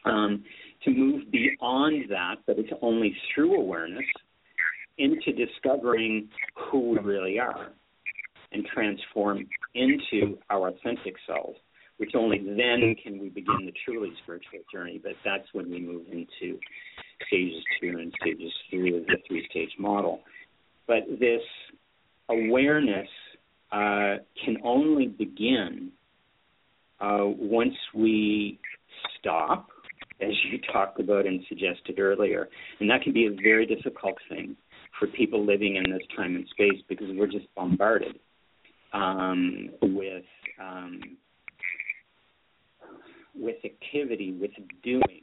Um, 0.04 0.44
to 0.84 0.90
move 0.90 1.30
beyond 1.30 2.08
that, 2.10 2.36
but 2.46 2.58
it's 2.58 2.72
only 2.82 3.14
through 3.34 3.56
awareness, 3.56 4.04
into 4.96 5.32
discovering 5.32 6.28
who 6.54 6.90
we 6.90 6.98
really 6.98 7.38
are 7.38 7.72
and 8.52 8.64
transform 8.66 9.46
into 9.74 10.38
our 10.50 10.68
authentic 10.68 11.14
selves, 11.26 11.58
which 11.98 12.12
only 12.14 12.38
then 12.38 12.94
can 13.02 13.18
we 13.18 13.28
begin 13.28 13.66
the 13.66 13.72
truly 13.84 14.12
spiritual 14.22 14.60
journey. 14.72 15.00
But 15.02 15.12
that's 15.24 15.46
when 15.52 15.70
we 15.70 15.80
move 15.80 16.06
into 16.10 16.58
stages 17.26 17.62
two 17.80 17.98
and 17.98 18.12
stages 18.20 18.52
three 18.70 18.96
of 18.96 19.06
the 19.06 19.16
three 19.26 19.46
stage 19.50 19.72
model. 19.78 20.20
But 20.86 21.04
this 21.20 21.42
awareness 22.28 23.08
uh, 23.72 24.16
can 24.44 24.56
only 24.64 25.06
begin 25.06 25.90
uh, 27.00 27.24
once 27.24 27.74
we 27.94 28.58
stop, 29.18 29.68
as 30.20 30.30
you 30.50 30.58
talked 30.72 31.00
about 31.00 31.26
and 31.26 31.40
suggested 31.48 31.98
earlier. 31.98 32.48
And 32.80 32.90
that 32.90 33.02
can 33.02 33.12
be 33.12 33.26
a 33.26 33.42
very 33.42 33.66
difficult 33.66 34.16
thing 34.28 34.56
for 34.98 35.06
people 35.08 35.44
living 35.44 35.76
in 35.76 35.90
this 35.90 36.02
time 36.16 36.34
and 36.34 36.46
space 36.48 36.82
because 36.88 37.08
we're 37.14 37.26
just 37.26 37.46
bombarded 37.54 38.18
um, 38.92 39.70
with 39.82 40.24
um, 40.60 41.00
with 43.34 43.56
activity, 43.64 44.32
with 44.32 44.50
doing, 44.82 45.22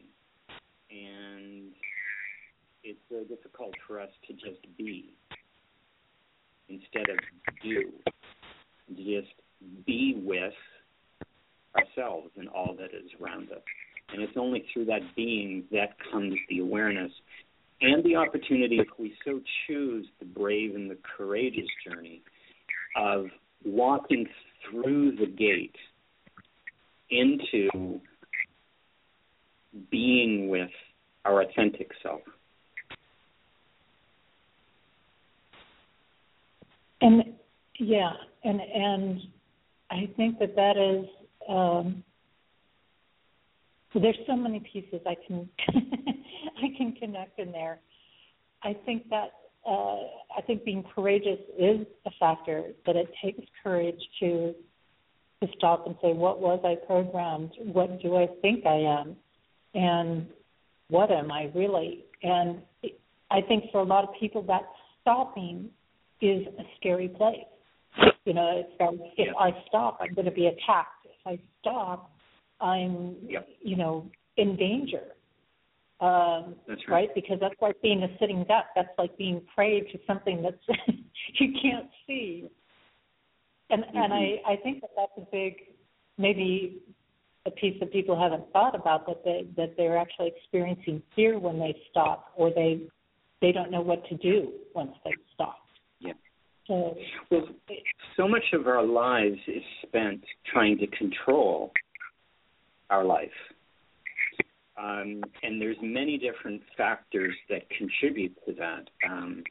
and 0.90 1.72
it's 2.84 3.00
very 3.10 3.26
difficult 3.26 3.74
for 3.86 4.00
us 4.00 4.10
to 4.28 4.34
just 4.34 4.62
be 4.78 5.14
instead 6.70 7.10
of 7.10 7.18
do. 7.64 7.92
Just 8.96 9.34
be 9.86 10.22
with 10.24 10.54
ourselves 11.76 12.30
and 12.38 12.48
all 12.50 12.76
that 12.78 12.94
is 12.94 13.10
around 13.22 13.52
us. 13.52 13.62
And 14.14 14.22
it's 14.22 14.38
only 14.38 14.66
through 14.72 14.86
that 14.86 15.02
being 15.16 15.64
that 15.72 15.96
comes 16.12 16.36
the 16.50 16.60
awareness 16.60 17.12
and 17.82 18.04
the 18.04 18.16
opportunity, 18.16 18.80
if 18.80 18.88
we 18.98 19.14
so 19.26 19.42
choose, 19.68 20.08
the 20.20 20.26
brave 20.26 20.76
and 20.76 20.90
the 20.90 20.98
courageous 21.18 21.68
journey 21.86 22.22
of 22.96 23.26
walking 23.66 24.26
through 24.70 25.16
the 25.18 25.26
gate 25.26 25.76
into 27.10 28.00
being 29.92 30.48
with 30.50 30.70
our 31.26 31.42
authentic 31.42 31.92
self. 32.02 32.22
And 37.02 37.24
yeah, 37.80 38.12
and 38.44 38.60
and 38.62 39.20
I 39.92 40.10
think 40.16 40.40
that 40.40 40.56
that 40.56 40.78
is 40.78 41.06
um, 41.50 42.04
there's 43.94 44.18
so 44.28 44.36
many 44.36 44.60
pieces 44.72 45.02
I 45.06 45.16
can 45.28 45.50
I 45.68 46.78
can 46.78 46.94
connect 46.94 47.40
in 47.40 47.52
there. 47.52 47.80
I 48.64 48.76
think 48.86 49.10
that 49.10 49.32
uh, 49.68 49.98
I 50.38 50.42
think 50.46 50.64
being 50.64 50.84
courageous 50.96 51.40
is 51.58 51.86
a 52.06 52.12
factor. 52.20 52.64
That 52.86 52.96
it 52.96 53.10
takes 53.24 53.42
courage 53.64 54.00
to 54.20 54.54
to 55.44 55.50
stop 55.58 55.86
and 55.86 55.96
say, 56.02 56.14
what 56.14 56.40
was 56.40 56.60
I 56.64 56.76
programmed? 56.86 57.52
What 57.60 58.02
do 58.02 58.16
I 58.16 58.28
think 58.42 58.66
I 58.66 58.76
am? 58.76 59.16
And 59.74 60.28
what 60.90 61.12
am 61.12 61.32
I 61.32 61.52
really? 61.54 62.06
And 62.24 62.62
I 63.32 63.42
think 63.42 63.66
for 63.72 63.82
a 63.82 63.84
lot 63.84 64.04
of 64.04 64.12
people, 64.20 64.44
that 64.44 64.64
stopping 65.02 65.70
is 66.22 66.46
a 66.48 66.64
scary 66.80 67.10
place. 67.10 67.46
You 68.26 68.34
know, 68.34 68.64
it's 68.66 68.80
like 68.80 69.12
if 69.18 69.36
I 69.40 69.52
stop, 69.68 70.00
I'm 70.02 70.14
going 70.14 70.26
to 70.26 70.32
be 70.32 70.48
attacked. 70.48 71.06
If 71.06 71.26
I 71.26 71.40
stop, 71.62 72.12
I'm, 72.60 73.16
yep. 73.28 73.48
you 73.62 73.76
know, 73.76 74.10
in 74.38 74.56
danger. 74.56 75.04
Um, 76.02 76.56
that's 76.68 76.82
right. 76.88 77.08
right. 77.08 77.10
Because 77.16 77.38
that's 77.40 77.56
like 77.62 77.82
being 77.82 78.04
a 78.04 78.08
sitting 78.20 78.44
duck. 78.48 78.66
That's 78.76 78.90
like 78.98 79.18
being 79.18 79.42
prey 79.54 79.82
to 79.82 80.00
something 80.06 80.42
that's 80.42 80.58
you 81.40 81.54
can't 81.62 81.90
see. 82.06 82.50
And 83.70 83.84
mm-hmm. 83.84 83.98
and 83.98 84.14
I 84.14 84.42
I 84.46 84.56
think 84.58 84.82
that 84.82 84.92
that's 84.96 85.12
a 85.18 85.32
big 85.32 85.56
maybe 86.18 86.82
a 87.46 87.52
piece 87.52 87.80
that 87.80 87.92
people 87.92 88.20
haven't 88.20 88.52
thought 88.52 88.76
about 88.76 89.06
that 89.08 89.24
they 89.24 89.48
that 89.56 89.76
they're 89.78 89.98
actually 89.98 90.34
experiencing 90.36 91.02
fear 91.16 91.40
when 91.40 91.60
they 91.60 91.76
stop 91.92 92.32
or 92.36 92.50
they 92.50 92.82
they 93.42 93.52
don't 93.52 93.72
know 93.72 93.82
what 93.82 94.06
to 94.10 94.16
do 94.18 94.52
once 94.74 94.92
they 95.04 95.14
stop. 95.34 95.65
Well, 96.68 96.98
so 98.18 98.28
much 98.28 98.44
of 98.54 98.68
our 98.68 98.84
lives 98.84 99.38
is 99.48 99.62
spent 99.84 100.24
trying 100.52 100.78
to 100.80 100.88
control 100.88 101.72
our 102.90 103.04
life. 103.04 103.30
Um, 104.78 105.22
and 105.42 105.62
there's 105.62 105.78
many 105.82 106.18
different 106.18 106.62
factors 106.76 107.36
that 107.50 107.70
contribute 107.70 108.36
to 108.46 108.54
that. 108.54 108.90
Um, 109.10 109.44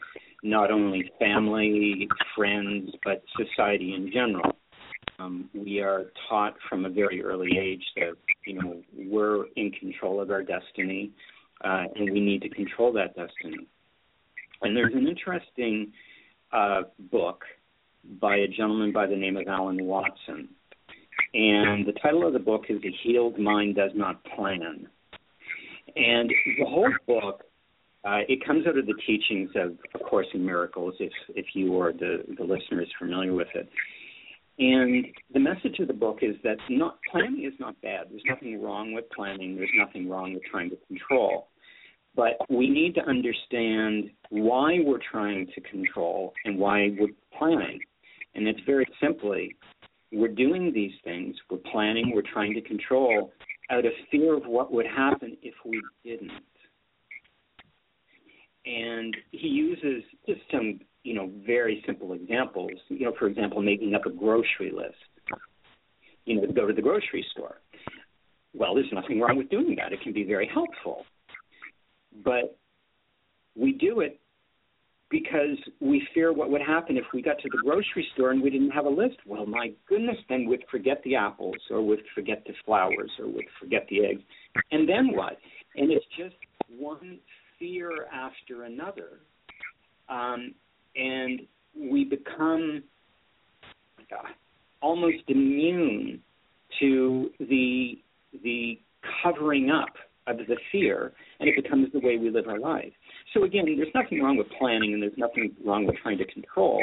not 0.42 0.70
only 0.70 1.10
family, 1.18 2.06
friends, 2.36 2.90
but 3.04 3.22
society 3.36 3.94
in 3.94 4.10
general. 4.12 4.56
Um, 5.18 5.48
we 5.54 5.80
are 5.80 6.06
taught 6.28 6.54
from 6.68 6.84
a 6.84 6.90
very 6.90 7.22
early 7.22 7.56
age 7.58 7.84
that 7.96 8.14
you 8.46 8.60
know 8.60 8.82
we're 8.96 9.46
in 9.56 9.70
control 9.70 10.20
of 10.20 10.30
our 10.30 10.42
destiny, 10.42 11.12
uh, 11.64 11.84
and 11.94 12.10
we 12.10 12.20
need 12.20 12.42
to 12.42 12.48
control 12.48 12.92
that 12.94 13.14
destiny. 13.14 13.66
And 14.62 14.76
there's 14.76 14.92
an 14.92 15.06
interesting 15.06 15.92
uh, 16.54 16.82
book 17.10 17.44
by 18.20 18.36
a 18.36 18.48
gentleman 18.48 18.92
by 18.92 19.06
the 19.06 19.16
name 19.16 19.36
of 19.36 19.46
Allen 19.48 19.84
Watson, 19.84 20.48
and 21.34 21.86
the 21.86 21.94
title 22.02 22.26
of 22.26 22.32
the 22.32 22.38
book 22.38 22.64
is 22.68 22.80
"A 22.84 22.90
Healed 23.02 23.38
Mind 23.38 23.76
Does 23.76 23.90
Not 23.94 24.22
Plan." 24.24 24.86
And 25.96 26.30
the 26.58 26.64
whole 26.64 26.92
book, 27.06 27.44
uh, 28.04 28.20
it 28.28 28.44
comes 28.44 28.66
out 28.66 28.78
of 28.78 28.86
the 28.86 28.94
teachings 29.06 29.50
of 29.54 29.76
A 29.94 29.98
Course 29.98 30.26
in 30.34 30.44
Miracles, 30.44 30.94
if 31.00 31.12
if 31.34 31.46
you 31.54 31.72
or 31.72 31.92
the 31.92 32.24
the 32.38 32.44
listener 32.44 32.82
is 32.82 32.88
familiar 32.98 33.32
with 33.32 33.48
it. 33.54 33.68
And 34.56 35.06
the 35.32 35.40
message 35.40 35.80
of 35.80 35.88
the 35.88 35.94
book 35.94 36.18
is 36.22 36.36
that 36.44 36.58
not 36.70 36.98
planning 37.10 37.44
is 37.44 37.58
not 37.58 37.80
bad. 37.82 38.06
There's 38.10 38.22
nothing 38.28 38.62
wrong 38.62 38.92
with 38.92 39.10
planning. 39.10 39.56
There's 39.56 39.68
nothing 39.76 40.08
wrong 40.08 40.34
with 40.34 40.44
trying 40.44 40.70
to 40.70 40.76
control. 40.86 41.48
But 42.16 42.34
we 42.48 42.68
need 42.68 42.94
to 42.94 43.00
understand 43.02 44.10
why 44.30 44.78
we're 44.84 45.00
trying 45.10 45.48
to 45.54 45.60
control 45.62 46.32
and 46.44 46.58
why 46.58 46.90
we're 46.98 47.08
planning. 47.36 47.80
And 48.34 48.46
it's 48.46 48.60
very 48.66 48.86
simply 49.02 49.56
we're 50.12 50.28
doing 50.28 50.72
these 50.72 50.92
things, 51.02 51.34
we're 51.50 51.58
planning, 51.58 52.12
we're 52.14 52.22
trying 52.22 52.54
to 52.54 52.60
control 52.60 53.32
out 53.70 53.84
of 53.84 53.92
fear 54.10 54.36
of 54.36 54.44
what 54.46 54.72
would 54.72 54.86
happen 54.86 55.36
if 55.42 55.54
we 55.64 55.80
didn't. 56.04 56.30
And 58.66 59.16
he 59.30 59.48
uses 59.48 60.04
just 60.26 60.40
some, 60.50 60.80
you 61.02 61.14
know, 61.14 61.30
very 61.46 61.82
simple 61.86 62.12
examples. 62.12 62.72
You 62.88 63.06
know, 63.06 63.14
for 63.18 63.26
example, 63.26 63.60
making 63.60 63.94
up 63.94 64.06
a 64.06 64.10
grocery 64.10 64.72
list. 64.74 64.94
You 66.24 66.36
know, 66.36 66.46
to 66.46 66.52
go 66.52 66.66
to 66.66 66.72
the 66.72 66.80
grocery 66.80 67.26
store. 67.32 67.60
Well, 68.54 68.74
there's 68.74 68.90
nothing 68.92 69.20
wrong 69.20 69.36
with 69.36 69.50
doing 69.50 69.76
that. 69.76 69.92
It 69.92 70.00
can 70.00 70.12
be 70.12 70.24
very 70.24 70.48
helpful. 70.52 71.04
But 72.22 72.56
we 73.56 73.72
do 73.72 74.00
it 74.00 74.20
because 75.10 75.56
we 75.80 76.06
fear 76.12 76.32
what 76.32 76.50
would 76.50 76.60
happen 76.60 76.96
if 76.96 77.04
we 77.12 77.22
got 77.22 77.38
to 77.38 77.48
the 77.50 77.58
grocery 77.62 78.06
store 78.14 78.30
and 78.32 78.42
we 78.42 78.50
didn't 78.50 78.70
have 78.70 78.84
a 78.84 78.90
list. 78.90 79.16
Well, 79.26 79.46
my 79.46 79.72
goodness, 79.88 80.16
then 80.28 80.46
we'd 80.48 80.64
forget 80.70 81.02
the 81.04 81.14
apples 81.14 81.56
or 81.70 81.82
we'd 81.82 82.00
forget 82.14 82.44
the 82.46 82.54
flowers 82.64 83.10
or 83.18 83.26
we'd 83.26 83.46
forget 83.60 83.86
the 83.90 84.04
eggs. 84.04 84.22
And 84.72 84.88
then 84.88 85.14
what? 85.14 85.38
And 85.76 85.92
it's 85.92 86.04
just 86.18 86.34
one 86.68 87.18
fear 87.58 88.06
after 88.12 88.64
another. 88.64 89.20
Um, 90.08 90.54
and 90.96 91.40
we 91.78 92.04
become 92.04 92.82
uh, 94.12 94.28
almost 94.80 95.22
immune 95.28 96.20
to 96.80 97.30
the 97.38 97.98
the 98.42 98.80
covering 99.22 99.70
up 99.70 99.94
of 100.26 100.38
the 100.38 100.56
fear, 100.72 101.12
and 101.38 101.48
it 101.48 101.62
becomes 101.62 101.92
the 101.92 102.00
way 102.00 102.16
we 102.16 102.30
live 102.30 102.48
our 102.48 102.58
life. 102.58 102.92
So 103.32 103.44
again, 103.44 103.64
there's 103.76 103.94
nothing 103.94 104.22
wrong 104.22 104.36
with 104.36 104.46
planning, 104.58 104.94
and 104.94 105.02
there's 105.02 105.18
nothing 105.18 105.54
wrong 105.64 105.86
with 105.86 105.96
trying 106.02 106.18
to 106.18 106.26
control, 106.26 106.82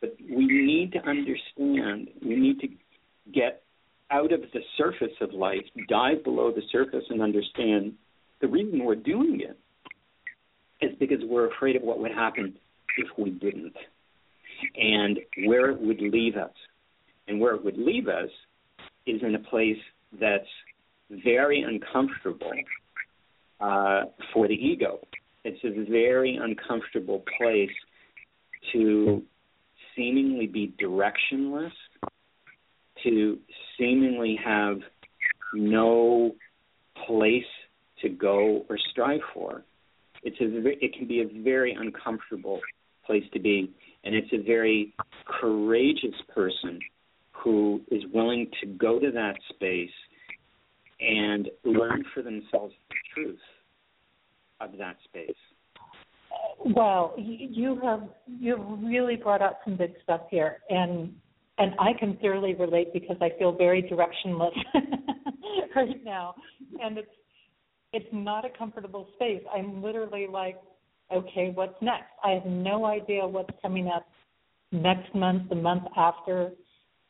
but 0.00 0.16
we 0.20 0.46
need 0.46 0.92
to 0.92 0.98
understand. 0.98 2.08
We 2.24 2.36
need 2.36 2.60
to 2.60 2.68
get 3.32 3.62
out 4.10 4.32
of 4.32 4.40
the 4.52 4.60
surface 4.76 5.16
of 5.20 5.32
life, 5.32 5.64
dive 5.88 6.24
below 6.24 6.52
the 6.52 6.62
surface, 6.70 7.04
and 7.08 7.22
understand 7.22 7.94
the 8.40 8.48
reason 8.48 8.84
we're 8.84 8.94
doing 8.94 9.40
it 9.40 9.56
is 10.84 10.96
because 10.98 11.18
we're 11.22 11.50
afraid 11.54 11.76
of 11.76 11.82
what 11.82 12.00
would 12.00 12.10
happen 12.10 12.54
if 12.98 13.08
we 13.16 13.30
didn't, 13.30 13.76
and 14.76 15.18
where 15.46 15.70
it 15.70 15.80
would 15.80 16.00
leave 16.00 16.36
us. 16.36 16.50
And 17.28 17.40
where 17.40 17.54
it 17.54 17.64
would 17.64 17.78
leave 17.78 18.08
us 18.08 18.28
is 19.06 19.22
in 19.22 19.36
a 19.36 19.38
place 19.38 19.78
that's 20.20 20.44
very 21.24 21.62
uncomfortable 21.62 22.52
uh, 23.60 24.02
for 24.32 24.48
the 24.48 24.54
ego. 24.54 25.00
It's 25.44 25.62
a 25.64 25.90
very 25.90 26.38
uncomfortable 26.40 27.24
place 27.38 27.70
to 28.72 29.22
seemingly 29.96 30.46
be 30.46 30.74
directionless, 30.80 31.72
to 33.02 33.38
seemingly 33.78 34.38
have 34.42 34.78
no 35.54 36.32
place 37.06 37.44
to 38.02 38.08
go 38.08 38.64
or 38.68 38.78
strive 38.90 39.20
for. 39.34 39.64
It's 40.22 40.40
a 40.40 40.84
it 40.84 40.94
can 40.96 41.08
be 41.08 41.20
a 41.20 41.42
very 41.42 41.72
uncomfortable 41.72 42.60
place 43.04 43.24
to 43.32 43.40
be, 43.40 43.72
and 44.04 44.14
it's 44.14 44.32
a 44.32 44.42
very 44.42 44.94
courageous 45.26 46.14
person 46.32 46.78
who 47.32 47.80
is 47.90 48.02
willing 48.14 48.48
to 48.60 48.66
go 48.66 49.00
to 49.00 49.10
that 49.10 49.34
space 49.48 49.90
and 51.02 51.48
learn 51.64 52.04
for 52.14 52.22
themselves 52.22 52.74
the 52.88 52.96
truth 53.14 53.38
of 54.60 54.70
that 54.78 54.96
space. 55.04 55.30
Well, 56.64 57.14
you 57.18 57.78
have 57.82 58.08
you 58.26 58.78
really 58.82 59.16
brought 59.16 59.42
up 59.42 59.60
some 59.64 59.76
big 59.76 59.94
stuff 60.02 60.22
here, 60.30 60.58
and 60.70 61.12
and 61.58 61.72
I 61.78 61.92
can 61.98 62.16
thoroughly 62.18 62.54
relate 62.54 62.92
because 62.92 63.16
I 63.20 63.30
feel 63.38 63.52
very 63.52 63.82
directionless 63.82 64.56
right 65.76 66.04
now, 66.04 66.34
and 66.80 66.98
it's 66.98 67.10
it's 67.92 68.08
not 68.12 68.44
a 68.44 68.48
comfortable 68.56 69.08
space. 69.16 69.42
I'm 69.54 69.82
literally 69.82 70.26
like, 70.30 70.60
okay, 71.12 71.50
what's 71.54 71.80
next? 71.82 72.12
I 72.24 72.30
have 72.30 72.46
no 72.46 72.86
idea 72.86 73.26
what's 73.26 73.50
coming 73.60 73.88
up 73.88 74.06
next 74.70 75.14
month, 75.14 75.48
the 75.50 75.56
month 75.56 75.84
after, 75.96 76.52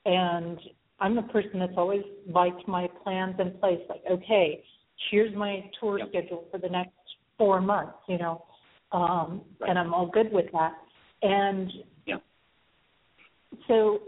and 0.05 0.59
I'm 1.03 1.17
the 1.17 1.23
person 1.23 1.59
that's 1.59 1.73
always 1.77 2.05
liked 2.29 2.67
my 2.69 2.89
plans 3.03 3.35
in 3.41 3.51
place. 3.59 3.81
Like, 3.89 4.03
okay, 4.09 4.63
here's 5.11 5.35
my 5.35 5.69
tour 5.81 5.99
yep. 5.99 6.09
schedule 6.11 6.45
for 6.51 6.59
the 6.59 6.69
next 6.69 6.93
four 7.37 7.61
months, 7.61 7.99
you 8.09 8.19
know, 8.19 8.45
um, 8.93 9.43
right. 9.61 9.71
and 9.71 9.79
I'm 9.81 9.93
all 9.93 10.07
good 10.07 10.33
with 10.33 10.47
that. 10.53 10.75
And 11.23 11.73
yep. 12.07 12.23
so 13.67 13.99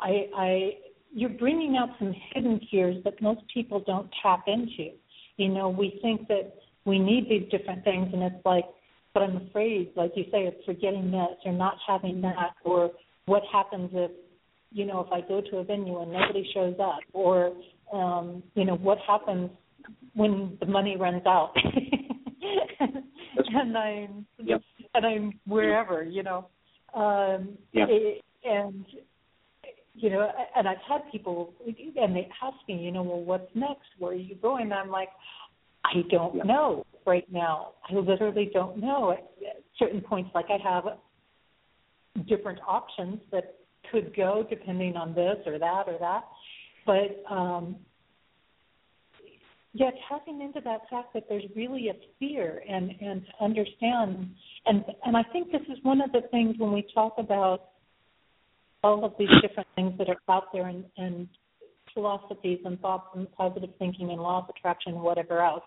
I, 0.00 0.26
I, 0.34 0.70
you're 1.12 1.28
bringing 1.28 1.76
out 1.76 1.90
some 1.98 2.14
hidden 2.32 2.60
fears 2.70 2.96
that 3.04 3.20
most 3.20 3.42
people 3.52 3.84
don't 3.86 4.08
tap 4.22 4.44
into. 4.46 4.92
You 5.36 5.48
know, 5.48 5.68
we 5.68 5.98
think 6.00 6.28
that 6.28 6.54
we 6.86 6.98
need 6.98 7.28
these 7.28 7.50
different 7.50 7.84
things, 7.84 8.08
and 8.14 8.22
it's 8.22 8.44
like, 8.46 8.64
but 9.12 9.22
I'm 9.22 9.36
afraid, 9.48 9.92
like 9.96 10.12
you 10.14 10.24
say, 10.24 10.44
it's 10.44 10.64
forgetting 10.64 11.10
this 11.10 11.36
or 11.44 11.52
not 11.52 11.74
having 11.86 12.22
that, 12.22 12.54
or 12.64 12.90
what 13.26 13.42
happens 13.52 13.90
if 13.92 14.10
you 14.72 14.86
know, 14.86 15.00
if 15.00 15.12
I 15.12 15.26
go 15.26 15.40
to 15.40 15.56
a 15.58 15.64
venue 15.64 16.00
and 16.00 16.12
nobody 16.12 16.48
shows 16.54 16.76
up, 16.80 17.00
or 17.12 17.52
um, 17.92 18.42
you 18.54 18.64
know, 18.64 18.76
what 18.76 18.98
happens 19.06 19.50
when 20.14 20.56
the 20.60 20.66
money 20.66 20.96
runs 20.96 21.22
out, 21.26 21.52
and 22.78 23.76
I'm 23.76 24.26
yep. 24.38 24.62
and 24.94 25.06
I'm 25.06 25.40
wherever, 25.46 26.02
you 26.02 26.22
know, 26.22 26.48
um, 26.94 27.56
yep. 27.72 27.88
it, 27.90 28.22
and 28.44 28.84
you 29.94 30.10
know, 30.10 30.30
and 30.56 30.68
I've 30.68 30.76
had 30.88 31.00
people, 31.10 31.52
and 31.66 32.16
they 32.16 32.28
ask 32.42 32.56
me, 32.68 32.76
you 32.76 32.92
know, 32.92 33.02
well, 33.02 33.20
what's 33.20 33.50
next? 33.54 33.88
Where 33.98 34.12
are 34.12 34.14
you 34.14 34.36
going? 34.36 34.64
And 34.64 34.74
I'm 34.74 34.90
like, 34.90 35.10
I 35.84 36.02
don't 36.10 36.36
yeah. 36.36 36.42
know 36.44 36.86
right 37.06 37.30
now. 37.30 37.72
I 37.88 37.94
literally 37.94 38.50
don't 38.52 38.78
know. 38.78 39.12
At 39.12 39.30
certain 39.78 40.00
points, 40.00 40.30
like 40.34 40.46
I 40.48 40.58
have 40.62 40.84
different 42.28 42.60
options 42.66 43.20
that 43.32 43.59
could 43.90 44.14
go 44.14 44.46
depending 44.48 44.96
on 44.96 45.14
this 45.14 45.36
or 45.46 45.58
that 45.58 45.84
or 45.86 45.98
that. 45.98 46.24
But 46.86 47.22
um, 47.32 47.76
yeah, 49.72 49.90
tapping 50.08 50.40
into 50.40 50.60
that 50.64 50.80
fact 50.90 51.14
that 51.14 51.24
there's 51.28 51.44
really 51.54 51.88
a 51.88 51.94
fear 52.18 52.62
and 52.68 52.90
and 53.00 53.22
to 53.24 53.44
understand 53.44 54.30
and 54.66 54.84
and 55.04 55.16
I 55.16 55.22
think 55.32 55.52
this 55.52 55.62
is 55.62 55.78
one 55.82 56.00
of 56.00 56.12
the 56.12 56.22
things 56.30 56.56
when 56.58 56.72
we 56.72 56.86
talk 56.94 57.14
about 57.18 57.70
all 58.82 59.04
of 59.04 59.12
these 59.18 59.28
different 59.42 59.68
things 59.76 59.92
that 59.98 60.08
are 60.08 60.16
out 60.28 60.52
there 60.52 60.66
and, 60.66 60.84
and 60.96 61.28
philosophies 61.92 62.60
and 62.64 62.80
thoughts 62.80 63.08
and 63.14 63.30
positive 63.32 63.70
thinking 63.78 64.10
and 64.10 64.20
law 64.20 64.42
of 64.42 64.48
attraction 64.48 64.94
and 64.94 65.02
whatever 65.02 65.40
else. 65.40 65.64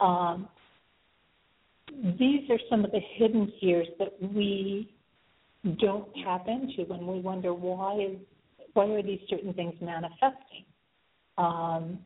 Um, 0.00 0.48
these 2.18 2.48
are 2.50 2.58
some 2.68 2.84
of 2.84 2.90
the 2.92 3.00
hidden 3.16 3.52
fears 3.60 3.86
that 3.98 4.14
we 4.20 4.92
don't 5.64 6.08
tap 6.24 6.46
into 6.48 6.90
when 6.90 7.06
we 7.06 7.20
wonder 7.20 7.52
why 7.52 7.94
is 8.00 8.16
why 8.72 8.86
are 8.86 9.02
these 9.02 9.20
certain 9.28 9.52
things 9.52 9.74
manifesting 9.80 10.64
um, 11.38 11.98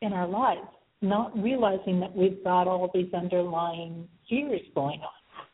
in 0.00 0.12
our 0.12 0.26
lives, 0.26 0.66
not 1.02 1.36
realizing 1.40 2.00
that 2.00 2.14
we've 2.14 2.42
got 2.42 2.66
all 2.66 2.90
these 2.94 3.12
underlying 3.12 4.08
fears 4.28 4.60
going 4.74 5.00
on. 5.00 5.44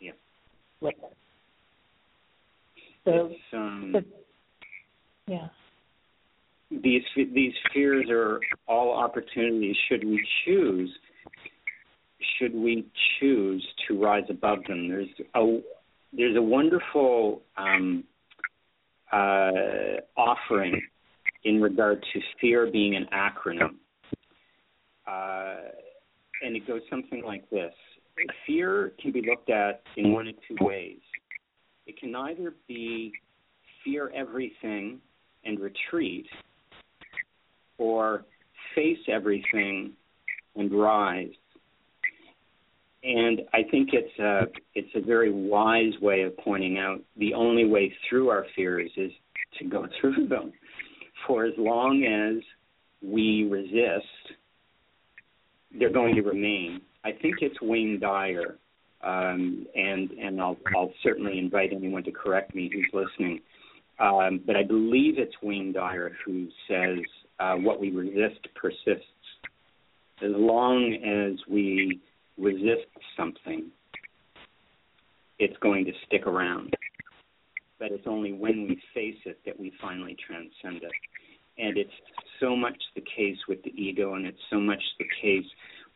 Yeah. 0.00 0.12
With 0.80 0.94
it. 1.02 1.16
So, 3.04 3.56
um, 3.56 3.92
the, 3.92 4.04
yeah. 5.26 5.48
These 6.70 7.02
these 7.16 7.54
fears 7.72 8.06
are 8.10 8.40
all 8.66 8.92
opportunities. 8.92 9.76
Should 9.88 10.04
we 10.04 10.22
choose? 10.44 10.90
Should 12.38 12.54
we 12.54 12.86
choose 13.18 13.66
to 13.86 14.00
rise 14.00 14.24
above 14.28 14.58
them? 14.68 14.88
There's 14.88 15.08
a 15.34 15.60
there's 16.12 16.36
a 16.36 16.42
wonderful 16.42 17.42
um, 17.56 18.04
uh, 19.12 20.00
offering 20.16 20.80
in 21.44 21.60
regard 21.60 22.04
to 22.12 22.20
fear 22.40 22.70
being 22.70 22.96
an 22.96 23.06
acronym. 23.12 23.76
Uh, 25.06 25.70
and 26.42 26.54
it 26.56 26.66
goes 26.66 26.82
something 26.90 27.22
like 27.24 27.48
this 27.50 27.72
Fear 28.46 28.92
can 29.00 29.12
be 29.12 29.22
looked 29.22 29.48
at 29.48 29.82
in 29.96 30.12
one 30.12 30.26
of 30.26 30.34
two 30.48 30.56
ways. 30.64 30.98
It 31.86 31.98
can 32.00 32.14
either 32.14 32.54
be 32.66 33.12
fear 33.84 34.10
everything 34.14 34.98
and 35.44 35.60
retreat, 35.60 36.26
or 37.78 38.24
face 38.74 38.98
everything 39.08 39.92
and 40.56 40.72
rise 40.72 41.30
and 43.02 43.42
I 43.52 43.62
think 43.70 43.90
it's 43.92 44.18
a 44.18 44.42
it's 44.74 44.90
a 44.94 45.00
very 45.00 45.32
wise 45.32 45.92
way 46.00 46.22
of 46.22 46.36
pointing 46.38 46.78
out 46.78 47.00
the 47.16 47.34
only 47.34 47.64
way 47.64 47.92
through 48.08 48.28
our 48.28 48.44
fears 48.56 48.90
is 48.96 49.12
to 49.58 49.64
go 49.64 49.86
through 50.00 50.28
them. 50.28 50.52
For 51.26 51.44
as 51.44 51.54
long 51.56 52.04
as 52.04 52.42
we 53.02 53.48
resist, 53.50 54.38
they're 55.78 55.92
going 55.92 56.14
to 56.16 56.22
remain. 56.22 56.80
I 57.04 57.12
think 57.12 57.36
it's 57.40 57.60
Wayne 57.60 57.98
Dyer, 58.00 58.58
um, 59.02 59.66
and 59.74 60.10
and 60.10 60.40
I'll 60.40 60.56
I'll 60.76 60.92
certainly 61.02 61.38
invite 61.38 61.70
anyone 61.72 62.02
to 62.04 62.12
correct 62.12 62.54
me 62.54 62.70
who's 62.72 62.88
listening. 62.92 63.40
Um, 64.00 64.40
but 64.46 64.56
I 64.56 64.62
believe 64.62 65.18
it's 65.18 65.34
Wayne 65.42 65.72
Dyer 65.72 66.12
who 66.24 66.48
says 66.68 66.98
uh, 67.40 67.54
what 67.54 67.80
we 67.80 67.90
resist 67.90 68.46
persists. 68.54 69.04
As 70.20 70.32
long 70.34 70.94
as 70.94 71.38
we 71.48 72.00
resist 72.38 72.86
something, 73.16 73.70
it's 75.38 75.56
going 75.58 75.84
to 75.84 75.92
stick 76.06 76.17
around. 76.28 76.74
But 77.78 77.92
it's 77.92 78.06
only 78.06 78.32
when 78.32 78.68
we 78.68 78.80
face 78.94 79.18
it 79.24 79.38
that 79.46 79.58
we 79.58 79.72
finally 79.80 80.16
transcend 80.26 80.82
it. 80.82 80.92
And 81.58 81.76
it's 81.76 81.90
so 82.40 82.54
much 82.54 82.76
the 82.94 83.00
case 83.00 83.36
with 83.48 83.62
the 83.62 83.70
ego, 83.70 84.14
and 84.14 84.26
it's 84.26 84.38
so 84.50 84.60
much 84.60 84.82
the 84.98 85.06
case 85.20 85.46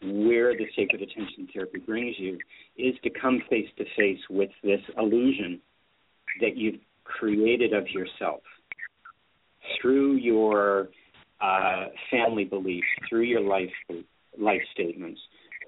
where 0.03 0.57
the 0.57 0.67
sacred 0.75 1.03
attention 1.03 1.49
therapy 1.53 1.79
brings 1.79 2.17
you 2.19 2.39
is 2.77 2.95
to 3.05 3.11
come 3.11 3.41
face 3.49 3.69
to 3.79 3.85
face 3.97 4.19
with 4.29 4.51
this 4.63 4.81
illusion 4.97 5.61
that 6.41 6.57
you've 6.57 6.81
created 7.05 7.73
of 7.73 7.89
yourself 7.89 8.41
through 9.81 10.15
your 10.17 10.89
uh, 11.41 11.87
family 12.11 12.45
beliefs, 12.45 12.87
through 13.09 13.23
your 13.23 13.41
life 13.41 13.71
life 14.39 14.63
statements, 14.73 15.21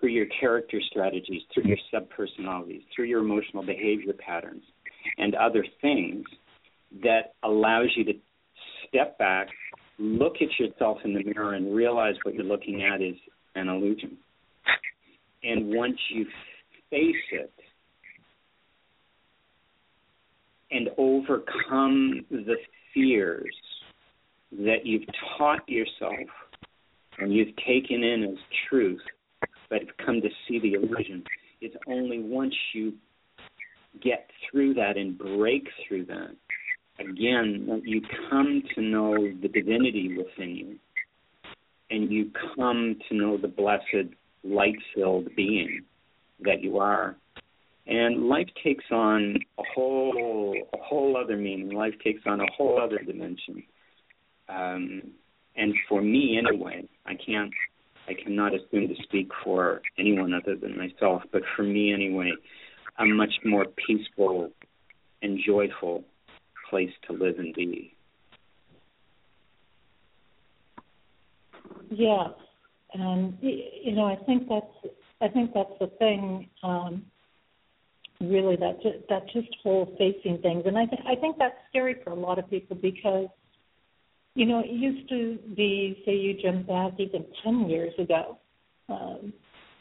through 0.05 0.13
your 0.13 0.27
character 0.39 0.79
strategies, 0.91 1.41
through 1.55 1.63
your 1.65 1.79
subpersonalities, 1.91 2.83
through 2.95 3.07
your 3.07 3.21
emotional 3.21 3.65
behavior 3.65 4.13
patterns, 4.13 4.63
and 5.17 5.35
other 5.35 5.65
things 5.81 6.27
that 7.03 7.33
allows 7.43 7.89
you 7.97 8.05
to 8.05 8.13
step 8.87 9.17
back, 9.17 9.49
look 9.99 10.35
at 10.43 10.49
yourself 10.59 10.99
in 11.07 11.15
the 11.15 11.25
mirror, 11.25 11.55
and 11.55 11.75
realize 11.75 12.17
what 12.23 12.35
you're 12.35 12.45
looking 12.45 12.83
at 12.83 13.01
is 13.01 13.15
an 13.55 13.69
illusion. 13.69 14.19
And 15.43 15.75
once 15.75 15.97
you 16.11 16.27
face 16.91 17.15
it 17.33 17.53
and 20.71 20.91
overcome 20.99 22.27
the 22.31 22.57
fears 22.93 23.57
that 24.53 24.85
you've 24.85 25.09
taught 25.39 25.67
yourself 25.67 26.29
and 27.19 27.33
you've 27.33 27.57
taken 27.57 28.05
in 28.05 28.25
as 28.25 28.39
truth, 28.69 29.01
but 29.75 29.89
have 29.89 30.07
come 30.07 30.21
to 30.21 30.29
see 30.47 30.61
the 30.61 30.75
illusion. 30.75 31.25
It's 31.61 31.75
only 31.89 32.21
once 32.21 32.55
you 32.73 32.93
get 34.01 34.31
through 34.49 34.75
that 34.75 34.97
and 34.97 35.19
break 35.19 35.67
through 35.89 36.05
that, 36.07 36.37
again, 37.01 37.67
that 37.69 37.81
you 37.85 38.01
come 38.31 38.63
to 38.75 38.81
know 38.81 39.17
the 39.43 39.49
divinity 39.49 40.17
within 40.17 40.55
you, 40.55 40.77
and 41.91 42.13
you 42.13 42.31
come 42.55 42.97
to 43.09 43.17
know 43.17 43.37
the 43.37 43.49
blessed, 43.49 44.15
light 44.45 44.77
filled 44.95 45.35
being 45.35 45.83
that 46.45 46.63
you 46.63 46.79
are. 46.79 47.17
And 47.87 48.29
life 48.29 48.49
takes 48.63 48.85
on 48.93 49.37
a 49.59 49.63
whole 49.75 50.57
a 50.73 50.79
whole 50.79 51.17
other 51.17 51.37
meaning. 51.37 51.71
Life 51.71 51.95
takes 52.03 52.23
on 52.27 52.41
a 52.41 52.47
whole 52.57 52.81
other 52.81 52.99
dimension. 52.99 53.65
Um, 54.49 55.03
and 55.57 55.75
for 55.89 56.01
me, 56.01 56.39
anyway, 56.39 56.85
I 57.05 57.15
can't 57.15 57.53
I 58.09 58.15
cannot 58.15 58.53
assume 58.55 58.89
to 58.89 58.95
speak 59.03 59.29
for 59.43 59.81
anyone 59.99 60.35
other 60.35 60.57
than 60.57 60.77
myself, 60.77 61.23
but 61.33 61.43
for 61.57 61.63
me 61.63 61.93
anyway, 61.93 62.33
a 62.99 63.05
much 63.05 63.33
more 63.45 63.65
peaceful 63.87 64.51
and 65.23 65.41
joyful 65.45 66.05
place 66.69 66.91
to 67.09 67.15
live 67.15 67.39
and 67.39 67.55
be. 67.55 67.95
Yeah, 71.91 72.29
and 72.93 73.37
you 73.41 73.95
know, 73.95 74.05
I 74.05 74.17
think 74.25 74.49
that's 74.49 74.95
I 75.21 75.29
think 75.29 75.53
that's 75.55 75.73
the 75.81 75.87
thing. 75.99 76.49
Um, 76.63 77.05
really, 78.21 78.57
that 78.57 78.83
just, 78.83 79.09
that 79.09 79.27
just 79.33 79.49
whole 79.63 79.95
facing 79.99 80.39
things, 80.39 80.65
and 80.67 80.77
I 80.77 80.87
th- 80.87 81.03
I 81.07 81.15
think 81.17 81.39
that's 81.39 81.57
scary 81.71 81.97
for 82.03 82.11
a 82.11 82.15
lot 82.15 82.39
of 82.39 82.49
people 82.51 82.77
because 82.77 83.29
you 84.35 84.47
know, 84.47 84.61
it 84.61 84.71
used 84.71 85.09
to 85.11 85.39
be, 85.55 86.03
say, 86.05 86.15
you 86.15 86.35
jump 86.43 86.67
back 86.67 86.93
even 86.99 87.25
10 87.45 87.69
years 87.69 87.93
ago. 87.99 88.39
Um, 88.89 89.33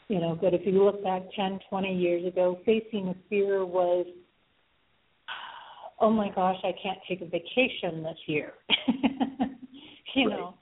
you 0.08 0.20
know, 0.20 0.38
but 0.40 0.54
if 0.54 0.62
you 0.64 0.84
look 0.84 1.02
back 1.02 1.22
10, 1.34 1.60
20 1.68 1.94
years 1.94 2.26
ago, 2.26 2.60
facing 2.64 3.08
a 3.08 3.14
fear 3.28 3.64
was, 3.64 4.06
oh 6.00 6.10
my 6.10 6.30
gosh, 6.34 6.58
I 6.62 6.72
can't 6.82 6.98
take 7.08 7.20
a 7.20 7.24
vacation 7.24 8.02
this 8.02 8.18
year. 8.26 8.52
you 10.14 10.28
right. 10.28 10.38
know. 10.38 10.54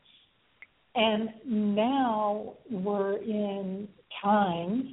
And 0.94 1.30
now 1.44 2.54
we're 2.70 3.16
in 3.16 3.88
times 4.22 4.84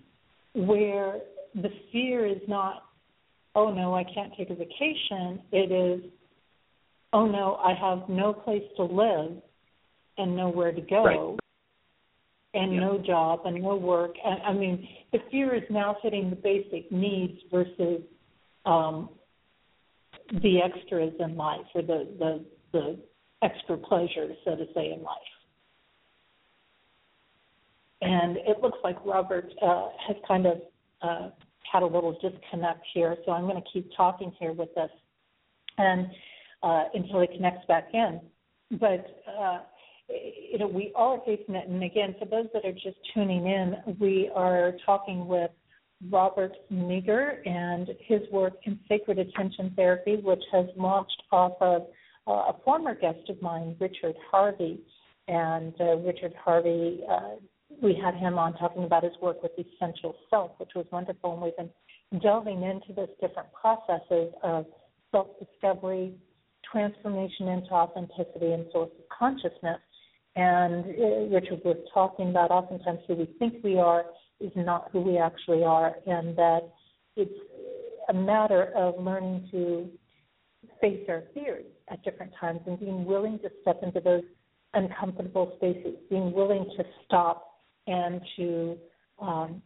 where 0.53 1.19
the 1.55 1.69
fear 1.91 2.25
is 2.25 2.41
not, 2.47 2.83
oh 3.55 3.73
no, 3.73 3.93
I 3.93 4.03
can't 4.03 4.33
take 4.37 4.49
a 4.49 4.55
vacation. 4.55 5.41
It 5.51 5.71
is, 5.71 6.09
oh 7.13 7.25
no, 7.25 7.55
I 7.55 7.73
have 7.73 8.09
no 8.09 8.33
place 8.33 8.63
to 8.77 8.83
live 8.83 9.41
and 10.17 10.35
nowhere 10.35 10.71
to 10.71 10.81
go. 10.81 11.03
Right. 11.03 11.39
And 12.53 12.73
yeah. 12.73 12.79
no 12.79 12.97
job 12.97 13.41
and 13.45 13.61
no 13.61 13.75
work. 13.75 14.15
And 14.23 14.41
I 14.41 14.53
mean, 14.53 14.87
the 15.11 15.19
fear 15.29 15.55
is 15.55 15.63
now 15.69 15.97
hitting 16.01 16.29
the 16.29 16.35
basic 16.35 16.91
needs 16.91 17.39
versus 17.51 18.01
um, 18.65 19.09
the 20.41 20.59
extras 20.61 21.13
in 21.19 21.35
life 21.35 21.65
or 21.75 21.81
the, 21.81 22.07
the 22.17 22.45
the 22.71 22.99
extra 23.41 23.77
pleasures, 23.77 24.35
so 24.45 24.55
to 24.55 24.65
say, 24.75 24.91
in 24.91 25.03
life. 25.03 25.17
And 28.01 28.37
it 28.37 28.61
looks 28.61 28.77
like 28.83 28.97
Robert 29.05 29.51
uh, 29.61 29.87
has 30.07 30.15
kind 30.27 30.45
of 30.45 30.61
uh, 31.01 31.29
had 31.71 31.83
a 31.83 31.85
little 31.85 32.13
disconnect 32.13 32.85
here, 32.93 33.15
so 33.25 33.31
I'm 33.31 33.43
going 33.43 33.61
to 33.61 33.69
keep 33.71 33.89
talking 33.95 34.31
here 34.39 34.53
with 34.53 34.73
this. 34.75 34.89
And 35.77 36.07
uh, 36.63 36.85
until 36.93 37.21
it 37.21 37.31
connects 37.33 37.65
back 37.67 37.89
in. 37.93 38.19
But 38.79 39.05
uh, 39.39 39.59
you 40.51 40.57
know, 40.57 40.67
we 40.67 40.91
are 40.95 41.19
facing 41.25 41.55
it. 41.55 41.67
And 41.67 41.83
again, 41.83 42.15
for 42.19 42.25
those 42.25 42.47
that 42.53 42.65
are 42.65 42.73
just 42.73 42.97
tuning 43.13 43.47
in, 43.47 43.75
we 43.99 44.29
are 44.35 44.73
talking 44.85 45.27
with 45.27 45.51
Robert 46.09 46.53
Meagher 46.71 47.45
and 47.47 47.89
his 47.99 48.21
work 48.31 48.53
in 48.63 48.79
sacred 48.87 49.19
attention 49.19 49.73
therapy, 49.75 50.15
which 50.15 50.43
has 50.51 50.65
launched 50.77 51.21
off 51.31 51.53
of 51.61 51.87
uh, 52.27 52.31
a 52.31 52.55
former 52.63 52.95
guest 52.95 53.29
of 53.29 53.41
mine, 53.41 53.75
Richard 53.79 54.15
Harvey. 54.31 54.79
And 55.27 55.73
uh, 55.79 55.97
Richard 55.97 56.33
Harvey, 56.43 57.01
uh, 57.09 57.35
we 57.83 57.99
had 58.03 58.15
him 58.15 58.39
on 58.39 58.53
talking 58.53 58.83
about 58.83 59.03
his 59.03 59.13
work 59.21 59.43
with 59.43 59.51
Essential 59.59 60.15
Self, 60.29 60.51
which 60.57 60.71
was 60.75 60.85
wonderful. 60.91 61.33
And 61.33 61.41
we've 61.41 61.57
been 61.57 62.19
delving 62.19 62.63
into 62.63 62.93
this 62.95 63.09
different 63.21 63.49
processes 63.53 64.33
of 64.41 64.65
self 65.11 65.27
discovery, 65.39 66.13
transformation 66.71 67.47
into 67.47 67.71
authenticity, 67.71 68.53
and 68.53 68.65
source 68.71 68.91
of 68.97 69.05
consciousness. 69.17 69.79
And 70.35 70.85
uh, 70.85 71.35
Richard 71.35 71.61
was 71.65 71.77
talking 71.93 72.29
about 72.29 72.51
oftentimes 72.51 72.99
who 73.07 73.15
we 73.15 73.35
think 73.39 73.63
we 73.63 73.77
are 73.77 74.05
is 74.39 74.51
not 74.55 74.89
who 74.91 75.01
we 75.01 75.17
actually 75.17 75.63
are, 75.63 75.95
and 76.05 76.35
that 76.37 76.69
it's 77.15 77.31
a 78.09 78.13
matter 78.13 78.71
of 78.75 79.03
learning 79.03 79.47
to 79.51 79.89
face 80.81 81.05
our 81.09 81.23
fears 81.33 81.65
at 81.89 82.03
different 82.03 82.31
times 82.39 82.59
and 82.65 82.79
being 82.79 83.05
willing 83.05 83.39
to 83.39 83.49
step 83.61 83.79
into 83.83 83.99
those 83.99 84.23
uncomfortable 84.73 85.53
spaces, 85.57 85.95
being 86.09 86.31
willing 86.31 86.65
to 86.77 86.83
stop 87.05 87.55
and 87.87 88.21
to 88.35 88.77
um, 89.21 89.61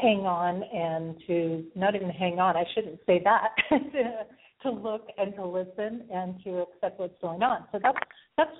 hang 0.00 0.20
on 0.20 0.62
and 0.62 1.16
to 1.26 1.64
not 1.74 1.94
even 1.94 2.10
hang 2.10 2.38
on, 2.38 2.56
I 2.56 2.64
shouldn't 2.74 2.98
say 3.06 3.22
that, 3.24 3.54
to, 4.62 4.70
look 4.70 5.06
and 5.16 5.34
to 5.36 5.46
listen 5.46 6.04
and 6.12 6.42
to 6.44 6.62
accept 6.62 6.98
what's 6.98 7.20
going 7.20 7.42
on. 7.42 7.64
So 7.72 7.78
that's 7.82 7.98
that's 8.36 8.50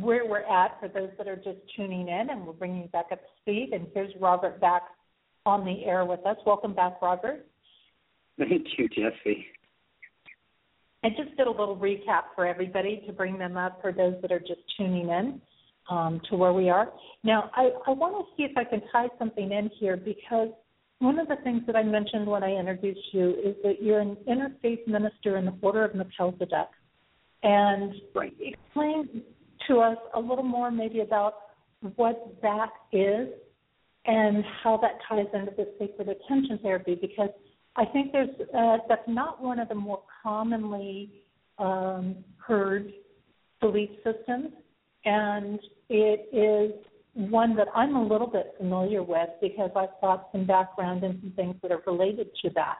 where 0.00 0.26
we're 0.26 0.44
at 0.44 0.78
for 0.80 0.88
those 0.88 1.10
that 1.16 1.26
are 1.26 1.36
just 1.36 1.58
tuning 1.74 2.08
in, 2.08 2.28
and 2.30 2.46
we're 2.46 2.52
bringing 2.52 2.82
you 2.82 2.88
back 2.88 3.06
up 3.10 3.20
to 3.20 3.28
speed. 3.40 3.70
And 3.72 3.86
here's 3.94 4.12
Robert 4.20 4.60
back 4.60 4.82
on 5.46 5.64
the 5.64 5.84
air 5.84 6.04
with 6.04 6.24
us. 6.26 6.36
Welcome 6.44 6.74
back, 6.74 7.00
Robert. 7.00 7.46
Thank 8.38 8.66
you, 8.76 8.88
Jesse. 8.88 9.46
I 11.04 11.10
just 11.10 11.36
did 11.36 11.46
a 11.46 11.50
little 11.50 11.76
recap 11.76 12.34
for 12.34 12.46
everybody 12.46 13.02
to 13.06 13.12
bring 13.12 13.38
them 13.38 13.56
up 13.56 13.80
for 13.80 13.92
those 13.92 14.14
that 14.20 14.32
are 14.32 14.40
just 14.40 14.60
tuning 14.76 15.08
in 15.08 15.40
um, 15.88 16.20
to 16.28 16.36
where 16.36 16.52
we 16.52 16.68
are. 16.68 16.92
Now, 17.22 17.50
I, 17.54 17.70
I 17.86 17.90
want 17.90 18.14
to 18.14 18.36
see 18.36 18.42
if 18.42 18.56
I 18.56 18.64
can 18.64 18.82
tie 18.92 19.08
something 19.18 19.52
in 19.52 19.70
here 19.78 19.96
because 19.96 20.48
one 21.00 21.18
of 21.18 21.28
the 21.28 21.36
things 21.44 21.62
that 21.66 21.76
I 21.76 21.82
mentioned 21.82 22.26
when 22.26 22.42
I 22.42 22.54
introduced 22.54 23.00
you 23.12 23.30
is 23.44 23.54
that 23.62 23.82
you're 23.82 24.00
an 24.00 24.16
interfaith 24.28 24.86
minister 24.86 25.36
in 25.36 25.46
the 25.46 25.54
Order 25.62 25.84
of 25.84 25.94
Melchizedek. 25.94 26.68
And 27.42 27.94
right. 28.14 28.34
explain 28.40 29.22
to 29.68 29.78
us 29.78 29.98
a 30.14 30.20
little 30.20 30.44
more 30.44 30.70
maybe 30.70 31.00
about 31.00 31.34
what 31.94 32.36
that 32.42 32.70
is 32.92 33.28
and 34.06 34.44
how 34.62 34.76
that 34.78 34.98
ties 35.08 35.26
into 35.32 35.52
the 35.56 35.72
sacred 35.78 36.08
attention 36.08 36.58
therapy 36.62 36.96
because 37.00 37.30
I 37.76 37.84
think 37.84 38.10
there's 38.10 38.30
uh, 38.52 38.78
that's 38.88 39.06
not 39.06 39.40
one 39.40 39.60
of 39.60 39.68
the 39.68 39.74
more 39.76 40.02
commonly 40.22 41.22
um, 41.58 42.16
heard 42.44 42.92
belief 43.60 43.90
systems, 44.04 44.48
and 45.04 45.60
it 45.88 46.28
is 46.32 46.72
one 47.18 47.56
that 47.56 47.68
I'm 47.74 47.96
a 47.96 48.02
little 48.02 48.26
bit 48.26 48.54
familiar 48.58 49.02
with 49.02 49.28
because 49.40 49.70
I've 49.76 50.00
got 50.00 50.28
some 50.32 50.46
background 50.46 51.02
and 51.04 51.18
some 51.20 51.32
things 51.32 51.56
that 51.62 51.72
are 51.72 51.82
related 51.86 52.28
to 52.42 52.50
that 52.54 52.78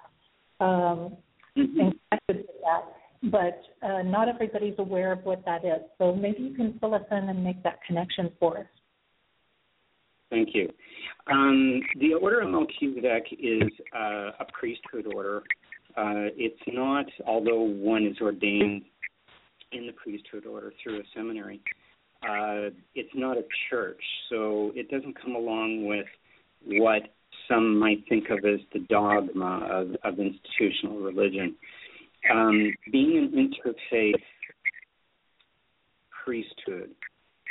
um, 0.65 1.17
mm-hmm. 1.57 1.81
and 1.81 1.95
connected 2.11 2.47
to 2.47 2.53
that 2.63 2.85
but 3.23 3.61
uh, 3.83 4.03
not 4.03 4.29
everybody's 4.29 4.79
aware 4.79 5.13
of 5.13 5.25
what 5.25 5.45
that 5.45 5.65
is. 5.65 5.83
So 5.99 6.15
maybe 6.15 6.43
you 6.43 6.55
can 6.55 6.79
fill 6.79 6.95
us 6.95 7.03
in 7.11 7.29
and 7.29 7.43
make 7.43 7.63
that 7.65 7.81
connection 7.87 8.31
for 8.39 8.59
us. 8.59 8.67
Thank 10.31 10.51
you. 10.55 10.69
Um, 11.31 11.81
the 12.01 12.15
Order 12.15 12.43
of 12.43 12.51
Melchizedek 12.51 13.25
is 13.33 13.63
uh, 13.97 14.31
a 14.41 14.47
priesthood 14.53 15.13
order. 15.15 15.43
Uh, 15.97 16.31
it's 16.37 16.61
not, 16.69 17.07
although 17.27 17.63
one 17.63 18.07
is 18.07 18.17
ordained 18.21 18.83
in 19.73 19.87
the 19.87 19.93
priesthood 19.93 20.47
order 20.47 20.73
through 20.83 21.01
a 21.01 21.03
seminary, 21.15 21.61
uh, 21.61 21.88
it's 22.95 23.15
not 23.15 23.37
a 23.37 23.45
church. 23.71 24.03
So 24.31 24.73
it 24.75 24.91
doesn't 24.91 25.21
come 25.21 25.35
along 25.35 25.87
with 25.87 26.07
what 26.67 27.03
some 27.49 27.79
might 27.79 28.05
think 28.09 28.31
of 28.31 28.39
as 28.45 28.61
the 28.73 28.81
dogma 28.89 29.67
of, 29.71 29.97
of 30.05 30.19
institutional 30.19 30.99
religion 30.99 31.57
um, 32.31 32.73
being 32.91 33.17
an 33.17 33.51
interfaith 33.51 34.23
priesthood, 36.25 36.91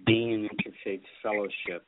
being 0.05 0.34
an 0.34 0.49
interfaith 0.49 1.01
fellowship, 1.24 1.86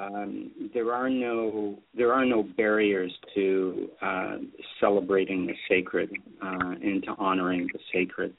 um, 0.00 0.70
there 0.74 0.92
are 0.92 1.10
no 1.10 1.78
there 1.96 2.12
are 2.12 2.24
no 2.24 2.42
barriers 2.42 3.12
to 3.34 3.88
uh, 4.00 4.36
celebrating 4.80 5.46
the 5.46 5.54
sacred 5.68 6.10
uh, 6.42 6.74
and 6.82 7.02
to 7.04 7.14
honoring 7.18 7.68
the 7.72 7.80
sacred. 7.92 8.34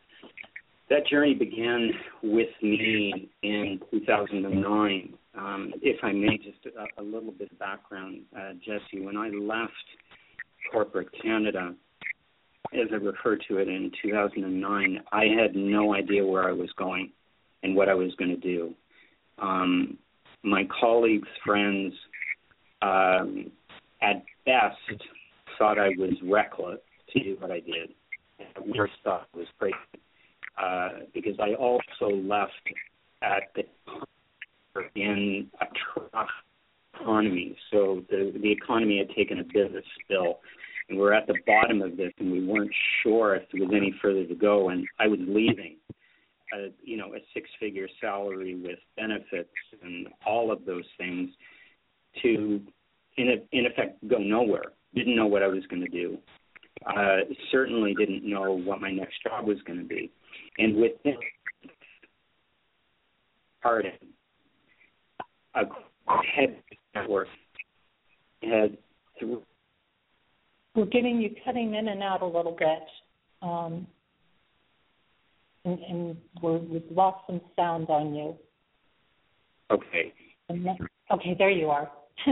That 0.90 1.06
journey 1.06 1.36
began 1.36 1.92
with 2.24 2.50
me 2.64 3.30
in 3.44 3.80
2009. 3.92 5.14
Um, 5.38 5.72
if 5.84 6.04
I 6.04 6.12
may, 6.12 6.38
just 6.38 6.66
a, 6.66 7.02
a 7.02 7.04
little 7.04 7.32
bit 7.32 7.52
of 7.52 7.60
background, 7.60 8.22
uh, 8.36 8.54
Jesse. 8.54 9.06
When 9.06 9.16
I 9.16 9.30
left 9.30 9.72
corporate 10.72 11.10
Canada, 11.22 11.76
as 12.74 12.88
I 12.92 12.96
referred 12.96 13.44
to 13.50 13.58
it 13.58 13.68
in 13.68 13.92
2009, 14.02 15.00
I 15.12 15.26
had 15.26 15.56
no 15.56 15.94
idea 15.94 16.26
where 16.26 16.50
I 16.50 16.54
was 16.54 16.70
going 16.76 17.12
and 17.62 17.76
what 17.76 17.88
I 17.88 17.94
was 17.94 18.12
going 18.18 18.32
to 18.32 18.38
do. 18.38 18.74
Um, 19.38 19.96
my 20.44 20.68
colleagues, 20.80 21.28
friends, 21.46 21.94
um, 22.82 23.52
at 24.02 24.24
best, 24.44 25.04
thought 25.60 25.78
I 25.78 25.90
was 26.00 26.14
reckless 26.24 26.80
to 27.14 27.24
do 27.24 27.38
what 27.40 27.52
I 27.52 27.60
did. 27.60 27.90
Worst 28.66 28.94
thought 29.04 29.28
was 29.36 29.46
crazy 29.60 29.76
uh, 30.62 30.90
because 31.14 31.36
I 31.40 31.54
also 31.54 32.16
left 32.16 32.52
at 33.22 33.52
the 33.56 33.64
in 34.96 35.50
a 35.62 35.66
trough 35.66 36.28
economy, 36.94 37.58
so 37.72 38.04
the 38.10 38.32
the 38.42 38.52
economy 38.52 39.00
had 39.00 39.16
taken 39.16 39.40
a 39.40 39.44
bit 39.44 39.68
of 39.68 39.76
a 39.76 39.82
spill 40.04 40.40
and 40.90 40.98
we're 40.98 41.14
at 41.14 41.28
the 41.28 41.36
bottom 41.46 41.82
of 41.82 41.98
this, 41.98 42.12
and 42.20 42.32
we 42.32 42.46
weren't 42.46 42.72
sure 43.04 43.36
if 43.36 43.44
there 43.52 43.62
was 43.62 43.74
any 43.76 43.94
further 44.02 44.26
to 44.26 44.36
go. 44.36 44.70
And 44.70 44.88
I 45.00 45.08
was 45.08 45.20
leaving, 45.22 45.76
a, 46.54 46.70
you 46.84 46.98
know, 46.98 47.14
a 47.14 47.20
six-figure 47.34 47.88
salary 48.02 48.56
with 48.56 48.80
benefits 48.98 49.50
and 49.84 50.08
all 50.26 50.52
of 50.52 50.66
those 50.66 50.86
things 50.98 51.30
to, 52.24 52.62
in 53.18 53.30
a, 53.30 53.56
in 53.56 53.68
effect, 53.68 54.08
go 54.08 54.18
nowhere. 54.18 54.74
Didn't 54.96 55.16
know 55.16 55.28
what 55.28 55.44
I 55.44 55.48
was 55.48 55.64
going 55.70 55.84
to 55.84 55.88
do. 55.88 56.18
Uh, 56.86 57.18
certainly 57.52 57.94
didn't 57.94 58.28
know 58.28 58.54
what 58.54 58.82
my 58.82 58.90
next 58.90 59.22
job 59.22 59.46
was 59.46 59.58
going 59.68 59.80
to 59.80 59.86
be. 59.86 60.12
And 60.58 60.76
within 60.76 61.18
Harding, 63.62 63.92
a 65.56 65.64
head 66.36 66.62
network 66.96 67.28
had 68.42 68.78
we're 70.76 70.86
getting 70.86 71.20
you 71.22 71.36
cutting 71.44 71.76
in 71.76 71.90
and 71.90 72.02
out 72.02 72.22
a 72.22 72.26
little 72.26 72.56
bit. 72.58 72.80
Um, 73.42 73.86
and, 75.66 75.80
and 75.80 76.18
we're, 76.42 76.58
we've 76.58 76.90
lost 76.92 77.26
some 77.28 77.42
sound 77.56 77.90
on 77.90 78.16
you. 78.16 78.36
Okay. 79.72 80.14
Then, 80.48 80.78
okay, 81.12 81.36
there 81.38 81.50
you 81.50 81.70
are. 81.70 81.92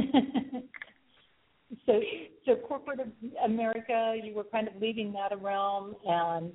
so, 1.86 1.99
so 2.45 2.55
corporate 2.55 2.99
America, 3.43 4.15
you 4.22 4.34
were 4.34 4.45
kind 4.45 4.68
of 4.68 4.74
leaving 4.82 5.13
that 5.13 5.39
realm, 5.41 5.95
and 6.05 6.51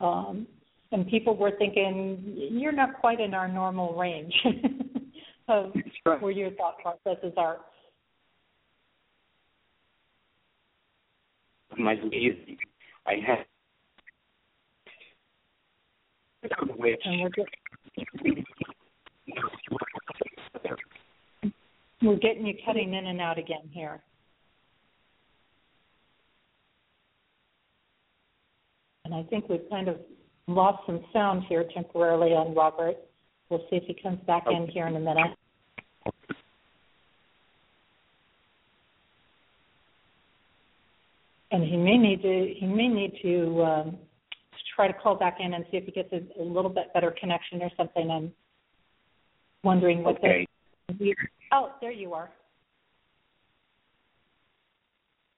um, 0.00 0.46
and 0.92 1.08
people 1.08 1.36
were 1.36 1.52
thinking 1.58 2.22
you're 2.52 2.72
not 2.72 3.00
quite 3.00 3.20
in 3.20 3.34
our 3.34 3.48
normal 3.48 3.94
range 3.94 4.34
of 5.48 5.72
right. 6.06 6.20
where 6.20 6.32
your 6.32 6.50
thought 6.52 6.78
processes 6.78 7.32
are. 7.36 7.58
my. 11.78 11.96
I 13.06 13.14
had 13.26 13.46
which 16.42 16.52
we're, 17.06 17.28
we're 22.02 22.16
getting 22.16 22.46
you 22.46 22.54
cutting 22.64 22.94
in 22.94 23.06
and 23.06 23.20
out 23.20 23.38
again 23.38 23.68
here. 23.70 24.02
And 29.04 29.14
I 29.14 29.22
think 29.24 29.48
we've 29.48 29.68
kind 29.70 29.88
of 29.88 29.96
lost 30.46 30.84
some 30.86 31.04
sound 31.12 31.44
here 31.48 31.64
temporarily 31.74 32.30
on 32.30 32.54
Robert. 32.54 32.96
We'll 33.48 33.64
see 33.70 33.76
if 33.76 33.84
he 33.84 33.94
comes 34.00 34.18
back 34.26 34.46
okay. 34.46 34.56
in 34.56 34.68
here 34.68 34.86
in 34.86 34.96
a 34.96 35.00
minute. 35.00 35.36
and 41.52 41.62
he 41.62 41.76
may 41.76 41.98
need 41.98 42.22
to 42.22 42.54
he 42.58 42.66
may 42.66 42.88
need 42.88 43.12
to 43.22 43.62
um, 43.62 43.98
try 44.74 44.88
to 44.88 44.94
call 44.94 45.14
back 45.14 45.36
in 45.38 45.54
and 45.54 45.64
see 45.70 45.76
if 45.76 45.84
he 45.84 45.92
gets 45.92 46.12
a, 46.12 46.20
a 46.40 46.42
little 46.42 46.70
bit 46.70 46.92
better 46.94 47.14
connection 47.20 47.62
or 47.62 47.70
something. 47.76 48.10
I'm 48.10 48.32
wondering 49.62 50.02
what 50.02 50.16
okay. 50.18 50.46
the. 50.98 51.14
Oh, 51.52 51.72
there 51.80 51.92
you 51.92 52.14
are. 52.14 52.30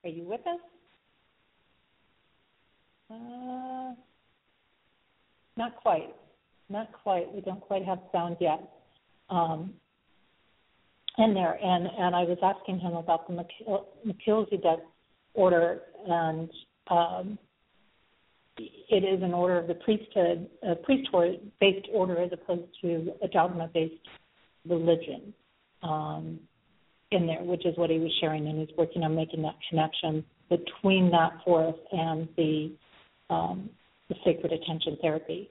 Are 0.05 0.11
you 0.11 0.25
with 0.25 0.41
us? 0.41 0.61
Uh, 3.11 3.95
not 5.57 5.77
quite. 5.77 6.15
Not 6.69 6.91
quite. 6.93 7.33
We 7.33 7.41
don't 7.41 7.61
quite 7.61 7.85
have 7.85 7.99
sound 8.13 8.37
yet. 8.41 8.61
Um, 9.31 9.75
in 11.19 11.35
there, 11.35 11.59
and 11.63 11.87
and 11.87 12.15
I 12.15 12.23
was 12.25 12.39
asking 12.43 12.81
him 12.81 12.95
about 12.95 13.29
the 13.29 13.45
Melchizedek 14.05 14.81
order, 15.35 15.81
and 16.07 16.51
um, 16.91 17.39
it 18.59 19.05
is 19.05 19.23
an 19.23 19.33
order 19.33 19.59
of 19.59 19.67
the 19.67 19.75
priesthood, 19.75 20.49
a 20.63 20.75
priesthood-based 20.75 21.89
order 21.93 22.21
as 22.21 22.31
opposed 22.33 22.69
to 22.83 23.13
a 23.23 23.29
dogma-based 23.29 23.95
religion 24.69 25.33
um, 25.83 26.41
in 27.11 27.27
there, 27.27 27.43
which 27.43 27.65
is 27.65 27.77
what 27.77 27.91
he 27.91 27.99
was 27.99 28.13
sharing, 28.21 28.49
and 28.49 28.59
he's 28.59 28.77
working 28.77 29.03
on 29.03 29.15
making 29.15 29.43
that 29.43 29.55
connection 29.69 30.25
between 30.49 31.11
that 31.11 31.33
for 31.45 31.69
us 31.69 31.77
and 31.93 32.29
the 32.37 32.73
um, 33.31 33.71
the 34.09 34.15
sacred 34.25 34.53
attention 34.53 34.99
therapy. 35.01 35.49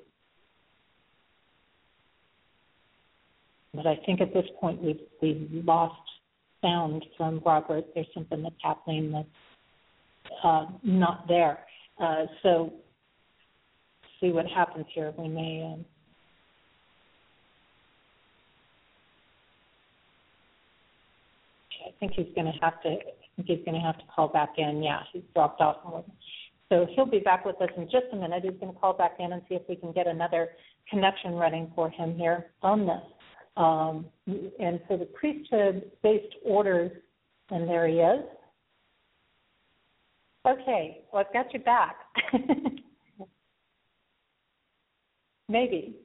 But 3.74 3.88
I 3.88 3.96
think 4.06 4.22
at 4.22 4.34
this 4.34 4.46
point 4.62 4.82
we've 4.82 5.00
we've 5.22 5.50
lost 5.66 5.96
sound 6.62 7.06
from 7.18 7.42
Robert. 7.46 7.86
There's 7.96 8.08
something 8.14 8.44
that's 8.44 8.56
happening 8.64 9.12
that's 9.12 9.28
uh, 10.44 10.66
not 10.84 11.28
there. 11.28 11.60
Uh, 12.00 12.26
so 12.42 12.74
see 14.22 14.32
what 14.32 14.46
happens 14.48 14.86
here. 14.94 15.14
We 15.18 15.28
may. 15.28 15.74
Um, 15.74 15.86
I 21.86 21.92
think 22.00 22.14
he's 22.14 22.34
going 22.36 22.52
to 22.52 22.60
have 22.62 22.82
to. 22.84 22.90
I 22.90 23.36
think 23.36 23.48
he's 23.48 23.66
going 23.66 23.76
to 23.76 23.82
have 23.86 23.98
to 23.98 24.04
call 24.16 24.28
back 24.28 24.54
in. 24.58 24.84
Yeah, 24.84 25.02
he's 25.12 25.24
dropped 25.34 25.62
off. 25.62 25.78
So 26.70 26.88
he'll 26.96 27.06
be 27.06 27.20
back 27.20 27.46
with 27.46 27.62
us 27.62 27.70
in 27.78 27.86
just 27.86 28.06
a 28.12 28.16
minute. 28.16 28.44
He's 28.44 28.60
going 28.60 28.74
to 28.74 28.80
call 28.80 28.94
back 28.94 29.18
in 29.20 29.34
and 29.34 29.42
see 29.48 29.56
if 29.56 29.62
we 29.70 29.76
can 29.76 29.92
get 29.92 30.08
another 30.08 30.50
connection 30.90 31.34
running 31.34 31.72
for 31.76 31.90
him 31.90 32.18
here 32.18 32.48
on 32.62 32.86
this. 32.86 33.02
Um, 33.56 34.06
and 34.28 34.80
so 34.88 34.98
the 34.98 35.06
priesthood-based 35.14 36.36
orders, 36.44 36.92
and 37.50 37.70
there 37.70 37.88
he 37.88 37.96
is. 37.96 38.24
Okay, 40.46 41.02
well, 41.12 41.24
I've 41.26 41.34
got 41.34 41.54
you 41.54 41.60
back. 41.60 41.96
Maybe. 45.50 45.96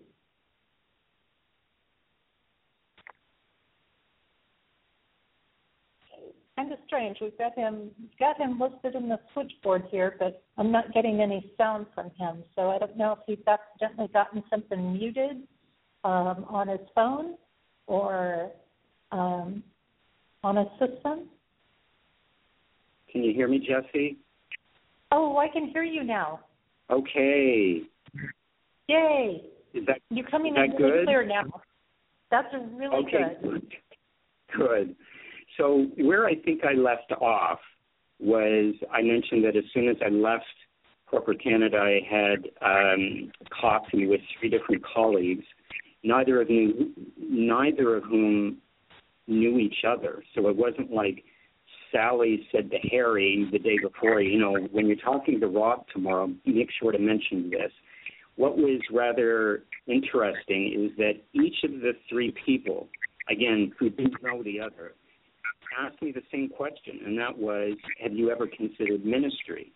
Kind 6.58 6.72
of 6.72 6.78
strange. 6.88 7.18
We've 7.20 7.38
got 7.38 7.56
him 7.56 7.90
got 8.18 8.36
him 8.36 8.58
listed 8.58 8.96
in 8.96 9.08
the 9.08 9.20
switchboard 9.32 9.84
here, 9.92 10.16
but 10.18 10.42
I'm 10.56 10.72
not 10.72 10.92
getting 10.92 11.20
any 11.20 11.52
sound 11.56 11.86
from 11.94 12.10
him. 12.18 12.42
So 12.56 12.70
I 12.70 12.78
don't 12.78 12.96
know 12.96 13.12
if 13.12 13.18
he's 13.28 13.46
accidentally 13.46 14.08
gotten 14.12 14.42
something 14.50 14.92
muted 14.92 15.44
um, 16.02 16.44
on 16.48 16.66
his 16.66 16.80
phone 16.96 17.36
or 17.86 18.50
um, 19.12 19.62
on 20.42 20.56
his 20.56 20.66
system. 20.80 21.28
Can 23.12 23.22
you 23.22 23.32
hear 23.32 23.46
me, 23.46 23.60
Jesse? 23.60 24.16
Oh, 25.12 25.36
I 25.36 25.46
can 25.46 25.68
hear 25.68 25.84
you 25.84 26.02
now. 26.02 26.40
Okay. 26.90 27.82
Yay! 28.88 29.44
Is 29.74 29.86
that 29.86 30.00
you're 30.10 30.26
coming 30.26 30.56
in 30.56 30.76
good? 30.76 31.04
clear 31.04 31.24
now? 31.24 31.44
That's 32.32 32.48
really 32.74 33.06
okay, 33.06 33.36
good. 33.44 33.72
Good. 34.56 34.96
So 35.58 35.86
where 35.96 36.26
I 36.26 36.36
think 36.36 36.62
I 36.64 36.74
left 36.74 37.12
off 37.20 37.58
was 38.20 38.74
I 38.92 39.02
mentioned 39.02 39.44
that 39.44 39.56
as 39.56 39.64
soon 39.74 39.88
as 39.88 39.96
I 40.04 40.08
left 40.08 40.44
corporate 41.06 41.42
Canada, 41.42 41.78
I 41.78 42.00
had 42.08 42.48
um, 42.62 43.32
coffee 43.60 44.06
with 44.06 44.20
three 44.38 44.48
different 44.48 44.82
colleagues, 44.84 45.44
neither 46.04 46.40
of 46.40 46.48
neither 47.18 47.96
of 47.96 48.04
whom 48.04 48.58
knew 49.26 49.58
each 49.58 49.84
other. 49.86 50.22
So 50.34 50.48
it 50.48 50.56
wasn't 50.56 50.92
like 50.92 51.24
Sally 51.92 52.46
said 52.52 52.70
to 52.70 52.78
Harry 52.90 53.48
the 53.50 53.58
day 53.58 53.78
before, 53.82 54.20
you 54.20 54.38
know, 54.38 54.56
when 54.72 54.86
you're 54.86 54.96
talking 54.96 55.40
to 55.40 55.46
Rob 55.46 55.86
tomorrow, 55.92 56.30
make 56.46 56.68
sure 56.80 56.92
to 56.92 56.98
mention 56.98 57.50
this. 57.50 57.72
What 58.36 58.56
was 58.56 58.80
rather 58.92 59.64
interesting 59.86 60.90
is 60.90 60.96
that 60.98 61.14
each 61.32 61.64
of 61.64 61.80
the 61.80 61.92
three 62.08 62.32
people, 62.46 62.88
again, 63.28 63.72
who 63.78 63.90
didn't 63.90 64.22
know 64.22 64.42
the 64.42 64.60
other, 64.60 64.92
asked 65.78 66.00
me 66.02 66.12
the 66.12 66.22
same 66.32 66.48
question, 66.48 67.00
and 67.04 67.18
that 67.18 67.36
was, 67.36 67.74
have 68.02 68.12
you 68.12 68.30
ever 68.30 68.46
considered 68.46 69.04
ministry? 69.04 69.72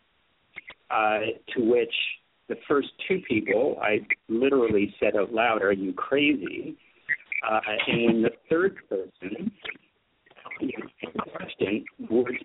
Uh, 0.91 1.21
to 1.55 1.63
which 1.65 1.95
the 2.49 2.57
first 2.69 2.89
two 3.09 3.21
people, 3.27 3.79
I 3.81 4.01
literally 4.29 4.95
said 5.01 5.17
out 5.17 5.33
loud, 5.33 5.63
are 5.63 5.73
you 5.73 5.93
crazy? 5.93 6.77
Uh, 7.49 7.61
and 7.89 8.07
when 8.07 8.23
the 8.23 8.31
third 8.49 8.77
person 8.89 9.51
the 10.61 11.23
question 11.37 11.85
words 12.11 12.39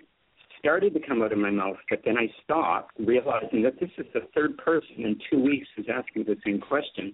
started 0.59 0.93
to 0.93 0.99
come 0.99 1.21
out 1.21 1.31
of 1.31 1.37
my 1.37 1.51
mouth, 1.51 1.77
but 1.89 2.01
then 2.03 2.17
I 2.17 2.27
stopped, 2.43 2.91
realizing 2.99 3.61
that 3.63 3.79
this 3.79 3.91
is 3.97 4.05
the 4.13 4.21
third 4.33 4.57
person 4.57 4.95
in 4.97 5.17
two 5.29 5.39
weeks 5.39 5.67
who's 5.75 5.87
asking 5.93 6.25
the 6.25 6.35
same 6.43 6.59
question. 6.59 7.13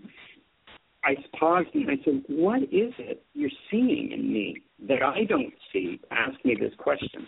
I 1.03 1.15
paused 1.37 1.69
and 1.73 1.89
I 1.89 1.95
said, 2.03 2.23
What 2.27 2.63
is 2.63 2.93
it 2.97 3.23
you're 3.33 3.49
seeing 3.69 4.11
in 4.11 4.31
me 4.31 4.61
that 4.87 5.01
I 5.03 5.25
don't 5.25 5.53
see? 5.71 5.99
Ask 6.11 6.43
me 6.45 6.55
this 6.59 6.73
question. 6.77 7.27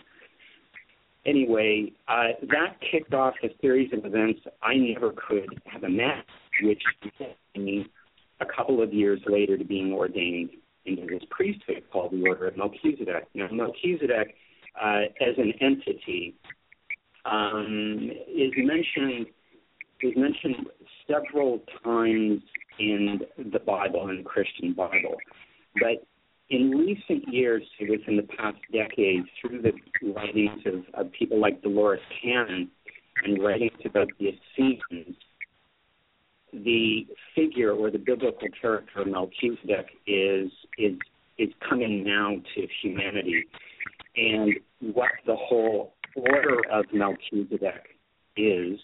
Anyway, 1.26 1.92
uh, 2.08 2.28
that 2.42 2.76
kicked 2.90 3.12
off 3.12 3.34
a 3.42 3.48
series 3.60 3.92
of 3.92 4.04
events 4.04 4.40
I 4.62 4.74
never 4.76 5.12
could 5.12 5.60
have 5.66 5.82
imagined, 5.82 6.24
which 6.62 6.82
led 7.18 7.36
me 7.56 7.86
a 8.40 8.46
couple 8.46 8.82
of 8.82 8.94
years 8.94 9.20
later 9.26 9.58
to 9.58 9.64
being 9.64 9.92
ordained 9.92 10.50
into 10.84 11.06
this 11.06 11.22
priesthood 11.30 11.82
called 11.92 12.12
the 12.12 12.22
Order 12.28 12.48
of 12.48 12.56
Melchizedek. 12.56 13.26
Now, 13.34 13.48
Melchizedek, 13.50 14.36
uh, 14.80 15.02
as 15.20 15.36
an 15.36 15.52
entity, 15.60 16.34
um, 17.24 18.10
is 18.28 18.52
mentioned 18.56 19.26
is 20.02 20.12
mentioned 20.14 20.66
several 21.08 21.60
times 21.82 22.42
in 22.78 23.05
Bible, 23.66 24.08
and 24.08 24.20
the 24.20 24.24
Christian 24.24 24.72
Bible, 24.72 25.16
but 25.80 26.06
in 26.48 26.70
recent 26.70 27.32
years, 27.32 27.62
within 27.80 28.16
the 28.16 28.22
past 28.22 28.58
decade, 28.72 29.24
through 29.40 29.62
the 29.62 29.72
writings 30.12 30.62
of, 30.64 31.06
of 31.06 31.12
people 31.12 31.40
like 31.40 31.60
Dolores 31.62 32.00
Cannon 32.22 32.70
and 33.24 33.42
writings 33.42 33.72
about 33.84 34.08
the 34.18 34.28
Essenes, 34.28 35.16
the 36.52 37.06
figure 37.34 37.72
or 37.72 37.90
the 37.90 37.98
biblical 37.98 38.48
character 38.60 39.00
of 39.00 39.08
Melchizedek 39.08 39.86
is 40.06 40.50
is 40.78 40.96
is 41.38 41.48
coming 41.68 42.04
now 42.04 42.36
to 42.54 42.66
humanity, 42.82 43.44
and 44.16 44.54
what 44.94 45.10
the 45.26 45.36
whole 45.36 45.94
order 46.16 46.60
of 46.70 46.86
Melchizedek 46.92 47.88
is 48.36 48.78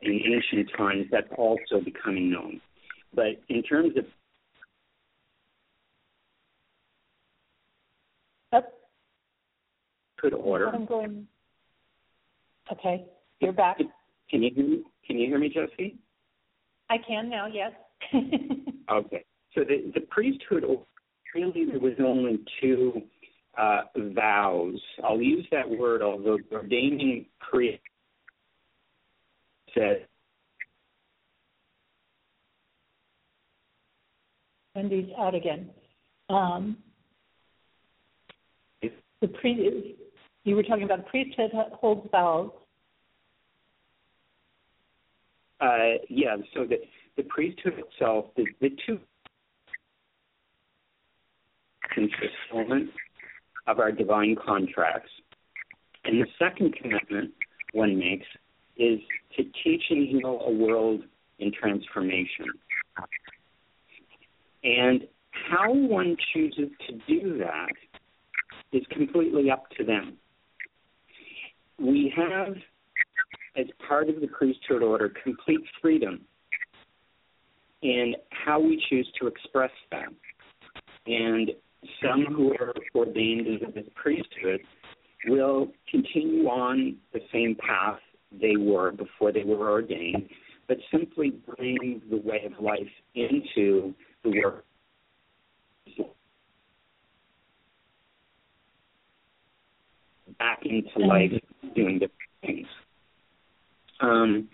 in 0.00 0.20
ancient 0.26 0.70
times, 0.76 1.06
that's 1.12 1.28
also 1.36 1.80
becoming 1.84 2.30
known. 2.30 2.60
But 3.14 3.40
in 3.48 3.62
terms 3.62 3.96
of 3.96 4.04
Yep. 8.52 8.74
Good 10.22 10.34
order. 10.34 10.68
I'm 10.68 10.86
going. 10.86 11.26
Okay, 12.70 13.04
you're 13.40 13.52
back. 13.52 13.78
Can 14.30 14.42
you 14.42 14.50
hear 14.54 14.64
me? 14.64 14.82
Can 15.04 15.18
you 15.18 15.26
hear 15.26 15.38
me, 15.38 15.48
Jesse? 15.48 15.98
I 16.88 16.96
can 16.98 17.28
now, 17.28 17.46
yes. 17.46 17.72
okay. 18.90 19.24
So 19.54 19.64
the, 19.64 19.90
the 19.94 20.02
priesthood, 20.02 20.64
really, 21.34 21.64
there 21.64 21.80
was 21.80 21.94
only 21.98 22.38
two 22.60 23.02
uh, 23.58 23.82
vows. 23.96 24.80
I'll 25.02 25.20
use 25.20 25.46
that 25.50 25.68
word, 25.68 26.02
although 26.02 26.38
ordaining 26.52 27.26
priest 27.40 27.82
said. 29.74 30.06
Wendy's 34.76 35.10
out 35.18 35.34
again. 35.34 35.70
Um, 36.30 36.76
the 39.20 39.28
pre, 39.28 39.96
you 40.44 40.56
were 40.56 40.62
talking 40.62 40.84
about 40.84 41.06
priesthood 41.06 41.50
holds 41.52 42.08
vows 42.10 42.50
uh, 45.62 45.98
yeah, 46.08 46.36
so 46.52 46.64
the, 46.64 46.78
the 47.16 47.22
priesthood 47.22 47.74
itself, 47.78 48.26
the, 48.36 48.44
the 48.60 48.70
two 48.84 48.98
fulfillment 51.94 52.90
of 53.68 53.78
our 53.78 53.92
divine 53.92 54.34
contracts. 54.44 55.10
And 56.04 56.20
the 56.20 56.26
second 56.36 56.74
commitment 56.74 57.32
one 57.74 57.96
makes 57.96 58.26
is 58.76 58.98
to 59.36 59.44
teach 59.62 59.84
and 59.90 60.08
heal 60.08 60.40
a 60.44 60.50
world 60.50 61.02
in 61.38 61.52
transformation. 61.52 62.46
And 64.64 65.06
how 65.30 65.72
one 65.72 66.16
chooses 66.34 66.70
to 66.88 66.94
do 67.06 67.38
that 67.38 67.72
is 68.72 68.82
completely 68.90 69.48
up 69.48 69.70
to 69.78 69.84
them. 69.84 70.18
We 71.82 72.12
have, 72.16 72.54
as 73.56 73.66
part 73.88 74.08
of 74.08 74.20
the 74.20 74.28
priesthood 74.28 74.84
order, 74.84 75.12
complete 75.24 75.60
freedom 75.80 76.20
in 77.82 78.14
how 78.30 78.60
we 78.60 78.80
choose 78.88 79.10
to 79.20 79.26
express 79.26 79.72
that. 79.90 80.08
And 81.06 81.50
some 82.00 82.32
who 82.32 82.52
are 82.52 82.72
ordained 82.94 83.48
into 83.48 83.66
the 83.74 83.82
priesthood 83.96 84.60
will 85.26 85.72
continue 85.90 86.46
on 86.46 86.98
the 87.12 87.20
same 87.32 87.56
path 87.56 87.98
they 88.40 88.56
were 88.56 88.92
before 88.92 89.32
they 89.32 89.42
were 89.42 89.68
ordained, 89.68 90.28
but 90.68 90.76
simply 90.92 91.32
bring 91.56 92.00
the 92.08 92.18
way 92.18 92.44
of 92.46 92.62
life 92.62 92.80
into 93.16 93.92
the 94.22 94.40
work. 94.44 94.64
Back 100.38 100.60
into 100.64 100.88
mm-hmm. 100.90 101.08
life 101.08 101.42
doing 101.74 101.98
different 101.98 102.30
things. 102.42 102.66
Um, 104.00 104.48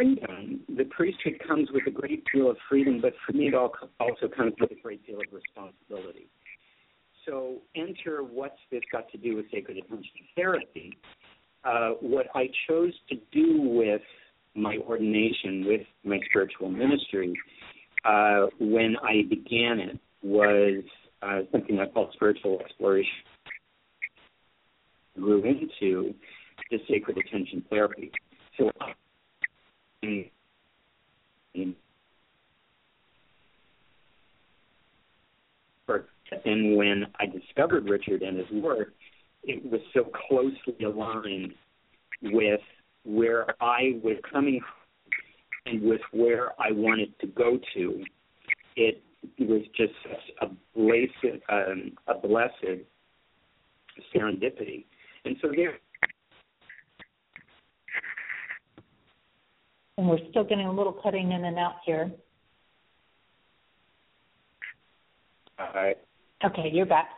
freedom. 0.00 0.60
The 0.76 0.84
priesthood 0.84 1.40
comes 1.46 1.68
with 1.72 1.82
a 1.86 1.90
great 1.90 2.24
deal 2.32 2.50
of 2.50 2.56
freedom, 2.68 3.00
but 3.00 3.12
for 3.26 3.32
me, 3.32 3.48
it 3.48 3.54
also 3.54 4.28
comes 4.34 4.54
with 4.60 4.70
a 4.70 4.80
great 4.82 5.06
deal 5.06 5.16
of 5.16 5.26
responsibility. 5.32 6.28
So, 7.26 7.58
enter 7.76 8.22
what's 8.22 8.58
this 8.70 8.80
got 8.90 9.10
to 9.12 9.18
do 9.18 9.36
with 9.36 9.46
sacred 9.52 9.76
attention 9.76 10.10
therapy? 10.34 10.96
Uh, 11.64 11.90
what 12.00 12.26
I 12.34 12.48
chose 12.68 12.94
to 13.10 13.16
do 13.30 13.60
with 13.60 14.00
my 14.54 14.78
ordination, 14.78 15.66
with 15.66 15.82
my 16.02 16.18
spiritual 16.30 16.70
ministry, 16.70 17.34
uh, 18.04 18.46
when 18.58 18.96
I 19.02 19.22
began 19.28 19.80
it, 19.80 20.00
was 20.22 20.82
uh, 21.22 21.40
something 21.52 21.78
I 21.78 21.86
call 21.86 22.10
spiritual 22.14 22.58
exploration. 22.60 23.10
Grew 25.16 25.42
into 25.44 26.14
the 26.70 26.78
sacred 26.88 27.18
attention 27.18 27.64
therapy. 27.68 28.10
So 28.58 28.70
and 36.44 36.76
when 36.76 37.06
I 37.18 37.26
discovered 37.26 37.88
Richard 37.88 38.22
and 38.22 38.38
his 38.38 38.50
work, 38.62 38.92
it 39.42 39.64
was 39.64 39.80
so 39.94 40.10
closely 40.28 40.84
aligned 40.84 41.52
with 42.22 42.60
where 43.04 43.46
I 43.60 43.98
was 44.02 44.16
coming 44.30 44.60
and 45.66 45.82
with 45.82 46.00
where 46.12 46.50
I 46.60 46.72
wanted 46.72 47.18
to 47.20 47.26
go 47.26 47.58
to. 47.74 48.04
It 48.76 49.02
was 49.38 49.62
just 49.76 49.92
a 50.40 50.46
blessed, 50.74 51.42
um, 51.48 51.92
a 52.06 52.14
blessed 52.14 52.84
serendipity. 54.14 54.84
And 55.24 55.36
so 55.42 55.48
there 55.54 55.78
and 60.00 60.08
we're 60.08 60.18
still 60.30 60.44
getting 60.44 60.66
a 60.66 60.72
little 60.72 60.94
cutting 60.94 61.32
in 61.32 61.44
and 61.44 61.58
out 61.58 61.74
here. 61.84 62.10
Uh, 65.58 65.90
okay, 66.46 66.70
you're 66.72 66.86
back. 66.86 67.10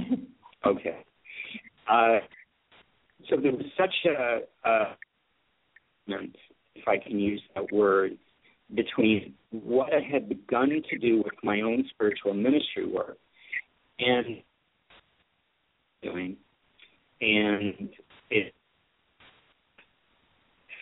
okay. 0.66 1.04
Uh, 1.90 2.18
so 3.28 3.36
there 3.36 3.50
was 3.50 3.64
such 3.76 3.94
a, 4.06 4.68
a, 4.68 4.96
if 6.76 6.86
I 6.86 6.98
can 6.98 7.18
use 7.18 7.42
that 7.56 7.72
word, 7.72 8.16
between 8.76 9.34
what 9.50 9.92
I 9.92 10.00
had 10.00 10.28
begun 10.28 10.70
to 10.88 10.98
do 10.98 11.16
with 11.18 11.34
my 11.42 11.62
own 11.62 11.84
spiritual 11.90 12.34
ministry 12.34 12.86
work 12.86 13.18
and 13.98 14.40
doing, 16.00 16.36
and 17.20 17.90
it 18.30 18.54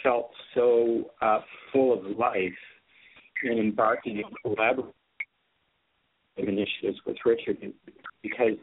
felt 0.03 0.31
so 0.55 1.11
uh, 1.21 1.41
full 1.73 1.93
of 1.93 2.17
life 2.17 2.53
in 3.45 3.59
embarking 3.59 4.23
on 4.25 4.33
collaborative 4.45 4.93
initiatives 6.37 6.99
with 7.07 7.17
Richard 7.25 7.59
because 8.23 8.55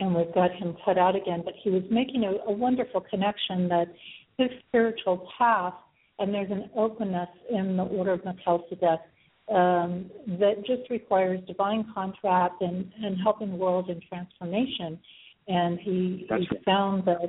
and 0.00 0.14
we've 0.14 0.32
got 0.34 0.50
him 0.52 0.76
cut 0.84 0.98
out 0.98 1.14
again, 1.14 1.42
but 1.44 1.54
he 1.62 1.70
was 1.70 1.82
making 1.90 2.24
a, 2.24 2.50
a 2.50 2.52
wonderful 2.52 3.02
connection 3.02 3.68
that 3.68 3.86
his 4.38 4.48
spiritual 4.66 5.28
path, 5.38 5.74
and 6.18 6.32
there's 6.32 6.50
an 6.50 6.70
openness 6.74 7.28
in 7.50 7.76
the 7.76 7.82
order 7.82 8.12
of 8.12 8.24
Melchizedek 8.24 9.00
um, 9.50 10.10
that 10.38 10.64
just 10.66 10.88
requires 10.90 11.40
divine 11.46 11.84
contract 11.92 12.62
and, 12.62 12.90
and 13.02 13.16
helping 13.22 13.50
the 13.50 13.56
world 13.56 13.90
in 13.90 14.00
transformation. 14.08 14.98
And 15.48 15.78
he, 15.80 16.26
he 16.38 16.48
found 16.64 17.04
that 17.06 17.28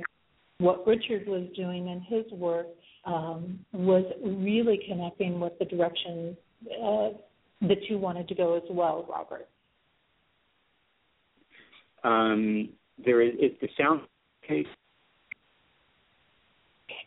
what 0.58 0.86
Richard 0.86 1.26
was 1.26 1.48
doing 1.56 1.88
in 1.88 2.00
his 2.00 2.30
work 2.32 2.66
um, 3.04 3.58
was 3.72 4.04
really 4.24 4.80
connecting 4.86 5.40
with 5.40 5.58
the 5.58 5.64
direction 5.64 6.36
uh, 6.70 7.08
that 7.62 7.82
you 7.88 7.98
wanted 7.98 8.28
to 8.28 8.34
go 8.34 8.56
as 8.56 8.62
well, 8.70 9.06
Robert. 9.10 9.48
Um, 12.04 12.70
there 13.04 13.22
is, 13.22 13.32
the 13.60 13.68
sound 13.76 14.02
case. 14.46 14.66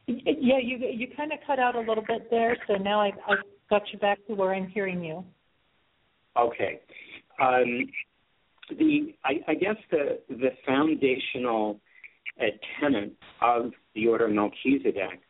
Yeah, 0.07 0.59
you 0.61 0.77
you 0.77 1.07
kind 1.17 1.33
of 1.33 1.39
cut 1.47 1.59
out 1.59 1.75
a 1.75 1.79
little 1.79 2.03
bit 2.07 2.29
there, 2.29 2.55
so 2.67 2.75
now 2.75 3.01
I, 3.01 3.11
I 3.27 3.35
got 3.69 3.81
you 3.91 3.99
back 3.99 4.19
to 4.27 4.33
where 4.33 4.53
I'm 4.53 4.67
hearing 4.67 5.03
you. 5.03 5.23
Okay. 6.37 6.81
Um, 7.39 7.87
the 8.69 9.13
I, 9.23 9.33
I, 9.47 9.53
guess 9.53 9.75
the 9.91 10.19
the 10.29 10.49
foundational 10.65 11.79
uh, 12.39 12.45
tenet 12.79 13.13
of 13.41 13.71
the 13.93 14.07
order 14.07 14.25
of 14.25 14.31
Melchizedek, 14.31 15.21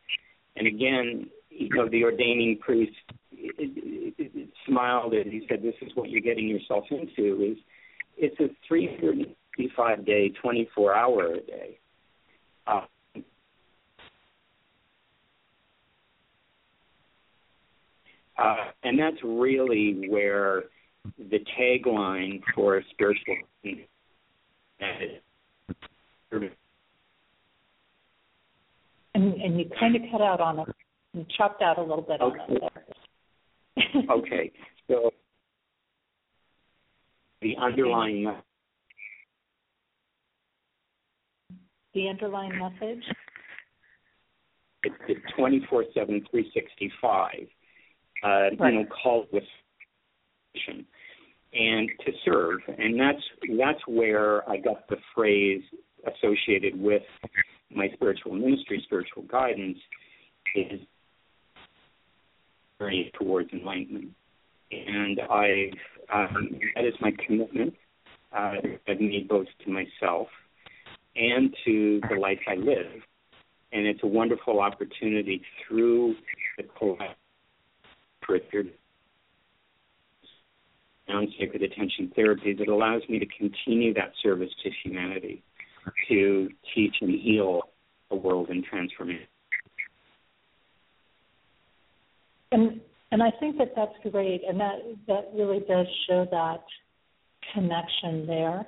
and 0.56 0.66
again, 0.66 1.28
you 1.50 1.68
know, 1.70 1.88
the 1.88 2.04
ordaining 2.04 2.58
priest 2.60 2.92
it, 3.32 4.14
it, 4.18 4.30
it 4.34 4.48
smiled 4.66 5.12
and 5.14 5.32
he 5.32 5.46
said, 5.48 5.62
"This 5.62 5.74
is 5.82 5.92
what 5.94 6.10
you're 6.10 6.20
getting 6.20 6.48
yourself 6.48 6.84
into." 6.90 7.42
Is 7.42 7.58
it's 8.16 8.38
a 8.40 8.48
365 8.66 10.06
day, 10.06 10.30
24 10.40 10.94
hour 10.94 11.34
a 11.34 11.40
day. 11.40 11.78
Uh, 12.66 12.82
Uh, 18.38 18.56
and 18.82 18.98
that's 18.98 19.16
really 19.24 20.08
where 20.08 20.64
the 21.18 21.38
tagline 21.58 22.40
for 22.54 22.82
spiritual 22.90 23.36
and, 29.14 29.34
and 29.34 29.58
you 29.58 29.70
kind 29.78 29.96
of 29.96 30.02
cut 30.10 30.20
out 30.20 30.40
on 30.40 30.60
it. 30.60 30.68
You 31.14 31.24
chopped 31.36 31.62
out 31.62 31.78
a 31.78 31.80
little 31.80 32.02
bit 32.02 32.20
okay. 32.20 32.38
on 32.38 32.56
it 32.56 32.62
there. 33.76 34.02
okay. 34.10 34.52
So 34.88 35.10
the 37.40 37.56
underlying 37.56 38.34
the 41.94 42.08
underlying 42.08 42.58
message 42.58 43.04
it's, 44.82 44.94
it's 45.08 45.20
24 45.36 45.84
7 45.94 46.26
365 46.30 47.48
uh, 48.24 48.28
right. 48.58 48.72
you 48.72 48.80
know, 48.80 48.86
called 49.02 49.26
with 49.32 49.44
and 51.52 51.90
to 52.04 52.12
serve, 52.24 52.60
and 52.66 52.98
that's 52.98 53.22
that's 53.58 53.80
where 53.86 54.48
I 54.48 54.56
got 54.56 54.88
the 54.88 54.96
phrase 55.14 55.62
associated 56.06 56.80
with 56.80 57.02
my 57.74 57.88
spiritual 57.94 58.34
ministry, 58.34 58.82
spiritual 58.84 59.22
guidance, 59.24 59.78
is 60.54 60.80
journey 62.78 63.10
towards 63.18 63.52
enlightenment, 63.52 64.10
and 64.70 65.20
I 65.30 65.70
um, 66.12 66.58
that 66.74 66.84
is 66.84 66.94
my 67.00 67.12
commitment. 67.26 67.74
Uh, 68.32 68.54
I've 68.88 69.00
made 69.00 69.28
both 69.28 69.46
to 69.64 69.70
myself 69.70 70.28
and 71.14 71.54
to 71.64 72.00
the 72.10 72.16
life 72.16 72.40
I 72.48 72.54
live, 72.54 73.02
and 73.72 73.86
it's 73.86 74.00
a 74.02 74.06
wonderful 74.06 74.60
opportunity 74.60 75.42
through 75.66 76.16
the 76.58 76.64
collective 76.78 77.16
Richard 78.28 78.72
on 81.08 81.32
sacred 81.38 81.62
attention 81.62 82.12
therapy 82.16 82.52
that 82.54 82.68
allows 82.68 83.02
me 83.08 83.18
to 83.18 83.26
continue 83.26 83.94
that 83.94 84.12
service 84.22 84.50
to 84.62 84.70
humanity, 84.82 85.42
to 86.08 86.48
teach 86.74 86.96
and 87.00 87.10
heal 87.10 87.62
a 88.10 88.16
world 88.16 88.50
in 88.50 88.62
transformation. 88.62 89.26
And 92.52 92.80
and 93.12 93.22
I 93.22 93.30
think 93.38 93.56
that 93.58 93.72
that's 93.76 93.94
great, 94.10 94.42
and 94.48 94.58
that 94.58 94.78
that 95.06 95.30
really 95.34 95.60
does 95.60 95.86
show 96.08 96.26
that 96.30 96.64
connection 97.54 98.26
there. 98.26 98.66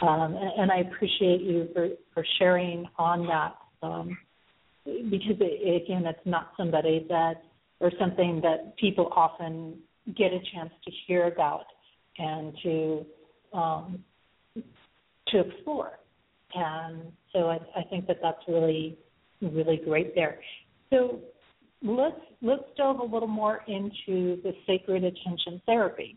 Um, 0.00 0.36
and, 0.36 0.52
and, 0.60 0.70
I 0.70 0.78
appreciate 0.78 1.40
you 1.40 1.68
for, 1.74 1.88
for 2.14 2.24
sharing 2.38 2.86
on 2.98 3.26
that 3.26 3.56
um, 3.82 4.16
because, 4.84 5.36
it, 5.40 5.82
again, 5.82 6.06
it's 6.06 6.24
not 6.24 6.52
somebody 6.56 7.04
that 7.08 7.42
or 7.80 7.92
something 7.98 8.40
that 8.42 8.76
people 8.76 9.10
often 9.14 9.78
get 10.16 10.32
a 10.32 10.40
chance 10.52 10.70
to 10.84 10.90
hear 11.06 11.26
about 11.26 11.64
and 12.18 12.54
to 12.62 13.06
um, 13.52 14.04
to 15.28 15.40
explore. 15.40 15.98
And 16.54 17.12
so 17.32 17.50
I, 17.50 17.58
I 17.76 17.82
think 17.90 18.06
that 18.06 18.18
that's 18.22 18.42
really 18.48 18.98
really 19.40 19.80
great 19.84 20.14
there. 20.14 20.40
So 20.90 21.20
let's 21.82 22.20
let's 22.42 22.64
delve 22.76 23.00
a 23.00 23.04
little 23.04 23.28
more 23.28 23.62
into 23.68 24.40
the 24.42 24.52
sacred 24.66 25.04
attention 25.04 25.60
therapy. 25.66 26.16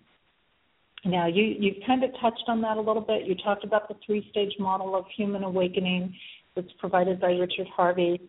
Now 1.06 1.28
you 1.28 1.44
you've 1.44 1.84
kind 1.86 2.04
of 2.04 2.12
touched 2.22 2.44
on 2.48 2.62
that 2.62 2.78
a 2.78 2.82
little 2.82 3.02
bit. 3.02 3.26
You 3.26 3.36
talked 3.36 3.64
about 3.64 3.88
the 3.88 3.96
three 4.06 4.28
stage 4.32 4.54
model 4.60 4.96
of 4.96 5.06
human 5.16 5.44
awakening 5.44 6.16
that's 6.56 6.72
provided 6.80 7.20
by 7.20 7.32
Richard 7.32 7.68
Harvey, 7.76 8.22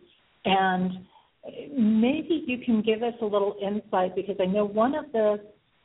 and 0.45 1.05
maybe 1.45 2.43
you 2.47 2.59
can 2.63 2.81
give 2.81 3.03
us 3.03 3.13
a 3.21 3.25
little 3.25 3.55
insight 3.61 4.15
because 4.15 4.35
I 4.39 4.45
know 4.45 4.65
one 4.65 4.95
of 4.95 5.05
the 5.11 5.41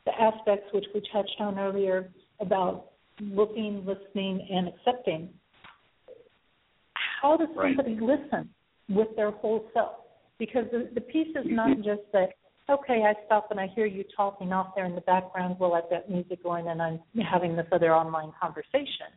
the 0.06 0.22
aspects 0.22 0.72
which 0.72 0.86
we 0.94 1.02
touched 1.12 1.36
on 1.38 1.58
earlier 1.58 2.08
about 2.40 2.92
looking, 3.20 3.84
listening, 3.84 4.46
and 4.50 4.68
accepting. 4.68 5.28
How 7.20 7.36
does 7.36 7.48
somebody 7.54 7.94
right. 7.94 8.20
listen 8.20 8.48
with 8.88 9.08
their 9.16 9.30
whole 9.30 9.66
self? 9.74 9.96
Because 10.38 10.64
the, 10.72 10.88
the 10.94 11.00
piece 11.00 11.28
is 11.36 11.44
not 11.46 11.70
mm-hmm. 11.70 11.82
just 11.82 12.02
that, 12.12 12.30
okay, 12.70 13.02
I 13.04 13.12
stop 13.26 13.48
and 13.50 13.58
I 13.60 13.66
hear 13.74 13.86
you 13.86 14.04
talking 14.16 14.52
off 14.52 14.68
there 14.76 14.86
in 14.86 14.94
the 14.94 15.00
background 15.02 15.56
while 15.58 15.74
I've 15.74 15.90
got 15.90 16.08
music 16.08 16.42
going 16.42 16.68
and 16.68 16.80
I'm 16.80 17.00
having 17.30 17.56
this 17.56 17.66
other 17.72 17.94
online 17.94 18.32
conversation. 18.40 19.12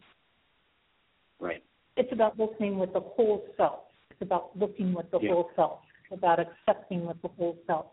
Right. 1.40 1.64
It's 1.96 2.12
about 2.12 2.40
listening 2.40 2.80
with 2.80 2.92
the 2.94 3.02
whole 3.02 3.46
self. 3.56 3.82
It's 4.10 4.22
about 4.22 4.58
looking 4.58 4.94
with 4.94 5.10
the 5.12 5.20
yeah. 5.22 5.32
whole 5.32 5.50
self. 5.56 5.80
About 6.12 6.40
accepting 6.40 7.06
with 7.06 7.22
the 7.22 7.30
whole 7.30 7.58
self. 7.68 7.86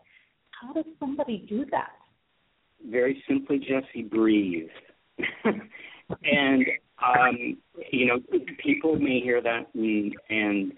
How 0.51 0.73
does 0.73 0.85
somebody 0.99 1.45
do 1.47 1.65
that? 1.71 1.91
Very 2.89 3.23
simply, 3.27 3.59
Jesse, 3.59 4.03
breathe. 4.03 4.67
and 5.45 6.65
um, 7.03 7.57
you 7.91 8.07
know, 8.07 8.19
people 8.63 8.97
may 8.97 9.19
hear 9.21 9.41
that 9.41 9.67
and 9.73 10.15
and 10.29 10.73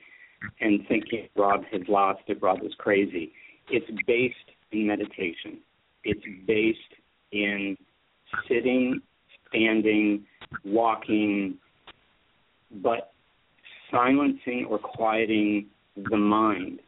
and 0.59 0.88
thinking 0.88 1.27
Rob 1.35 1.61
has 1.72 1.81
lost 1.88 2.22
it, 2.27 2.41
Rob 2.41 2.59
is 2.63 2.73
crazy. 2.77 3.31
It's 3.69 3.85
based 4.07 4.35
in 4.72 4.88
meditation. 4.88 5.59
It's 6.03 6.22
based 6.47 6.80
in 7.31 7.77
sitting, 8.47 9.01
standing, 9.49 10.26
walking, 10.65 11.57
but 12.81 13.13
silencing 13.91 14.65
or 14.69 14.80
quieting 14.80 15.68
the 15.95 16.18
mind. 16.18 16.80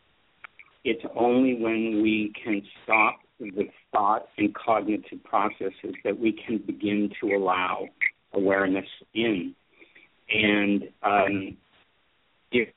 It's 0.83 1.03
only 1.15 1.55
when 1.55 2.01
we 2.01 2.33
can 2.43 2.61
stop 2.83 3.19
the 3.39 3.69
thought 3.91 4.27
and 4.37 4.53
cognitive 4.53 5.23
processes 5.23 5.95
that 6.03 6.17
we 6.17 6.33
can 6.45 6.57
begin 6.65 7.09
to 7.21 7.35
allow 7.35 7.87
awareness 8.33 8.85
in. 9.13 9.55
And 10.29 10.83
um, 11.03 11.57
if 12.51 12.69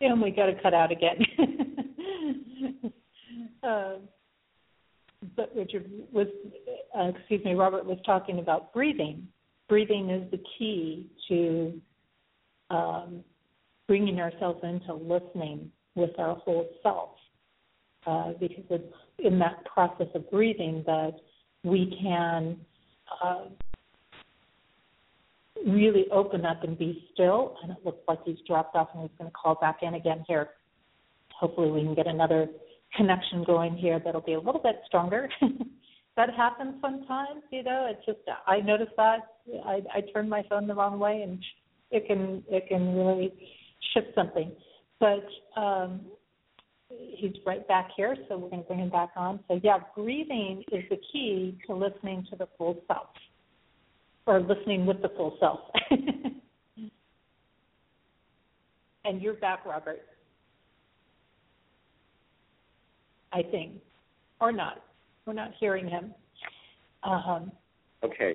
and 0.00 0.22
we 0.22 0.30
got 0.30 0.46
to 0.46 0.54
cut 0.62 0.74
out 0.74 0.92
again. 0.92 1.18
uh, 3.62 3.94
but 5.36 5.50
Richard 5.56 5.90
was, 6.12 6.28
uh, 6.96 7.10
excuse 7.16 7.44
me, 7.44 7.54
Robert 7.54 7.84
was 7.84 7.98
talking 8.06 8.38
about 8.38 8.72
breathing. 8.72 9.26
Breathing 9.68 10.10
is 10.10 10.30
the 10.30 10.40
key 10.58 11.06
to 11.28 11.80
um, 12.70 13.24
bringing 13.86 14.20
ourselves 14.20 14.60
into 14.62 14.94
listening 14.94 15.70
with 15.94 16.10
our 16.18 16.36
whole 16.36 16.68
self, 16.82 17.10
uh, 18.06 18.32
because 18.38 18.64
it's 18.70 18.94
in 19.18 19.38
that 19.38 19.64
process 19.64 20.06
of 20.14 20.30
breathing 20.30 20.82
that 20.86 21.12
we 21.64 21.98
can 22.00 22.56
uh, 23.22 23.46
really 25.66 26.06
open 26.12 26.44
up 26.44 26.62
and 26.62 26.78
be 26.78 27.08
still. 27.12 27.56
And 27.62 27.72
it 27.72 27.78
looks 27.84 28.00
like 28.06 28.20
he's 28.24 28.38
dropped 28.46 28.76
off 28.76 28.88
and 28.94 29.02
he's 29.02 29.18
going 29.18 29.30
to 29.30 29.36
call 29.36 29.56
back 29.56 29.78
in 29.82 29.94
again 29.94 30.24
here. 30.28 30.50
Hopefully, 31.38 31.70
we 31.70 31.82
can 31.82 31.94
get 31.94 32.06
another 32.06 32.48
connection 32.96 33.44
going 33.44 33.76
here 33.76 34.00
that'll 34.04 34.20
be 34.20 34.34
a 34.34 34.40
little 34.40 34.60
bit 34.62 34.76
stronger. 34.86 35.28
that 36.18 36.34
happens 36.34 36.74
sometimes, 36.82 37.42
you 37.50 37.62
know. 37.62 37.88
It's 37.88 38.04
just 38.04 38.18
I 38.46 38.60
notice 38.60 38.88
that 38.96 39.20
I, 39.64 39.80
I 39.94 40.00
turn 40.12 40.28
my 40.28 40.42
phone 40.50 40.66
the 40.66 40.74
wrong 40.74 40.98
way 40.98 41.22
and 41.22 41.38
it 41.92 42.08
can 42.08 42.42
it 42.48 42.66
can 42.68 42.94
really 42.94 43.32
shift 43.94 44.08
something. 44.16 44.50
But 44.98 45.24
um, 45.56 46.00
he's 46.88 47.36
right 47.46 47.66
back 47.68 47.90
here, 47.96 48.16
so 48.28 48.36
we're 48.36 48.50
going 48.50 48.62
to 48.62 48.66
bring 48.66 48.80
him 48.80 48.90
back 48.90 49.10
on. 49.16 49.38
So 49.46 49.60
yeah, 49.62 49.78
breathing 49.96 50.64
is 50.72 50.82
the 50.90 50.98
key 51.12 51.56
to 51.68 51.74
listening 51.74 52.26
to 52.30 52.36
the 52.36 52.48
full 52.58 52.82
self, 52.88 53.10
or 54.26 54.40
listening 54.40 54.86
with 54.86 55.00
the 55.02 55.10
full 55.10 55.36
self. 55.38 55.60
and 59.04 59.22
you're 59.22 59.34
back, 59.34 59.64
Robert. 59.64 60.00
I 63.32 63.42
think, 63.42 63.74
or 64.40 64.50
not. 64.50 64.82
We're 65.28 65.34
not 65.34 65.52
hearing 65.60 65.86
him. 65.86 66.14
Um, 67.04 67.52
okay. 68.02 68.34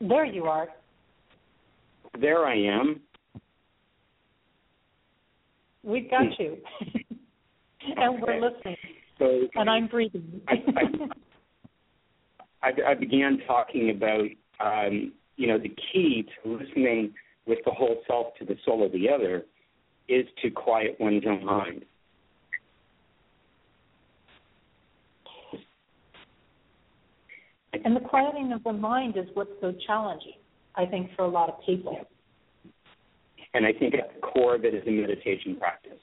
There 0.00 0.24
you 0.24 0.46
are 0.46 0.68
there 2.20 2.46
I 2.46 2.56
am. 2.56 3.00
We've 5.82 6.10
got 6.10 6.22
hmm. 6.36 6.42
you. 6.42 6.56
and 7.96 8.22
we're 8.22 8.40
listening. 8.40 8.76
So, 9.18 9.48
and 9.54 9.68
I'm 9.68 9.88
breathing. 9.88 10.40
I, 10.48 10.54
I, 12.62 12.90
I, 12.90 12.94
began 12.94 13.40
talking 13.46 13.90
about, 13.90 14.26
um, 14.60 15.12
you 15.36 15.46
know, 15.46 15.58
the 15.58 15.74
key 15.92 16.26
to 16.42 16.56
listening 16.56 17.12
with 17.46 17.58
the 17.64 17.70
whole 17.70 17.98
self 18.06 18.34
to 18.38 18.44
the 18.44 18.56
soul 18.64 18.84
of 18.86 18.92
the 18.92 19.08
other 19.08 19.44
is 20.08 20.26
to 20.42 20.50
quiet 20.50 20.96
one's 20.98 21.24
own 21.26 21.44
mind. 21.44 21.84
And 27.84 27.96
the 27.96 28.00
quieting 28.00 28.52
of 28.52 28.62
the 28.64 28.72
mind 28.72 29.16
is 29.16 29.26
what's 29.34 29.50
so 29.60 29.72
challenging. 29.86 30.34
I 30.74 30.86
think, 30.86 31.10
for 31.16 31.24
a 31.24 31.28
lot 31.28 31.48
of 31.48 31.56
people. 31.64 31.98
And 33.54 33.66
I 33.66 33.72
think 33.72 33.94
at 33.94 34.14
the 34.14 34.20
core 34.20 34.54
of 34.54 34.64
it 34.64 34.74
is 34.74 34.82
a 34.86 34.90
meditation 34.90 35.56
practice. 35.56 35.98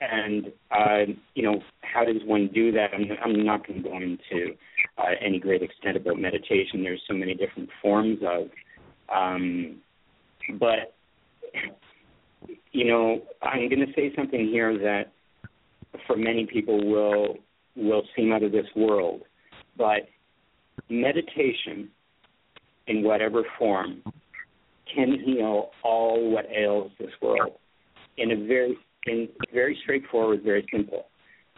And 0.00 0.46
uh, 0.70 1.12
you 1.34 1.42
know, 1.42 1.60
how 1.82 2.04
does 2.04 2.22
one 2.24 2.48
do 2.52 2.72
that? 2.72 2.90
I'm, 2.94 3.04
I'm 3.22 3.44
not 3.44 3.66
going 3.66 3.82
to 3.82 3.88
go 3.88 3.96
into 3.96 4.56
uh, 4.98 5.10
any 5.24 5.38
great 5.38 5.62
extent 5.62 5.96
about 5.96 6.18
meditation. 6.18 6.82
There's 6.82 7.02
so 7.06 7.14
many 7.14 7.34
different 7.34 7.68
forms 7.80 8.18
of, 8.26 8.48
um, 9.14 9.76
but 10.58 10.94
you 12.72 12.86
know, 12.86 13.22
I'm 13.42 13.68
going 13.68 13.86
to 13.86 13.92
say 13.94 14.12
something 14.16 14.48
here 14.48 14.76
that 14.78 15.12
for 16.06 16.16
many 16.16 16.46
people 16.46 16.84
will 16.90 17.36
will 17.76 18.02
seem 18.16 18.32
out 18.32 18.42
of 18.42 18.52
this 18.52 18.66
world, 18.74 19.22
but 19.76 20.08
meditation 20.92 21.88
in 22.86 23.02
whatever 23.02 23.42
form 23.58 24.02
can 24.94 25.18
heal 25.24 25.70
all 25.82 26.30
what 26.30 26.46
ails 26.54 26.90
this 26.98 27.10
world 27.20 27.52
in 28.18 28.30
a 28.32 28.46
very 28.46 28.76
in 29.06 29.28
very 29.52 29.76
straightforward, 29.82 30.42
very 30.44 30.66
simple. 30.72 31.06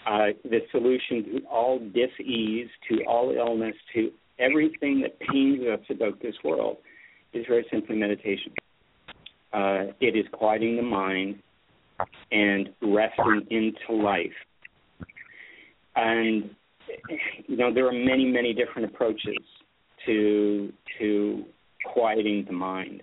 Uh, 0.06 0.28
the 0.44 0.61
solution 0.70 1.24
to 1.24 1.47
all 1.51 1.78
dis-ease, 1.78 2.69
to 2.89 3.05
all 3.06 3.32
illness, 3.32 3.74
to 3.94 4.11
everything 4.39 5.01
that 5.01 5.19
pains 5.20 5.61
us 5.66 5.81
about 5.90 6.20
this 6.23 6.35
world 6.43 6.78
is 7.32 7.44
very 7.48 7.66
simply 7.70 7.97
meditation. 7.97 8.52
Uh, 9.52 9.93
it 10.01 10.16
is 10.16 10.24
quieting 10.32 10.77
the 10.77 10.82
mind 10.82 11.39
and 12.32 12.70
resting 12.82 13.47
into 13.51 14.02
life. 14.02 14.32
And 15.97 16.51
you 17.47 17.56
know 17.56 17.73
there 17.73 17.86
are 17.86 17.93
many, 17.93 18.24
many 18.24 18.52
different 18.52 18.93
approaches 18.93 19.39
to 20.06 20.73
to 20.98 21.44
quieting 21.93 22.44
the 22.47 22.52
mind. 22.52 23.02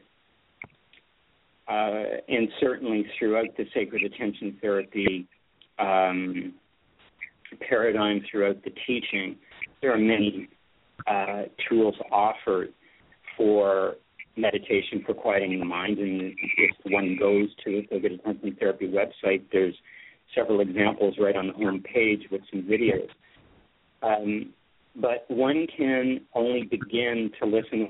Uh, 1.67 2.17
and 2.27 2.49
certainly 2.59 3.05
throughout 3.17 3.47
the 3.57 3.65
sacred 3.73 4.03
attention 4.03 4.57
therapy 4.61 5.25
um, 5.79 6.53
paradigm, 7.69 8.21
throughout 8.29 8.61
the 8.63 8.71
teaching, 8.85 9.37
there 9.81 9.93
are 9.93 9.97
many 9.97 10.49
uh, 11.07 11.43
tools 11.69 11.95
offered 12.11 12.73
for 13.37 13.95
meditation 14.35 15.03
for 15.05 15.13
quieting 15.13 15.59
the 15.59 15.65
mind. 15.65 15.97
And 15.99 16.33
if 16.57 16.75
one 16.85 17.17
goes 17.19 17.49
to 17.63 17.71
the 17.71 17.87
Sacred 17.89 18.13
Attention 18.13 18.55
Therapy 18.59 18.87
website, 18.87 19.43
there's 19.51 19.75
several 20.35 20.61
examples 20.61 21.15
right 21.19 21.35
on 21.35 21.47
the 21.47 21.53
home 21.53 21.81
page 21.81 22.23
with 22.31 22.41
some 22.51 22.63
videos. 22.63 23.07
Um, 24.01 24.53
but 24.95 25.25
one 25.29 25.67
can 25.77 26.21
only 26.33 26.63
begin 26.63 27.31
to 27.39 27.45
listen. 27.45 27.87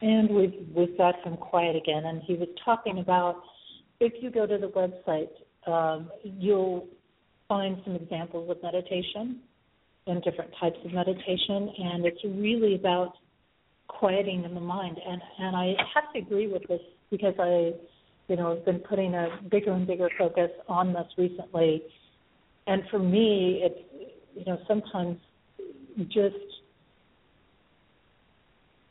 And 0.00 0.30
we've 0.30 0.54
we've 0.74 0.96
got 0.96 1.20
him 1.24 1.36
quiet 1.36 1.74
again, 1.74 2.04
and 2.04 2.22
he 2.22 2.34
was 2.34 2.48
talking 2.64 3.00
about 3.00 3.42
if 3.98 4.12
you 4.22 4.30
go 4.30 4.46
to 4.46 4.56
the 4.56 4.68
website, 4.68 5.30
um, 5.66 6.08
you'll 6.22 6.86
find 7.48 7.78
some 7.84 7.96
examples 7.96 8.48
of 8.48 8.62
meditation 8.62 9.40
and 10.06 10.22
different 10.22 10.52
types 10.60 10.78
of 10.84 10.92
meditation, 10.92 11.72
and 11.78 12.06
it's 12.06 12.22
really 12.24 12.76
about 12.76 13.14
quieting 13.88 14.44
in 14.44 14.54
the 14.54 14.60
mind. 14.60 14.98
And 15.04 15.20
and 15.38 15.56
I 15.56 15.74
have 15.94 16.12
to 16.12 16.20
agree 16.20 16.46
with 16.46 16.62
this 16.68 16.80
because 17.10 17.34
I, 17.38 17.72
you 18.28 18.36
know, 18.36 18.54
have 18.54 18.64
been 18.64 18.80
putting 18.80 19.14
a 19.14 19.40
bigger 19.50 19.72
and 19.72 19.86
bigger 19.86 20.10
focus 20.18 20.50
on 20.68 20.92
this 20.92 21.06
recently. 21.16 21.82
And 22.66 22.82
for 22.90 22.98
me, 22.98 23.62
it's 23.62 24.14
you 24.34 24.44
know 24.44 24.58
sometimes 24.68 25.18
just 26.08 26.36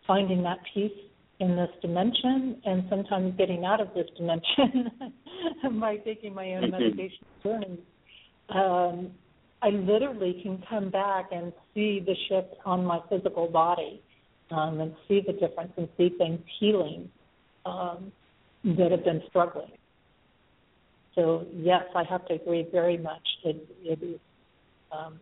finding 0.06 0.44
that 0.44 0.58
peace 0.74 0.92
in 1.40 1.56
this 1.56 1.70
dimension 1.82 2.62
and 2.66 2.84
sometimes 2.90 3.38
getting 3.38 3.64
out 3.64 3.80
of 3.80 3.90
this 3.94 4.08
dimension 4.18 4.92
by 5.80 5.98
taking 5.98 6.34
my 6.34 6.54
own 6.56 6.64
mm-hmm. 6.64 6.72
meditation 6.72 7.26
journey. 7.44 7.80
Um, 8.50 9.12
I 9.62 9.70
literally 9.70 10.40
can 10.42 10.64
come 10.70 10.90
back 10.90 11.28
and 11.32 11.52
see 11.74 12.00
the 12.00 12.16
shift 12.28 12.56
on 12.66 12.86
my 12.86 13.00
physical 13.10 13.48
body 13.48 14.02
um, 14.50 14.80
and 14.80 14.96
see 15.08 15.22
the 15.26 15.34
difference 15.34 15.74
and 15.78 15.88
see 15.98 16.10
things 16.18 16.40
healing 16.60 17.10
um, 17.66 18.12
that 18.76 18.92
have 18.92 19.04
been 19.04 19.22
struggling. 19.30 19.72
So 21.16 21.46
yes, 21.56 21.84
I 21.96 22.04
have 22.04 22.26
to 22.28 22.36
agree 22.36 22.68
very 22.72 22.98
much. 22.98 23.28
It, 23.44 23.68
it 23.82 24.04
is 24.04 24.20
um, 24.92 25.20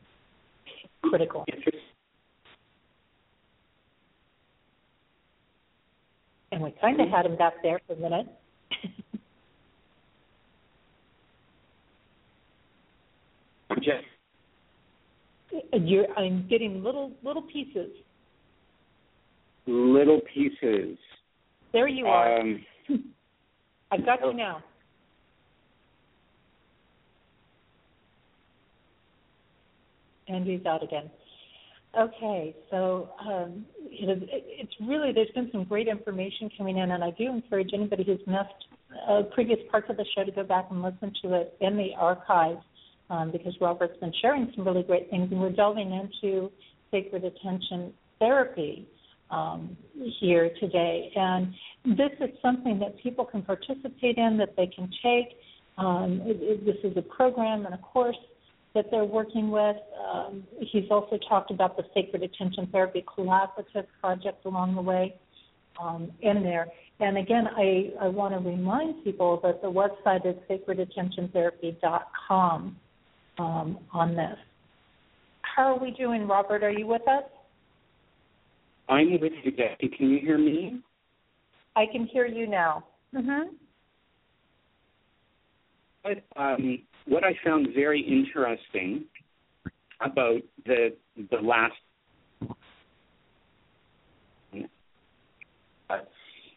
critical. 1.04 1.46
And 6.52 6.62
we 6.62 6.74
kind 6.82 7.00
of 7.00 7.10
had 7.10 7.26
him 7.26 7.38
back 7.38 7.54
there 7.64 7.80
for 7.88 7.94
a 7.94 7.98
minute. 7.98 8.28
You're, 15.74 16.06
I'm 16.18 16.48
getting 16.50 16.84
little 16.84 17.12
little 17.24 17.42
pieces. 17.42 17.92
Little 19.68 20.22
pieces. 20.34 20.98
There 21.74 21.88
you 21.88 22.06
are. 22.06 22.40
Um, 22.40 22.64
I've 23.96 24.06
got 24.06 24.22
you 24.26 24.34
now. 24.34 24.62
And 30.28 30.46
he's 30.46 30.66
out 30.66 30.84
again. 30.84 31.10
Okay, 31.98 32.54
so 32.70 33.10
um, 33.26 33.66
you 33.90 34.08
know, 34.08 34.16
it's 34.22 34.74
really 34.82 35.14
there's 35.14 35.30
been 35.34 35.50
some 35.54 35.64
great 35.64 35.88
information 35.88 36.50
coming 36.58 36.78
in, 36.78 36.92
and 36.92 37.02
I 37.02 37.12
do 37.12 37.30
encourage 37.30 37.70
anybody 37.74 38.04
who's 38.04 38.20
missed 38.28 38.66
uh, 39.08 39.22
previous 39.34 39.60
parts 39.72 39.88
of 39.90 39.96
the 39.96 40.06
show 40.16 40.26
to 40.26 40.32
go 40.32 40.44
back 40.44 40.68
and 40.72 40.82
listen 40.82 41.14
to 41.24 41.36
it 41.36 41.56
in 41.62 41.78
the 41.78 41.92
archives 41.98 42.60
um, 43.10 43.32
because 43.32 43.54
Robert's 43.62 43.98
been 44.00 44.12
sharing 44.22 44.52
some 44.56 44.68
really 44.68 44.84
great 44.84 45.10
things, 45.10 45.32
and 45.32 45.40
we're 45.40 45.52
delving 45.52 45.94
into 45.94 46.52
sacred 46.92 47.24
attention 47.24 47.94
therapy 48.20 48.88
um, 49.32 49.78
here 50.20 50.52
today. 50.60 51.12
And 51.16 51.54
this 51.86 52.12
is 52.20 52.30
something 52.42 52.80
that 52.80 52.98
people 53.02 53.24
can 53.26 53.44
participate 53.44 54.18
in, 54.18 54.36
that 54.38 54.56
they 54.58 54.68
can 54.68 54.90
take. 55.04 55.38
Um, 55.78 56.22
it, 56.26 56.38
it, 56.42 56.66
this 56.66 56.78
is 56.84 56.98
a 56.98 57.02
program 57.02 57.66
and 57.66 57.76
a 57.76 57.80
course 57.80 58.18
that 58.74 58.86
they're 58.92 59.06
working 59.06 59.52
with. 59.52 59.78
Um, 60.14 60.44
he's 60.60 60.92
also 60.92 61.18
talked 61.30 61.50
about 61.52 61.78
the 61.78 61.84
Sacred 61.94 62.24
Attention 62.24 62.68
Therapy 62.72 63.06
Collaborative 63.18 63.86
Project 64.02 64.46
along 64.46 64.76
the 64.76 64.82
way 64.82 65.16
um, 65.82 66.12
in 66.22 66.44
there. 66.44 66.68
And 67.00 67.18
again, 67.18 67.48
I, 67.56 67.94
I 68.02 68.08
want 68.08 68.34
to 68.34 68.40
remind 68.40 69.04
people 69.04 69.40
that 69.44 69.62
the 69.62 69.68
website 69.68 70.26
is 70.26 70.36
sacredattentiontherapy.com 70.50 72.76
um, 73.38 73.78
on 73.94 74.16
this. 74.16 74.38
How 75.42 75.74
are 75.74 75.78
we 75.80 75.92
doing, 75.92 76.28
Robert? 76.28 76.64
Are 76.64 76.72
you 76.72 76.88
with 76.88 77.08
us? 77.08 77.26
I'm 78.88 79.20
with 79.20 79.34
you, 79.44 79.52
Jackie. 79.52 79.90
Can 79.90 80.10
you 80.10 80.20
hear 80.20 80.38
me? 80.38 80.80
I 81.76 81.86
can 81.92 82.06
hear 82.06 82.26
you 82.26 82.48
now. 82.48 82.86
Mm-hmm. 83.14 83.56
But, 86.04 86.42
um, 86.42 86.80
what 87.06 87.24
I 87.24 87.34
found 87.44 87.68
very 87.74 88.02
interesting 88.02 89.06
about 90.02 90.42
the 90.66 90.96
the 91.32 91.38
last 91.38 91.74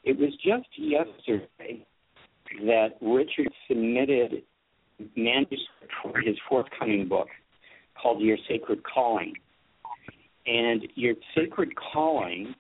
it 0.05 0.19
was 0.19 0.33
just 0.43 0.69
yesterday 0.77 1.87
that 2.65 2.97
Richard 3.03 3.53
submitted 3.69 4.43
manuscript 5.17 5.93
for 6.03 6.19
his 6.21 6.37
forthcoming 6.49 7.07
book 7.07 7.29
called 8.01 8.23
Your 8.23 8.39
Sacred 8.49 8.83
Calling. 8.85 9.35
And 10.47 10.89
Your 10.95 11.15
Sacred 11.35 11.75
Calling 11.77 12.55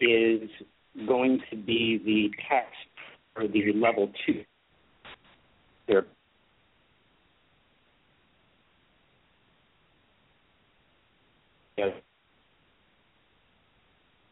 is 0.00 0.48
going 1.06 1.40
to 1.50 1.56
be 1.56 2.00
the 2.04 2.30
text 2.48 2.74
for 3.34 3.48
the 3.48 3.72
level 3.72 4.10
two. 4.26 4.44
There 5.86 6.06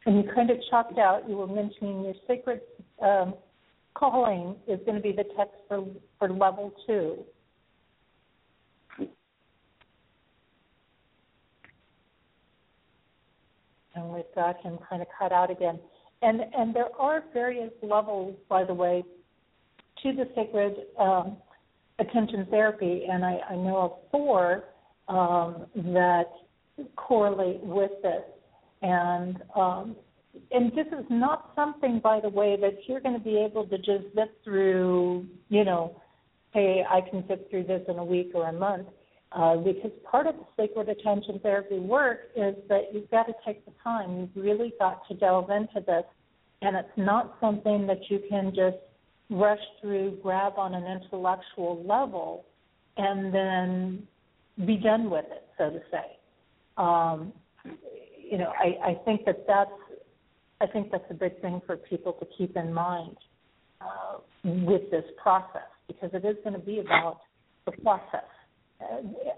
And 0.04 0.16
you 0.16 0.30
kind 0.34 0.50
of 0.50 0.56
chopped 0.68 0.98
out, 0.98 1.28
you 1.28 1.36
were 1.36 1.46
mentioning 1.46 2.02
your 2.02 2.14
sacred 2.26 2.60
um, 3.00 3.34
calling 3.94 4.56
is 4.66 4.80
going 4.84 4.96
to 4.96 5.00
be 5.00 5.12
the 5.12 5.24
text 5.36 5.54
for, 5.68 5.86
for 6.18 6.28
level 6.28 6.72
two. 6.86 7.24
and 13.94 14.08
we've 14.08 14.24
got 14.34 14.60
him 14.62 14.78
kind 14.88 15.02
of 15.02 15.08
cut 15.18 15.32
out 15.32 15.50
again. 15.50 15.78
And 16.22 16.40
and 16.56 16.74
there 16.74 16.94
are 16.98 17.24
various 17.32 17.72
levels, 17.82 18.36
by 18.48 18.64
the 18.64 18.74
way, 18.74 19.02
to 20.02 20.12
the 20.12 20.28
sacred 20.34 20.74
um, 20.98 21.36
attention 21.98 22.46
therapy, 22.50 23.06
and 23.10 23.24
I, 23.24 23.38
I 23.50 23.56
know 23.56 23.76
of 23.78 23.92
four 24.10 24.64
um, 25.08 25.66
that 25.92 26.30
correlate 26.96 27.60
with 27.62 27.90
this. 28.02 28.22
And 28.82 29.42
um, 29.54 29.96
and 30.50 30.72
this 30.72 30.86
is 30.86 31.04
not 31.10 31.52
something, 31.54 32.00
by 32.02 32.20
the 32.20 32.28
way, 32.28 32.56
that 32.60 32.78
you're 32.86 33.00
going 33.00 33.18
to 33.18 33.24
be 33.24 33.36
able 33.36 33.66
to 33.66 33.76
just 33.76 34.14
zip 34.14 34.42
through. 34.44 35.26
You 35.48 35.64
know, 35.64 36.00
hey, 36.52 36.84
I 36.88 37.00
can 37.00 37.26
zip 37.28 37.50
through 37.50 37.64
this 37.64 37.82
in 37.88 37.98
a 37.98 38.04
week 38.04 38.30
or 38.34 38.48
a 38.48 38.52
month. 38.52 38.88
Uh, 39.34 39.56
because 39.56 39.90
part 40.10 40.26
of 40.26 40.34
the 40.36 40.44
sacred 40.56 40.88
attention 40.90 41.38
therapy 41.42 41.78
work 41.78 42.18
is 42.36 42.54
that 42.68 42.90
you've 42.92 43.10
got 43.10 43.24
to 43.24 43.32
take 43.46 43.64
the 43.64 43.72
time. 43.82 44.28
You've 44.34 44.44
really 44.44 44.74
got 44.78 45.06
to 45.08 45.14
delve 45.14 45.48
into 45.50 45.80
this, 45.86 46.04
and 46.60 46.76
it's 46.76 46.98
not 46.98 47.36
something 47.40 47.86
that 47.86 48.10
you 48.10 48.20
can 48.28 48.52
just 48.54 48.76
rush 49.30 49.60
through, 49.80 50.18
grab 50.22 50.54
on 50.58 50.74
an 50.74 50.84
intellectual 50.84 51.82
level, 51.86 52.44
and 52.98 53.34
then 53.34 54.06
be 54.66 54.76
done 54.76 55.08
with 55.08 55.24
it, 55.30 55.46
so 55.56 55.70
to 55.70 55.80
say. 55.90 56.18
Um, 56.76 57.32
you 58.30 58.36
know, 58.36 58.52
I, 58.58 58.90
I 58.90 58.94
think 59.04 59.24
that 59.24 59.44
that's 59.46 59.70
I 60.60 60.66
think 60.66 60.92
that's 60.92 61.04
a 61.10 61.14
big 61.14 61.40
thing 61.40 61.60
for 61.66 61.76
people 61.76 62.12
to 62.12 62.26
keep 62.38 62.56
in 62.56 62.72
mind 62.72 63.16
uh, 63.80 64.18
with 64.44 64.90
this 64.90 65.04
process 65.20 65.68
because 65.88 66.10
it 66.12 66.24
is 66.24 66.36
going 66.44 66.54
to 66.54 66.64
be 66.64 66.78
about 66.78 67.20
the 67.66 67.72
process 67.82 68.28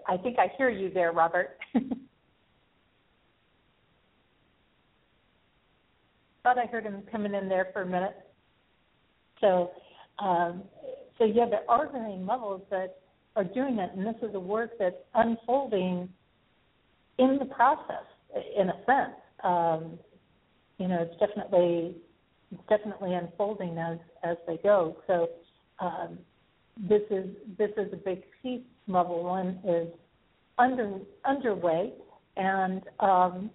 I 0.09 0.17
think 0.17 0.39
I 0.39 0.51
hear 0.57 0.71
you 0.71 0.91
there, 0.93 1.13
Robert. 1.13 1.59
Thought 6.43 6.59
I 6.59 6.67
heard 6.67 6.85
him 6.85 7.03
coming 7.11 7.35
in 7.35 7.49
there 7.49 7.69
for 7.73 7.83
a 7.83 7.87
minute. 7.87 8.17
So, 9.41 9.71
um, 10.19 10.63
so 11.19 11.25
yeah, 11.25 11.47
there 11.49 11.69
are 11.69 11.91
varying 11.91 12.27
levels 12.27 12.63
that 12.71 12.99
are 13.37 13.45
doing 13.45 13.77
that, 13.77 13.95
and 13.95 14.07
this 14.07 14.17
is 14.23 14.35
a 14.35 14.41
work 14.41 14.73
that's 14.79 14.97
unfolding 15.15 16.09
in 17.19 17.39
the 17.39 17.47
process, 17.47 18.05
in 18.57 18.69
a 18.69 18.77
sense. 18.85 19.15
Um, 19.43 19.99
you 20.79 20.89
know, 20.89 21.03
it's 21.03 21.19
definitely 21.19 21.97
it's 22.53 22.63
definitely 22.69 23.15
unfolding 23.15 23.79
as 23.79 23.99
as 24.23 24.37
they 24.47 24.59
go. 24.59 24.97
So, 25.07 25.29
um, 25.81 26.19
this 26.89 27.03
is 27.11 27.27
this 27.57 27.71
is 27.77 27.93
a 27.93 27.97
big 27.97 28.23
piece 28.43 28.63
level 28.87 29.23
one 29.25 29.59
is 29.67 29.89
under 30.59 30.99
underway, 31.25 31.93
and 32.37 32.83
um, 33.01 33.51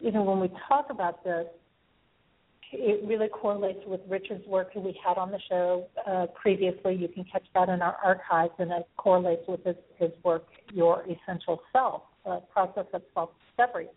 you 0.00 0.12
know 0.12 0.22
when 0.22 0.40
we 0.40 0.50
talk 0.68 0.86
about 0.90 1.24
this, 1.24 1.46
it 2.72 3.06
really 3.06 3.28
correlates 3.28 3.80
with 3.86 4.00
Richard's 4.08 4.46
work 4.46 4.74
that 4.74 4.80
we 4.80 4.98
had 5.04 5.16
on 5.16 5.30
the 5.30 5.40
show 5.48 5.86
uh, 6.06 6.26
previously. 6.40 6.94
You 6.94 7.08
can 7.08 7.24
catch 7.24 7.44
that 7.54 7.68
in 7.68 7.82
our 7.82 7.96
archives, 8.04 8.54
and 8.58 8.70
it 8.70 8.88
correlates 8.96 9.42
with 9.46 9.64
his, 9.64 9.76
his 9.96 10.10
work, 10.24 10.46
Your 10.72 11.04
Essential 11.04 11.60
Self, 11.72 12.02
uh, 12.26 12.40
process 12.52 12.86
of 12.92 13.02
self-discovery, 13.14 13.88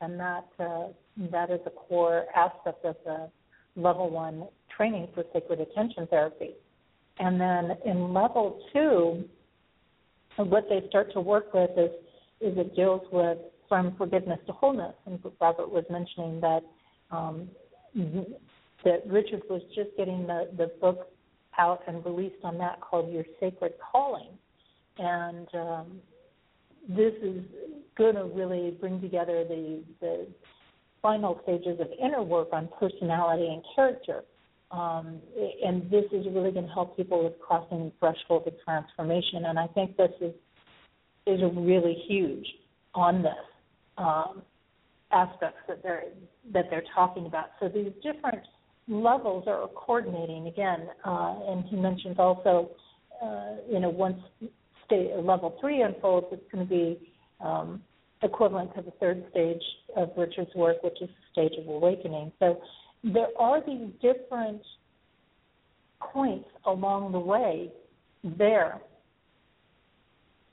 and 0.00 0.18
that 0.18 0.46
uh, 0.58 0.88
that 1.30 1.50
is 1.50 1.60
a 1.66 1.70
core 1.70 2.26
aspect 2.34 2.84
of 2.84 2.96
the 3.04 3.30
level 3.76 4.10
one 4.10 4.46
training 4.76 5.08
for 5.14 5.24
sacred 5.32 5.60
attention 5.60 6.06
therapy. 6.08 6.50
And 7.18 7.40
then 7.40 7.76
in 7.84 8.12
level 8.12 8.60
two, 8.72 9.24
what 10.36 10.64
they 10.68 10.82
start 10.88 11.12
to 11.12 11.20
work 11.20 11.52
with 11.54 11.70
is 11.76 11.90
is 12.40 12.58
it 12.58 12.74
deals 12.74 13.02
with 13.12 13.38
from 13.68 13.96
forgiveness 13.96 14.38
to 14.46 14.52
wholeness. 14.52 14.94
And 15.06 15.18
Robert 15.40 15.70
was 15.70 15.84
mentioning 15.90 16.40
that 16.40 16.62
um, 17.10 17.48
that 18.84 19.06
Richard 19.06 19.42
was 19.48 19.62
just 19.74 19.90
getting 19.96 20.26
the 20.26 20.48
the 20.56 20.70
book 20.80 21.08
out 21.58 21.82
and 21.86 22.04
released 22.04 22.42
on 22.42 22.58
that 22.58 22.80
called 22.80 23.12
Your 23.12 23.24
Sacred 23.38 23.74
Calling, 23.92 24.30
and 24.98 25.48
um, 25.54 26.00
this 26.88 27.14
is 27.22 27.42
going 27.96 28.16
to 28.16 28.24
really 28.24 28.72
bring 28.80 29.00
together 29.00 29.44
the 29.44 29.82
the 30.00 30.26
final 31.00 31.38
stages 31.42 31.78
of 31.80 31.88
inner 32.02 32.22
work 32.22 32.48
on 32.52 32.68
personality 32.78 33.46
and 33.46 33.62
character. 33.76 34.24
Um, 34.70 35.20
and 35.64 35.90
this 35.90 36.04
is 36.12 36.26
really 36.32 36.50
going 36.50 36.66
to 36.66 36.72
help 36.72 36.96
people 36.96 37.22
with 37.22 37.34
crossing 37.38 37.84
the 37.84 37.92
threshold 38.00 38.46
of 38.46 38.54
transformation. 38.64 39.44
And 39.46 39.58
I 39.58 39.66
think 39.68 39.96
this 39.96 40.10
is 40.20 40.34
is 41.26 41.40
really 41.56 41.96
huge 42.06 42.46
on 42.94 43.22
this 43.22 43.32
um, 43.96 44.42
aspects 45.10 45.60
that 45.68 45.82
they're 45.82 46.04
that 46.52 46.66
they're 46.70 46.84
talking 46.94 47.26
about. 47.26 47.46
So 47.60 47.68
these 47.68 47.92
different 48.02 48.42
levels 48.88 49.44
are 49.46 49.66
coordinating 49.68 50.46
again. 50.48 50.88
Uh, 51.04 51.36
and 51.48 51.64
he 51.64 51.76
mentions 51.76 52.18
also, 52.18 52.70
uh, 53.22 53.52
you 53.70 53.80
know, 53.80 53.88
once 53.88 54.18
state 54.84 55.12
level 55.16 55.56
three 55.60 55.82
unfolds, 55.82 56.26
it's 56.32 56.42
going 56.52 56.66
to 56.66 56.70
be 56.70 57.12
um, 57.40 57.82
equivalent 58.22 58.74
to 58.74 58.82
the 58.82 58.90
third 58.92 59.24
stage 59.30 59.62
of 59.96 60.10
Richard's 60.16 60.54
work, 60.54 60.82
which 60.82 61.00
is 61.00 61.08
the 61.08 61.48
stage 61.48 61.58
of 61.58 61.68
awakening. 61.68 62.32
So 62.38 62.60
there 63.12 63.28
are 63.38 63.60
these 63.64 63.88
different 64.00 64.62
points 66.00 66.48
along 66.64 67.12
the 67.12 67.18
way 67.18 67.70
there. 68.22 68.80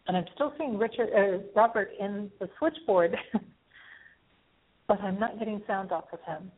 And 0.08 0.18
I'm 0.18 0.26
still 0.36 0.54
seeing 0.58 0.78
Richard, 0.78 1.10
uh, 1.16 1.44
Robert 1.56 1.92
in 2.00 2.30
the 2.40 2.50
switchboard, 2.60 3.16
but 4.88 5.00
I'm 5.02 5.20
not 5.20 5.40
getting 5.40 5.62
sound 5.66 5.92
off 5.92 6.06
of 6.12 6.20
him. 6.26 6.52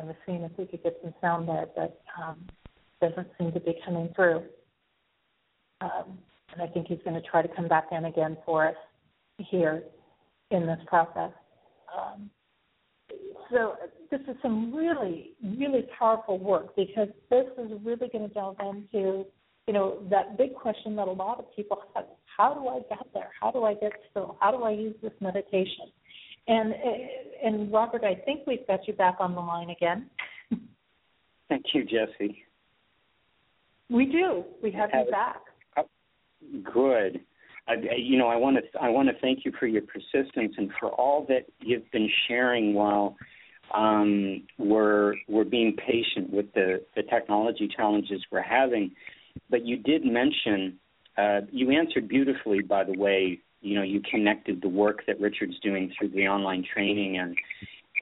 I 0.00 0.04
was 0.04 0.16
seeing 0.26 0.42
if 0.42 0.50
we 0.58 0.66
could 0.66 0.82
get 0.82 0.98
some 1.02 1.14
sound 1.20 1.48
there, 1.48 1.66
but 1.76 2.00
um, 2.20 2.44
doesn't 3.00 3.28
seem 3.38 3.52
to 3.52 3.60
be 3.60 3.76
coming 3.84 4.12
through. 4.16 4.42
Um, 5.80 6.18
and 6.52 6.62
I 6.62 6.66
think 6.66 6.88
he's 6.88 6.98
going 7.04 7.20
to 7.20 7.28
try 7.28 7.42
to 7.42 7.54
come 7.54 7.68
back 7.68 7.88
in 7.92 8.06
again 8.06 8.36
for 8.44 8.66
us 8.66 8.74
here 9.38 9.84
in 10.50 10.66
this 10.66 10.80
process. 10.86 11.30
Um, 11.96 12.30
so 13.50 13.74
this 14.10 14.20
is 14.22 14.36
some 14.42 14.74
really, 14.74 15.32
really 15.42 15.86
powerful 15.98 16.38
work 16.38 16.74
because 16.76 17.08
this 17.30 17.46
is 17.58 17.70
really 17.84 18.08
going 18.08 18.26
to 18.28 18.34
delve 18.34 18.56
into, 18.60 19.24
you 19.66 19.74
know, 19.74 19.98
that 20.10 20.38
big 20.38 20.54
question 20.54 20.96
that 20.96 21.08
a 21.08 21.12
lot 21.12 21.38
of 21.38 21.44
people 21.54 21.78
have: 21.94 22.06
How 22.36 22.54
do 22.54 22.68
I 22.68 22.80
get 22.88 23.06
there? 23.12 23.30
How 23.40 23.50
do 23.50 23.64
I 23.64 23.74
get 23.74 23.92
still? 24.10 24.36
How 24.40 24.50
do 24.50 24.64
I 24.64 24.70
use 24.70 24.94
this 25.02 25.12
meditation? 25.20 25.92
And 26.48 26.74
and 27.42 27.72
Robert, 27.72 28.04
I 28.04 28.14
think 28.14 28.40
we've 28.46 28.66
got 28.66 28.86
you 28.86 28.94
back 28.94 29.16
on 29.20 29.34
the 29.34 29.40
line 29.40 29.70
again. 29.70 30.10
Thank 31.48 31.66
you, 31.74 31.84
Jesse. 31.84 32.44
We 33.90 34.06
do. 34.06 34.44
We 34.62 34.70
have 34.72 34.90
you 34.92 35.10
back. 35.10 35.40
Good. 36.72 37.20
I, 37.66 37.74
you 37.96 38.18
know, 38.18 38.28
I 38.28 38.36
want 38.36 38.56
to 38.58 38.80
I 38.80 38.90
want 38.90 39.08
to 39.08 39.14
thank 39.20 39.44
you 39.44 39.52
for 39.58 39.66
your 39.66 39.82
persistence 39.82 40.54
and 40.56 40.70
for 40.78 40.90
all 40.90 41.24
that 41.28 41.46
you've 41.60 41.90
been 41.92 42.10
sharing 42.28 42.74
while 42.74 43.16
um, 43.74 44.42
we're 44.58 45.14
we're 45.28 45.44
being 45.44 45.76
patient 45.76 46.30
with 46.30 46.52
the 46.54 46.84
the 46.94 47.02
technology 47.02 47.68
challenges 47.74 48.22
we're 48.30 48.42
having. 48.42 48.92
But 49.50 49.64
you 49.64 49.78
did 49.78 50.04
mention 50.04 50.78
uh, 51.16 51.40
you 51.50 51.70
answered 51.70 52.08
beautifully, 52.08 52.60
by 52.60 52.84
the 52.84 52.98
way. 52.98 53.40
You 53.60 53.76
know, 53.76 53.82
you 53.82 54.02
connected 54.10 54.60
the 54.60 54.68
work 54.68 55.06
that 55.06 55.18
Richard's 55.18 55.58
doing 55.60 55.90
through 55.98 56.10
the 56.10 56.28
online 56.28 56.64
training 56.70 57.16
and 57.18 57.36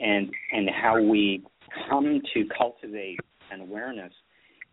and 0.01 0.31
and 0.53 0.69
how 0.71 1.01
we 1.01 1.45
come 1.89 2.21
to 2.35 2.45
cultivate 2.57 3.21
an 3.53 3.61
awareness. 3.61 4.13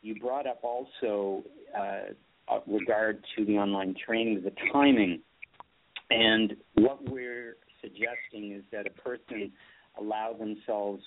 You 0.02 0.16
brought 0.16 0.48
up 0.48 0.62
also 0.64 1.44
uh, 1.78 2.14
uh, 2.50 2.60
regard 2.68 3.24
to 3.38 3.46
the 3.46 3.54
online 3.54 3.96
training, 4.06 4.42
the 4.44 4.54
timing. 4.72 5.22
And 6.10 6.56
what 6.76 7.08
we're 7.10 7.58
suggesting 7.82 8.54
is 8.54 8.64
that 8.72 8.88
a 8.88 9.02
person 9.02 9.52
allow 10.00 10.34
themselves 10.34 11.04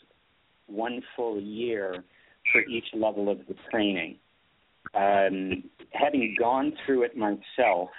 one 0.66 1.02
full 1.16 1.40
year 1.40 2.04
for 2.52 2.60
each 2.62 2.86
level 2.94 3.30
of 3.30 3.38
the 3.48 3.54
training. 3.70 4.16
Um, 4.94 5.64
having 5.92 6.36
gone 6.38 6.72
through 6.84 7.04
it 7.04 7.16
myself, 7.16 7.90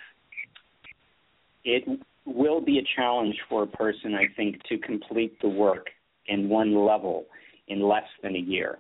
it 1.64 1.84
will 2.26 2.62
be 2.62 2.80
a 2.80 2.84
challenge 2.96 3.36
for 3.50 3.64
a 3.64 3.68
person, 3.68 4.16
I 4.16 4.26
think, 4.36 4.62
to 4.70 4.78
complete 4.78 5.40
the 5.42 5.50
work 5.50 5.88
in 6.28 6.50
one 6.50 6.86
level 6.86 7.26
in 7.68 7.82
less 7.82 8.04
than 8.22 8.36
a 8.36 8.40
year. 8.40 8.80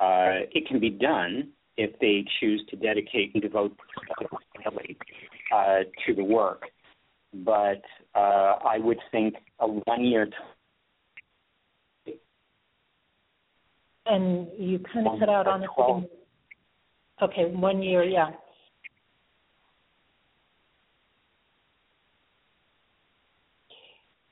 Uh, 0.00 0.44
it 0.52 0.66
can 0.68 0.78
be 0.78 0.90
done, 0.90 1.48
if 1.76 1.98
they 2.00 2.24
choose 2.40 2.62
to 2.70 2.76
dedicate 2.76 3.32
and 3.34 3.42
devote 3.42 3.76
uh, 5.54 5.78
to 6.06 6.14
the 6.14 6.24
work. 6.24 6.62
But 7.34 7.82
uh, 8.14 8.58
I 8.64 8.78
would 8.78 8.98
think 9.12 9.34
a 9.60 9.66
one 9.66 10.04
year. 10.04 10.26
T- 12.04 12.14
and 14.06 14.48
you 14.58 14.80
kind 14.92 15.06
of 15.06 15.18
cut 15.18 15.28
out 15.28 15.46
on 15.46 15.60
the. 15.60 16.08
Okay, 17.22 17.46
one 17.46 17.82
year, 17.82 18.04
yeah. 18.04 18.30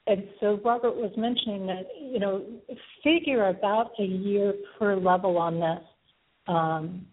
And 0.06 0.28
so 0.38 0.60
Robert 0.62 0.94
was 0.94 1.12
mentioning 1.16 1.66
that, 1.66 1.86
you 1.98 2.18
know, 2.18 2.44
figure 3.02 3.48
about 3.48 3.92
a 3.98 4.04
year 4.04 4.52
per 4.78 4.96
level 4.96 5.38
on 5.38 5.60
this. 5.60 5.82
Um, 6.46 7.06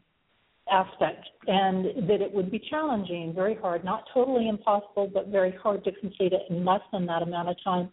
aspect, 0.69 1.27
and 1.47 2.07
that 2.07 2.21
it 2.21 2.31
would 2.33 2.51
be 2.51 2.59
challenging, 2.69 3.33
very 3.33 3.55
hard, 3.55 3.83
not 3.83 4.03
totally 4.13 4.47
impossible, 4.47 5.09
but 5.13 5.27
very 5.27 5.53
hard 5.61 5.83
to 5.83 5.91
complete 5.93 6.33
it 6.33 6.41
in 6.49 6.63
less 6.63 6.81
than 6.91 7.05
that 7.05 7.21
amount 7.21 7.49
of 7.49 7.55
time. 7.63 7.89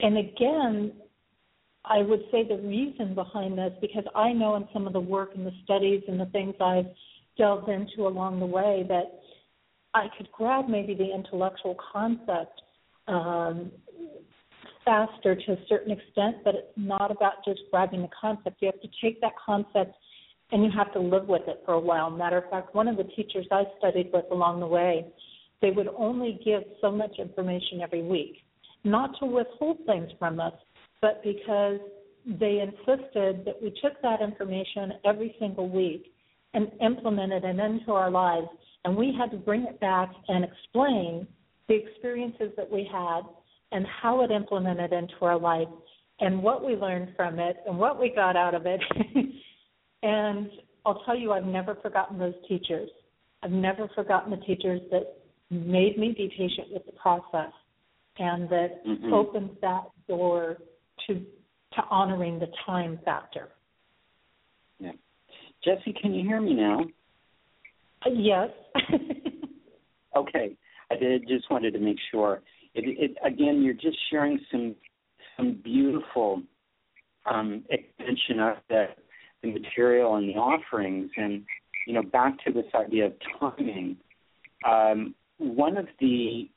And 0.00 0.18
again, 0.18 0.92
I 1.84 1.98
would 1.98 2.22
say 2.30 2.46
the 2.46 2.56
reason 2.56 3.14
behind 3.14 3.58
this, 3.58 3.72
because 3.80 4.04
I 4.14 4.32
know 4.32 4.56
in 4.56 4.66
some 4.72 4.86
of 4.86 4.92
the 4.92 5.00
work 5.00 5.30
and 5.34 5.46
the 5.46 5.52
studies 5.64 6.02
and 6.08 6.18
the 6.18 6.26
things 6.26 6.54
I've 6.60 6.86
delved 7.36 7.68
into 7.68 8.06
along 8.06 8.40
the 8.40 8.46
way 8.46 8.84
that 8.88 9.20
I 9.94 10.06
could 10.16 10.30
grab 10.32 10.68
maybe 10.68 10.94
the 10.94 11.12
intellectual 11.12 11.76
concept 11.92 12.62
um, 13.08 13.70
faster 14.84 15.34
to 15.34 15.52
a 15.52 15.56
certain 15.68 15.92
extent, 15.92 16.36
but 16.44 16.54
it's 16.54 16.72
not 16.76 17.10
about 17.10 17.44
just 17.44 17.60
grabbing 17.70 18.02
the 18.02 18.08
concept. 18.18 18.56
You 18.60 18.70
have 18.72 18.80
to 18.80 18.88
take 19.02 19.20
that 19.20 19.32
concept 19.44 19.94
and 20.52 20.62
you 20.62 20.70
have 20.70 20.92
to 20.92 21.00
live 21.00 21.26
with 21.26 21.42
it 21.48 21.62
for 21.64 21.74
a 21.74 21.80
while. 21.80 22.10
Matter 22.10 22.38
of 22.38 22.50
fact, 22.50 22.74
one 22.74 22.86
of 22.86 22.96
the 22.96 23.04
teachers 23.04 23.46
I 23.50 23.64
studied 23.78 24.10
with 24.12 24.26
along 24.30 24.60
the 24.60 24.66
way, 24.66 25.06
they 25.60 25.70
would 25.70 25.88
only 25.96 26.38
give 26.44 26.62
so 26.80 26.90
much 26.90 27.18
information 27.18 27.80
every 27.82 28.02
week, 28.02 28.36
not 28.84 29.18
to 29.20 29.26
withhold 29.26 29.78
things 29.86 30.10
from 30.18 30.38
us, 30.38 30.52
but 31.00 31.22
because 31.24 31.80
they 32.26 32.60
insisted 32.60 33.44
that 33.44 33.56
we 33.60 33.72
took 33.82 34.00
that 34.02 34.20
information 34.20 34.92
every 35.04 35.34
single 35.40 35.68
week 35.68 36.12
and 36.54 36.70
implemented 36.80 37.44
it 37.44 37.58
into 37.58 37.92
our 37.92 38.10
lives, 38.10 38.46
and 38.84 38.94
we 38.94 39.14
had 39.18 39.30
to 39.30 39.36
bring 39.36 39.62
it 39.62 39.80
back 39.80 40.10
and 40.28 40.44
explain 40.44 41.26
the 41.68 41.74
experiences 41.74 42.52
that 42.56 42.70
we 42.70 42.88
had 42.92 43.22
and 43.70 43.86
how 43.86 44.22
it 44.22 44.30
implemented 44.30 44.92
into 44.92 45.14
our 45.22 45.38
life 45.38 45.68
and 46.20 46.42
what 46.42 46.64
we 46.64 46.74
learned 46.74 47.08
from 47.16 47.38
it 47.38 47.56
and 47.66 47.78
what 47.78 47.98
we 47.98 48.12
got 48.14 48.36
out 48.36 48.54
of 48.54 48.66
it. 48.66 48.80
And 50.02 50.50
I'll 50.84 51.02
tell 51.04 51.16
you, 51.16 51.32
I've 51.32 51.44
never 51.44 51.76
forgotten 51.76 52.18
those 52.18 52.34
teachers. 52.48 52.90
I've 53.42 53.50
never 53.50 53.88
forgotten 53.94 54.30
the 54.30 54.44
teachers 54.44 54.80
that 54.90 55.16
made 55.50 55.98
me 55.98 56.14
be 56.16 56.28
patient 56.36 56.68
with 56.72 56.84
the 56.86 56.92
process 56.92 57.52
and 58.18 58.48
that 58.48 58.84
mm-hmm. 58.86 59.12
opened 59.12 59.50
that 59.60 59.84
door 60.08 60.58
to 61.06 61.14
to 61.14 61.82
honoring 61.90 62.38
the 62.38 62.48
time 62.66 62.98
factor. 63.04 63.48
Yeah. 64.78 64.92
Jesse, 65.64 65.94
can 66.00 66.12
you 66.12 66.22
hear 66.22 66.40
me 66.40 66.52
now? 66.52 66.80
Uh, 68.04 68.10
yes. 68.14 68.50
okay. 70.16 70.54
I 70.90 70.96
did 70.96 71.26
just 71.26 71.50
wanted 71.50 71.72
to 71.72 71.78
make 71.78 71.96
sure. 72.10 72.42
it, 72.74 72.84
it, 72.84 73.16
again, 73.24 73.62
you're 73.62 73.72
just 73.72 73.96
sharing 74.10 74.38
some 74.50 74.74
some 75.36 75.60
beautiful 75.64 76.42
um, 77.26 77.64
extension 77.70 78.40
of 78.40 78.56
the, 78.68 78.86
the 79.42 79.52
material 79.52 80.16
and 80.16 80.28
the 80.28 80.34
offerings, 80.34 81.10
and 81.16 81.44
you 81.86 81.94
know, 81.94 82.02
back 82.02 82.42
to 82.44 82.52
this 82.52 82.66
idea 82.74 83.06
of 83.06 83.12
timing. 83.40 83.96
Um, 84.68 85.14
one 85.38 85.76
of 85.76 85.86
the 86.00 86.48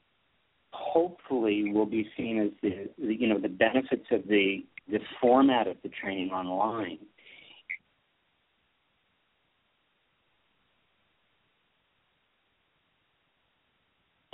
hopefully 0.72 1.72
will 1.72 1.86
be 1.86 2.10
seen 2.18 2.40
as 2.40 2.52
the, 2.62 2.90
the 2.98 3.16
you 3.16 3.28
know 3.28 3.40
the 3.40 3.50
benefits 3.50 4.06
of 4.12 4.28
the 4.28 4.66
the 4.92 5.00
format 5.22 5.68
of 5.68 5.78
the 5.84 5.90
training 5.90 6.30
online 6.30 7.00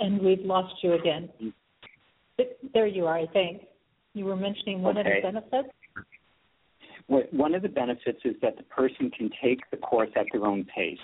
and 0.02 0.20
we've 0.20 0.44
lost 0.44 0.74
you 0.82 0.94
again. 0.94 1.28
There 2.74 2.86
you 2.86 3.06
are, 3.06 3.18
I 3.18 3.26
think. 3.26 3.62
You 4.14 4.24
were 4.26 4.36
mentioning 4.36 4.82
one 4.82 4.98
okay. 4.98 5.22
of 5.24 5.34
the 5.34 5.40
benefits. 5.40 5.74
One 7.06 7.54
of 7.54 7.62
the 7.62 7.68
benefits 7.68 8.20
is 8.24 8.34
that 8.42 8.56
the 8.56 8.62
person 8.64 9.10
can 9.10 9.30
take 9.42 9.60
the 9.70 9.76
course 9.76 10.10
at 10.16 10.26
their 10.32 10.44
own 10.46 10.64
pace 10.64 10.98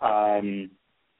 um, 0.00 0.70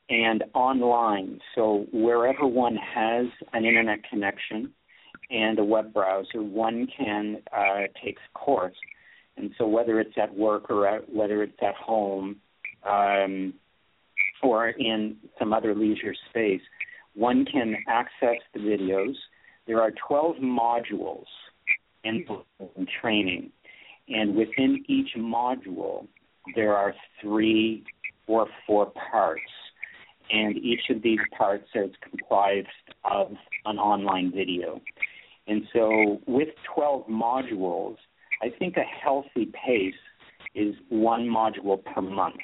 and 0.09 0.45
online. 0.55 1.41
So 1.55 1.87
wherever 1.93 2.47
one 2.47 2.77
has 2.77 3.27
an 3.53 3.65
internet 3.65 3.99
connection 4.09 4.73
and 5.31 5.59
a 5.59 5.65
web 5.65 5.93
browser, 5.93 6.43
one 6.43 6.87
can 6.97 7.43
uh, 7.53 7.89
take 8.03 8.17
the 8.17 8.39
course. 8.39 8.77
And 9.37 9.51
so 9.59 9.67
whether 9.67 10.01
it's 10.01 10.17
at 10.17 10.35
work 10.35 10.71
or 10.71 10.87
at, 10.87 11.13
whether 11.13 11.43
it's 11.43 11.59
at 11.63 11.75
home 11.75 12.37
um, 12.89 13.55
or 14.43 14.69
in 14.71 15.17
some 15.39 15.53
other 15.53 15.75
leisure 15.75 16.15
space, 16.31 16.63
one 17.15 17.45
can 17.45 17.77
access 17.89 18.37
the 18.55 18.61
videos. 18.61 19.15
There 19.67 19.81
are 19.81 19.91
12 20.07 20.37
modules 20.37 21.25
in 22.05 22.25
training, 23.01 23.51
and 24.09 24.35
within 24.35 24.85
each 24.89 25.11
module, 25.17 26.07
there 26.55 26.75
are 26.75 26.95
three 27.21 27.85
or 28.27 28.47
four 28.67 28.93
parts, 29.11 29.43
and 30.31 30.57
each 30.57 30.91
of 30.91 31.03
these 31.03 31.19
parts 31.37 31.67
is 31.75 31.91
comprised 32.09 32.69
of 33.05 33.33
an 33.65 33.79
online 33.79 34.33
video. 34.33 34.81
And 35.49 35.63
so, 35.73 36.21
with 36.27 36.49
12 36.75 37.07
modules, 37.07 37.97
I 38.43 38.51
think 38.59 38.77
a 38.77 38.83
healthy 38.83 39.47
pace 39.47 39.95
is 40.55 40.75
one 40.89 41.29
module 41.29 41.83
per 41.85 42.01
month. 42.01 42.41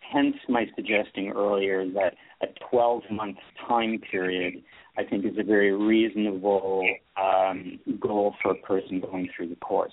Hence, 0.00 0.36
my 0.48 0.66
suggesting 0.76 1.32
earlier 1.34 1.84
that 1.90 2.14
a 2.42 2.46
12 2.70 3.02
month 3.10 3.36
time 3.66 4.00
period, 4.10 4.62
I 4.96 5.04
think, 5.04 5.24
is 5.24 5.36
a 5.38 5.42
very 5.42 5.72
reasonable 5.72 6.86
um, 7.20 7.78
goal 8.00 8.34
for 8.42 8.52
a 8.52 8.54
person 8.54 9.00
going 9.00 9.28
through 9.36 9.48
the 9.48 9.56
course. 9.56 9.92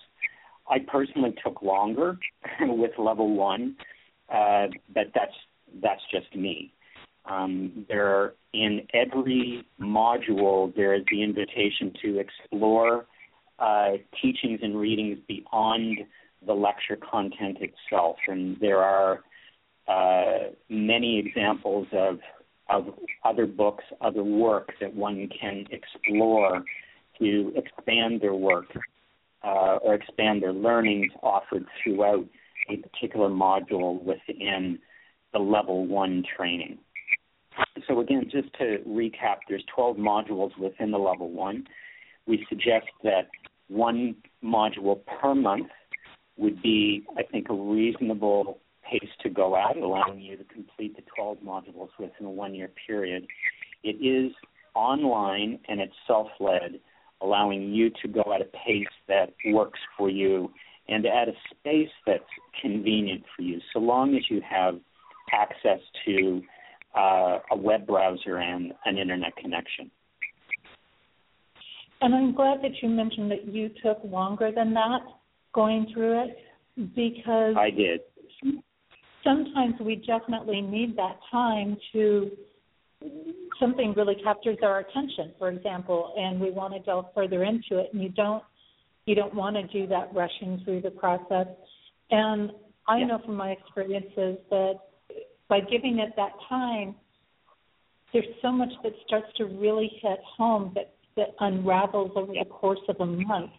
I 0.70 0.80
personally 0.80 1.36
took 1.44 1.62
longer 1.62 2.18
with 2.62 2.92
level 2.98 3.36
one, 3.36 3.76
uh, 4.34 4.68
but 4.94 5.08
that's 5.14 5.34
that's 5.82 6.02
just 6.12 6.36
me. 6.36 6.74
Um, 7.26 7.86
there, 7.88 8.34
in 8.54 8.86
every 8.94 9.66
module, 9.80 10.76
there 10.76 10.94
is 10.94 11.04
the 11.10 11.24
invitation 11.24 11.94
to 12.02 12.20
explore 12.20 13.06
uh, 13.60 13.92
teachings 14.22 14.60
and 14.62 14.78
readings 14.78 15.20
beyond 15.28 16.00
the 16.46 16.54
lecture 16.54 16.98
content 16.98 17.58
itself, 17.62 18.18
and 18.28 18.58
there 18.60 18.80
are 18.80 19.24
uh, 19.88 20.52
many 20.70 21.20
examples 21.20 21.88
of 21.94 22.20
of 22.70 22.94
other 23.26 23.46
books, 23.46 23.84
other 24.02 24.24
work 24.24 24.70
that 24.80 24.94
one 24.94 25.30
can 25.40 25.66
explore 25.72 26.64
to 27.20 27.54
expand 27.56 28.22
their 28.22 28.34
work 28.34 28.66
uh, 29.44 29.78
or 29.82 29.96
expand 29.96 30.42
their 30.42 30.54
learnings 30.54 31.12
offered 31.22 31.66
throughout 31.84 32.26
a 32.70 32.78
particular 32.78 33.30
module 33.30 34.02
within 34.04 34.80
the 35.34 35.40
level 35.40 35.86
one 35.86 36.24
training. 36.36 36.78
So 37.88 38.00
again, 38.00 38.30
just 38.32 38.54
to 38.60 38.80
recap, 38.88 39.38
there's 39.48 39.64
12 39.76 39.98
modules 39.98 40.58
within 40.58 40.92
the 40.92 40.98
level 40.98 41.30
one. 41.32 41.66
We 42.26 42.46
suggest 42.50 42.88
that 43.04 43.30
one 43.68 44.16
module 44.44 45.00
per 45.06 45.36
month 45.36 45.68
would 46.38 46.62
be, 46.62 47.04
I 47.18 47.24
think, 47.24 47.48
a 47.50 47.54
reasonable 47.54 48.60
pace 48.90 49.10
to 49.22 49.30
go 49.30 49.56
at, 49.56 49.78
allowing 49.78 50.22
you 50.22 50.38
to 50.38 50.44
complete 50.46 50.96
the 50.96 51.04
12 51.16 51.38
modules 51.40 51.90
within 52.00 52.26
a 52.26 52.30
one 52.30 52.56
year 52.56 52.70
period. 52.88 53.28
It 53.84 53.98
is 54.04 54.32
online 54.76 55.60
and 55.68 55.80
it's 55.80 55.94
self 56.08 56.28
led, 56.40 56.80
allowing 57.24 57.74
you 57.74 57.90
to 58.02 58.08
go 58.08 58.24
at 58.34 58.42
a 58.42 58.50
pace 58.66 58.86
that 59.08 59.34
works 59.48 59.80
for 59.98 60.10
you 60.10 60.52
and 60.88 61.06
at 61.06 61.30
a 61.30 61.34
space 61.50 61.90
that's 62.06 62.24
convenient 62.62 63.24
for 63.36 63.42
you, 63.42 63.60
so 63.72 63.80
long 63.80 64.16
as 64.16 64.24
you 64.30 64.42
have 64.48 64.76
access 65.32 65.80
to 66.06 66.42
uh, 66.96 67.40
a 67.52 67.58
web 67.58 67.88
browser 67.88 68.38
and 68.38 68.74
an 68.86 68.98
internet 68.98 69.36
connection. 69.38 69.90
And 72.02 72.14
I'm 72.14 72.36
glad 72.36 72.62
that 72.62 72.72
you 72.82 72.90
mentioned 72.90 73.32
that 73.32 73.48
you 73.48 73.70
took 73.82 74.00
longer 74.04 74.52
than 74.54 74.74
that 74.74 75.00
going 75.54 75.88
through 75.94 76.26
it 76.26 76.38
because 76.96 77.56
I 77.58 77.70
did 77.70 78.02
sometimes 79.24 79.76
we 79.80 79.96
definitely 79.96 80.62
need 80.62 80.98
that 80.98 81.18
time 81.32 81.78
to 81.94 82.32
something 83.60 83.94
really 83.96 84.16
captures 84.24 84.58
our 84.64 84.80
attention, 84.80 85.34
for 85.38 85.50
example, 85.50 86.14
and 86.18 86.40
we 86.40 86.52
want 86.52 86.74
to 86.74 86.80
delve 86.80 87.06
further 87.16 87.44
into 87.44 87.80
it, 87.80 87.90
and 87.94 88.02
you 88.02 88.10
don't 88.10 88.44
you 89.06 89.16
don't 89.16 89.34
want 89.34 89.56
to 89.56 89.64
do 89.68 89.86
that 89.88 90.14
rushing 90.14 90.62
through 90.64 90.82
the 90.82 90.92
process. 90.92 91.48
And 92.10 92.52
I 92.88 93.00
yeah. 93.00 93.06
know 93.06 93.22
from 93.26 93.36
my 93.36 93.50
experiences 93.50 94.38
that 94.50 94.76
by 95.50 95.60
giving 95.60 96.00
it 96.00 96.14
that 96.16 96.32
time, 96.48 96.96
there's 98.14 98.26
so 98.42 98.52
much 98.52 98.72
that 98.84 98.94
starts 99.06 99.28
to 99.38 99.46
really 99.46 99.92
hit 100.02 100.20
home 100.38 100.72
that 100.76 100.94
that 101.16 101.30
unravels 101.40 102.12
over 102.16 102.34
yeah. 102.34 102.44
the 102.44 102.50
course 102.50 102.80
of 102.90 102.96
a 103.00 103.06
month. 103.06 103.52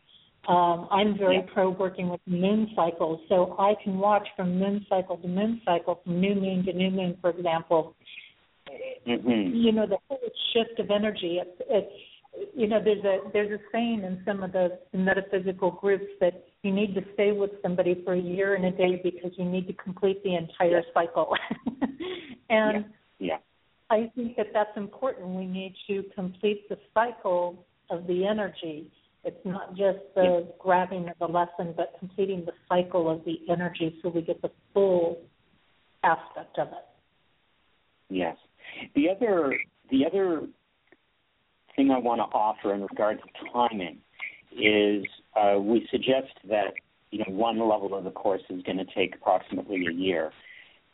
Um, 0.48 0.88
I'm 0.90 1.16
very 1.16 1.36
yeah. 1.36 1.52
pro 1.54 1.70
working 1.70 2.10
with 2.10 2.20
moon 2.26 2.70
cycles, 2.76 3.20
so 3.28 3.56
I 3.58 3.74
can 3.82 3.98
watch 3.98 4.26
from 4.36 4.58
moon 4.58 4.84
cycle 4.88 5.16
to 5.16 5.28
moon 5.28 5.62
cycle, 5.64 6.00
from 6.04 6.20
new 6.20 6.34
moon 6.34 6.64
to 6.66 6.72
new 6.72 6.90
moon, 6.90 7.16
for 7.20 7.30
example. 7.30 7.94
Mm-hmm. 9.06 9.54
You 9.54 9.72
know, 9.72 9.86
the 9.86 9.98
whole 10.08 10.18
shift 10.52 10.78
of 10.78 10.90
energy. 10.90 11.40
It's, 11.40 11.62
it's 11.68 12.52
you 12.54 12.66
know, 12.66 12.80
there's 12.82 13.04
a 13.04 13.18
there's 13.32 13.52
a 13.52 13.62
saying 13.72 14.02
in 14.04 14.22
some 14.24 14.42
of 14.42 14.52
the, 14.52 14.78
metaphysical 14.92 15.70
groups 15.70 16.06
that 16.20 16.44
you 16.62 16.72
need 16.72 16.94
to 16.94 17.02
stay 17.14 17.32
with 17.32 17.50
somebody 17.62 18.00
for 18.04 18.14
a 18.14 18.20
year 18.20 18.54
and 18.54 18.64
a 18.64 18.70
day 18.70 19.00
because 19.02 19.32
you 19.36 19.44
need 19.44 19.66
to 19.66 19.72
complete 19.74 20.22
the 20.24 20.34
entire 20.34 20.78
yeah. 20.78 20.92
cycle. 20.94 21.34
and 22.50 22.86
yeah. 23.18 23.36
yeah. 23.36 23.36
I 23.90 24.10
think 24.16 24.36
that 24.36 24.46
that's 24.52 24.76
important. 24.76 25.28
We 25.28 25.46
need 25.46 25.74
to 25.88 26.04
complete 26.14 26.68
the 26.68 26.78
cycle 26.94 27.64
of 27.90 28.06
the 28.06 28.26
energy 28.26 28.90
it's 29.24 29.44
not 29.44 29.70
just 29.70 29.98
the 30.14 30.46
grabbing 30.58 31.08
of 31.08 31.18
the 31.18 31.26
lesson, 31.26 31.72
but 31.76 31.94
completing 31.98 32.44
the 32.44 32.52
cycle 32.68 33.10
of 33.10 33.24
the 33.24 33.40
energy 33.50 33.98
so 34.02 34.10
we 34.10 34.20
get 34.20 34.42
the 34.42 34.50
full 34.74 35.18
aspect 36.02 36.58
of 36.58 36.68
it. 36.68 36.84
Yes. 38.10 38.36
The 38.94 39.08
other 39.10 39.56
the 39.90 40.06
other 40.06 40.46
thing 41.76 41.90
I 41.90 41.98
want 41.98 42.20
to 42.20 42.36
offer 42.36 42.74
in 42.74 42.82
regard 42.82 43.20
to 43.20 43.50
timing 43.52 43.98
is 44.52 45.04
uh, 45.36 45.58
we 45.58 45.86
suggest 45.90 46.32
that 46.48 46.74
you 47.10 47.18
know 47.18 47.26
one 47.28 47.58
level 47.58 47.94
of 47.96 48.04
the 48.04 48.10
course 48.10 48.42
is 48.48 48.62
going 48.62 48.78
to 48.78 48.86
take 48.94 49.14
approximately 49.14 49.86
a 49.86 49.92
year. 49.92 50.32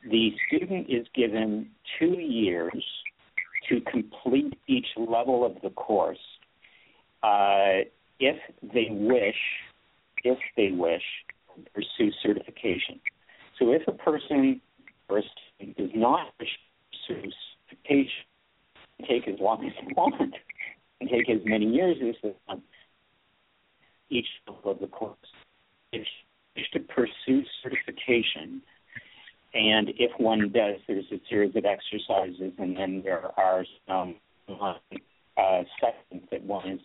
The 0.09 0.33
student 0.47 0.89
is 0.89 1.07
given 1.15 1.71
two 1.99 2.19
years 2.19 2.85
to 3.69 3.81
complete 3.83 4.59
each 4.67 4.87
level 4.97 5.45
of 5.45 5.61
the 5.63 5.71
course. 5.71 6.19
Uh, 7.23 7.85
if 8.19 8.37
they 8.63 8.89
wish, 8.91 9.37
if 10.25 10.39
they 10.57 10.71
wish, 10.73 11.03
pursue 11.75 12.11
certification. 12.23 13.01
So 13.59 13.73
if 13.73 13.83
a 13.87 13.93
person 13.93 14.61
or 15.09 15.19
a 15.19 15.23
student 15.23 15.77
does 15.77 15.91
not 15.95 16.29
wish 16.39 16.49
to 17.09 17.15
pursue 17.15 17.31
take 17.89 19.29
as 19.29 19.41
long 19.41 19.65
as 19.65 19.73
they 19.81 19.93
want 19.95 20.15
and 21.01 21.11
take 21.11 21.29
as 21.31 21.41
many 21.45 21.67
years 21.67 21.97
as 22.07 22.15
they 22.23 22.35
want 22.49 22.63
each 24.11 24.27
of 24.47 24.79
the 24.81 24.87
course. 24.87 25.17
If 25.93 26.07
you 26.55 26.65
to 26.73 26.81
pursue 26.81 27.43
certification, 27.63 28.63
and 29.55 29.89
if 29.99 30.13
one 30.19 30.53
does, 30.53 30.77
there's 30.87 31.11
a 31.13 31.21
series 31.29 31.57
of 31.57 31.65
exercises, 31.65 32.53
and 32.59 32.77
then 32.77 33.03
there 33.05 33.31
are 33.37 33.65
some 33.89 34.17
uh, 34.49 34.75
sections 35.81 36.23
that 36.31 36.43
one 36.43 36.69
is 36.69 36.81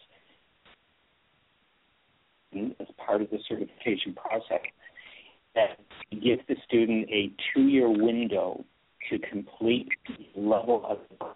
as 2.79 2.87
part 3.05 3.21
of 3.21 3.29
the 3.29 3.39
certification 3.47 4.13
process 4.13 4.61
that 5.55 5.77
gives 6.11 6.41
the 6.47 6.55
student 6.65 7.09
a 7.09 7.31
two-year 7.53 7.89
window 7.89 8.63
to 9.09 9.19
complete 9.19 9.89
level 10.35 10.85
of 10.85 11.35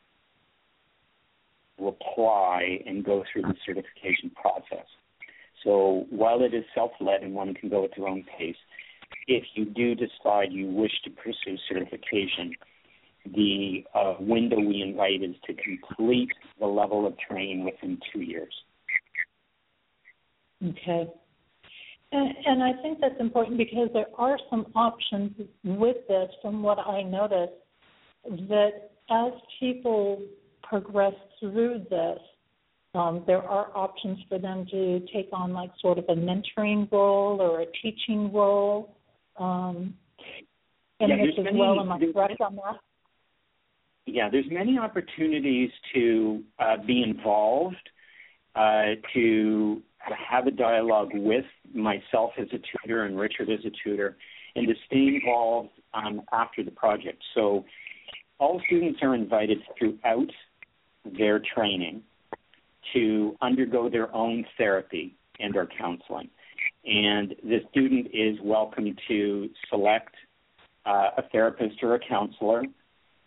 apply 1.79 2.79
and 2.85 3.03
go 3.05 3.23
through 3.31 3.43
the 3.43 3.55
certification 3.65 4.31
process. 4.35 4.85
So 5.63 6.05
while 6.09 6.41
it 6.41 6.53
is 6.53 6.63
self-led 6.75 7.21
and 7.21 7.33
one 7.33 7.53
can 7.53 7.69
go 7.69 7.85
at 7.85 7.91
their 7.95 8.07
own 8.07 8.25
pace, 8.37 8.55
if 9.27 9.43
you 9.55 9.65
do 9.65 9.95
decide 9.95 10.51
you 10.51 10.67
wish 10.67 10.91
to 11.03 11.09
pursue 11.09 11.57
certification, 11.67 12.53
the 13.25 13.83
uh, 13.93 14.15
window 14.19 14.57
we 14.59 14.81
invite 14.81 15.23
is 15.23 15.35
to 15.47 15.53
complete 15.53 16.29
the 16.59 16.65
level 16.65 17.05
of 17.05 17.13
training 17.17 17.65
within 17.65 17.99
two 18.11 18.21
years. 18.21 18.53
Okay. 20.65 21.09
And, 22.11 22.33
and 22.45 22.63
I 22.63 22.73
think 22.81 22.99
that's 22.99 23.19
important 23.19 23.57
because 23.57 23.89
there 23.93 24.07
are 24.17 24.37
some 24.49 24.67
options 24.75 25.31
with 25.63 25.97
this 26.07 26.29
from 26.41 26.63
what 26.63 26.79
I 26.79 27.03
noticed 27.03 27.53
that 28.25 28.91
as 29.09 29.31
people 29.59 30.21
progress 30.63 31.13
through 31.39 31.85
this, 31.89 32.19
um, 32.95 33.23
there 33.27 33.43
are 33.43 33.75
options 33.77 34.17
for 34.27 34.39
them 34.39 34.65
to 34.71 34.99
take 35.13 35.29
on 35.31 35.53
like 35.53 35.69
sort 35.79 35.99
of 35.99 36.05
a 36.09 36.15
mentoring 36.15 36.91
role 36.91 37.39
or 37.39 37.61
a 37.61 37.65
teaching 37.83 38.33
role. 38.33 38.95
Um, 39.37 39.93
and 40.99 41.09
yeah, 41.09 41.17
this 41.17 41.35
as 41.37 41.45
many, 41.45 41.59
well, 41.59 41.79
am 41.79 41.91
I 41.91 41.99
correct 42.11 42.41
on 42.41 42.55
that? 42.55 42.77
Yeah, 44.07 44.29
there's 44.31 44.49
many 44.49 44.79
opportunities 44.79 45.69
to 45.93 46.43
uh, 46.57 46.77
be 46.85 47.03
involved, 47.03 47.89
uh, 48.55 48.95
to 49.13 49.81
have 50.15 50.47
a 50.47 50.51
dialogue 50.51 51.11
with 51.13 51.45
myself 51.73 52.31
as 52.37 52.47
a 52.51 52.59
tutor 52.59 53.05
and 53.05 53.19
Richard 53.19 53.49
as 53.49 53.59
a 53.65 53.71
tutor, 53.83 54.17
and 54.55 54.67
to 54.67 54.73
stay 54.85 55.19
involved 55.21 55.69
um, 55.93 56.21
after 56.31 56.63
the 56.63 56.71
project. 56.71 57.21
So 57.35 57.65
all 58.39 58.61
students 58.65 58.99
are 59.01 59.15
invited 59.15 59.59
throughout 59.77 60.29
their 61.17 61.39
training 61.39 62.01
to 62.93 63.35
undergo 63.41 63.89
their 63.89 64.13
own 64.15 64.45
therapy 64.57 65.15
and 65.39 65.55
or 65.55 65.67
counseling. 65.77 66.29
And 66.85 67.35
the 67.43 67.59
student 67.69 68.07
is 68.13 68.37
welcome 68.43 68.95
to 69.07 69.49
select 69.69 70.15
uh, 70.85 71.09
a 71.17 71.23
therapist 71.31 71.83
or 71.83 71.95
a 71.95 71.99
counselor 71.99 72.63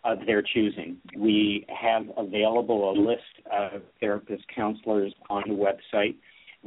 of 0.03 0.25
their 0.25 0.41
choosing. 0.41 0.97
We 1.17 1.65
have 1.69 2.05
available 2.17 2.91
a 2.91 2.93
list 2.99 3.21
of 3.51 3.81
therapist 3.99 4.43
counselors 4.53 5.13
on 5.29 5.43
the 5.47 5.53
website 5.53 6.15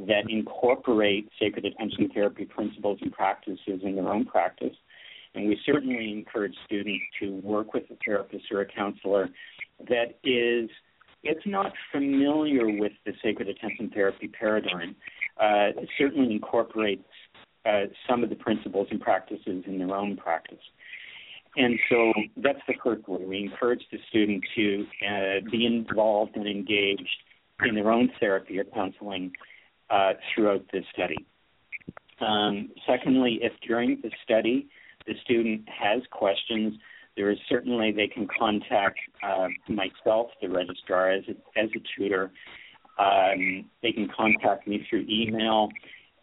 that 0.05 0.29
incorporate 0.29 1.29
sacred 1.39 1.65
attention 1.65 2.09
therapy 2.13 2.45
principles 2.45 2.99
and 3.01 3.11
practices 3.11 3.81
in 3.83 3.95
their 3.95 4.07
own 4.09 4.25
practice. 4.25 4.75
And 5.33 5.47
we 5.47 5.59
certainly 5.65 6.11
encourage 6.11 6.55
students 6.65 7.03
to 7.19 7.35
work 7.43 7.73
with 7.73 7.83
a 7.91 7.97
therapist 8.05 8.45
or 8.51 8.61
a 8.61 8.65
counselor 8.65 9.29
that 9.87 10.17
is 10.23 10.69
it's 11.23 11.45
not 11.45 11.73
familiar 11.91 12.67
with 12.69 12.93
the 13.05 13.13
sacred 13.23 13.49
attention 13.49 13.89
therapy 13.93 14.27
paradigm. 14.27 14.95
Uh, 15.41 15.69
certainly 15.97 16.31
incorporates 16.31 17.03
uh, 17.65 17.81
some 18.09 18.23
of 18.23 18.29
the 18.29 18.35
principles 18.35 18.87
and 18.91 19.01
practices 19.01 19.63
in 19.65 19.77
their 19.77 19.95
own 19.95 20.15
practice. 20.15 20.59
And 21.55 21.79
so 21.89 22.13
that's 22.37 22.61
the 22.67 22.75
first 22.83 23.07
way. 23.07 23.25
We 23.25 23.39
encourage 23.39 23.81
the 23.91 23.97
student 24.09 24.43
to 24.55 24.85
uh, 25.05 25.49
be 25.51 25.65
involved 25.65 26.35
and 26.35 26.47
engaged 26.47 27.17
in 27.65 27.73
their 27.73 27.91
own 27.91 28.11
therapy 28.19 28.59
or 28.59 28.63
counseling 28.63 29.31
uh, 29.89 30.13
throughout 30.33 30.63
the 30.71 30.81
study. 30.93 31.25
Um, 32.19 32.69
secondly, 32.87 33.39
if 33.41 33.53
during 33.67 33.99
the 34.01 34.11
study 34.23 34.67
the 35.05 35.13
student 35.23 35.67
has 35.69 36.01
questions, 36.11 36.73
there 37.15 37.31
is 37.31 37.37
certainly 37.49 37.91
they 37.91 38.07
can 38.07 38.27
contact 38.39 38.99
uh, 39.23 39.47
myself, 39.67 40.27
the 40.41 40.49
registrar, 40.49 41.11
as 41.11 41.23
a, 41.27 41.59
as 41.59 41.69
a 41.75 41.79
tutor. 41.97 42.31
Um, 42.99 43.65
they 43.81 43.91
can 43.91 44.07
contact 44.15 44.67
me 44.67 44.85
through 44.89 45.05
email. 45.09 45.69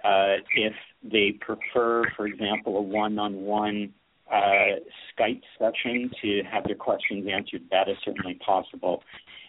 Uh, 0.04 0.36
if 0.56 0.74
they 1.02 1.32
prefer, 1.40 2.04
for 2.16 2.26
example, 2.26 2.76
a 2.76 2.82
one-on-one 2.82 3.92
uh, 4.30 4.80
Skype 5.18 5.42
session 5.58 6.10
to 6.22 6.42
have 6.50 6.64
their 6.64 6.76
questions 6.76 7.26
answered, 7.30 7.62
that 7.70 7.88
is 7.88 7.96
certainly 8.04 8.34
possible. 8.44 9.02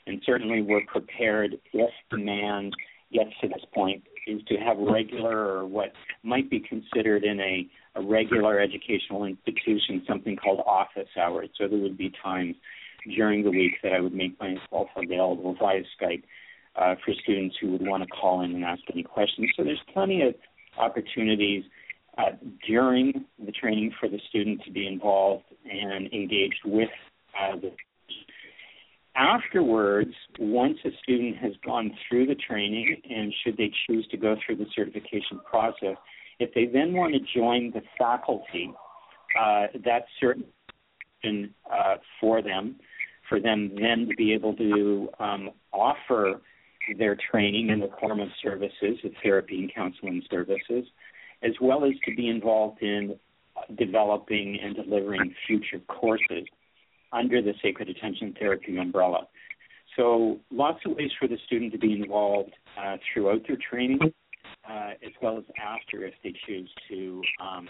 And 0.07 0.21
certainly, 0.25 0.61
we're 0.61 0.85
prepared 0.85 1.57
if 1.73 1.89
demand 2.09 2.73
gets 3.15 3.31
to 3.41 3.47
this 3.47 3.65
point 3.73 4.03
is 4.27 4.41
to 4.47 4.55
have 4.55 4.77
regular 4.77 5.37
or 5.37 5.65
what 5.65 5.93
might 6.23 6.49
be 6.49 6.59
considered 6.59 7.23
in 7.23 7.39
a, 7.39 7.67
a 7.95 8.01
regular 8.01 8.59
educational 8.59 9.25
institution 9.25 10.03
something 10.07 10.35
called 10.35 10.61
office 10.65 11.09
hours. 11.17 11.49
So 11.57 11.67
there 11.67 11.79
would 11.79 11.97
be 11.97 12.11
times 12.23 12.55
during 13.15 13.43
the 13.43 13.51
week 13.51 13.73
that 13.83 13.93
I 13.93 13.99
would 14.01 14.13
make 14.13 14.39
myself 14.39 14.87
available 14.95 15.55
via 15.59 15.81
Skype 15.99 16.23
uh, 16.75 16.95
for 17.05 17.13
students 17.23 17.55
who 17.61 17.71
would 17.71 17.85
want 17.85 18.03
to 18.03 18.09
call 18.09 18.41
in 18.41 18.55
and 18.55 18.63
ask 18.63 18.81
any 18.91 19.03
questions. 19.03 19.49
So 19.55 19.63
there's 19.63 19.81
plenty 19.93 20.23
of 20.23 20.33
opportunities 20.77 21.63
uh, 22.17 22.31
during 22.67 23.25
the 23.43 23.51
training 23.51 23.93
for 23.99 24.09
the 24.09 24.19
student 24.29 24.63
to 24.65 24.71
be 24.71 24.87
involved 24.87 25.45
and 25.69 26.11
engaged 26.13 26.61
with 26.65 26.89
uh, 27.39 27.55
the 27.57 27.71
afterwards, 29.15 30.13
once 30.39 30.77
a 30.85 30.89
student 31.01 31.37
has 31.37 31.53
gone 31.65 31.91
through 32.07 32.27
the 32.27 32.35
training 32.35 33.01
and 33.09 33.33
should 33.43 33.57
they 33.57 33.71
choose 33.87 34.07
to 34.11 34.17
go 34.17 34.35
through 34.45 34.57
the 34.57 34.65
certification 34.75 35.39
process, 35.49 35.95
if 36.39 36.53
they 36.53 36.65
then 36.65 36.93
want 36.93 37.13
to 37.13 37.19
join 37.37 37.71
the 37.71 37.81
faculty, 37.97 38.71
uh, 39.39 39.67
that's 39.83 40.05
certain 40.19 40.45
uh, 41.71 41.95
for 42.21 42.41
them, 42.41 42.75
for 43.27 43.39
them 43.39 43.71
then 43.81 44.07
to 44.07 44.15
be 44.15 44.33
able 44.33 44.55
to 44.55 45.09
um, 45.19 45.49
offer 45.73 46.41
their 46.99 47.17
training 47.31 47.69
in 47.69 47.79
the 47.79 47.89
form 47.99 48.19
of 48.19 48.27
services, 48.43 48.97
of 49.03 49.11
therapy 49.23 49.57
and 49.57 49.73
counseling 49.73 50.21
services, 50.29 50.85
as 51.41 51.51
well 51.59 51.83
as 51.83 51.93
to 52.05 52.15
be 52.15 52.29
involved 52.29 52.81
in 52.81 53.15
developing 53.77 54.59
and 54.61 54.75
delivering 54.75 55.33
future 55.47 55.79
courses 55.87 56.45
under 57.11 57.41
the 57.41 57.53
sacred 57.61 57.89
attention 57.89 58.35
therapy 58.39 58.77
umbrella. 58.77 59.27
So 59.95 60.39
lots 60.51 60.79
of 60.85 60.95
ways 60.95 61.11
for 61.19 61.27
the 61.27 61.37
student 61.45 61.71
to 61.71 61.77
be 61.77 61.93
involved 61.93 62.53
uh, 62.77 62.97
throughout 63.13 63.41
their 63.47 63.57
training, 63.69 63.99
uh, 64.69 64.91
as 65.03 65.11
well 65.21 65.37
as 65.37 65.43
after 65.63 66.05
if 66.05 66.13
they 66.23 66.33
choose 66.45 66.69
to 66.89 67.21
um, 67.41 67.67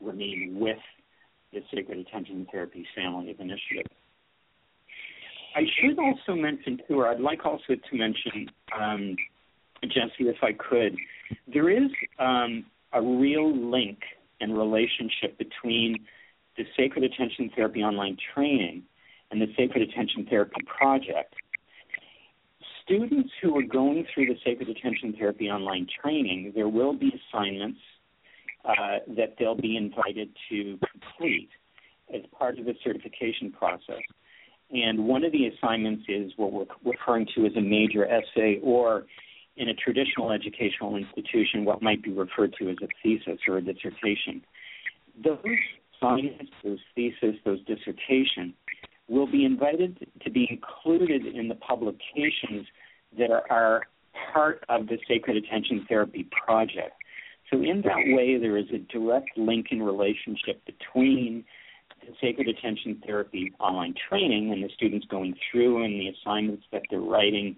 remain 0.00 0.56
with 0.58 0.78
the 1.52 1.60
sacred 1.74 1.98
attention 1.98 2.46
therapy 2.50 2.86
family 2.94 3.30
of 3.30 3.40
initiatives. 3.40 3.90
I 5.56 5.62
should 5.80 5.98
also 5.98 6.34
mention 6.40 6.80
too, 6.86 7.00
or 7.00 7.08
I'd 7.08 7.20
like 7.20 7.44
also 7.44 7.74
to 7.74 7.96
mention, 7.96 8.50
um, 8.76 9.16
Jesse, 9.84 10.28
if 10.28 10.42
I 10.42 10.52
could, 10.52 10.96
there 11.52 11.70
is 11.70 11.90
um, 12.18 12.66
a 12.92 13.00
real 13.00 13.54
link 13.54 13.98
and 14.40 14.56
relationship 14.56 15.38
between 15.38 16.04
the 16.56 16.64
Sacred 16.76 17.04
Attention 17.04 17.50
Therapy 17.54 17.82
online 17.82 18.16
training 18.34 18.82
and 19.30 19.40
the 19.40 19.52
Sacred 19.56 19.88
Attention 19.88 20.26
Therapy 20.28 20.60
project. 20.66 21.34
Students 22.84 23.30
who 23.42 23.56
are 23.56 23.62
going 23.62 24.06
through 24.12 24.26
the 24.26 24.36
Sacred 24.44 24.68
Attention 24.68 25.14
Therapy 25.18 25.48
online 25.48 25.86
training, 26.02 26.52
there 26.54 26.68
will 26.68 26.92
be 26.92 27.10
assignments 27.32 27.80
uh, 28.64 28.98
that 29.16 29.34
they'll 29.38 29.54
be 29.54 29.76
invited 29.76 30.30
to 30.50 30.78
complete 30.90 31.48
as 32.14 32.20
part 32.38 32.58
of 32.58 32.66
the 32.66 32.74
certification 32.84 33.50
process. 33.50 34.02
And 34.70 35.06
one 35.06 35.24
of 35.24 35.32
the 35.32 35.46
assignments 35.46 36.04
is 36.08 36.32
what 36.36 36.52
we're 36.52 36.66
referring 36.84 37.26
to 37.34 37.46
as 37.46 37.52
a 37.56 37.60
major 37.60 38.06
essay, 38.06 38.60
or 38.62 39.06
in 39.56 39.68
a 39.68 39.74
traditional 39.74 40.32
educational 40.32 40.96
institution, 40.96 41.64
what 41.64 41.82
might 41.82 42.02
be 42.02 42.10
referred 42.10 42.54
to 42.58 42.70
as 42.70 42.76
a 42.82 42.88
thesis 43.02 43.38
or 43.48 43.58
a 43.58 43.62
dissertation. 43.62 44.42
Those 45.22 45.38
assignments, 46.04 46.52
those 46.62 46.78
theses, 46.94 47.34
those 47.44 47.60
dissertations 47.64 48.54
will 49.08 49.26
be 49.26 49.44
invited 49.44 50.08
to 50.22 50.30
be 50.30 50.48
included 50.50 51.26
in 51.26 51.48
the 51.48 51.54
publications 51.56 52.66
that 53.18 53.30
are, 53.30 53.44
are 53.50 53.82
part 54.32 54.64
of 54.68 54.86
the 54.86 54.98
Sacred 55.06 55.36
Attention 55.36 55.84
Therapy 55.88 56.28
project. 56.44 56.94
So, 57.52 57.58
in 57.58 57.82
that 57.82 58.14
way, 58.16 58.38
there 58.38 58.56
is 58.56 58.66
a 58.72 58.78
direct 58.78 59.36
link 59.36 59.66
and 59.70 59.84
relationship 59.84 60.64
between 60.64 61.44
the 62.00 62.14
Sacred 62.20 62.48
Attention 62.48 63.02
Therapy 63.04 63.52
online 63.60 63.94
training 64.08 64.52
and 64.52 64.62
the 64.62 64.70
students 64.74 65.06
going 65.10 65.34
through 65.50 65.84
and 65.84 66.00
the 66.00 66.08
assignments 66.08 66.64
that 66.72 66.82
they're 66.90 67.00
writing 67.00 67.56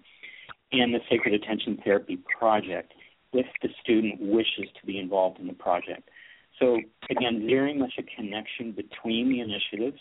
and 0.71 0.93
the 0.93 0.99
Sacred 1.09 1.33
Attention 1.33 1.79
Therapy 1.83 2.19
project 2.37 2.93
if 3.33 3.45
the 3.61 3.69
student 3.81 4.19
wishes 4.19 4.69
to 4.79 4.85
be 4.85 4.99
involved 4.99 5.39
in 5.39 5.47
the 5.47 5.53
project. 5.53 6.09
So, 6.59 6.79
again, 7.09 7.45
very 7.47 7.77
much 7.77 7.93
a 7.97 8.03
connection 8.03 8.71
between 8.71 9.29
the 9.29 9.41
initiatives, 9.41 9.99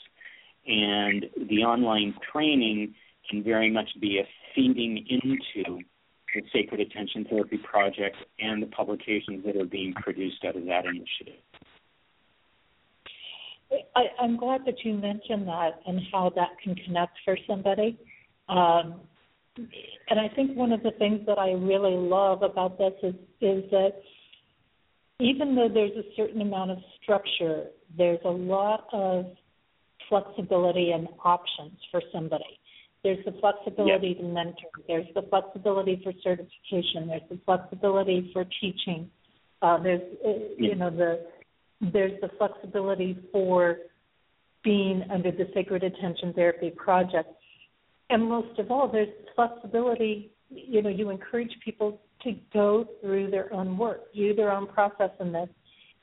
and 0.67 1.27
the 1.49 1.63
online 1.65 2.15
training 2.33 2.95
can 3.31 3.43
very 3.43 3.71
much 3.71 3.89
be 4.01 4.19
a 4.19 4.29
feeding 4.55 5.05
into 5.09 5.83
the 6.35 6.43
Sacred 6.53 6.81
Attention 6.81 7.27
Therapy 7.29 7.59
Project 7.59 8.17
and 8.39 8.63
the 8.63 8.67
publications 8.67 9.45
that 9.45 9.57
are 9.57 9.65
being 9.65 9.93
produced 9.95 10.45
out 10.45 10.57
of 10.57 10.65
that 10.67 10.85
initiative. 10.85 11.41
I, 13.95 14.25
am 14.25 14.37
glad 14.37 14.65
that 14.67 14.85
you 14.85 14.95
mentioned 14.95 15.49
that 15.49 15.81
and 15.87 16.01
how 16.13 16.31
that 16.37 16.51
can 16.63 16.75
connect 16.75 17.19
for 17.25 17.37
somebody. 17.47 17.99
Um, 18.49 19.01
and 19.57 20.21
I 20.21 20.29
think 20.35 20.57
one 20.57 20.73
of 20.73 20.83
the 20.83 20.93
things 20.93 21.21
that 21.27 21.39
I 21.39 21.53
really 21.53 21.97
love 21.97 22.43
about 22.43 22.79
this 22.79 22.93
is 23.03 23.15
is 23.41 23.71
that 23.71 23.95
even 25.21 25.55
though 25.55 25.69
there's 25.73 25.93
a 25.93 26.05
certain 26.17 26.43
amount 26.43 26.71
of 26.71 26.79
structure, 27.03 27.67
there's 27.97 28.21
a 28.25 28.31
lot 28.31 28.87
of 28.93 29.27
flexibility 30.09 30.93
and 30.93 31.09
options 31.25 31.73
for 31.91 32.03
somebody. 32.13 32.61
There's 33.03 33.25
the 33.25 33.33
flexibility 33.41 34.15
to 34.15 34.23
mentor. 34.23 34.69
There's 34.89 35.07
the 35.15 35.23
flexibility 35.31 36.01
for 36.03 36.13
certification. 36.23 37.09
There's 37.09 37.23
the 37.31 37.39
flexibility 37.45 38.31
for 38.33 38.45
teaching. 38.61 39.11
Uh, 39.63 39.83
there's 39.83 40.03
uh, 40.25 40.31
you 40.59 40.75
know 40.75 40.91
the 40.91 41.27
there's 41.93 42.21
the 42.21 42.31
flexibility 42.37 43.17
for 43.33 43.79
being 44.65 45.05
under 45.11 45.31
the 45.31 45.49
Sacred 45.55 45.85
Attention 45.85 46.33
Therapy 46.33 46.71
Project. 46.71 47.29
And 48.11 48.29
most 48.29 48.59
of 48.59 48.71
all, 48.71 48.91
there's 48.91 49.09
flexibility. 49.35 50.33
You 50.51 50.83
know, 50.83 50.89
you 50.89 51.11
encourage 51.11 51.53
people 51.65 52.01
to 52.27 52.35
go 52.53 52.85
through 53.01 53.31
their 53.31 53.53
own 53.55 53.79
work, 53.79 54.13
do 54.13 54.35
their 54.35 54.51
own 54.51 54.67
process 54.67 55.11
in 55.21 55.33
this, 55.33 55.49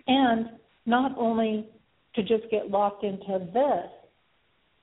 and 0.08 0.48
not 0.86 1.12
only 1.18 1.68
to 2.16 2.22
just 2.24 2.50
get 2.50 2.72
locked 2.72 3.04
into 3.04 3.40
this, 3.54 3.92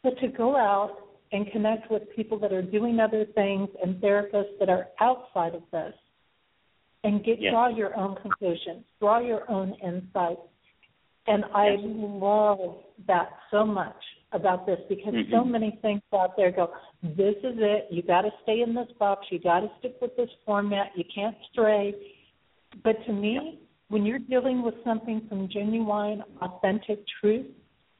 but 0.02 0.18
to 0.20 0.28
go 0.28 0.56
out 0.56 0.96
and 1.32 1.50
connect 1.50 1.90
with 1.90 2.02
people 2.14 2.38
that 2.38 2.52
are 2.52 2.62
doing 2.62 3.00
other 3.00 3.24
things 3.34 3.68
and 3.82 3.96
therapists 3.96 4.58
that 4.58 4.68
are 4.68 4.88
outside 5.00 5.54
of 5.54 5.62
this 5.72 5.94
and 7.04 7.24
get 7.24 7.40
yes. 7.40 7.52
draw 7.52 7.68
your 7.68 7.96
own 7.96 8.16
conclusions, 8.20 8.84
draw 8.98 9.20
your 9.20 9.50
own 9.50 9.74
insights. 9.82 10.40
And 11.26 11.44
I 11.54 11.76
love 11.78 12.76
that 13.06 13.30
so 13.50 13.64
much 13.64 13.94
about 14.32 14.66
this 14.66 14.78
because 14.88 15.14
mm-hmm. 15.14 15.32
so 15.32 15.44
many 15.44 15.78
things 15.82 16.00
out 16.14 16.36
there 16.36 16.50
go, 16.52 16.70
this 17.02 17.36
is 17.42 17.56
it. 17.58 17.88
You 17.90 18.02
got 18.02 18.22
to 18.22 18.30
stay 18.42 18.60
in 18.60 18.74
this 18.74 18.88
box. 18.98 19.26
You 19.30 19.38
got 19.38 19.60
to 19.60 19.70
stick 19.78 19.96
with 20.00 20.16
this 20.16 20.30
format. 20.46 20.88
You 20.94 21.04
can't 21.12 21.36
stray. 21.52 21.94
But 22.84 23.04
to 23.06 23.12
me, 23.12 23.38
yeah. 23.42 23.50
when 23.88 24.06
you're 24.06 24.18
dealing 24.18 24.62
with 24.62 24.74
something 24.84 25.22
from 25.28 25.48
genuine, 25.52 26.22
authentic 26.40 27.04
truth, 27.20 27.46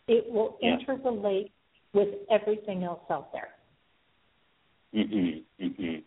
it 0.07 0.31
will 0.31 0.59
yeah. 0.61 0.77
interrelate 0.77 1.51
with 1.93 2.09
everything 2.31 2.85
else 2.85 3.03
out 3.11 3.33
there. 3.33 3.51
Mhm. 4.95 5.43
Mhm. 5.61 6.03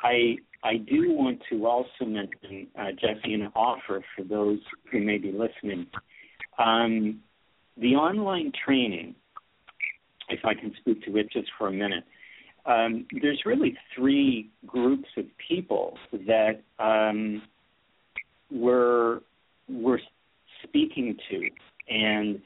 I 0.00 0.38
I 0.64 0.76
do 0.76 1.12
want 1.12 1.42
to 1.50 1.66
also 1.66 2.04
mention, 2.04 2.68
uh, 2.76 2.92
Jesse, 2.92 3.34
an 3.34 3.50
offer 3.56 4.04
for 4.14 4.22
those 4.22 4.60
who 4.90 5.00
may 5.00 5.18
be 5.18 5.32
listening. 5.32 5.86
Um, 6.58 7.22
the 7.76 7.94
online 7.94 8.52
training, 8.64 9.14
if 10.28 10.44
I 10.44 10.54
can 10.54 10.72
speak 10.80 11.04
to 11.04 11.16
it 11.16 11.30
just 11.30 11.50
for 11.58 11.68
a 11.68 11.72
minute, 11.72 12.04
um, 12.64 13.06
there's 13.20 13.42
really 13.44 13.76
three 13.94 14.50
groups 14.66 15.08
of 15.16 15.24
people 15.48 15.98
that 16.26 16.62
um, 16.78 17.42
we're, 18.50 19.20
we're 19.68 19.98
speaking 20.62 21.16
to 21.30 21.50
and 21.88 22.40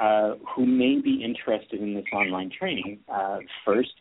uh, 0.00 0.34
who 0.54 0.66
may 0.66 1.00
be 1.00 1.22
interested 1.24 1.80
in 1.80 1.94
this 1.94 2.04
online 2.12 2.50
training. 2.50 2.98
Uh, 3.08 3.38
first, 3.64 3.92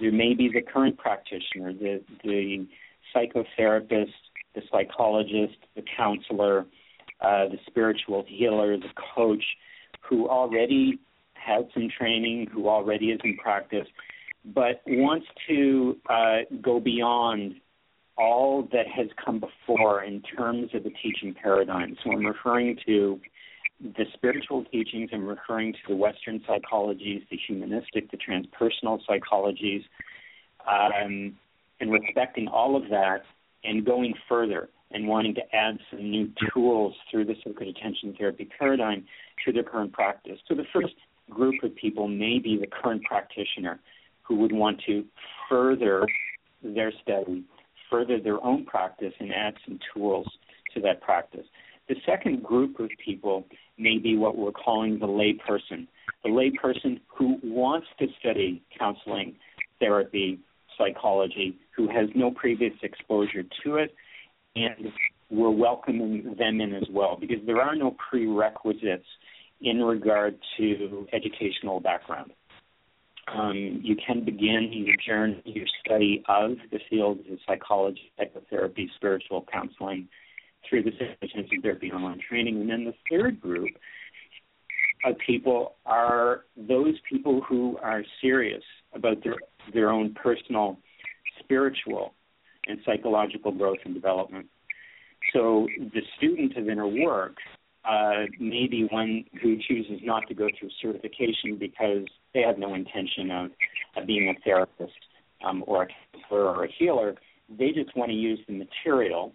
there 0.00 0.12
may 0.12 0.34
be 0.34 0.50
the 0.52 0.60
current 0.62 0.98
practitioner, 0.98 1.72
the, 1.72 2.02
the 2.24 2.66
psychotherapist, 3.14 4.12
the 4.54 4.62
psychologist, 4.70 5.56
the 5.76 5.84
counselor, 5.96 6.66
uh, 7.20 7.48
the 7.48 7.58
spiritual 7.66 8.24
healer, 8.26 8.76
the 8.76 8.90
coach, 9.14 9.44
who 10.08 10.28
already 10.28 10.98
has 11.34 11.64
some 11.74 11.88
training, 11.96 12.48
who 12.52 12.68
already 12.68 13.06
is 13.06 13.20
in 13.24 13.36
practice, 13.36 13.86
but 14.44 14.82
wants 14.86 15.26
to 15.48 15.96
uh, 16.08 16.38
go 16.60 16.80
beyond 16.80 17.54
all 18.16 18.68
that 18.72 18.86
has 18.86 19.06
come 19.24 19.40
before 19.40 20.04
in 20.04 20.22
terms 20.22 20.70
of 20.74 20.84
the 20.84 20.92
teaching 21.02 21.34
paradigm. 21.34 21.96
So 22.02 22.12
I'm 22.12 22.26
referring 22.26 22.78
to 22.86 23.20
the 23.80 24.04
spiritual 24.14 24.64
teachings, 24.66 25.10
I'm 25.12 25.24
referring 25.24 25.72
to 25.72 25.78
the 25.88 25.96
Western 25.96 26.40
psychologies, 26.40 27.26
the 27.30 27.38
humanistic, 27.48 28.10
the 28.10 28.18
transpersonal 28.18 29.00
psychologies, 29.08 29.82
um, 30.68 31.36
and 31.80 31.90
respecting 31.90 32.46
all 32.46 32.76
of 32.76 32.90
that 32.90 33.22
and 33.64 33.84
going 33.84 34.14
further 34.28 34.68
and 34.92 35.08
wanting 35.08 35.34
to 35.34 35.42
add 35.54 35.78
some 35.90 36.10
new 36.10 36.30
tools 36.52 36.94
through 37.10 37.24
the 37.24 37.34
sacred 37.44 37.68
attention 37.68 38.14
therapy 38.18 38.48
paradigm 38.58 39.04
to 39.44 39.52
their 39.52 39.62
current 39.62 39.92
practice. 39.92 40.38
So 40.48 40.54
the 40.54 40.66
first 40.72 40.94
group 41.30 41.62
of 41.62 41.74
people 41.74 42.08
may 42.08 42.38
be 42.38 42.58
the 42.58 42.66
current 42.66 43.02
practitioner 43.04 43.80
who 44.22 44.36
would 44.36 44.52
want 44.52 44.80
to 44.86 45.04
further 45.48 46.06
their 46.62 46.92
study, 47.02 47.44
further 47.90 48.20
their 48.20 48.42
own 48.44 48.64
practice, 48.64 49.12
and 49.18 49.32
add 49.32 49.54
some 49.66 49.78
tools 49.94 50.26
to 50.74 50.80
that 50.80 51.00
practice. 51.00 51.46
The 51.88 51.96
second 52.06 52.42
group 52.42 52.78
of 52.78 52.90
people 53.04 53.44
may 53.76 53.98
be 53.98 54.16
what 54.16 54.36
we're 54.36 54.52
calling 54.52 54.98
the 54.98 55.06
layperson, 55.06 55.86
the 56.22 56.30
layperson 56.30 57.00
who 57.08 57.38
wants 57.42 57.88
to 57.98 58.06
study 58.20 58.62
counseling, 58.78 59.34
therapy, 59.80 60.38
psychology, 60.78 61.58
who 61.74 61.88
has 61.88 62.08
no 62.14 62.30
previous 62.30 62.72
exposure 62.82 63.42
to 63.64 63.76
it, 63.76 63.94
and 64.54 64.92
we're 65.30 65.50
welcoming 65.50 66.34
them 66.38 66.60
in 66.60 66.74
as 66.74 66.88
well 66.90 67.16
because 67.18 67.38
there 67.46 67.60
are 67.60 67.74
no 67.74 67.96
prerequisites 68.10 69.06
in 69.60 69.82
regard 69.82 70.38
to 70.58 71.06
educational 71.12 71.80
background. 71.80 72.32
Um, 73.32 73.80
you 73.82 73.96
can 74.04 74.24
begin 74.24 74.70
your 74.72 74.96
journey, 75.06 75.40
your 75.44 75.66
study 75.84 76.24
of 76.28 76.52
the 76.70 76.80
fields 76.90 77.20
of 77.30 77.38
psychology, 77.46 78.12
psychotherapy, 78.18 78.90
spiritual 78.96 79.46
counseling 79.50 80.08
through 80.68 80.82
the 80.82 80.90
Intensive 81.20 81.62
Therapy 81.62 81.90
Online 81.92 82.20
Training. 82.28 82.60
And 82.60 82.70
then 82.70 82.84
the 82.84 82.94
third 83.08 83.40
group 83.40 83.70
of 85.04 85.14
people 85.24 85.76
are 85.86 86.44
those 86.56 86.94
people 87.08 87.40
who 87.48 87.78
are 87.82 88.02
serious 88.20 88.62
about 88.92 89.22
their, 89.22 89.36
their 89.72 89.90
own 89.90 90.14
personal 90.14 90.78
spiritual 91.40 92.14
and 92.66 92.78
psychological 92.84 93.52
growth 93.52 93.78
and 93.84 93.94
development. 93.94 94.46
So 95.32 95.68
the 95.78 96.02
student 96.16 96.56
of 96.56 96.68
inner 96.68 96.86
work 96.86 97.36
uh, 97.84 98.26
may 98.38 98.66
be 98.68 98.86
one 98.90 99.24
who 99.42 99.56
chooses 99.68 100.00
not 100.02 100.26
to 100.28 100.34
go 100.34 100.48
through 100.58 100.70
certification 100.80 101.56
because 101.58 102.06
they 102.34 102.40
have 102.40 102.58
no 102.58 102.74
intention 102.74 103.30
of, 103.30 103.50
of 103.96 104.06
being 104.06 104.28
a 104.28 104.40
therapist 104.44 104.92
um, 105.44 105.64
or 105.66 105.84
a 105.84 105.86
counselor 106.12 106.44
or 106.46 106.64
a 106.64 106.68
healer. 106.78 107.14
They 107.58 107.70
just 107.70 107.96
want 107.96 108.10
to 108.10 108.16
use 108.16 108.38
the 108.46 108.54
material 108.54 109.32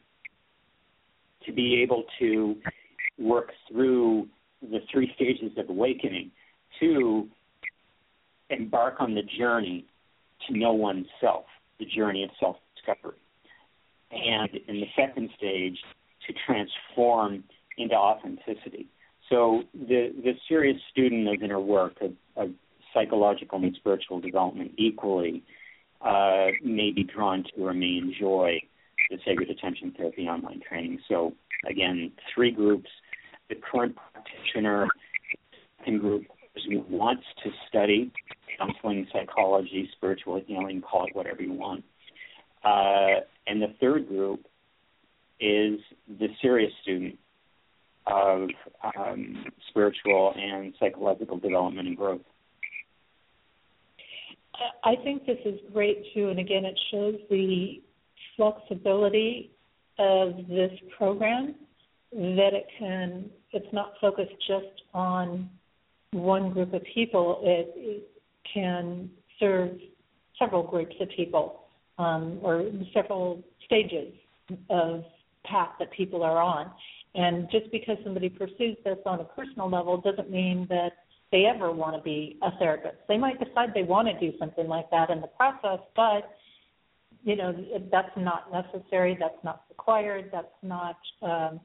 to 1.45 1.51
be 1.51 1.81
able 1.81 2.03
to 2.19 2.55
work 3.17 3.51
through 3.69 4.27
the 4.61 4.79
three 4.91 5.11
stages 5.15 5.51
of 5.57 5.69
awakening 5.69 6.31
to 6.79 7.27
embark 8.49 8.95
on 8.99 9.13
the 9.13 9.23
journey 9.37 9.85
to 10.47 10.57
know 10.57 10.73
oneself, 10.73 11.45
the 11.79 11.85
journey 11.85 12.23
of 12.23 12.29
self 12.39 12.57
And 14.11 14.49
in 14.67 14.75
the 14.81 14.87
second 14.95 15.29
stage, 15.37 15.77
to 16.27 16.33
transform 16.45 17.43
into 17.77 17.95
authenticity. 17.95 18.87
So 19.29 19.63
the, 19.73 20.13
the 20.23 20.33
serious 20.47 20.77
student 20.91 21.27
of 21.27 21.41
inner 21.41 21.59
work, 21.59 21.97
of, 22.01 22.13
of 22.35 22.51
psychological 22.93 23.59
and 23.59 23.75
spiritual 23.75 24.19
development 24.19 24.71
equally, 24.77 25.43
uh, 26.01 26.47
may 26.63 26.91
be 26.91 27.03
drawn 27.03 27.43
to 27.43 27.63
or 27.63 27.73
may 27.73 27.97
enjoy 27.97 28.59
the 29.09 29.17
Sacred 29.25 29.49
Attention 29.49 29.93
Therapy 29.97 30.27
online 30.27 30.61
training. 30.67 30.99
So 31.07 31.33
again, 31.69 32.11
three 32.33 32.51
groups: 32.51 32.89
the 33.49 33.55
current 33.55 33.95
practitioner, 33.95 34.87
second 35.79 35.99
group 35.99 36.23
who 36.69 36.83
wants 36.89 37.23
to 37.43 37.49
study 37.67 38.11
counseling, 38.57 39.07
psychology, 39.13 39.89
spiritual 39.95 40.41
healing, 40.45 40.81
call 40.81 41.05
it 41.05 41.15
whatever 41.15 41.41
you 41.41 41.53
want, 41.53 41.83
uh, 42.67 43.21
and 43.47 43.61
the 43.61 43.73
third 43.79 44.07
group 44.07 44.41
is 45.39 45.79
the 46.19 46.27
serious 46.41 46.71
student 46.81 47.17
of 48.07 48.49
um, 48.97 49.45
spiritual 49.69 50.33
and 50.35 50.73
psychological 50.79 51.37
development 51.37 51.87
and 51.87 51.97
growth. 51.97 52.21
I 54.83 54.95
think 55.03 55.25
this 55.25 55.37
is 55.45 55.59
great 55.71 56.03
too, 56.13 56.29
and 56.29 56.39
again, 56.39 56.65
it 56.65 56.77
shows 56.91 57.15
the 57.29 57.81
flexibility 58.35 59.51
of 59.99 60.35
this 60.49 60.71
program 60.97 61.55
that 62.11 62.49
it 62.53 62.67
can. 62.79 63.29
It's 63.51 63.71
not 63.71 63.93
focused 64.01 64.33
just 64.47 64.83
on 64.93 65.49
one 66.11 66.51
group 66.51 66.73
of 66.73 66.81
people. 66.93 67.39
It, 67.43 67.71
it 67.75 68.09
can 68.51 69.09
serve 69.39 69.77
several 70.39 70.63
groups 70.63 70.95
of 70.99 71.09
people 71.15 71.66
um, 71.97 72.39
or 72.41 72.69
several 72.93 73.43
stages 73.65 74.13
of 74.69 75.03
path 75.45 75.69
that 75.79 75.91
people 75.91 76.23
are 76.23 76.41
on. 76.41 76.71
And 77.15 77.49
just 77.51 77.71
because 77.71 77.97
somebody 78.03 78.29
pursues 78.29 78.77
this 78.83 78.97
on 79.05 79.19
a 79.19 79.23
personal 79.23 79.69
level 79.69 79.99
doesn't 79.99 80.29
mean 80.29 80.67
that 80.69 80.91
they 81.31 81.45
ever 81.45 81.71
want 81.71 81.95
to 81.95 82.01
be 82.01 82.37
a 82.41 82.51
therapist. 82.57 82.97
They 83.07 83.17
might 83.17 83.39
decide 83.43 83.69
they 83.73 83.83
want 83.83 84.07
to 84.07 84.19
do 84.19 84.37
something 84.37 84.67
like 84.67 84.89
that 84.91 85.09
in 85.09 85.21
the 85.21 85.27
process, 85.27 85.79
but 85.95 86.37
you 87.23 87.35
know, 87.35 87.53
that's 87.91 88.15
not 88.15 88.51
necessary. 88.51 89.17
That's 89.19 89.43
not 89.43 89.63
required. 89.69 90.29
That's 90.31 90.47
not 90.63 90.97
um, 91.21 91.59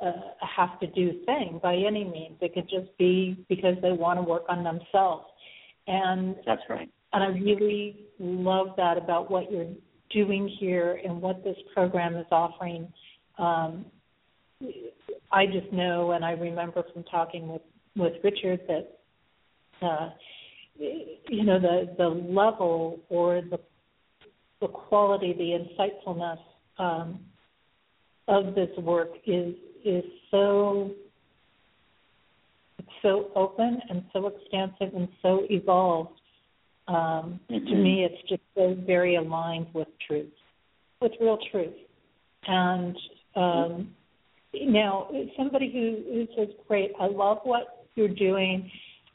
a 0.00 0.12
have 0.56 0.80
to 0.80 0.86
do 0.86 1.22
thing 1.26 1.60
by 1.62 1.74
any 1.74 2.04
means. 2.04 2.38
It 2.40 2.54
could 2.54 2.68
just 2.70 2.96
be 2.96 3.36
because 3.48 3.76
they 3.82 3.92
want 3.92 4.18
to 4.18 4.22
work 4.22 4.44
on 4.48 4.64
themselves. 4.64 5.26
And 5.86 6.36
that's 6.46 6.62
right. 6.70 6.88
And 7.12 7.24
I 7.24 7.28
really 7.28 8.06
love 8.18 8.68
that 8.76 8.96
about 8.96 9.30
what 9.30 9.50
you're 9.50 9.66
doing 10.10 10.48
here 10.48 11.00
and 11.04 11.20
what 11.20 11.42
this 11.44 11.56
program 11.74 12.16
is 12.16 12.26
offering. 12.30 12.92
Um, 13.38 13.86
I 15.32 15.46
just 15.46 15.72
know, 15.72 16.12
and 16.12 16.24
I 16.24 16.32
remember 16.32 16.84
from 16.92 17.04
talking 17.04 17.48
with 17.48 17.62
with 17.96 18.12
Richard 18.22 18.60
that 18.68 18.98
uh, 19.82 20.10
you 20.78 21.44
know 21.44 21.58
the 21.58 21.94
the 21.96 22.08
level 22.08 23.00
or 23.08 23.40
the 23.40 23.58
the 24.60 24.68
quality, 24.68 25.32
the 25.32 25.58
insightfulness 25.58 26.38
um, 26.78 27.20
of 28.28 28.54
this 28.54 28.70
work 28.78 29.10
is 29.26 29.54
is 29.84 30.04
so 30.30 30.90
so 33.02 33.30
open 33.34 33.80
and 33.88 34.04
so 34.12 34.26
expansive 34.26 34.94
and 34.94 35.08
so 35.22 35.46
evolved. 35.48 36.19
Um, 36.90 37.40
mm-hmm. 37.48 37.66
To 37.66 37.74
me, 37.76 38.04
it's 38.04 38.28
just 38.28 38.42
so 38.56 38.76
very 38.84 39.14
aligned 39.14 39.68
with 39.72 39.86
truth, 40.06 40.32
with 41.00 41.12
real 41.20 41.38
truth. 41.52 41.74
And 42.48 42.96
um, 43.36 43.94
now, 44.52 45.08
somebody 45.36 45.70
who, 45.72 46.02
who 46.12 46.26
says, 46.36 46.48
"Great, 46.66 46.90
I 46.98 47.06
love 47.06 47.38
what 47.44 47.86
you're 47.94 48.08
doing. 48.08 48.68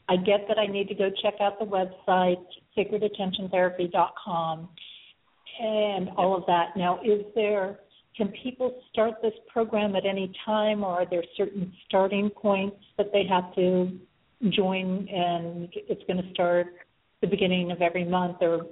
I 0.08 0.16
get 0.16 0.48
that 0.48 0.58
I 0.58 0.66
need 0.66 0.88
to 0.88 0.94
go 0.94 1.10
check 1.22 1.34
out 1.40 1.58
the 1.58 1.66
website, 1.66 2.42
sacredattentiontherapy.com, 2.78 4.68
and 5.60 6.08
all 6.16 6.34
of 6.34 6.46
that." 6.46 6.76
Now, 6.76 7.00
is 7.04 7.26
there 7.34 7.80
can 8.16 8.32
people 8.42 8.80
start 8.90 9.16
this 9.20 9.34
program 9.52 9.94
at 9.96 10.06
any 10.06 10.32
time, 10.46 10.82
or 10.82 11.02
are 11.02 11.06
there 11.10 11.24
certain 11.36 11.74
starting 11.86 12.30
points 12.30 12.78
that 12.96 13.12
they 13.12 13.26
have 13.28 13.54
to 13.56 13.98
join, 14.48 15.06
and 15.12 15.68
it's 15.74 16.02
going 16.06 16.22
to 16.22 16.30
start 16.32 16.68
the 17.20 17.26
beginning 17.26 17.70
of 17.70 17.82
every 17.82 18.04
month, 18.04 18.36
or 18.40 18.66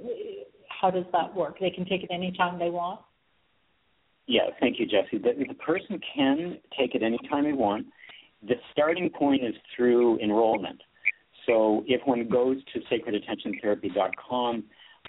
how 0.69 0.91
does 0.91 1.05
that 1.13 1.35
work? 1.35 1.59
They 1.61 1.71
can 1.71 1.85
take 1.85 2.03
it 2.03 2.11
any 2.13 2.33
time 2.33 2.59
they 2.59 2.71
want. 2.71 3.01
Yeah, 4.27 4.51
thank 4.61 4.79
you, 4.79 4.87
Jesse. 4.87 5.19
The, 5.19 5.33
the 5.47 5.55
person 5.55 6.01
can 6.15 6.59
take 6.79 6.95
it 6.95 7.03
anytime 7.03 7.45
they 7.45 7.53
want. 7.53 7.87
The 8.47 8.55
starting 8.73 9.11
point 9.11 9.45
is 9.45 9.55
through 9.77 10.19
enrollment. 10.21 10.81
So 11.47 11.85
if 11.87 12.01
one 12.07 12.29
goes 12.29 12.57
to 12.73 12.81
sacredattentiontherapy.com, 12.81 14.65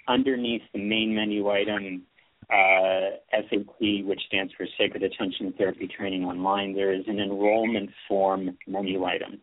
underneath 0.08 0.62
the 0.72 0.78
main 0.78 1.14
menu 1.14 1.48
item 1.50 2.02
uh, 2.50 3.16
SAT, 3.32 4.04
which 4.04 4.20
stands 4.28 4.52
for 4.56 4.66
Sacred 4.78 5.02
Attention 5.02 5.52
Therapy 5.56 5.88
Training 5.88 6.24
Online, 6.24 6.74
there 6.74 6.92
is 6.92 7.04
an 7.08 7.18
enrollment 7.18 7.90
form 8.06 8.56
menu 8.66 9.04
item. 9.04 9.40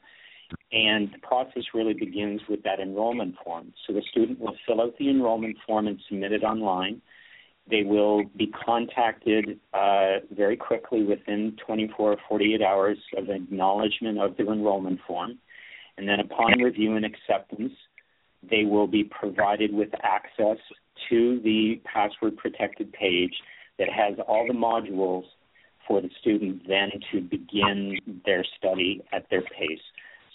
And 0.74 1.12
the 1.14 1.20
process 1.20 1.64
really 1.76 1.94
begins 1.94 2.42
with 2.50 2.64
that 2.64 2.80
enrollment 2.80 3.36
form. 3.44 3.74
So 3.86 3.94
the 3.94 4.02
student 4.10 4.40
will 4.40 4.56
fill 4.68 4.82
out 4.82 4.98
the 4.98 5.08
enrollment 5.08 5.58
form 5.68 5.86
and 5.86 6.00
submit 6.10 6.32
it 6.32 6.44
online. 6.44 7.00
They 7.70 7.84
will 7.84 8.24
be 8.36 8.48
contacted 8.48 9.60
uh, 9.74 10.26
very 10.36 10.58
quickly 10.58 11.04
within 11.04 11.56
24 11.66 12.14
or 12.14 12.18
48 12.28 12.62
hours 12.64 12.98
of 13.16 13.30
acknowledgement 13.30 14.20
of 14.20 14.36
their 14.36 14.52
enrollment 14.52 15.00
form. 15.08 15.38
And 15.98 16.10
then 16.10 16.20
upon 16.20 16.60
review 16.60 16.96
and 16.96 17.06
acceptance, 17.06 17.74
they 18.50 18.66
will 18.66 18.88
be 18.88 19.04
provided 19.04 19.72
with 19.72 19.90
access 20.02 20.58
to 21.10 21.40
the 21.42 21.80
password 21.86 22.36
protected 22.36 22.92
page 22.94 23.34
that 23.78 23.90
has 23.90 24.18
all 24.28 24.48
the 24.48 24.54
modules 24.54 25.26
for 25.88 26.02
the 26.02 26.10
student 26.20 26.64
then 26.68 26.90
to 27.12 27.22
begin 27.22 28.00
their 28.26 28.44
study 28.58 29.04
at 29.12 29.30
their 29.30 29.42
pace. 29.42 29.80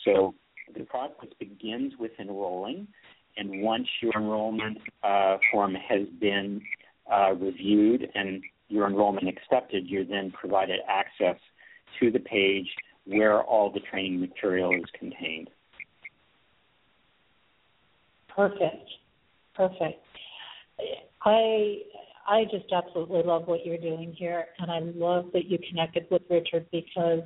So 0.09 0.35
the 0.76 0.85
process 0.85 1.28
begins 1.39 1.93
with 1.98 2.12
enrolling, 2.18 2.89
and 3.36 3.62
once 3.62 3.86
your 4.02 4.12
enrollment 4.16 4.78
uh, 5.02 5.36
form 5.52 5.74
has 5.74 6.06
been 6.20 6.60
uh, 7.12 7.35
reviewed 7.35 8.09
and 8.14 8.43
your 8.68 8.86
enrollment 8.86 9.28
accepted, 9.28 9.86
you're 9.86 10.05
then 10.05 10.32
provided 10.32 10.80
access 10.89 11.36
to 12.01 12.10
the 12.10 12.18
page 12.18 12.66
where 13.05 13.43
all 13.43 13.72
the 13.72 13.80
training 13.90 14.20
material 14.20 14.72
is 14.74 14.85
contained. 14.98 15.48
Perfect. 18.35 18.89
Perfect. 19.55 20.05
I 21.24 21.78
I 22.28 22.44
just 22.44 22.70
absolutely 22.72 23.22
love 23.24 23.48
what 23.48 23.64
you're 23.64 23.78
doing 23.78 24.14
here, 24.16 24.47
and 24.59 24.70
I 24.70 24.80
love 24.80 25.30
that 25.32 25.47
you 25.47 25.59
connected 25.68 26.06
with 26.10 26.22
Richard 26.30 26.66
because 26.70 27.22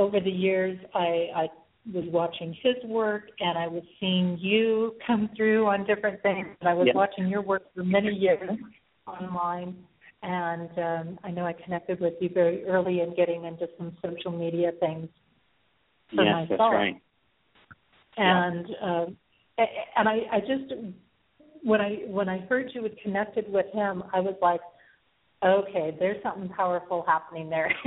over 0.00 0.18
the 0.18 0.30
years 0.30 0.78
I, 0.94 1.28
I 1.36 1.48
was 1.92 2.04
watching 2.06 2.56
his 2.62 2.76
work 2.84 3.24
and 3.38 3.58
I 3.58 3.66
was 3.66 3.82
seeing 4.00 4.38
you 4.40 4.94
come 5.06 5.28
through 5.36 5.66
on 5.66 5.86
different 5.86 6.22
things. 6.22 6.46
And 6.60 6.68
I 6.68 6.74
was 6.74 6.86
yes. 6.86 6.96
watching 6.96 7.28
your 7.28 7.42
work 7.42 7.64
for 7.74 7.84
many 7.84 8.12
years 8.12 8.50
online, 9.06 9.76
and 10.22 10.70
um, 10.78 11.18
I 11.22 11.30
know 11.30 11.44
I 11.46 11.52
connected 11.52 12.00
with 12.00 12.14
you 12.20 12.30
very 12.32 12.64
early 12.64 13.00
in 13.00 13.14
getting 13.14 13.44
into 13.44 13.68
some 13.76 13.96
social 14.02 14.30
media 14.30 14.72
things 14.80 15.08
for 16.14 16.24
yes, 16.24 16.48
myself. 16.48 16.48
That's 16.48 16.60
right. 16.60 17.02
And 18.16 18.66
yeah. 18.68 19.02
uh, 19.02 19.06
and 19.96 20.08
I, 20.08 20.16
I 20.32 20.40
just 20.40 20.72
when 21.62 21.80
I 21.80 21.98
when 22.06 22.28
I 22.28 22.38
heard 22.38 22.70
you 22.74 22.82
had 22.82 22.96
connected 22.98 23.50
with 23.50 23.66
him, 23.72 24.02
I 24.12 24.20
was 24.20 24.34
like, 24.40 24.60
okay, 25.44 25.96
there's 25.98 26.22
something 26.22 26.48
powerful 26.50 27.04
happening 27.06 27.48
there 27.48 27.72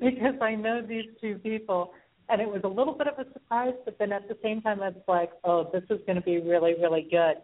because 0.00 0.34
I 0.40 0.54
know 0.54 0.82
these 0.82 1.06
two 1.20 1.36
people, 1.36 1.92
and 2.28 2.40
it 2.40 2.48
was 2.48 2.62
a 2.64 2.68
little 2.68 2.94
bit 2.94 3.06
of 3.06 3.14
a 3.18 3.32
surprise, 3.32 3.74
but 3.84 3.98
then 3.98 4.12
at 4.12 4.28
the 4.28 4.36
same 4.42 4.60
time, 4.62 4.82
I 4.82 4.88
was 4.88 5.02
like, 5.06 5.30
oh, 5.44 5.70
this 5.72 5.84
is 5.90 6.00
going 6.06 6.16
to 6.16 6.22
be 6.22 6.38
really 6.38 6.74
really 6.80 7.06
good. 7.10 7.36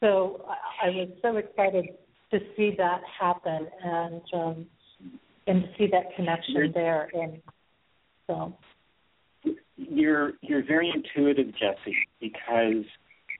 So 0.00 0.44
I, 0.48 0.88
I 0.88 0.90
was 0.90 1.08
so 1.22 1.36
excited 1.36 1.86
to 2.30 2.38
see 2.56 2.74
that 2.78 3.00
happen 3.20 3.68
and 3.82 4.22
um, 4.32 4.66
and 5.46 5.62
to 5.62 5.68
see 5.78 5.86
that 5.92 6.14
connection 6.16 6.72
there, 6.74 7.10
and 7.14 7.40
so. 8.26 8.54
You're 9.76 10.34
you're 10.40 10.64
very 10.64 10.90
intuitive, 10.94 11.52
Jesse, 11.52 11.96
because 12.20 12.84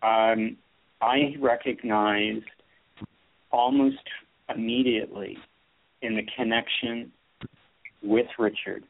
um, 0.02 0.56
I 1.00 1.36
recognized 1.40 2.44
almost 3.52 4.02
immediately 4.54 5.38
in 6.02 6.16
the 6.16 6.22
connection 6.36 7.12
with 8.02 8.26
Richard, 8.38 8.84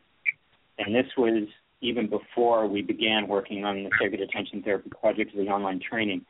and 0.79 0.95
this 0.95 1.07
was 1.17 1.47
even 1.81 2.09
before 2.09 2.67
we 2.67 2.83
began 2.83 3.29
working 3.29 3.65
on 3.65 3.85
the 3.85 3.91
Sacred 4.01 4.21
Attention 4.21 4.63
Therapy 4.63 4.91
Project, 5.01 5.37
the 5.37 5.43
online 5.43 5.81
training, 5.81 6.25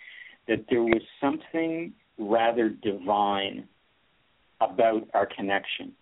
that 0.48 0.64
there 0.68 0.82
was 0.82 1.00
something 1.20 1.92
rather 2.18 2.68
divine 2.68 3.68
about 4.60 5.08
our 5.14 5.26
connection. 5.26 5.92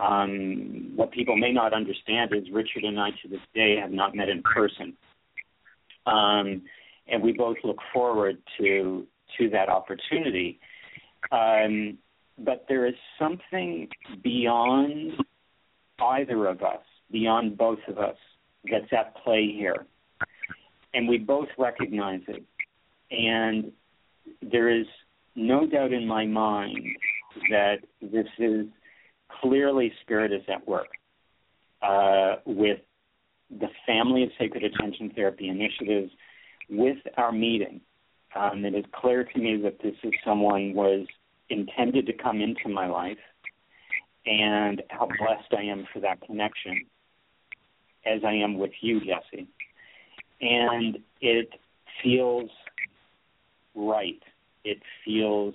Um, 0.00 0.92
what 0.96 1.10
people 1.12 1.36
may 1.36 1.52
not 1.52 1.72
understand 1.72 2.32
is 2.34 2.50
Richard 2.52 2.84
and 2.84 2.98
I 2.98 3.10
to 3.22 3.28
this 3.28 3.40
day 3.54 3.76
have 3.80 3.92
not 3.92 4.14
met 4.14 4.28
in 4.28 4.42
person. 4.42 4.94
Um, 6.06 6.62
and 7.08 7.22
we 7.22 7.32
both 7.32 7.56
look 7.64 7.78
forward 7.92 8.38
to 8.58 9.06
to 9.38 9.50
that 9.50 9.68
opportunity. 9.68 10.58
Um, 11.32 11.98
but 12.38 12.66
there 12.68 12.86
is 12.86 12.94
something 13.18 13.88
beyond 14.22 15.12
either 16.00 16.46
of 16.46 16.62
us, 16.62 16.82
beyond 17.10 17.56
both 17.56 17.78
of 17.88 17.98
us, 17.98 18.16
that's 18.70 18.92
at 18.92 19.16
play 19.22 19.52
here, 19.52 19.86
and 20.92 21.08
we 21.08 21.18
both 21.18 21.48
recognize 21.58 22.22
it. 22.28 22.44
And 23.10 23.72
there 24.42 24.68
is 24.68 24.86
no 25.34 25.66
doubt 25.66 25.92
in 25.92 26.06
my 26.06 26.26
mind 26.26 26.78
that 27.50 27.76
this 28.02 28.26
is 28.38 28.66
clearly 29.40 29.92
spirit 30.02 30.32
is 30.32 30.42
at 30.48 30.66
work 30.66 30.88
uh, 31.82 32.36
with 32.44 32.80
the 33.50 33.68
family 33.86 34.24
of 34.24 34.30
sacred 34.38 34.64
attention 34.64 35.10
therapy 35.14 35.48
initiatives 35.48 36.10
with 36.68 36.98
our 37.16 37.32
meeting, 37.32 37.80
um, 38.34 38.64
it 38.64 38.74
is 38.74 38.84
clear 38.92 39.24
to 39.24 39.38
me 39.38 39.56
that 39.62 39.78
this 39.82 39.94
is 40.02 40.12
someone 40.24 40.74
was 40.74 41.06
intended 41.48 42.06
to 42.06 42.12
come 42.12 42.40
into 42.40 42.68
my 42.68 42.86
life, 42.86 43.18
and 44.26 44.82
how 44.90 45.06
blessed 45.06 45.54
I 45.56 45.62
am 45.62 45.86
for 45.92 46.00
that 46.00 46.20
connection, 46.22 46.86
as 48.04 48.20
I 48.24 48.32
am 48.32 48.58
with 48.58 48.72
you, 48.80 49.00
Jesse. 49.00 49.48
And 50.40 50.98
it 51.20 51.50
feels 52.02 52.50
right. 53.74 54.22
It 54.64 54.78
feels 55.04 55.54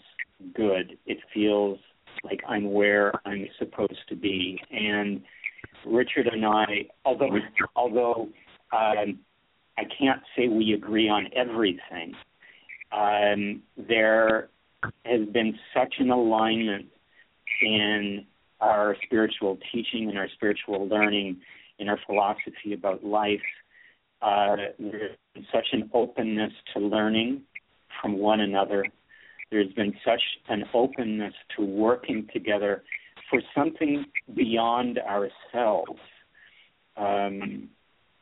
good. 0.56 0.98
It 1.06 1.18
feels 1.34 1.80
like 2.24 2.42
I'm 2.48 2.72
where 2.72 3.14
I'm 3.26 3.48
supposed 3.60 4.08
to 4.10 4.16
be. 4.16 4.60
And 4.72 5.22
Richard 5.86 6.28
and 6.28 6.46
I, 6.46 6.88
although 7.06 7.38
although 7.76 8.30
um, 8.72 9.20
I 9.78 9.84
can't 9.98 10.22
say 10.36 10.48
we 10.48 10.74
agree 10.74 11.10
on 11.10 11.28
everything. 11.36 12.14
Um, 12.92 13.62
there 13.78 14.50
has 15.06 15.28
been 15.32 15.58
such 15.74 15.96
an 16.00 16.10
alignment 16.10 16.88
in 17.62 18.26
our 18.60 18.96
spiritual 19.04 19.58
teaching 19.72 20.10
and 20.10 20.18
our 20.18 20.30
spiritual 20.30 20.88
learning, 20.88 21.38
in 21.80 21.90
our 21.90 22.00
philosophy 22.06 22.74
about 22.74 23.04
life. 23.04 23.42
Uh, 24.22 24.56
there's 24.80 25.18
been 25.34 25.46
such 25.52 25.68
an 25.74 25.90
openness 25.94 26.54
to 26.74 26.80
learning 26.80 27.42
from 28.02 28.18
one 28.18 28.40
another. 28.40 28.86
There's 29.50 29.74
been 29.74 29.94
such 30.06 30.22
an 30.48 30.64
openness 30.74 31.34
to 31.58 31.66
working 31.66 32.28
together 32.32 32.84
for 33.30 33.42
something 33.56 34.06
beyond 34.34 35.00
ourselves. 35.00 36.00
Um, 36.98 37.70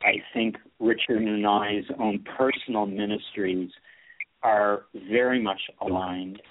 I 0.01 0.23
think 0.33 0.55
Richard 0.79 1.21
and 1.21 1.45
I's 1.45 1.83
own 1.99 2.23
personal 2.37 2.85
ministries 2.85 3.71
are 4.43 4.85
very 5.09 5.41
much 5.41 5.61
aligned, 5.81 6.41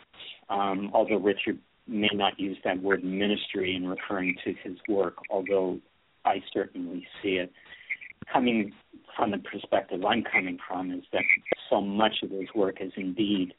um, 0.50 0.90
although 0.92 1.18
Richard 1.18 1.58
may 1.86 2.10
not 2.12 2.38
use 2.38 2.58
that 2.64 2.82
word 2.82 3.02
ministry 3.02 3.74
in 3.74 3.86
referring 3.86 4.36
to 4.44 4.54
his 4.62 4.76
work, 4.88 5.16
although 5.30 5.78
I 6.24 6.42
certainly 6.52 7.06
see 7.22 7.36
it. 7.36 7.50
Coming 8.30 8.72
from 9.16 9.30
the 9.30 9.38
perspective 9.38 10.04
I'm 10.04 10.22
coming 10.22 10.58
from 10.68 10.92
is 10.92 11.04
that 11.12 11.22
so 11.70 11.80
much 11.80 12.16
of 12.22 12.30
his 12.30 12.48
work 12.54 12.76
is 12.80 12.92
indeed 12.96 13.54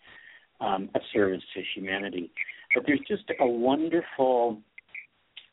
um, 0.61 0.89
a 0.93 0.99
service 1.11 1.41
to 1.55 1.61
humanity. 1.73 2.31
But 2.75 2.83
there's 2.85 3.01
just 3.07 3.23
a 3.39 3.47
wonderful, 3.47 4.61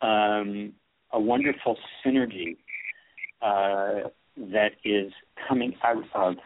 um, 0.03 0.73
a 1.13 1.21
wonderful 1.21 1.79
synergy 2.05 2.59
uh, 3.41 4.11
that 4.37 4.73
is 4.85 5.13
coming 5.49 5.75
out 5.83 6.05
of 6.15 6.37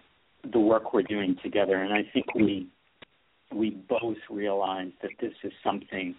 the 0.53 0.61
work 0.61 0.93
we're 0.93 1.03
doing 1.03 1.37
together, 1.43 1.77
and 1.77 1.93
I 1.93 2.03
think 2.13 2.35
we 2.35 2.69
we 3.53 3.71
both 3.71 4.19
realize 4.31 4.93
that 5.03 5.11
this 5.21 5.33
is 5.43 5.53
something 5.65 6.15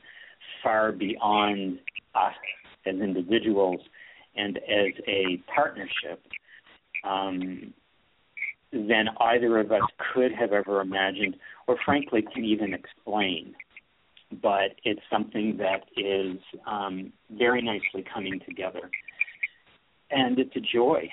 far 0.62 0.92
beyond 0.92 1.80
us 2.14 2.34
as 2.86 2.96
individuals 2.96 3.80
and 4.36 4.58
as 4.58 4.94
a 5.08 5.42
partnership 5.54 6.22
um, 7.04 7.74
than 8.72 9.08
either 9.20 9.60
of 9.60 9.72
us 9.72 9.82
could 10.14 10.32
have 10.34 10.52
ever 10.52 10.82
imagined, 10.82 11.36
or 11.68 11.78
frankly 11.86 12.22
can 12.34 12.44
even 12.44 12.74
explain. 12.74 13.56
But 14.42 14.76
it's 14.84 15.02
something 15.12 15.58
that 15.58 15.84
is 15.98 16.38
um, 16.66 17.12
very 17.32 17.62
nicely 17.62 18.06
coming 18.14 18.40
together, 18.48 18.90
and 20.10 20.40
it's 20.40 20.56
a 20.56 20.62
joy 20.62 21.10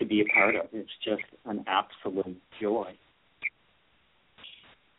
to 0.00 0.06
be 0.06 0.20
a 0.22 0.24
part 0.34 0.56
of. 0.56 0.66
It's 0.72 0.90
just 1.04 1.22
an 1.44 1.64
absolute 1.66 2.40
joy. 2.60 2.92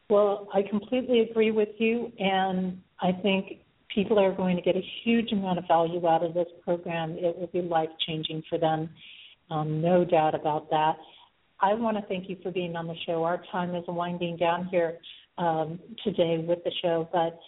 Well, 0.09 0.47
I 0.53 0.61
completely 0.61 1.21
agree 1.21 1.51
with 1.51 1.69
you, 1.77 2.11
and 2.19 2.81
I 3.01 3.11
think 3.21 3.59
people 3.93 4.19
are 4.19 4.33
going 4.33 4.55
to 4.55 4.61
get 4.61 4.75
a 4.75 4.81
huge 5.03 5.31
amount 5.31 5.59
of 5.59 5.65
value 5.67 6.05
out 6.07 6.23
of 6.23 6.33
this 6.33 6.47
program. 6.63 7.17
It 7.17 7.37
will 7.37 7.47
be 7.47 7.61
life 7.61 7.89
changing 8.05 8.43
for 8.49 8.57
them, 8.57 8.89
um, 9.49 9.81
no 9.81 10.05
doubt 10.05 10.35
about 10.35 10.69
that. 10.69 10.97
I 11.61 11.73
want 11.75 11.97
to 11.97 12.03
thank 12.07 12.29
you 12.29 12.37
for 12.41 12.51
being 12.51 12.75
on 12.75 12.87
the 12.87 12.95
show. 13.05 13.23
Our 13.23 13.41
time 13.51 13.75
is 13.75 13.83
winding 13.87 14.37
down 14.37 14.67
here 14.67 14.97
um, 15.37 15.79
today 16.03 16.43
with 16.45 16.63
the 16.63 16.71
show, 16.81 17.07
but 17.11 17.39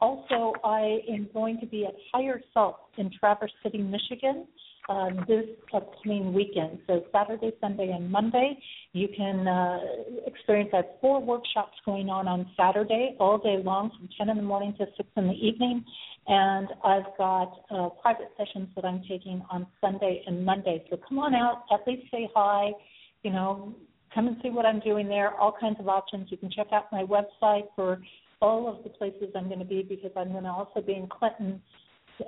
Also, 0.00 0.54
I 0.64 1.00
am 1.12 1.28
going 1.34 1.60
to 1.60 1.66
be 1.66 1.84
at 1.84 1.92
Higher 2.14 2.40
Self 2.54 2.76
in 2.96 3.10
Traverse 3.20 3.52
City, 3.62 3.78
Michigan 3.78 4.46
um, 4.90 5.24
this 5.28 5.46
upcoming 5.72 6.32
weekend. 6.32 6.80
So 6.86 7.04
Saturday, 7.12 7.52
Sunday, 7.60 7.92
and 7.92 8.10
Monday, 8.10 8.58
you 8.92 9.08
can 9.16 9.46
uh, 9.46 9.78
experience. 10.26 10.70
I 10.72 10.78
have 10.78 10.86
four 11.00 11.22
workshops 11.22 11.78
going 11.86 12.10
on 12.10 12.26
on 12.26 12.50
Saturday, 12.56 13.16
all 13.20 13.38
day 13.38 13.62
long, 13.64 13.90
from 13.96 14.08
10 14.18 14.30
in 14.30 14.36
the 14.36 14.42
morning 14.42 14.74
to 14.78 14.86
6 14.96 15.08
in 15.16 15.28
the 15.28 15.34
evening, 15.34 15.84
and 16.26 16.68
I've 16.84 17.16
got 17.16 17.52
uh, 17.70 17.88
private 18.02 18.32
sessions 18.36 18.68
that 18.74 18.84
I'm 18.84 19.02
taking 19.08 19.42
on 19.48 19.66
Sunday 19.80 20.22
and 20.26 20.44
Monday. 20.44 20.84
So 20.90 20.98
come 21.08 21.20
on 21.20 21.34
out, 21.34 21.62
at 21.72 21.86
least 21.86 22.10
say 22.10 22.28
hi. 22.34 22.72
You 23.22 23.30
know, 23.30 23.74
come 24.12 24.26
and 24.26 24.36
see 24.42 24.50
what 24.50 24.66
I'm 24.66 24.80
doing 24.80 25.08
there. 25.08 25.34
All 25.34 25.54
kinds 25.58 25.76
of 25.78 25.88
options. 25.88 26.28
You 26.30 26.36
can 26.36 26.50
check 26.50 26.68
out 26.72 26.86
my 26.90 27.04
website 27.04 27.66
for 27.76 28.00
all 28.42 28.66
of 28.66 28.82
the 28.82 28.90
places 28.90 29.28
I'm 29.36 29.46
going 29.46 29.60
to 29.60 29.64
be 29.64 29.82
because 29.82 30.10
I'm 30.16 30.32
going 30.32 30.44
to 30.44 30.50
also 30.50 30.80
be 30.80 30.94
in 30.94 31.06
Clinton 31.06 31.60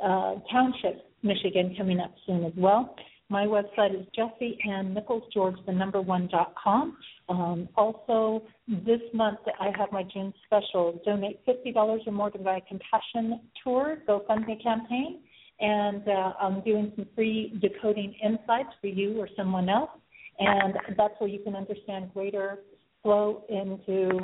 uh, 0.02 0.35
Township, 0.51 1.06
Michigan, 1.23 1.74
coming 1.77 2.01
up 2.01 2.14
soon 2.27 2.44
as 2.44 2.52
well. 2.56 2.94
My 3.28 3.47
website 3.47 3.98
is 3.98 4.06
Jesse 4.14 4.59
Ann 4.69 4.93
Nichols 4.93 5.23
George, 5.32 5.56
the 5.66 5.73
number 5.73 6.02
one 6.02 6.28
dot 6.31 6.55
com. 6.62 6.98
Um, 7.31 7.69
also, 7.77 8.43
this 8.69 9.01
month 9.14 9.39
I 9.59 9.70
have 9.78 9.90
my 9.90 10.02
June 10.12 10.35
special. 10.44 11.01
Donate 11.05 11.40
fifty 11.47 11.73
dollars 11.73 12.02
or 12.06 12.12
more 12.12 12.31
to 12.31 12.39
my 12.39 12.60
Compassion 12.69 13.40
Tour 13.62 13.98
GoFundMe 14.06 14.62
campaign, 14.62 15.20
and 15.60 16.06
uh, 16.06 16.32
I'm 16.40 16.60
doing 16.60 16.93
some 16.94 17.06
free 17.14 17.59
decoding 17.62 18.14
insights 18.23 18.74
for 18.81 18.89
you 18.89 19.19
or 19.19 19.28
someone 19.35 19.70
else, 19.70 19.90
and 20.39 20.74
that's 20.98 21.14
where 21.19 21.31
you 21.31 21.39
can 21.39 21.56
understand 21.56 22.10
greater 22.12 22.59
flow 23.02 23.44
into 23.48 24.20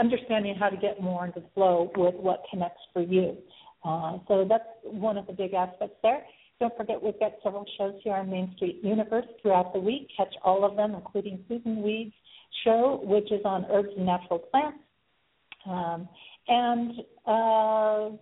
understanding 0.00 0.54
how 0.58 0.68
to 0.68 0.76
get 0.76 1.00
more 1.00 1.26
into 1.26 1.42
flow 1.54 1.90
with 1.96 2.14
what 2.16 2.42
connects 2.50 2.82
for 2.92 3.02
you. 3.02 3.36
Uh, 3.84 4.18
so 4.26 4.46
that's 4.48 4.64
one 4.84 5.16
of 5.16 5.26
the 5.26 5.32
big 5.32 5.54
aspects 5.54 5.96
there. 6.02 6.22
Don't 6.60 6.76
forget, 6.76 7.00
we've 7.00 7.18
got 7.20 7.32
several 7.42 7.64
shows 7.78 7.94
here 8.02 8.14
on 8.14 8.30
Main 8.30 8.52
Street 8.56 8.80
Universe 8.82 9.26
throughout 9.40 9.72
the 9.72 9.78
week. 9.78 10.08
Catch 10.16 10.34
all 10.44 10.64
of 10.64 10.76
them, 10.76 10.94
including 10.94 11.44
Susun 11.48 11.82
Weed's 11.82 12.14
show, 12.64 13.00
which 13.04 13.30
is 13.30 13.40
on 13.44 13.64
herbs 13.70 13.90
and 13.96 14.06
natural 14.06 14.40
plants. 14.40 14.78
Um, 15.66 16.08
and 16.48 16.92
uh, 17.26 18.16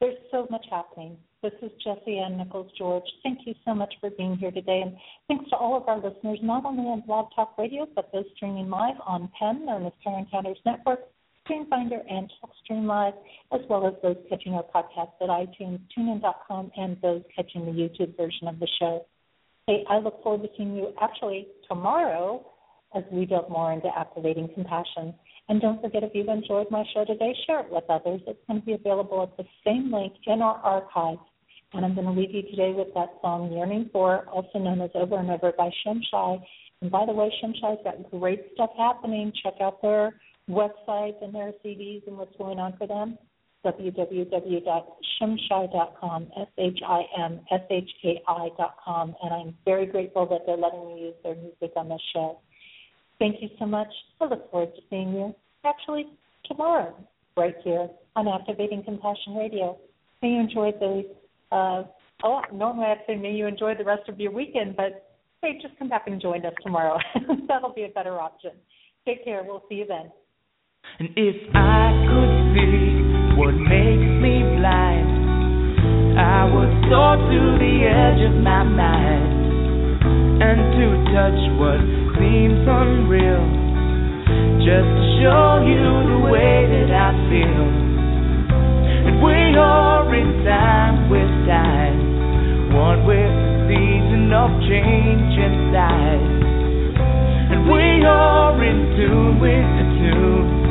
there's 0.00 0.18
so 0.32 0.48
much 0.50 0.66
happening. 0.70 1.16
This 1.42 1.52
is 1.62 1.70
Jesse 1.84 2.18
Ann 2.18 2.38
Nichols 2.38 2.72
George. 2.76 3.04
Thank 3.22 3.40
you 3.46 3.54
so 3.64 3.72
much 3.72 3.94
for 4.00 4.10
being 4.10 4.36
here 4.36 4.50
today. 4.50 4.82
And 4.84 4.96
thanks 5.28 5.48
to 5.50 5.56
all 5.56 5.76
of 5.76 5.86
our 5.86 5.96
listeners, 5.96 6.38
not 6.42 6.64
only 6.64 6.84
on 6.84 7.02
Blog 7.06 7.28
Talk 7.36 7.56
Radio, 7.56 7.86
but 7.94 8.10
those 8.12 8.24
streaming 8.34 8.68
live 8.68 8.96
on 9.06 9.30
PEN, 9.38 9.66
known 9.66 9.86
as 9.86 9.92
Pair 10.02 10.18
Encounters 10.18 10.58
Network, 10.66 11.00
StreamFinder, 11.48 12.00
and 12.10 12.30
TalkStream 12.42 12.86
Live, 12.86 13.14
as 13.52 13.60
well 13.68 13.86
as 13.86 13.94
those 14.02 14.16
catching 14.28 14.54
our 14.54 14.64
podcast 14.64 15.12
at 15.20 15.28
iTunes, 15.28 15.80
TuneIn.com, 15.96 16.72
and 16.76 16.96
those 17.00 17.22
catching 17.34 17.64
the 17.66 17.72
YouTube 17.72 18.16
version 18.16 18.48
of 18.48 18.58
the 18.58 18.68
show. 18.78 19.06
Hey, 19.66 19.84
I 19.88 19.98
look 19.98 20.22
forward 20.22 20.42
to 20.42 20.48
seeing 20.56 20.76
you 20.76 20.92
actually 21.00 21.48
tomorrow 21.68 22.44
as 22.94 23.04
we 23.10 23.26
delve 23.26 23.50
more 23.50 23.72
into 23.72 23.88
activating 23.96 24.48
compassion. 24.54 25.14
And 25.48 25.60
don't 25.60 25.80
forget, 25.80 26.02
if 26.02 26.12
you've 26.14 26.28
enjoyed 26.28 26.66
my 26.70 26.84
show 26.92 27.04
today, 27.04 27.34
share 27.46 27.60
it 27.60 27.70
with 27.70 27.84
others. 27.88 28.20
It's 28.26 28.38
going 28.46 28.60
to 28.60 28.66
be 28.66 28.72
available 28.72 29.22
at 29.22 29.36
the 29.36 29.44
same 29.64 29.92
link 29.92 30.14
in 30.26 30.42
our 30.42 30.56
archives. 30.56 31.20
And 31.72 31.84
I'm 31.84 31.94
going 31.94 32.06
to 32.06 32.12
leave 32.12 32.32
you 32.32 32.42
today 32.42 32.72
with 32.76 32.88
that 32.94 33.10
song, 33.20 33.52
Yearning 33.52 33.90
For, 33.92 34.26
also 34.28 34.58
known 34.58 34.80
as 34.80 34.90
Over 34.94 35.18
and 35.18 35.30
Over 35.30 35.52
by 35.56 35.70
Shimshai. 35.84 36.40
And 36.82 36.90
by 36.90 37.04
the 37.06 37.12
way, 37.12 37.32
Shimshai's 37.42 37.82
got 37.84 38.10
great 38.10 38.44
stuff 38.54 38.70
happening. 38.76 39.32
Check 39.42 39.54
out 39.60 39.82
their 39.82 40.14
website 40.48 41.22
and 41.22 41.34
their 41.34 41.52
CDs 41.64 42.06
and 42.06 42.16
what's 42.16 42.36
going 42.36 42.58
on 42.58 42.76
for 42.76 42.86
them 42.86 43.18
www.shimshai.com, 43.66 46.26
S-H-I-M-S-H-A-I.com, 46.40 49.16
and 49.22 49.34
I'm 49.34 49.56
very 49.64 49.86
grateful 49.86 50.26
that 50.26 50.42
they're 50.46 50.56
letting 50.56 50.86
me 50.86 51.00
use 51.02 51.14
their 51.24 51.34
music 51.34 51.72
on 51.74 51.88
this 51.88 52.00
show. 52.12 52.38
Thank 53.18 53.42
you 53.42 53.48
so 53.58 53.66
much. 53.66 53.88
I 54.20 54.26
look 54.26 54.48
forward 54.50 54.72
to 54.76 54.82
seeing 54.88 55.12
you 55.12 55.34
actually 55.64 56.06
tomorrow, 56.44 56.94
right 57.36 57.56
here 57.64 57.88
on 58.14 58.28
Activating 58.28 58.84
Compassion 58.84 59.34
Radio. 59.34 59.76
May 60.22 60.28
you 60.30 60.38
enjoy 60.40 60.70
the, 60.78 61.12
uh, 61.50 61.82
oh, 62.22 62.42
normally 62.52 62.86
I'd 62.86 63.02
say 63.06 63.16
may 63.16 63.32
you 63.32 63.46
enjoy 63.46 63.74
the 63.74 63.84
rest 63.84 64.08
of 64.08 64.20
your 64.20 64.30
weekend, 64.32 64.76
but 64.76 65.10
hey, 65.42 65.58
just 65.60 65.76
come 65.78 65.88
back 65.88 66.06
and 66.06 66.20
join 66.20 66.46
us 66.46 66.54
tomorrow. 66.62 66.98
That'll 67.48 67.74
be 67.74 67.84
a 67.84 67.88
better 67.88 68.20
option. 68.20 68.52
Take 69.04 69.24
care. 69.24 69.42
We'll 69.44 69.64
see 69.68 69.76
you 69.76 69.86
then. 69.86 70.12
And 70.98 71.10
if 71.16 71.36
I 71.54 71.92
could 72.08 72.32
see 72.56 73.36
what 73.36 73.52
makes 73.52 74.10
me 74.24 74.40
blind, 74.56 76.16
I 76.16 76.48
would 76.48 76.72
soar 76.88 77.20
to 77.20 77.40
the 77.60 77.74
edge 77.84 78.24
of 78.24 78.40
my 78.40 78.64
mind 78.64 79.28
and 80.40 80.58
to 80.72 80.86
touch 81.12 81.40
what 81.60 81.80
seems 82.16 82.64
unreal, 82.64 83.44
just 84.64 84.88
to 84.88 85.04
show 85.20 85.60
you 85.68 85.84
the 86.16 86.20
way 86.32 86.64
that 86.64 86.88
I 86.88 87.12
feel. 87.28 87.66
And 89.04 89.20
we 89.20 89.36
are 89.60 90.08
in 90.16 90.44
time 90.48 91.10
with 91.12 91.28
time, 91.44 92.72
one 92.72 93.04
with 93.04 93.20
the 93.20 93.68
season 93.68 94.32
of 94.32 94.48
change 94.64 95.36
inside. 95.36 96.24
And 97.52 97.68
we 97.68 98.00
are 98.08 98.56
in 98.64 98.96
tune 98.96 99.40
with 99.44 99.68
the 99.76 99.86
tune, 100.00 100.65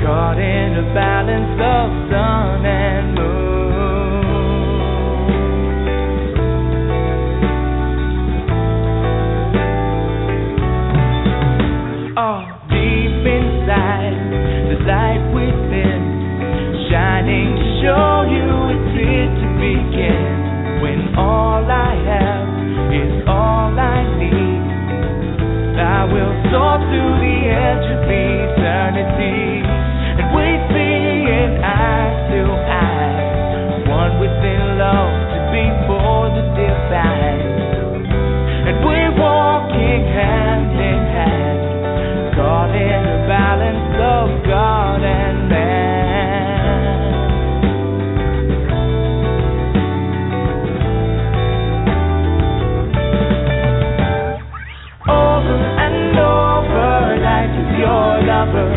caught 0.00 0.38
in 0.38 0.76
a 0.76 0.94
balance 0.94 1.60
of 1.60 2.10
sun 2.10 2.66
and 2.66 3.14
moon. 3.14 3.35
And 36.92 38.84
we're 38.84 39.14
walking 39.18 40.02
hand 40.06 40.70
in 40.70 41.02
hand 41.14 42.34
caught 42.36 42.70
in 42.70 43.02
the 43.02 43.26
balance 43.26 43.94
of 43.96 44.44
God 44.46 45.02
and 45.02 45.48
man. 45.48 45.64
Over 55.08 55.58
and 55.86 56.18
over, 56.18 57.16
life 57.22 57.54
is 57.62 57.70
your 57.78 58.22
lover, 58.26 58.70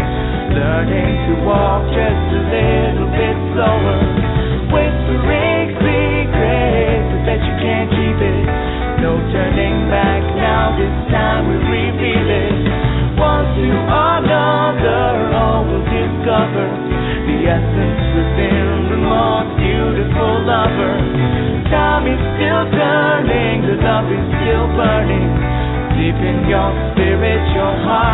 learning 0.54 1.14
to 1.28 1.34
walk 1.46 1.84
just 1.94 2.28
a 2.34 2.42
little 2.54 3.10
bit 3.14 3.38
slower, 3.54 3.98
this 10.80 11.12
time 11.12 11.44
we 11.52 11.60
reveal 11.60 12.28
it 12.32 12.56
one 13.20 13.44
to 13.52 13.68
another, 13.68 15.36
all 15.36 15.68
will 15.68 15.84
discover 15.84 16.68
the 17.28 17.38
essence 17.52 18.04
within 18.16 18.88
the 18.88 19.00
most 19.04 19.52
beautiful 19.60 20.40
lover. 20.48 20.96
Time 21.68 22.08
is 22.08 22.22
still 22.40 22.64
turning, 22.72 23.68
the 23.68 23.76
love 23.84 24.08
is 24.08 24.24
still 24.40 24.72
burning. 24.80 25.28
Deep 26.00 26.16
in 26.16 26.48
your 26.48 26.72
spirit, 26.96 27.44
your 27.52 27.76
heart 27.84 28.09